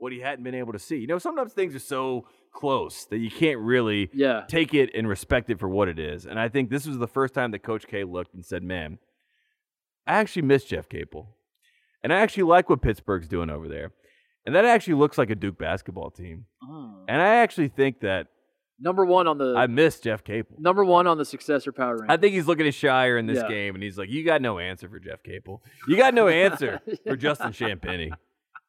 what 0.00 0.12
he 0.12 0.20
hadn't 0.20 0.44
been 0.44 0.54
able 0.54 0.72
to 0.72 0.78
see. 0.78 0.96
You 0.96 1.06
know, 1.06 1.18
sometimes 1.18 1.52
things 1.52 1.74
are 1.74 1.78
so 1.78 2.26
close 2.52 3.04
that 3.06 3.18
you 3.18 3.30
can't 3.30 3.60
really 3.60 4.10
yeah. 4.12 4.42
take 4.48 4.74
it 4.74 4.90
and 4.94 5.08
respect 5.08 5.50
it 5.50 5.60
for 5.60 5.68
what 5.68 5.88
it 5.88 5.98
is. 5.98 6.26
And 6.26 6.38
I 6.38 6.48
think 6.48 6.70
this 6.70 6.86
was 6.86 6.98
the 6.98 7.06
first 7.06 7.34
time 7.34 7.50
that 7.52 7.60
Coach 7.60 7.86
K 7.86 8.04
looked 8.04 8.34
and 8.34 8.44
said, 8.44 8.62
"Man, 8.62 8.98
I 10.06 10.14
actually 10.14 10.42
miss 10.42 10.64
Jeff 10.64 10.88
Capel, 10.88 11.28
and 12.02 12.12
I 12.12 12.20
actually 12.20 12.44
like 12.44 12.68
what 12.70 12.82
Pittsburgh's 12.82 13.28
doing 13.28 13.50
over 13.50 13.68
there, 13.68 13.92
and 14.46 14.54
that 14.54 14.64
actually 14.64 14.94
looks 14.94 15.18
like 15.18 15.30
a 15.30 15.34
Duke 15.34 15.58
basketball 15.58 16.10
team. 16.10 16.46
Oh. 16.62 17.04
And 17.08 17.20
I 17.20 17.36
actually 17.36 17.68
think 17.68 18.00
that 18.00 18.28
Number 18.82 19.04
one 19.04 19.26
on 19.28 19.36
the 19.36 19.54
I 19.58 19.66
miss 19.66 20.00
Jeff 20.00 20.24
Capel." 20.24 20.56
number 20.58 20.82
one 20.84 21.06
on 21.06 21.18
the 21.18 21.24
successor 21.26 21.70
power 21.70 21.98
rank. 21.98 22.10
I 22.10 22.16
think 22.16 22.34
he's 22.34 22.46
looking 22.46 22.66
at 22.66 22.72
Scheyer 22.72 23.18
in 23.18 23.26
this 23.26 23.36
Yeah. 23.42 23.48
game, 23.48 23.74
and 23.74 23.84
he's 23.84 23.98
like, 23.98 24.08
"You 24.08 24.24
got 24.24 24.40
no 24.40 24.58
answer 24.58 24.88
for 24.88 24.98
Jeff 24.98 25.22
Capel. 25.22 25.62
You 25.86 25.98
got 25.98 26.14
no 26.14 26.28
answer 26.28 26.80
for 27.06 27.14
Justin 27.14 27.50
Champagnie." 27.52 28.10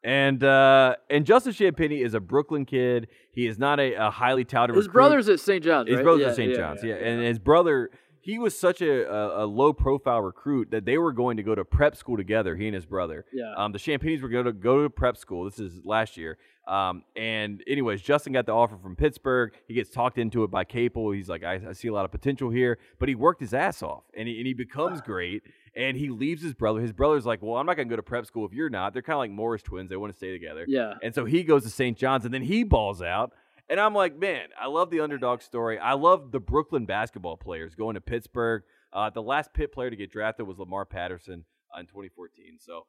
And 0.03 0.43
uh, 0.43 0.95
and 1.09 1.25
Justin 1.25 1.53
Champagnie 1.53 2.03
is 2.03 2.13
a 2.13 2.19
Brooklyn 2.19 2.65
kid. 2.65 3.07
He 3.31 3.47
is 3.47 3.57
not 3.57 3.79
a, 3.79 3.93
a 3.93 4.09
highly 4.11 4.43
touted. 4.43 4.75
His 4.75 4.87
recruit. 4.87 4.93
brother's 4.99 5.29
at 5.29 5.39
St. 5.39 5.63
John's. 5.63 5.87
His 5.87 5.97
right? 5.97 6.03
brother's 6.03 6.21
Yeah, 6.23 6.29
at 6.29 6.35
St. 6.35 6.55
John's, 6.55 6.83
yeah, 6.83 6.95
and 6.95 7.21
his 7.23 7.39
brother. 7.39 7.89
He 8.21 8.37
was 8.37 8.57
such 8.57 8.81
a, 8.81 9.11
a, 9.11 9.43
a 9.43 9.47
low 9.47 9.73
profile 9.73 10.21
recruit 10.21 10.71
that 10.71 10.85
they 10.85 10.97
were 10.97 11.11
going 11.11 11.37
to 11.37 11.43
go 11.43 11.55
to 11.55 11.65
prep 11.65 11.95
school 11.95 12.17
together. 12.17 12.55
He 12.55 12.67
and 12.67 12.75
his 12.75 12.85
brother. 12.85 13.25
Yeah. 13.33 13.53
Um, 13.57 13.71
the 13.71 13.79
Champagnes 13.79 14.21
were 14.21 14.29
going 14.29 14.45
to 14.45 14.53
go 14.53 14.83
to 14.83 14.89
prep 14.89 15.17
school. 15.17 15.45
This 15.45 15.59
is 15.59 15.81
last 15.83 16.17
year. 16.17 16.37
Um, 16.67 17.03
and 17.15 17.63
anyways, 17.67 18.01
Justin 18.01 18.33
got 18.33 18.45
the 18.45 18.51
offer 18.53 18.77
from 18.77 18.95
Pittsburgh. 18.95 19.53
He 19.67 19.73
gets 19.73 19.89
talked 19.89 20.17
into 20.17 20.43
it 20.43 20.51
by 20.51 20.63
Capel. 20.63 21.11
He's 21.11 21.27
like, 21.27 21.43
I, 21.43 21.59
I 21.69 21.73
see 21.73 21.87
a 21.87 21.93
lot 21.93 22.05
of 22.05 22.11
potential 22.11 22.49
here, 22.49 22.77
but 22.99 23.09
he 23.09 23.15
worked 23.15 23.41
his 23.41 23.53
ass 23.53 23.81
off, 23.81 24.03
and 24.15 24.27
he 24.27 24.37
and 24.37 24.45
he 24.47 24.53
becomes 24.53 25.01
great. 25.05 25.43
And 25.73 25.95
he 25.95 26.09
leaves 26.09 26.43
his 26.43 26.53
brother. 26.53 26.81
His 26.81 26.91
brother's 26.91 27.25
like, 27.25 27.41
well, 27.41 27.55
I'm 27.55 27.65
not 27.65 27.77
going 27.77 27.87
to 27.87 27.91
go 27.91 27.95
to 27.95 28.03
prep 28.03 28.25
school 28.25 28.45
if 28.45 28.51
you're 28.53 28.69
not. 28.69 28.91
They're 28.91 29.01
kind 29.01 29.15
of 29.15 29.19
like 29.19 29.31
Morris 29.31 29.61
twins. 29.61 29.89
They 29.89 29.95
want 29.95 30.11
to 30.11 30.17
stay 30.17 30.33
together. 30.33 30.65
Yeah. 30.67 30.95
And 31.01 31.15
so 31.15 31.23
he 31.23 31.43
goes 31.43 31.63
to 31.63 31.69
St. 31.69 31.97
John's, 31.97 32.25
and 32.25 32.33
then 32.33 32.41
he 32.41 32.65
balls 32.65 33.01
out. 33.01 33.31
And 33.71 33.79
I'm 33.79 33.95
like, 33.95 34.19
man, 34.19 34.49
I 34.61 34.67
love 34.67 34.89
the 34.91 34.99
underdog 34.99 35.41
story. 35.41 35.79
I 35.79 35.93
love 35.93 36.31
the 36.31 36.39
Brooklyn 36.41 36.85
basketball 36.85 37.37
players 37.37 37.73
going 37.73 37.95
to 37.95 38.01
Pittsburgh. 38.01 38.63
Uh, 38.93 39.09
the 39.09 39.21
last 39.23 39.53
Pitt 39.53 39.71
player 39.71 39.89
to 39.89 39.95
get 39.95 40.11
drafted 40.11 40.45
was 40.45 40.59
Lamar 40.59 40.83
Patterson 40.85 41.45
uh, 41.75 41.79
in 41.79 41.85
2014. 41.87 42.57
So 42.59 42.85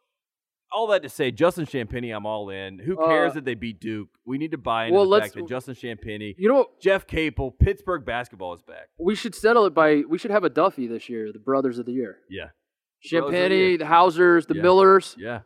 all 0.72 0.89
that 0.89 1.03
to 1.05 1.09
say, 1.09 1.30
Justin 1.30 1.66
Champagnie, 1.66 2.14
I'm 2.14 2.26
all 2.26 2.51
in. 2.51 2.80
Who 2.80 2.97
cares 2.97 3.30
Uh, 3.30 3.35
that 3.35 3.45
they 3.45 3.55
beat 3.55 3.78
Duke? 3.80 4.09
We 4.26 4.39
need 4.39 4.51
to 4.51 4.59
buy 4.59 4.87
into 4.87 4.95
Well, 4.97 5.05
the 5.05 5.11
let's- 5.11 5.26
fact 5.26 5.35
that 5.37 5.47
Justin 5.49 5.74
Champagnie, 5.76 6.35
You 6.37 6.49
know 6.49 6.55
what? 6.57 6.80
Jeff 6.80 7.07
Capel, 7.07 7.53
Pittsburgh 7.53 8.05
basketball 8.05 8.53
is 8.55 8.62
back. 8.62 8.89
We 8.99 9.14
should 9.14 9.35
settle 9.37 9.64
it 9.66 9.74
by 9.74 10.03
we 10.09 10.18
should 10.18 10.30
have 10.33 10.43
a 10.45 10.51
Duffy 10.51 10.89
this 10.89 11.09
year, 11.09 11.30
the 11.33 11.39
brothers 11.39 11.78
of 11.78 11.87
the 11.87 11.93
year. 11.93 12.18
Yeah, 12.28 12.49
Brothers 13.11 13.51
the 13.51 13.76
the 13.76 13.87
Hausers, 13.87 14.47
the 14.47 14.57
Yeah. 14.57 14.62
Millers. 14.62 15.14
yeah. 15.18 15.41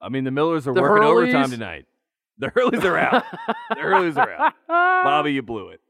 I 0.00 0.08
mean, 0.08 0.24
the 0.24 0.30
Millers 0.30 0.66
are 0.68 0.72
The 0.74 0.80
working 0.80 1.04
overtime 1.06 1.50
tonight. 1.50 1.84
The 2.40 2.50
Hurleys 2.50 2.84
are 2.84 2.96
out. 2.96 3.24
the 3.70 3.76
Hurleys 3.76 4.16
are 4.16 4.32
out. 4.32 4.52
Bobby, 4.68 5.32
you 5.32 5.42
blew 5.42 5.70
it. 5.70 5.80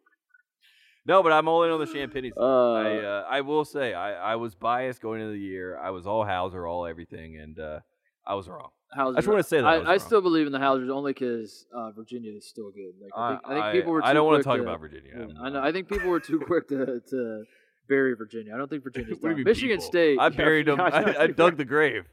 No, 1.05 1.23
but 1.23 1.33
I'm 1.33 1.49
all 1.49 1.63
in 1.65 1.71
on 1.71 1.81
the 1.81 1.87
Champagne. 1.87 2.25
side. 2.25 2.41
Uh, 2.41 2.73
I 2.75 2.97
uh, 3.05 3.27
I 3.29 3.41
will 3.41 3.65
say 3.65 3.95
I, 3.95 4.33
I 4.33 4.37
was 4.37 4.55
biased 4.55 5.01
going 5.01 5.21
into 5.21 5.33
the 5.33 5.39
year. 5.41 5.79
I 5.79 5.91
was 5.91 6.07
all 6.07 6.25
Hauser, 6.25 6.67
all 6.67 6.87
everything, 6.87 7.39
and 7.39 7.59
uh, 7.59 7.81
I 8.27 8.35
was 8.35 8.49
wrong. 8.49 8.71
Hausers. 8.95 9.17
I 9.17 9.21
just 9.21 9.29
wanna 9.29 9.43
say 9.43 9.59
that 9.59 9.67
I 9.67 9.77
I, 9.77 9.93
I 9.95 9.97
still 9.99 10.21
believe 10.21 10.47
in 10.47 10.53
the 10.53 10.59
Hausers 10.59 10.91
only 10.91 11.13
because 11.13 11.67
uh, 11.75 11.91
Virginia 11.93 12.33
is 12.33 12.47
still 12.47 12.71
good. 12.71 12.93
Like 13.01 13.11
I 13.17 13.31
think, 13.31 13.41
I 13.45 13.55
think 13.55 13.73
people 13.81 13.93
were. 13.93 14.01
Too 14.01 14.07
I 14.07 14.13
don't 14.15 14.27
want 14.27 14.43
to 14.43 14.45
talk 14.45 14.61
about 14.61 14.81
Virginia. 14.81 15.11
Yeah, 15.15 15.43
I'm- 15.43 15.53
know. 15.53 15.63
I 15.63 15.73
think 15.73 15.89
people 15.89 16.09
were 16.09 16.21
too 16.21 16.41
quick 16.41 16.69
to 16.69 17.01
to 17.11 17.45
bury 17.89 18.15
Virginia. 18.15 18.55
I 18.55 18.59
don't 18.59 18.69
think 18.69 18.85
Virginia's 18.89 19.19
done. 19.19 19.45
Michigan 19.45 19.79
people? 19.79 19.91
State. 19.91 20.19
I 20.19 20.25
yeah, 20.29 20.37
buried 20.37 20.67
them. 20.67 20.81
I, 20.81 21.17
I 21.21 21.27
dug 21.29 21.57
the 21.57 21.65
grave. 21.65 22.05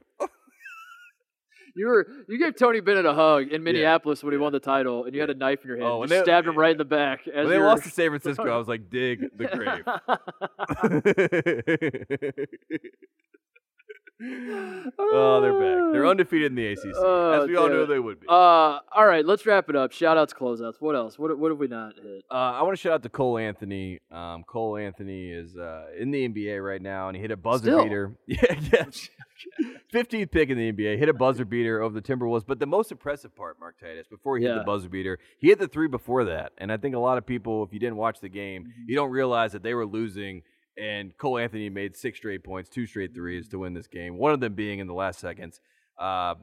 You 1.75 1.87
were 1.87 2.07
you 2.29 2.37
gave 2.37 2.55
Tony 2.55 2.79
Bennett 2.79 3.05
a 3.05 3.13
hug 3.13 3.49
in 3.51 3.61
Minneapolis 3.63 4.23
when 4.23 4.31
he 4.33 4.37
won 4.37 4.53
the 4.53 4.59
title, 4.61 5.03
and 5.05 5.13
you 5.13 5.19
had 5.19 5.29
a 5.29 5.33
knife 5.33 5.61
in 5.63 5.67
your 5.67 5.77
hand. 5.77 5.87
Oh, 5.87 5.97
you 5.97 6.03
and 6.03 6.11
they- 6.11 6.23
stabbed 6.23 6.47
him 6.47 6.57
right 6.57 6.71
in 6.71 6.77
the 6.77 6.85
back. 6.85 7.27
As 7.27 7.45
When 7.45 7.49
they 7.49 7.57
lost 7.59 7.83
to 7.83 7.89
San 7.89 8.09
Francisco, 8.09 8.49
I 8.49 8.57
was 8.57 8.67
like, 8.67 8.89
dig 8.89 9.25
the 9.37 9.47
grave. 9.47 9.83
oh, 14.21 15.41
they're 15.41 15.53
back. 15.53 15.93
They're 15.93 16.07
undefeated 16.07 16.51
in 16.51 16.55
the 16.55 16.67
ACC, 16.67 16.93
Oh, 16.95 17.41
as 17.43 17.47
we 17.49 17.55
all 17.55 17.67
knew 17.69 17.83
it. 17.83 17.87
they 17.87 17.99
would 17.99 18.19
be. 18.19 18.27
Uh, 18.27 18.31
all 18.33 19.05
right, 19.05 19.25
let's 19.25 19.45
wrap 19.45 19.69
it 19.69 19.75
up. 19.75 19.91
Shout 19.91 20.17
outs, 20.17 20.33
closeouts. 20.33 20.75
What 20.79 20.95
else? 20.95 21.19
What 21.19 21.37
what 21.37 21.51
have 21.51 21.57
we 21.59 21.67
not 21.67 21.93
hit? 22.01 22.23
Uh, 22.31 22.33
I 22.33 22.61
want 22.63 22.73
to 22.77 22.81
shout 22.81 22.93
out 22.93 23.03
to 23.03 23.09
Cole 23.09 23.37
Anthony. 23.37 23.99
Um, 24.11 24.43
Cole 24.43 24.77
Anthony 24.77 25.29
is 25.31 25.55
uh, 25.57 25.85
in 25.99 26.11
the 26.11 26.27
NBA 26.27 26.65
right 26.65 26.81
now, 26.81 27.07
and 27.09 27.15
he 27.15 27.21
hit 27.21 27.31
a 27.31 27.37
buzzer 27.37 27.71
Still? 27.71 27.83
beater. 27.83 28.15
Yeah, 28.27 28.55
yeah. 28.71 28.85
15th 29.93 30.31
pick 30.31 30.49
in 30.49 30.57
the 30.57 30.71
NBA, 30.71 30.97
hit 30.97 31.09
a 31.09 31.13
buzzer 31.13 31.43
beater 31.45 31.81
over 31.81 31.93
the 31.93 32.01
Timberwolves. 32.01 32.45
But 32.47 32.59
the 32.59 32.65
most 32.65 32.91
impressive 32.91 33.35
part, 33.35 33.59
Mark 33.59 33.75
Titus, 33.79 34.07
before 34.07 34.37
he 34.37 34.45
hit 34.45 34.51
Yeah. 34.53 34.59
the 34.59 34.63
buzzer 34.63 34.87
beater, 34.89 35.19
he 35.39 35.49
hit 35.49 35.59
the 35.59 35.67
three 35.67 35.87
before 35.89 36.23
that. 36.25 36.53
And 36.57 36.71
I 36.71 36.77
think 36.77 36.95
a 36.95 36.99
lot 36.99 37.17
of 37.17 37.25
people, 37.25 37.61
if 37.63 37.73
you 37.73 37.79
didn't 37.79 37.97
watch 37.97 38.21
the 38.21 38.29
game, 38.29 38.63
Mm-hmm. 38.63 38.83
you 38.89 38.95
don't 38.95 39.11
realize 39.11 39.51
that 39.51 39.61
they 39.61 39.73
were 39.73 39.85
losing. 39.85 40.41
And 40.77 41.17
Cole 41.17 41.37
Anthony 41.37 41.69
made 41.69 41.95
six 41.95 42.17
straight 42.17 42.43
points, 42.43 42.69
two 42.69 42.85
straight 42.85 43.13
threes 43.13 43.47
to 43.49 43.59
win 43.59 43.73
this 43.73 43.87
game. 43.87 44.17
One 44.17 44.33
of 44.33 44.39
them 44.39 44.53
being 44.53 44.79
in 44.79 44.87
the 44.87 44.93
last 44.93 45.19
seconds. 45.19 45.61
Uh, 45.97 46.35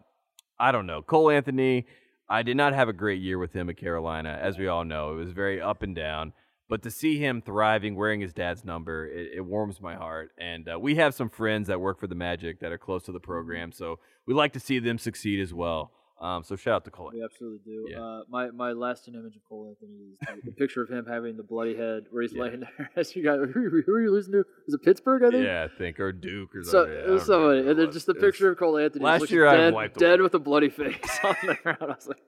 I 0.58 0.72
don't 0.72 0.86
know. 0.86 1.02
Cole 1.02 1.30
Anthony, 1.30 1.86
I 2.28 2.42
did 2.42 2.56
not 2.56 2.72
have 2.72 2.88
a 2.88 2.94
great 2.94 3.20
year 3.20 3.38
with 3.38 3.52
him 3.52 3.68
at 3.68 3.76
Carolina, 3.76 4.38
as 4.40 4.58
we 4.58 4.68
all 4.68 4.84
know. 4.84 5.12
It 5.12 5.16
was 5.16 5.32
very 5.32 5.60
up 5.60 5.82
and 5.82 5.94
down. 5.94 6.32
But 6.68 6.82
to 6.84 6.90
see 6.90 7.18
him 7.18 7.42
thriving, 7.42 7.96
wearing 7.96 8.22
his 8.22 8.32
dad's 8.32 8.64
number, 8.64 9.06
it, 9.06 9.32
it 9.36 9.40
warms 9.42 9.80
my 9.80 9.94
heart. 9.94 10.30
And 10.38 10.66
uh, 10.66 10.78
we 10.78 10.94
have 10.94 11.14
some 11.14 11.28
friends 11.28 11.68
that 11.68 11.80
work 11.80 12.00
for 12.00 12.06
the 12.06 12.14
Magic 12.14 12.60
that 12.60 12.72
are 12.72 12.78
close 12.78 13.02
to 13.02 13.12
the 13.12 13.20
program, 13.20 13.72
so 13.72 13.98
we 14.24 14.32
like 14.32 14.54
to 14.54 14.60
see 14.60 14.78
them 14.78 14.96
succeed 14.96 15.40
as 15.40 15.52
well. 15.52 15.92
Um, 16.22 16.44
so 16.44 16.54
shout 16.54 16.74
out 16.74 16.84
to 16.84 16.90
Cole. 16.92 17.10
We 17.12 17.22
absolutely 17.24 17.58
do. 17.64 17.86
Yeah. 17.90 18.00
Uh, 18.00 18.20
my 18.28 18.50
my 18.50 18.70
lasting 18.72 19.14
image 19.14 19.34
of 19.34 19.42
Cole 19.48 19.66
Anthony 19.68 19.98
is 20.12 20.18
the, 20.44 20.50
the 20.50 20.56
picture 20.56 20.80
of 20.80 20.88
him 20.88 21.04
having 21.04 21.36
the 21.36 21.42
bloody 21.42 21.76
head 21.76 22.04
where 22.10 22.22
he's 22.22 22.32
Yeah. 22.32 22.42
laying 22.42 22.60
there. 22.60 22.90
As 22.96 23.14
you 23.16 23.24
got, 23.24 23.38
who, 23.40 23.82
who 23.84 23.92
are 23.92 24.00
you 24.00 24.12
listening 24.12 24.42
to? 24.44 24.48
Was 24.66 24.74
it 24.74 24.82
Pittsburgh? 24.82 25.24
I 25.24 25.30
think. 25.30 25.44
Yeah, 25.44 25.64
I 25.64 25.76
think 25.76 25.98
or 25.98 26.12
Duke 26.12 26.54
or 26.54 26.62
So 26.62 26.70
something. 26.84 26.94
it 26.94 27.08
was 27.10 27.24
somebody, 27.26 27.68
and 27.68 27.76
then 27.78 27.90
just 27.90 28.06
the 28.06 28.14
picture 28.14 28.50
of 28.52 28.58
Cole 28.58 28.78
Anthony. 28.78 29.04
Last 29.04 29.30
year 29.32 29.48
I 29.48 29.56
dead, 29.56 29.74
wiped 29.74 29.98
dead 29.98 30.20
away. 30.20 30.22
with 30.22 30.34
a 30.34 30.38
bloody 30.38 30.68
face 30.70 31.18
on 31.24 31.34
the 31.44 31.54
ground. 31.60 31.78
I 31.82 31.86
was 31.86 32.06
like, 32.06 32.22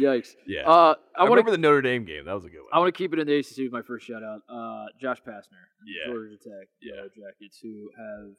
yikes. 0.00 0.28
Yeah, 0.46 0.62
Uh, 0.68 0.94
I 1.16 1.20
I, 1.20 1.22
want 1.24 1.30
remember 1.32 1.50
the 1.50 1.58
Notre 1.58 1.82
Dame 1.82 2.04
game. 2.04 2.24
That 2.24 2.34
was 2.34 2.44
a 2.44 2.48
good 2.48 2.58
one. 2.60 2.70
I 2.72 2.78
want 2.78 2.94
to 2.94 2.96
keep 2.96 3.12
it 3.12 3.18
in 3.18 3.26
the 3.26 3.36
ACC 3.36 3.58
with 3.64 3.72
my 3.72 3.82
first 3.82 4.06
shout 4.06 4.22
out. 4.22 4.40
Uh, 4.48 4.86
Josh 5.00 5.18
Pastner, 5.26 5.66
Yeah. 5.84 6.12
Georgia 6.12 6.36
Tech, 6.36 6.68
Yeah. 6.80 7.02
Jackets, 7.14 7.58
who 7.62 7.90
have. 7.98 8.30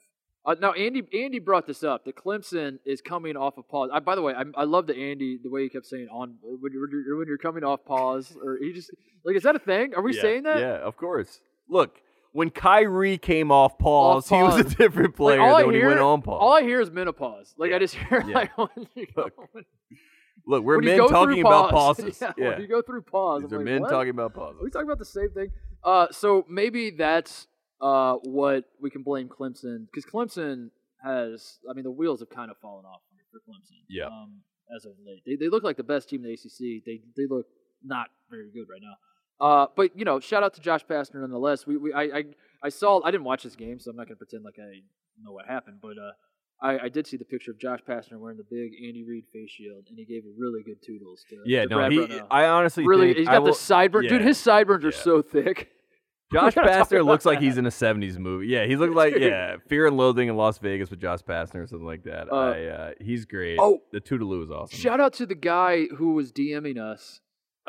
Uh, 0.48 0.56
now 0.62 0.72
Andy 0.72 1.04
Andy 1.14 1.40
brought 1.40 1.68
this 1.68 1.84
up. 1.84 2.06
that 2.06 2.16
Clemson 2.16 2.80
is 2.86 3.02
coming 3.02 3.36
off 3.36 3.58
of 3.58 3.68
pause. 3.68 3.90
I, 3.94 4.00
by 4.00 4.16
the 4.16 4.22
way, 4.22 4.34
I, 4.34 4.46
I 4.56 4.64
love 4.64 4.88
the 4.88 4.96
Andy 4.96 5.38
the 5.44 5.50
way 5.50 5.64
he 5.64 5.70
kept 5.70 5.86
saying 5.86 6.08
on 6.10 6.36
when 6.42 6.72
you're, 6.72 6.88
when 7.18 7.28
you're 7.28 7.38
coming 7.38 7.66
off 7.66 7.84
pause 7.84 8.36
or 8.42 8.58
he 8.62 8.72
just 8.72 8.90
like 9.26 9.36
is 9.36 9.44
that 9.44 9.56
a 9.58 9.60
thing? 9.60 9.94
Are 9.94 10.02
we 10.02 10.16
yeah, 10.16 10.22
saying 10.22 10.44
that? 10.44 10.60
Yeah, 10.60 10.76
of 10.78 10.96
course. 10.96 11.42
Look, 11.68 12.00
when 12.32 12.50
Kyrie 12.50 13.18
came 13.18 13.52
off 13.52 13.78
pause, 13.78 14.32
Off 14.32 14.38
he 14.38 14.42
was 14.44 14.72
a 14.74 14.76
different 14.76 15.16
player 15.18 15.42
I 15.42 15.58
than 15.58 15.66
when 15.68 15.76
he 15.76 15.82
hear- 15.82 15.90
went 15.90 16.00
on 16.00 16.22
pause. 16.22 16.38
All 16.42 16.54
I 16.54 16.62
hear 16.62 16.80
is 16.80 16.90
menopause. 16.92 17.54
Like 17.58 17.72
Yeah. 17.72 17.76
I 17.76 17.80
just 17.80 17.96
hear 17.96 18.24
Yeah. 18.26 18.34
like 18.36 18.58
when 18.58 18.88
you 18.96 19.06
go, 19.14 19.24
Look, 19.54 19.66
Look, 20.46 20.64
we're 20.64 20.80
men 20.80 20.98
talking 21.00 21.36
through 21.36 21.42
about 21.42 21.72
pause. 21.72 21.98
pauses. 22.00 22.22
yeah, 22.22 22.32
yeah. 22.38 22.50
when 22.52 22.62
you 22.62 22.68
go 22.70 22.82
through 22.82 23.02
pause. 23.02 23.42
These 23.42 23.52
I'm 23.52 23.56
are 23.56 23.58
like, 23.60 23.66
men 23.66 23.82
what? 23.82 23.90
talking 23.90 24.12
about 24.12 24.32
Are 24.38 24.52
we 24.54 24.56
pauses. 24.56 24.72
talking 24.72 24.88
about 24.88 25.00
the 25.00 25.06
same 25.06 25.30
thing? 25.32 25.52
Uh, 25.84 26.08
so 26.12 26.46
maybe 26.48 26.90
that's 26.92 27.48
uh, 27.82 28.16
what 28.24 28.66
we 28.82 28.90
can 28.90 29.04
blame 29.04 29.30
Clemson 29.30 29.86
because 29.92 30.06
Clemson 30.06 30.70
has. 31.04 31.60
I 31.70 31.74
mean, 31.74 31.84
the 31.84 31.92
wheels 31.92 32.20
have 32.22 32.30
kind 32.30 32.52
of 32.52 32.58
fallen 32.58 32.86
off 32.86 33.02
for 33.32 33.40
Clemson. 33.40 33.78
Yeah. 33.90 34.08
Um, 34.08 34.42
as 34.76 34.86
of 34.86 34.94
late, 35.06 35.24
they 35.26 35.36
they 35.36 35.50
look 35.50 35.64
like 35.64 35.78
the 35.78 35.84
best 35.84 36.10
team 36.10 36.24
in 36.26 36.28
the 36.30 36.34
ACC. 36.34 36.84
They 36.86 37.02
they 37.16 37.28
look 37.30 37.46
not 37.84 38.08
very 38.30 38.50
good 38.52 38.66
right 38.70 38.82
now. 38.82 38.96
Uh, 39.40 39.68
but 39.76 39.98
you 39.98 40.04
know, 40.04 40.20
shout 40.20 40.44
out 40.44 40.54
to 40.56 40.62
Josh 40.62 40.84
Pastner 40.86 41.22
nonetheless. 41.22 41.68
We, 41.68 41.78
we 41.78 41.94
I, 41.94 42.02
I 42.04 42.24
I 42.64 42.70
saw 42.70 43.02
I 43.04 43.12
didn't 43.12 43.24
watch 43.24 43.44
this 43.44 43.56
game, 43.56 43.80
so 43.80 43.92
I'm 43.92 43.98
not 43.98 44.08
gonna 44.08 44.18
pretend 44.18 44.44
like 44.44 44.56
I 44.60 44.82
know 45.24 45.32
what 45.32 45.46
happened. 45.46 45.78
But 45.82 45.98
uh, 45.98 46.12
I, 46.62 46.86
I 46.86 46.90
did 46.90 47.06
see 47.06 47.18
the 47.18 47.26
picture 47.26 47.52
of 47.52 47.60
Josh 47.60 47.80
Pastner 47.88 48.20
wearing 48.20 48.38
the 48.38 48.44
big 48.50 48.72
Andy 48.84 49.06
Reid 49.08 49.26
face 49.32 49.52
shield, 49.52 49.86
and 49.90 49.98
he 49.98 50.06
gave 50.06 50.24
a 50.24 50.34
really 50.38 50.64
good 50.64 50.82
toodles 50.84 51.24
to 51.30 51.38
Yeah, 51.46 51.64
to 51.64 51.70
no, 51.70 51.76
Brad 51.78 51.92
he. 51.92 52.20
I 52.32 52.46
honestly 52.46 52.86
really, 52.86 53.14
he's 53.14 53.28
got 53.28 53.44
will- 53.44 53.54
the 53.54 53.58
sideburn. 53.58 54.10
Dude, 54.10 54.22
his 54.22 54.38
sideburns 54.38 54.84
are 54.84 54.92
so 54.92 55.22
thick. 55.22 55.70
Josh 56.32 56.56
We're 56.58 56.64
gonna 56.64 56.78
talk 56.78 56.90
Pastner 56.90 57.06
looks 57.06 57.26
like 57.26 57.40
he's 57.40 57.58
in 57.58 57.66
a 57.66 57.70
'70s 57.70 58.18
movie. 58.18 58.48
Yeah, 58.48 58.66
he 58.66 58.76
looked 58.78 58.96
like 58.96 59.18
yeah, 59.18 59.58
Fear 59.68 59.88
and 59.88 59.98
Loathing 59.98 60.28
in 60.28 60.36
Las 60.36 60.58
Vegas 60.58 60.90
with 60.90 61.00
Josh 61.00 61.22
Pastner 61.22 61.64
or 61.64 61.68
something 61.68 61.86
like 61.86 62.04
that. 62.04 62.30
Uh, 62.30 62.36
I, 62.36 62.66
uh, 62.66 62.92
he's 63.00 63.26
great. 63.26 63.58
oh. 63.60 63.80
the 63.94 64.02
Toodaloo 64.02 64.44
is 64.44 64.52
awesome. 64.52 64.78
Shout 64.78 65.00
out 65.00 65.14
to 65.14 65.26
the 65.26 65.36
guy 65.36 65.86
who 65.86 66.14
was 66.14 66.34
DMing 66.34 66.80
us. 66.80 67.22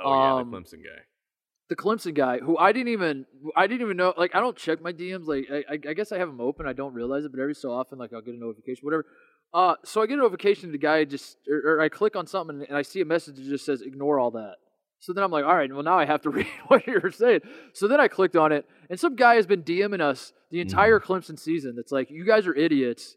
oh 0.03 0.13
yeah, 0.13 0.35
um, 0.35 0.51
the 0.51 0.59
Clemson 0.59 0.83
guy. 0.83 1.03
the 1.69 1.77
Clemson 1.77 2.15
guy, 2.15 2.39
who 2.39 2.59
I 2.59 2.73
didn't 2.73 2.89
even 2.89 3.27
I 3.55 3.69
didn't 3.69 3.83
even 3.83 3.97
know. 3.97 4.13
Like 4.17 4.35
I 4.35 4.41
don't 4.41 4.57
check 4.57 4.83
my 4.83 4.93
DMs. 4.93 5.29
Like 5.29 5.47
I, 5.51 5.91
I 5.91 5.93
guess 5.93 6.11
I 6.11 6.19
have 6.19 6.29
them 6.29 6.41
open. 6.41 6.67
I 6.67 6.73
don't 6.73 6.95
realize 6.95 7.25
it, 7.25 7.31
but 7.31 7.41
every 7.41 7.55
so 7.55 7.71
often, 7.71 7.99
like 7.99 8.13
I'll 8.13 8.23
get 8.23 8.35
a 8.35 8.39
notification, 8.39 8.85
whatever. 8.85 9.07
Uh, 9.55 9.75
so 9.85 10.03
I 10.03 10.07
get 10.07 10.15
a 10.15 10.23
notification. 10.23 10.73
The 10.73 10.79
guy 10.79 11.05
just 11.05 11.37
or, 11.49 11.77
or 11.77 11.81
I 11.81 11.89
click 11.89 12.17
on 12.17 12.27
something 12.27 12.67
and 12.69 12.77
I 12.77 12.83
see 12.83 13.01
a 13.01 13.05
message 13.05 13.37
that 13.37 13.45
just 13.45 13.65
says 13.65 13.83
ignore 13.83 14.19
all 14.19 14.33
that. 14.33 14.57
So 15.01 15.13
then 15.13 15.23
I'm 15.25 15.31
like, 15.31 15.45
all 15.45 15.55
right, 15.55 15.73
well 15.73 15.83
now 15.83 15.99
I 15.99 16.05
have 16.07 16.23
to 16.23 16.31
read 16.39 16.47
what 16.69 16.87
you're 16.87 17.11
saying. 17.13 17.41
So 17.73 17.87
then 17.89 18.01
I 18.01 18.09
clicked 18.09 18.37
on 18.37 18.53
it, 18.53 18.67
and 18.91 18.99
some 18.99 19.15
guy 19.17 19.37
has 19.37 19.47
been 19.47 19.63
DMing 19.63 20.01
us 20.01 20.33
the 20.51 20.61
entire 20.61 20.99
Clemson 21.01 21.39
season. 21.39 21.75
That's 21.77 21.93
like, 21.93 22.11
you 22.11 22.25
guys 22.25 22.47
are 22.47 22.55
idiots. 22.55 23.17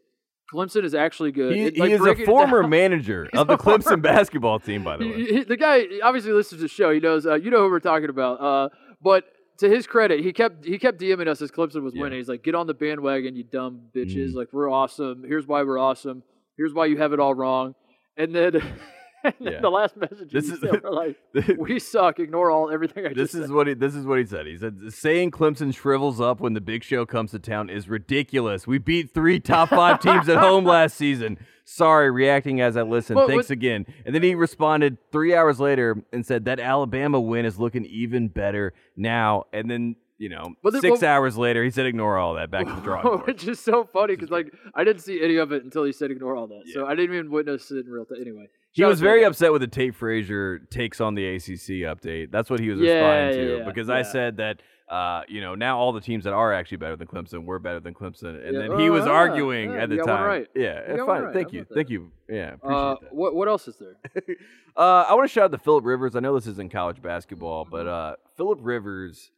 Clemson 0.52 0.84
is 0.84 0.94
actually 0.94 1.32
good. 1.32 1.54
He, 1.56 1.62
It, 1.64 1.74
he 1.76 1.80
like, 1.80 1.90
is 1.92 2.04
a 2.06 2.14
former 2.26 2.62
manager 2.68 3.26
He's 3.32 3.40
of 3.40 3.46
the 3.46 3.54
a 3.54 3.58
former- 3.58 3.78
Clemson 3.78 4.02
basketball 4.02 4.58
team, 4.60 4.84
by 4.84 4.96
the 4.98 5.08
way. 5.08 5.14
He- 5.24 5.34
he- 5.36 5.44
the 5.44 5.56
guy 5.56 5.86
obviously 6.02 6.32
listens 6.32 6.58
to 6.60 6.62
the 6.64 6.68
show. 6.68 6.90
He 6.92 7.00
knows. 7.00 7.26
Uh, 7.26 7.34
you 7.36 7.50
know 7.50 7.60
who 7.62 7.70
we're 7.70 7.80
talking 7.80 8.10
about. 8.10 8.34
Uh, 8.40 8.68
but 9.02 9.24
to 9.58 9.68
his 9.68 9.86
credit, 9.86 10.20
he 10.20 10.32
kept 10.32 10.64
he 10.64 10.78
kept 10.78 11.00
DMing 11.00 11.26
us 11.26 11.40
as 11.40 11.50
Clemson 11.50 11.82
was 11.82 11.94
Yeah. 11.94 12.02
winning. 12.02 12.18
He's 12.18 12.28
like, 12.28 12.42
"Get 12.44 12.54
on 12.54 12.66
the 12.66 12.74
bandwagon, 12.74 13.34
you 13.34 13.44
dumb 13.44 13.80
bitches! 13.96 14.30
Mhm. 14.32 14.34
Like 14.34 14.48
we're 14.52 14.70
awesome. 14.70 15.24
Here's 15.26 15.46
why 15.46 15.62
we're 15.62 15.78
awesome. 15.78 16.22
Here's 16.58 16.74
why 16.74 16.86
you 16.86 16.98
have 16.98 17.12
it 17.14 17.20
all 17.20 17.34
wrong." 17.34 17.74
And 18.18 18.34
then, 18.34 18.52
and 19.24 19.34
then 19.40 19.52
Yeah. 19.54 19.60
the 19.60 19.70
last 19.70 19.96
message 19.96 20.30
This 20.32 20.48
is- 20.48 20.62
like, 20.84 21.16
"We 21.58 21.78
suck. 21.78 22.18
Ignore 22.18 22.50
all 22.50 22.70
everything 22.70 23.06
I 23.06 23.12
This 23.12 23.34
is 23.34 23.42
said." 23.46 23.50
what 23.50 23.66
he. 23.66 23.74
This 23.74 23.94
is 23.94 24.04
what 24.06 24.18
he 24.18 24.26
said. 24.26 24.46
He 24.46 24.56
said, 24.56 24.92
"Saying 24.92 25.30
Clemson 25.30 25.74
shrivels 25.74 26.20
up 26.20 26.40
when 26.40 26.54
the 26.54 26.60
big 26.60 26.82
show 26.84 27.06
comes 27.06 27.30
to 27.32 27.38
town 27.38 27.70
is 27.70 27.88
ridiculous. 27.88 28.66
We 28.66 28.78
beat 28.78 29.12
three 29.14 29.40
top 29.40 29.68
five 29.70 30.00
teams 30.00 30.28
at 30.28 30.38
home 30.38 30.64
last 30.76 30.96
season. 30.96 31.38
Sorry, 31.64 32.10
reacting 32.10 32.60
as 32.60 32.76
I 32.76 32.82
listen. 32.82 33.16
Well, 33.16 33.28
Thanks 33.28 33.44
what- 33.48 33.52
again." 33.52 33.86
And 34.04 34.14
then 34.14 34.22
he 34.22 34.34
responded 34.34 34.98
three 35.12 35.34
hours 35.34 35.60
later 35.60 36.02
and 36.12 36.26
said 36.26 36.44
that 36.46 36.58
Alabama 36.60 37.20
win 37.20 37.44
is 37.44 37.58
looking 37.58 37.84
even 37.86 38.28
better 38.28 38.72
now. 38.96 39.44
And 39.52 39.70
then 39.70 39.96
you 40.18 40.28
know, 40.28 40.54
Well, 40.62 40.72
six 40.74 41.00
well- 41.00 41.10
hours 41.10 41.36
later, 41.36 41.64
he 41.64 41.70
said, 41.70 41.84
"Ignore 41.86 42.16
all 42.16 42.34
that. 42.34 42.48
Back 42.50 42.66
to 42.66 42.72
the 42.74 42.80
drawing 42.80 43.02
board." 43.02 43.26
Which 43.26 43.46
is 43.48 43.58
so 43.58 43.84
funny 43.84 44.14
because 44.14 44.30
like 44.30 44.52
I 44.74 44.84
didn't 44.84 45.02
see 45.02 45.20
any 45.22 45.36
of 45.36 45.50
it 45.52 45.64
until 45.64 45.82
he 45.84 45.90
said 45.92 46.10
ignore 46.12 46.36
all 46.36 46.46
that. 46.48 46.62
So 46.72 46.86
I 46.86 46.90
didn't 46.94 47.14
even 47.16 47.30
witness 47.32 47.70
it 47.72 47.86
in 47.86 47.90
real 47.90 48.04
time. 48.04 48.18
Anyway, 48.20 48.48
He 48.72 48.84
was 48.84 49.00
very 49.00 49.24
upset 49.24 49.52
with 49.52 49.60
the 49.60 49.66
Tate 49.68 49.94
Frazier 49.94 50.58
takes 50.70 51.00
on 51.00 51.14
the 51.14 51.26
ACC 51.36 51.84
update. 51.90 52.30
That's 52.30 52.48
what 52.50 52.58
he 52.60 52.70
was 52.70 52.80
Yeah, 52.80 52.92
responding 52.94 53.38
to 53.38 53.50
yeah, 53.52 53.56
yeah, 53.58 53.64
because 53.64 53.90
I 53.90 54.02
said 54.02 54.38
that 54.38 54.60
uh, 54.88 55.22
you 55.28 55.40
know 55.40 55.54
now 55.54 55.78
all 55.78 55.92
the 55.92 56.00
teams 56.00 56.24
that 56.24 56.32
are 56.32 56.52
actually 56.52 56.78
better 56.78 56.96
than 56.96 57.06
Clemson 57.06 57.44
were 57.44 57.58
better 57.58 57.80
than 57.80 57.94
Clemson, 57.94 58.44
and 58.46 58.54
Yeah, 58.54 58.68
then 58.68 58.78
he 58.80 58.90
was 58.90 59.06
uh, 59.06 59.10
arguing 59.10 59.72
yeah, 59.72 59.82
at 59.82 59.88
the 59.90 59.98
time. 59.98 60.24
right. 60.26 60.46
Yeah, 60.54 60.88
one 60.96 61.06
fine. 61.06 61.22
right. 61.24 61.32
Thank 61.34 61.52
you, 61.52 61.66
thank 61.74 61.90
you. 61.90 62.10
Yeah, 62.28 62.54
appreciate 62.54 62.76
Uh, 62.78 62.96
what 63.10 63.34
what 63.34 63.48
else 63.48 63.68
is 63.68 63.76
there? 63.78 63.96
Uh, 64.74 65.04
I 65.06 65.12
want 65.12 65.28
to 65.28 65.32
shout 65.32 65.44
out 65.44 65.52
to 65.52 65.58
Philip 65.58 65.84
Rivers. 65.84 66.16
I 66.16 66.20
know 66.20 66.34
this 66.34 66.46
isn't 66.46 66.72
college 66.72 67.02
basketball, 67.02 67.66
but 67.70 67.84
Mm-hmm. 67.84 68.12
uh, 68.12 68.14
Philip 68.38 68.58
Rivers 68.62 69.30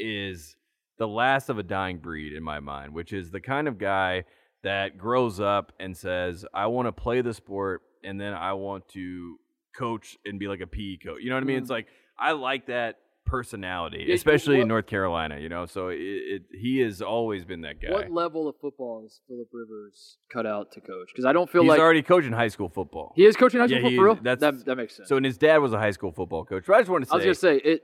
is 0.00 0.56
the 0.98 1.06
last 1.06 1.48
of 1.48 1.58
a 1.58 1.62
dying 1.62 1.98
breed 1.98 2.32
in 2.32 2.42
my 2.42 2.58
mind, 2.58 2.92
which 2.92 3.12
is 3.12 3.30
the 3.30 3.40
kind 3.40 3.68
of 3.68 3.78
guy 3.78 4.24
that 4.64 4.98
grows 4.98 5.38
up 5.38 5.72
and 5.78 5.96
says, 5.96 6.44
"I 6.52 6.66
want 6.66 6.88
to 6.88 6.92
play 6.92 7.20
the 7.20 7.32
sport, 7.32 7.82
and 8.04 8.20
then 8.20 8.34
I 8.34 8.52
want 8.54 8.88
to 8.90 9.36
coach 9.76 10.16
and 10.24 10.38
be 10.38 10.48
like 10.48 10.60
a 10.60 10.66
PE 10.66 10.96
coach." 10.98 11.20
You 11.22 11.30
know 11.30 11.36
what 11.36 11.42
I 11.44 11.46
mean? 11.46 11.58
Mm. 11.58 11.62
It's 11.62 11.70
like 11.70 11.86
I 12.18 12.32
like 12.32 12.66
that 12.66 12.96
personality, 13.26 14.04
Yeah, 14.08 14.14
especially 14.14 14.56
what- 14.56 14.62
in 14.62 14.68
North 14.68 14.86
Carolina. 14.86 15.38
You 15.38 15.48
know, 15.48 15.64
so 15.66 15.88
it, 15.88 15.98
it 16.00 16.42
he 16.52 16.80
has 16.80 17.00
always 17.00 17.44
been 17.44 17.60
that 17.62 17.80
guy. 17.80 17.90
What 17.92 18.10
level 18.10 18.48
of 18.48 18.56
football 18.60 19.04
is 19.06 19.20
Philip 19.28 19.48
Rivers 19.52 20.18
cut 20.32 20.46
out 20.46 20.72
to 20.72 20.80
coach? 20.80 21.08
Because 21.12 21.24
I 21.24 21.32
don't 21.32 21.48
feel 21.48 21.62
He's 21.62 21.68
like 21.68 21.76
he's 21.78 21.82
already 21.84 22.02
coaching 22.02 22.32
high 22.32 22.48
school 22.48 22.68
football. 22.68 23.12
he 23.16 23.24
is 23.24 23.36
coaching 23.36 23.60
high 23.60 23.66
school 23.66 23.76
Yeah, 23.78 23.82
football 23.82 23.90
he 23.90 23.96
for 23.96 24.04
real. 24.04 24.14
is. 24.14 24.20
That's- 24.22 24.40
that 24.58 24.64
that 24.66 24.76
makes 24.76 24.96
sense. 24.96 25.08
So, 25.08 25.16
and 25.16 25.24
his 25.24 25.38
dad 25.38 25.58
was 25.58 25.72
a 25.72 25.78
high 25.78 25.92
school 25.92 26.12
football 26.12 26.44
coach. 26.44 26.64
But 26.66 26.74
I 26.76 26.80
just 26.80 26.90
want 26.90 27.04
to 27.04 27.10
say, 27.10 27.12
I 27.12 27.16
was 27.16 27.24
gonna 27.24 27.34
say 27.34 27.56
it. 27.58 27.82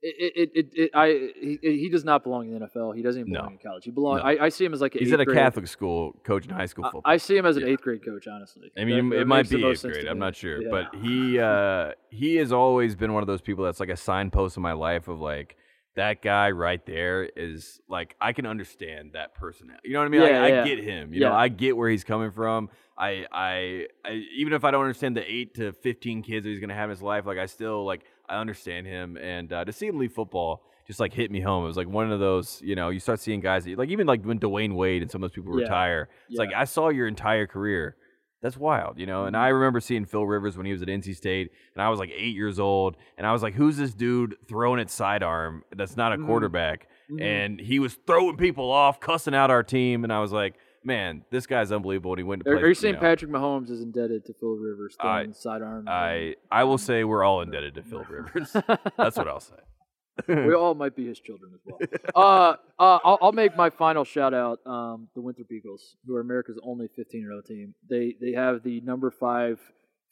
It, 0.00 0.32
it, 0.36 0.50
it, 0.54 0.66
it, 0.74 0.90
I 0.94 1.30
he, 1.40 1.58
he 1.62 1.88
does 1.88 2.04
not 2.04 2.22
belong 2.22 2.46
in 2.46 2.56
the 2.58 2.66
NFL. 2.66 2.94
He 2.94 3.02
doesn't 3.02 3.20
even 3.22 3.32
No. 3.32 3.40
belong 3.40 3.52
in 3.54 3.58
college. 3.58 3.84
He 3.84 3.90
belong. 3.90 4.18
No. 4.18 4.22
I, 4.22 4.44
I 4.44 4.48
see 4.48 4.64
him 4.64 4.72
as 4.72 4.80
like 4.80 4.94
an 4.94 5.00
he's 5.00 5.12
at 5.12 5.18
a 5.18 5.24
grade- 5.24 5.36
Catholic 5.38 5.66
school 5.66 6.12
coaching 6.24 6.52
high 6.52 6.66
school 6.66 6.84
football. 6.84 7.02
I, 7.04 7.16
see 7.16 7.36
him 7.36 7.44
as 7.46 7.56
an 7.56 7.64
Yeah. 7.66 7.72
eighth 7.72 7.82
grade 7.82 8.04
coach. 8.04 8.28
Honestly, 8.28 8.70
I 8.78 8.84
mean, 8.84 9.08
That- 9.10 9.16
it 9.16 9.18
that 9.20 9.26
might 9.26 9.50
be 9.50 9.64
eighth 9.64 9.82
grade. 9.82 10.06
I'm 10.06 10.20
not 10.20 10.36
sure, 10.36 10.62
Yeah. 10.62 10.68
but 10.70 10.94
he 11.00 11.40
uh, 11.40 11.92
he 12.10 12.36
has 12.36 12.52
always 12.52 12.94
been 12.94 13.12
one 13.12 13.24
of 13.24 13.26
those 13.26 13.40
people 13.40 13.64
that's 13.64 13.80
like 13.80 13.88
a 13.88 13.96
signpost 13.96 14.56
in 14.56 14.62
my 14.62 14.72
life 14.72 15.08
of 15.08 15.18
like 15.20 15.56
that 15.96 16.22
guy 16.22 16.52
right 16.52 16.86
there 16.86 17.24
is 17.24 17.80
like 17.88 18.14
I 18.20 18.32
can 18.32 18.46
understand 18.46 19.14
that 19.14 19.34
person. 19.34 19.72
You 19.82 19.94
know 19.94 19.98
what 19.98 20.04
I 20.06 20.08
mean? 20.10 20.20
Yeah, 20.22 20.42
I, 20.44 20.48
yeah. 20.48 20.62
I 20.62 20.64
get 20.64 20.78
him. 20.84 21.12
You 21.12 21.20
know, 21.22 21.32
I 21.32 21.48
get 21.48 21.76
where 21.76 21.90
he's 21.90 22.04
coming 22.04 22.30
from. 22.30 22.70
I, 22.96 23.26
I 23.32 23.86
I 24.04 24.12
even 24.36 24.52
if 24.52 24.62
I 24.64 24.70
don't 24.70 24.82
understand 24.82 25.16
the 25.16 25.28
eight 25.28 25.54
to 25.56 25.72
fifteen 25.72 26.22
kids 26.22 26.44
that 26.44 26.50
he's 26.50 26.60
gonna 26.60 26.74
have 26.74 26.84
in 26.84 26.90
his 26.90 27.02
life, 27.02 27.26
like 27.26 27.38
I 27.38 27.46
still 27.46 27.84
like 27.84 28.02
I 28.28 28.36
understand 28.40 28.86
him. 28.86 29.16
And 29.16 29.52
uh, 29.52 29.64
to 29.64 29.72
see 29.72 29.86
him 29.86 29.98
leave 29.98 30.12
football 30.12 30.62
just 30.86 31.00
like 31.00 31.12
hit 31.12 31.30
me 31.30 31.40
home. 31.40 31.64
It 31.64 31.68
was 31.68 31.76
like 31.76 31.88
one 31.88 32.10
of 32.10 32.18
those, 32.20 32.60
you 32.64 32.74
know, 32.74 32.88
you 32.88 32.98
start 33.00 33.20
seeing 33.20 33.40
guys 33.40 33.64
that, 33.64 33.76
like 33.78 33.90
even 33.90 34.06
like 34.06 34.22
when 34.24 34.38
Dwyane 34.40 34.74
Wade 34.74 35.02
and 35.02 35.10
some 35.10 35.22
of 35.22 35.30
those 35.30 35.34
people 35.34 35.56
Yeah. 35.58 35.64
retire. 35.64 36.08
It's 36.30 36.38
like 36.38 36.50
I 36.56 36.64
saw 36.64 36.88
your 36.88 37.06
entire 37.06 37.46
career. 37.46 37.96
That's 38.40 38.56
wild, 38.56 38.98
you 39.00 39.04
know. 39.06 39.24
And 39.24 39.34
Mm-hmm. 39.34 39.44
I 39.44 39.48
remember 39.48 39.80
seeing 39.80 40.04
Phil 40.04 40.24
Rivers 40.24 40.56
when 40.56 40.64
he 40.64 40.72
was 40.72 40.80
at 40.80 40.88
NC 40.88 41.16
State, 41.16 41.50
and 41.74 41.82
I 41.82 41.88
was 41.88 41.98
like 41.98 42.10
eight 42.16 42.36
years 42.36 42.60
old, 42.60 42.96
and 43.16 43.26
I 43.26 43.32
was 43.32 43.42
like, 43.42 43.54
"Who's 43.54 43.76
this 43.76 43.92
dude 43.92 44.36
throwing 44.48 44.78
at 44.80 44.90
sidearm? 44.90 45.64
That's 45.76 45.96
not 45.96 46.12
a 46.12 46.16
Mhm. 46.16 46.26
quarterback." 46.26 46.86
Mhm. 47.10 47.20
And 47.20 47.60
he 47.60 47.80
was 47.80 47.94
throwing 48.06 48.36
people 48.36 48.70
off, 48.70 49.00
cussing 49.00 49.34
out 49.34 49.50
our 49.50 49.64
team, 49.64 50.04
and 50.04 50.12
I 50.12 50.20
was 50.20 50.30
like, 50.30 50.54
"Man, 50.88 51.24
this 51.30 51.46
guy's 51.46 51.70
unbelievable." 51.70 52.12
And 52.12 52.18
he 52.18 52.24
went 52.24 52.42
to 52.44 52.50
Are, 52.50 52.54
play. 52.56 52.62
are 52.64 52.68
you 52.68 52.74
saying 52.74 52.94
know, 52.96 53.00
Patrick 53.00 53.30
Mahomes 53.30 53.70
is 53.70 53.80
indebted 53.80 54.24
to 54.26 54.34
Phil 54.34 54.56
Rivers 54.56 54.96
I- 54.98 55.02
throwing 55.22 55.34
sidearms? 55.34 55.86
I 55.88 56.34
I 56.50 56.64
will 56.64 56.78
say 56.78 57.04
we're 57.04 57.22
all 57.24 57.40
indebted 57.42 57.74
to 57.76 57.82
Phil 57.82 58.04
Rivers. 58.10 58.52
That's 58.96 59.16
what 59.16 59.28
I'll 59.28 59.40
say. 59.40 59.54
we 60.28 60.52
all 60.52 60.74
might 60.74 60.96
be 60.96 61.06
his 61.06 61.20
children 61.20 61.52
as 61.54 61.60
well. 61.64 61.78
uh, 62.16 62.56
uh, 62.82 62.98
I'll, 63.04 63.18
I'll 63.22 63.32
make 63.32 63.56
my 63.56 63.70
final 63.70 64.02
shout 64.02 64.34
out. 64.34 64.58
Um, 64.66 65.06
the 65.14 65.20
Winthrop 65.20 65.52
Eagles, 65.52 65.94
who 66.04 66.16
are 66.16 66.20
America's 66.20 66.58
only 66.64 66.88
15 66.96 67.20
year 67.20 67.32
old 67.32 67.44
team. 67.46 67.74
They 67.88 68.16
they 68.20 68.32
have 68.32 68.64
the 68.64 68.80
number 68.80 69.12
five 69.12 69.60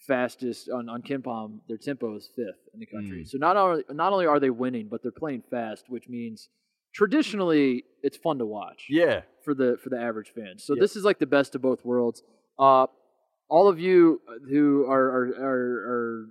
fastest 0.07 0.69
on 0.71 0.89
on 0.89 1.03
KenPom. 1.03 1.61
Their 1.69 1.79
tempo 1.79 2.15
is 2.17 2.29
fifth 2.37 2.69
in 2.73 2.81
the 2.81 2.87
country. 2.87 3.23
Mm. 3.25 3.29
So 3.29 3.39
not 3.39 3.57
only 3.57 3.83
not 3.91 4.13
only 4.13 4.27
are 4.27 4.39
they 4.39 4.51
winning, 4.51 4.89
but 4.89 5.03
they're 5.03 5.11
playing 5.11 5.43
fast, 5.51 5.85
which 5.89 6.09
means 6.09 6.49
traditionally 6.97 7.85
it's 8.03 8.17
fun 8.17 8.39
to 8.39 8.47
watch 8.47 8.87
Yeah, 8.89 9.23
for 9.45 9.55
the 9.55 9.77
for 9.83 9.91
the 9.91 10.01
average 10.01 10.31
fan. 10.35 10.59
So 10.59 10.75
Yeah. 10.75 10.81
this 10.81 10.97
is 10.97 11.05
like 11.05 11.19
the 11.19 11.27
best 11.27 11.55
of 11.55 11.61
both 11.63 11.85
worlds. 11.85 12.23
Uh, 12.59 12.87
all 13.49 13.69
of 13.69 13.79
you 13.79 14.21
who 14.51 14.87
are 14.89 15.07
are, 15.17 15.27
are 15.49 15.73
are 15.95 16.27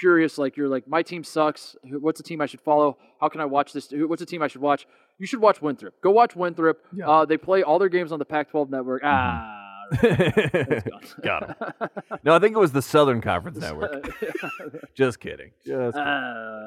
curious, 0.00 0.38
like 0.38 0.56
you're 0.56 0.68
like 0.76 0.88
my 0.88 1.02
team 1.02 1.22
sucks. 1.22 1.76
What's 2.06 2.20
a 2.20 2.22
team 2.22 2.40
I 2.40 2.46
should 2.46 2.60
follow? 2.62 2.96
How 3.20 3.28
can 3.28 3.40
I 3.40 3.44
watch 3.44 3.72
this? 3.72 3.88
What's 3.92 4.22
a 4.22 4.26
team 4.26 4.42
I 4.42 4.48
should 4.48 4.62
watch? 4.62 4.86
You 5.18 5.26
should 5.26 5.40
watch 5.40 5.60
Winthrop. 5.62 5.94
Go 6.02 6.10
watch 6.10 6.34
Winthrop. 6.34 6.78
Yeah. 6.92 7.08
Uh, 7.08 7.24
they 7.26 7.36
play 7.36 7.62
all 7.62 7.78
their 7.78 7.90
games 7.90 8.10
on 8.12 8.18
the 8.18 8.24
Pac-12 8.24 8.70
network. 8.70 9.02
Ah. 9.04 9.58
got 11.22 11.48
him. 11.48 11.88
No, 12.24 12.34
I 12.34 12.38
think 12.38 12.54
it 12.54 12.58
was 12.58 12.72
the 12.72 12.82
Southern 12.82 13.20
Conference 13.20 13.58
Network. 13.58 14.08
Just 14.94 15.18
kidding. 15.20 15.50
Just 15.66 15.96
kidding. 15.96 15.96
Ah. 15.96 16.66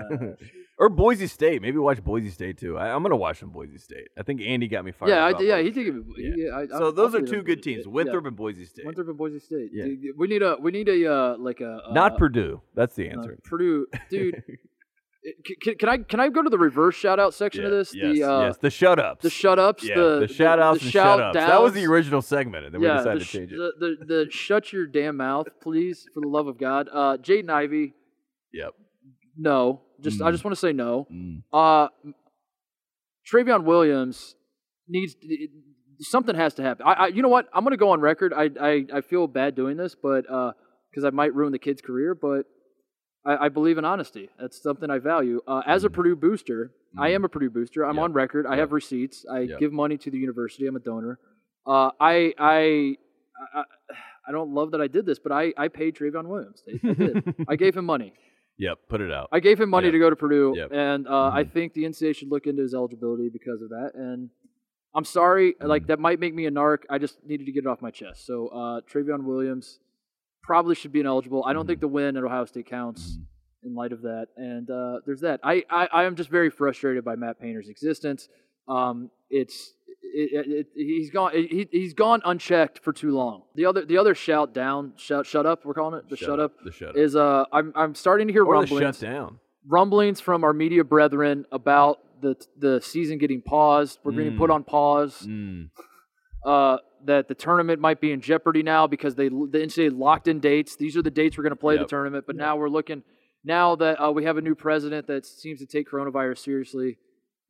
or 0.77 0.89
Boise 0.89 1.27
State. 1.27 1.61
Maybe 1.61 1.77
watch 1.77 2.03
Boise 2.03 2.29
State 2.29 2.57
too. 2.57 2.77
I, 2.77 2.93
I'm 2.93 3.03
gonna 3.03 3.15
watch 3.15 3.39
some 3.39 3.49
Boise 3.51 3.77
State. 3.77 4.09
I 4.17 4.23
think 4.23 4.41
Andy 4.41 4.67
got 4.67 4.83
me 4.83 4.91
fired. 4.91 5.09
yeah, 5.09 5.25
I, 5.25 5.39
yeah, 5.39 5.61
he 5.61 5.71
did. 5.71 5.95
Yeah. 6.17 6.31
Yeah. 6.35 6.57
I, 6.57 6.67
So 6.67 6.75
I'll- 6.85 6.91
those 6.91 7.15
are 7.15 7.21
two 7.21 7.41
good 7.41 7.63
teams, 7.63 7.83
State. 7.83 7.91
Winthrop 7.93 8.23
Yeah. 8.23 8.27
and 8.29 8.37
Boise 8.37 8.65
State. 8.65 8.85
Winthrop 8.85 9.07
and 9.07 9.17
Boise 9.17 9.39
State. 9.39 9.69
Yeah. 9.71 9.85
Dude, 9.85 10.17
We 10.17 10.27
need 10.27 10.41
a 10.41 10.57
we 10.59 10.71
need 10.71 10.89
a 10.89 11.11
uh, 11.13 11.37
like 11.37 11.61
a 11.61 11.79
uh, 11.87 11.93
Not 11.93 12.17
Purdue. 12.17 12.61
That's 12.73 12.95
the 12.95 13.09
uh, 13.09 13.13
answer. 13.13 13.37
Purdue, 13.43 13.87
dude. 14.09 14.43
Can, 15.61 15.75
can 15.75 15.89
I 15.89 15.97
can 15.97 16.19
I 16.19 16.29
go 16.29 16.43
to 16.43 16.49
the 16.49 16.57
reverse 16.57 16.93
shout 16.95 17.19
out 17.19 17.33
section 17.33 17.65
of 17.65 17.71
this? 17.71 17.95
Yes, 17.95 18.15
the 18.17 18.23
uh, 18.23 18.41
yes. 18.41 18.57
The 18.57 18.69
shut 18.69 18.99
ups. 18.99 19.23
the 19.23 19.29
shut 19.31 19.57
ups, 19.57 19.83
yeah, 19.83 19.95
the, 19.95 20.19
the, 20.19 20.27
shout 20.27 20.59
outs 20.59 20.79
the 20.81 20.85
and 20.85 20.93
shout 20.93 21.17
shut 21.17 21.21
ups. 21.21 21.35
That 21.35 21.61
was 21.63 21.73
the 21.73 21.85
original 21.87 22.21
segment, 22.21 22.65
and 22.65 22.75
then 22.75 22.81
yeah, 22.81 22.91
we 22.91 22.97
decided 22.97 23.21
the, 23.21 23.25
to 23.25 23.31
change 23.31 23.51
it. 23.51 23.57
The, 23.57 23.95
the 23.99 24.05
the 24.05 24.31
shut 24.31 24.71
your 24.71 24.85
damn 24.85 25.17
mouth, 25.17 25.47
please, 25.63 26.05
for 26.13 26.21
the 26.21 26.27
love 26.27 26.45
of 26.45 26.59
God. 26.59 26.89
Uh, 26.93 27.17
Jaden 27.17 27.49
Ivey, 27.49 27.93
Yep. 28.53 28.73
no. 29.35 29.81
Just 30.01 30.21
I 30.21 30.29
Mm. 30.29 30.31
just 30.33 30.43
want 30.43 30.53
to 30.53 30.59
say 30.59 30.73
no. 30.73 31.07
Mm. 31.11 31.41
Uh, 31.51 31.87
Trevion 33.31 33.63
Williams 33.63 34.35
needs 34.87 35.15
something 36.01 36.35
has 36.35 36.53
to 36.55 36.61
happen. 36.61 36.85
I, 36.85 36.93
I 36.93 37.07
you 37.07 37.21
know 37.23 37.29
what? 37.29 37.47
I'm 37.53 37.63
gonna 37.63 37.77
go 37.77 37.89
on 37.91 38.01
record. 38.01 38.31
I 38.31 38.49
I, 38.61 38.85
I 38.93 39.01
feel 39.01 39.27
bad 39.27 39.55
doing 39.55 39.77
this, 39.77 39.95
but 39.95 40.21
because 40.91 41.03
I 41.03 41.09
might 41.09 41.33
ruin 41.33 41.51
the 41.51 41.59
kid's 41.59 41.81
career, 41.81 42.13
but 42.13 42.45
I, 43.25 43.45
I 43.45 43.49
believe 43.49 43.77
in 43.77 43.85
honesty. 43.85 44.29
That's 44.39 44.61
something 44.61 44.89
I 44.89 44.99
value. 44.99 45.41
Uh, 45.47 45.61
as 45.65 45.83
a 45.83 45.89
Mm. 45.89 45.93
Purdue 45.93 46.15
booster, 46.15 46.71
I 46.97 47.09
Mm. 47.09 47.15
am 47.15 47.25
a 47.25 47.29
Purdue 47.29 47.49
booster. 47.49 47.83
I'm 47.85 47.95
Yep. 47.95 48.03
on 48.03 48.13
record. 48.13 48.45
I 48.45 48.51
Yep. 48.51 48.59
have 48.59 48.71
receipts. 48.71 49.25
I 49.29 49.39
Yep. 49.41 49.59
give 49.59 49.73
money 49.73 49.97
to 49.97 50.11
the 50.11 50.17
university. 50.17 50.67
I'm 50.67 50.75
a 50.75 50.79
donor. 50.79 51.19
Uh, 51.65 51.91
I, 51.99 52.33
I 52.37 52.97
I 53.53 53.63
I 54.27 54.31
don't 54.31 54.51
love 54.53 54.71
that 54.71 54.81
I 54.81 54.87
did 54.87 55.05
this, 55.05 55.19
but 55.19 55.31
I 55.31 55.53
I 55.57 55.67
paid 55.67 55.95
Trevion 55.95 56.27
Williams. 56.27 56.63
I, 56.67 56.87
I 56.89 56.93
did. 56.93 57.35
I 57.47 57.55
gave 57.63 57.75
him 57.75 57.85
money. 57.85 58.13
Yep. 58.57 58.79
Put 58.87 59.01
it 59.01 59.11
out. 59.11 59.27
I 59.31 59.39
gave 59.41 59.59
him 59.59 59.69
money 59.69 59.91
to 59.91 59.99
go 59.99 60.09
to 60.09 60.15
Purdue, 60.15 60.55
and 60.71 61.07
uh, 61.07 61.29
I 61.33 61.43
Mhm. 61.43 61.51
think 61.51 61.73
the 61.73 61.83
NCAA 61.83 62.13
should 62.15 62.29
look 62.31 62.47
into 62.47 62.61
his 62.61 62.73
eligibility 62.73 63.27
because 63.29 63.61
of 63.61 63.69
that. 63.69 63.91
And 63.95 64.29
I'm 64.93 65.03
sorry, 65.03 65.55
like 65.59 65.83
Mhm. 65.83 65.87
that 65.87 65.99
might 65.99 66.19
make 66.21 66.33
me 66.33 66.45
a 66.45 66.51
narc. 66.51 66.83
I 66.89 66.97
just 66.97 67.21
needed 67.25 67.45
to 67.47 67.51
get 67.51 67.65
it 67.65 67.67
off 67.67 67.81
my 67.81 67.91
chest. 67.91 68.25
So 68.25 68.47
uh, 68.47 68.81
Trevion 68.81 69.23
Williams 69.25 69.79
probably 70.45 70.75
should 70.75 70.91
be 70.91 70.99
ineligible. 70.99 71.43
I 71.45 71.53
don't 71.53 71.65
think 71.67 71.79
the 71.79 71.87
win 71.87 72.15
at 72.17 72.23
Ohio 72.23 72.45
State 72.45 72.67
counts, 72.67 73.17
Mhm. 73.17 73.25
in 73.67 73.75
light 73.75 73.91
of 73.91 74.01
that. 74.03 74.27
And 74.37 74.69
uh, 74.69 74.99
there's 75.05 75.21
that. 75.21 75.39
I, 75.43 75.63
I 75.69 75.87
I 75.91 76.03
am 76.03 76.15
just 76.15 76.29
very 76.29 76.49
frustrated 76.49 77.03
by 77.03 77.15
Matt 77.15 77.39
Painter's 77.39 77.67
existence. 77.69 78.29
Um, 78.67 79.09
it's 79.29 79.73
it, 80.17 80.45
it, 80.47 80.51
it, 80.59 80.67
he's 80.75 81.09
gone 81.11 81.31
he, 81.33 81.67
he's 81.71 81.93
gone 81.93 82.21
unchecked 82.23 82.79
for 82.83 82.93
too 82.93 83.11
long. 83.15 83.43
The 83.55 83.65
other 83.65 83.83
the 83.85 83.97
other 83.97 84.13
shout 84.15 84.53
down 84.53 84.93
shout 84.97 85.25
shut 85.25 85.45
up 85.45 85.65
we're 85.65 85.73
calling 85.73 85.97
it 85.99 86.09
the 86.09 86.15
shut, 86.15 86.39
up, 86.39 86.51
The 86.63 86.71
shut 86.71 86.89
up. 86.89 86.95
is 86.97 87.15
uh 87.15 87.45
I'm 87.51 87.73
I'm 87.75 87.95
starting 87.95 88.27
to 88.27 88.33
hear 88.33 88.43
or 88.45 88.53
rumblings 88.53 88.97
shut 88.99 89.09
down. 89.11 89.39
rumblings 89.67 90.19
from 90.21 90.43
our 90.43 90.53
media 90.53 90.83
brethren 90.83 91.45
about 91.51 91.97
the 92.21 92.35
the 92.57 92.79
season 92.81 93.17
getting 93.17 93.41
paused. 93.41 93.99
We're 94.03 94.13
getting 94.13 94.33
Mm. 94.33 94.37
put 94.37 94.49
on 94.51 94.63
pause. 94.63 95.25
Mm. 95.27 95.69
Uh, 96.45 96.77
that 97.05 97.27
the 97.27 97.35
tournament 97.35 97.79
might 97.79 97.99
be 98.01 98.11
in 98.11 98.21
jeopardy 98.21 98.63
now 98.63 98.87
because 98.87 99.15
they 99.15 99.29
the 99.29 99.59
NCAA 99.59 99.97
locked 99.97 100.27
in 100.27 100.39
dates. 100.39 100.75
These 100.75 100.95
are 100.97 101.01
the 101.01 101.11
dates 101.11 101.37
we're 101.37 101.43
going 101.43 101.51
to 101.51 101.55
play 101.55 101.75
Yep. 101.75 101.83
the 101.85 101.89
tournament. 101.89 102.25
But 102.27 102.35
now 102.35 102.55
we're 102.57 102.69
looking 102.69 103.03
now 103.43 103.75
that 103.77 104.01
uh, 104.03 104.11
we 104.11 104.23
have 104.25 104.37
a 104.37 104.41
new 104.41 104.55
president 104.55 105.07
that 105.07 105.25
seems 105.25 105.59
to 105.59 105.65
take 105.65 105.89
coronavirus 105.89 106.39
seriously. 106.39 106.97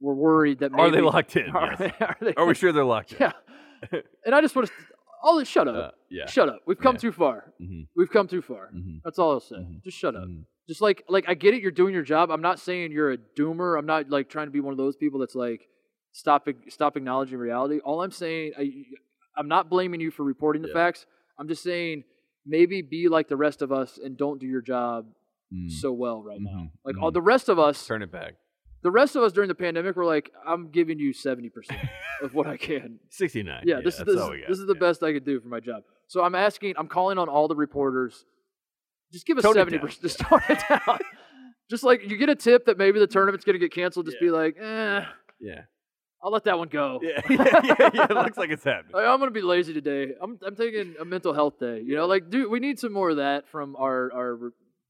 We're 0.01 0.13
worried 0.13 0.59
that 0.59 0.71
maybe 0.71 0.81
Are 0.83 0.91
they 0.91 1.01
locked 1.01 1.35
in? 1.37 1.49
Are, 1.55 1.69
Yes. 1.69 1.79
they, 1.79 2.05
are, 2.05 2.17
they, 2.21 2.33
Are 2.35 2.45
we 2.45 2.53
sure 2.53 2.71
they're 2.71 2.83
locked 2.83 3.13
in? 3.13 3.17
Yeah. 3.21 3.31
and 4.25 4.35
I 4.35 4.41
just 4.41 4.55
want 4.55 4.67
to. 4.67 4.73
All 5.23 5.37
this. 5.37 5.47
Shut 5.47 5.67
up. 5.67 5.75
Uh, 5.75 5.91
yeah. 6.09 6.27
Shut 6.27 6.49
up. 6.49 6.59
We've 6.67 6.77
come 6.77 6.95
Yeah. 6.95 6.99
too 6.99 7.11
far. 7.11 7.53
Mhm. 7.61 7.87
We've 7.95 8.09
come 8.11 8.27
too 8.27 8.41
far. 8.41 8.69
Mhm. 8.75 8.99
That's 9.03 9.17
all 9.17 9.31
I'll 9.31 9.39
say. 9.39 9.55
Mhm. 9.55 9.83
Just 9.83 9.97
shut 9.97 10.15
up. 10.15 10.25
Mhm. 10.25 10.45
Just 10.67 10.81
like 10.81 11.03
like 11.09 11.25
I 11.27 11.33
get 11.33 11.53
it, 11.53 11.61
you're 11.61 11.71
doing 11.71 11.93
your 11.93 12.03
job. 12.03 12.29
I'm 12.29 12.41
not 12.41 12.59
saying 12.59 12.91
you're 12.91 13.11
a 13.11 13.17
doomer. 13.17 13.77
I'm 13.79 13.85
not 13.85 14.09
like 14.09 14.29
trying 14.29 14.47
to 14.47 14.51
be 14.51 14.59
one 14.59 14.71
of 14.71 14.77
those 14.77 14.95
people 14.95 15.19
that's 15.19 15.33
like 15.35 15.67
stop 16.11 16.47
stop 16.69 16.95
acknowledging 16.97 17.37
reality. 17.39 17.79
All 17.79 18.01
I'm 18.03 18.11
saying, 18.11 18.53
I, 18.57 18.71
I'm 19.37 19.47
not 19.47 19.69
blaming 19.69 19.99
you 20.01 20.11
for 20.11 20.23
reporting 20.23 20.61
the 20.61 20.67
Yeah. 20.69 20.73
facts. 20.73 21.05
I'm 21.37 21.47
just 21.47 21.63
saying 21.63 22.03
maybe 22.45 22.81
be 22.81 23.07
like 23.09 23.27
the 23.27 23.35
rest 23.37 23.61
of 23.61 23.71
us 23.71 23.97
and 23.97 24.15
don't 24.17 24.39
do 24.39 24.45
your 24.47 24.61
job 24.61 25.07
Mm. 25.53 25.69
so 25.71 25.91
well 25.93 26.23
right 26.23 26.41
now. 26.41 26.49
Mhm. 26.57 26.71
Like 26.83 26.95
Mhm. 26.95 27.03
all 27.03 27.11
the 27.11 27.21
rest 27.21 27.49
of 27.49 27.59
us, 27.59 27.85
Turn 27.85 28.01
it 28.01 28.11
back. 28.11 28.35
the 28.81 28.89
rest 28.91 29.15
of 29.15 29.21
us 29.23 29.31
during 29.31 29.47
the 29.47 29.53
pandemic 29.55 29.95
were 29.95 30.05
like, 30.05 30.31
I'm 30.45 30.69
giving 30.71 30.97
you 30.99 31.13
70 31.13 31.49
percent 31.49 31.79
of 32.21 32.33
what 32.33 32.47
I 32.47 32.57
can. 32.57 32.99
69. 33.09 33.63
Yeah, 33.65 33.79
this 33.81 33.99
is 33.99 34.05
this, 34.05 34.19
all 34.19 34.31
we 34.31 34.39
got. 34.39 34.49
this 34.49 34.59
is 34.59 34.65
the 34.65 34.73
Yeah. 34.73 34.79
best 34.79 35.03
I 35.03 35.13
could 35.13 35.23
do 35.25 35.39
for 35.39 35.47
my 35.47 35.59
job. 35.59 35.83
So 36.07 36.23
I'm 36.23 36.33
asking, 36.35 36.75
I'm 36.77 36.87
calling 36.87 37.17
on 37.19 37.29
all 37.29 37.47
the 37.47 37.55
reporters. 37.55 38.25
Just 39.11 39.25
give 39.27 39.37
us 39.37 39.43
Tone 39.43 39.51
it 39.51 39.55
seventy 39.55 39.77
down. 39.77 39.85
percent. 39.85 40.01
Just 40.01 40.19
tone 40.19 40.41
it 40.49 40.59
down. 40.69 40.99
just 41.69 41.83
like 41.83 42.09
you 42.09 42.17
get 42.17 42.29
a 42.29 42.35
tip 42.35 42.65
that 42.65 42.77
maybe 42.77 42.99
the 42.99 43.07
tournament's 43.07 43.45
gonna 43.45 43.59
get 43.59 43.71
canceled. 43.71 44.05
Just 44.07 44.17
Yeah. 44.19 44.27
be 44.27 44.31
like, 44.31 44.57
eh, 44.57 45.05
Yeah. 45.39 45.65
I'll 46.25 46.31
let 46.31 46.43
that 46.45 46.57
one 46.57 46.69
go. 46.69 46.99
Yeah. 47.03 47.21
yeah, 47.29 47.37
yeah, 47.63 47.89
yeah. 47.93 48.07
It 48.09 48.15
looks 48.15 48.35
like 48.37 48.49
it's 48.49 48.63
happening. 48.63 48.93
Like, 48.95 49.05
I'm 49.05 49.19
gonna 49.19 49.29
be 49.29 49.43
lazy 49.43 49.73
today. 49.73 50.13
I'm 50.19 50.39
I'm 50.43 50.55
taking 50.55 50.95
a 50.99 51.05
mental 51.05 51.33
health 51.33 51.59
day. 51.59 51.81
You 51.85 51.95
know, 51.95 52.07
like 52.07 52.31
dude, 52.31 52.49
we 52.49 52.59
need 52.59 52.79
some 52.79 52.91
more 52.93 53.11
of 53.11 53.17
that 53.17 53.47
from 53.47 53.75
our 53.75 54.11
our 54.11 54.37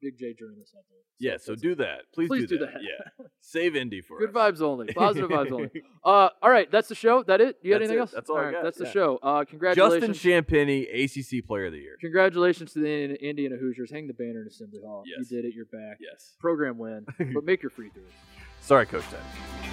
big 0.02 0.18
J 0.18 0.34
journalists 0.34 0.74
out 0.78 0.84
there. 0.90 1.00
Yeah, 1.18 1.38
so 1.38 1.56
do 1.56 1.76
that. 1.76 2.02
Please, 2.14 2.28
Please 2.28 2.42
do, 2.42 2.58
do 2.58 2.66
that. 2.66 2.74
that. 2.74 2.82
Yeah. 2.82 3.26
Save 3.42 3.76
Indy 3.78 4.02
for 4.02 4.20
Good 4.20 4.36
us. 4.36 4.60
vibes 4.60 4.62
only. 4.62 4.88
Positive 4.94 5.30
vibes 5.30 5.52
only. 5.52 5.70
Uh, 6.04 6.28
all 6.42 6.50
right, 6.50 6.70
that's 6.72 6.90
the 6.90 6.96
show. 6.96 7.24
That 7.24 7.40
it? 7.42 7.58
You 7.62 7.72
got 7.72 7.80
That's 7.80 7.90
anything 7.90 7.98
it. 7.98 8.02
else? 8.02 8.12
That's 8.12 8.30
all 8.30 8.38
I 8.38 8.52
got, 8.52 8.64
That's 8.64 8.78
the 8.78 8.86
yeah. 8.86 8.92
show. 8.92 9.20
Uh, 9.24 9.46
congratulations. 9.46 10.18
Justin 10.20 10.44
Champagnie, 10.44 10.84
ACC 11.06 11.46
Player 11.48 11.68
of 11.68 11.72
the 11.72 11.80
Year. 11.80 11.96
Congratulations 12.02 12.74
to 12.74 12.80
the 12.80 12.88
Indiana- 12.88 13.30
Indiana 13.30 13.56
Hoosiers. 13.58 13.92
Hang 13.92 14.08
the 14.08 14.14
banner 14.14 14.42
in 14.42 14.48
Assembly 14.48 14.82
Hall. 14.86 15.04
Yes. 15.06 15.30
You 15.32 15.38
did 15.42 15.46
it. 15.46 15.54
You're 15.56 15.66
back. 15.66 16.00
Yes. 16.02 16.34
Program 16.40 16.78
win, 16.78 17.06
but 17.34 17.44
make 17.46 17.62
your 17.64 17.70
free 17.70 17.90
throws. 17.92 18.06
Sorry, 18.62 18.86
Coach 18.86 19.04
Titus. 19.06 19.65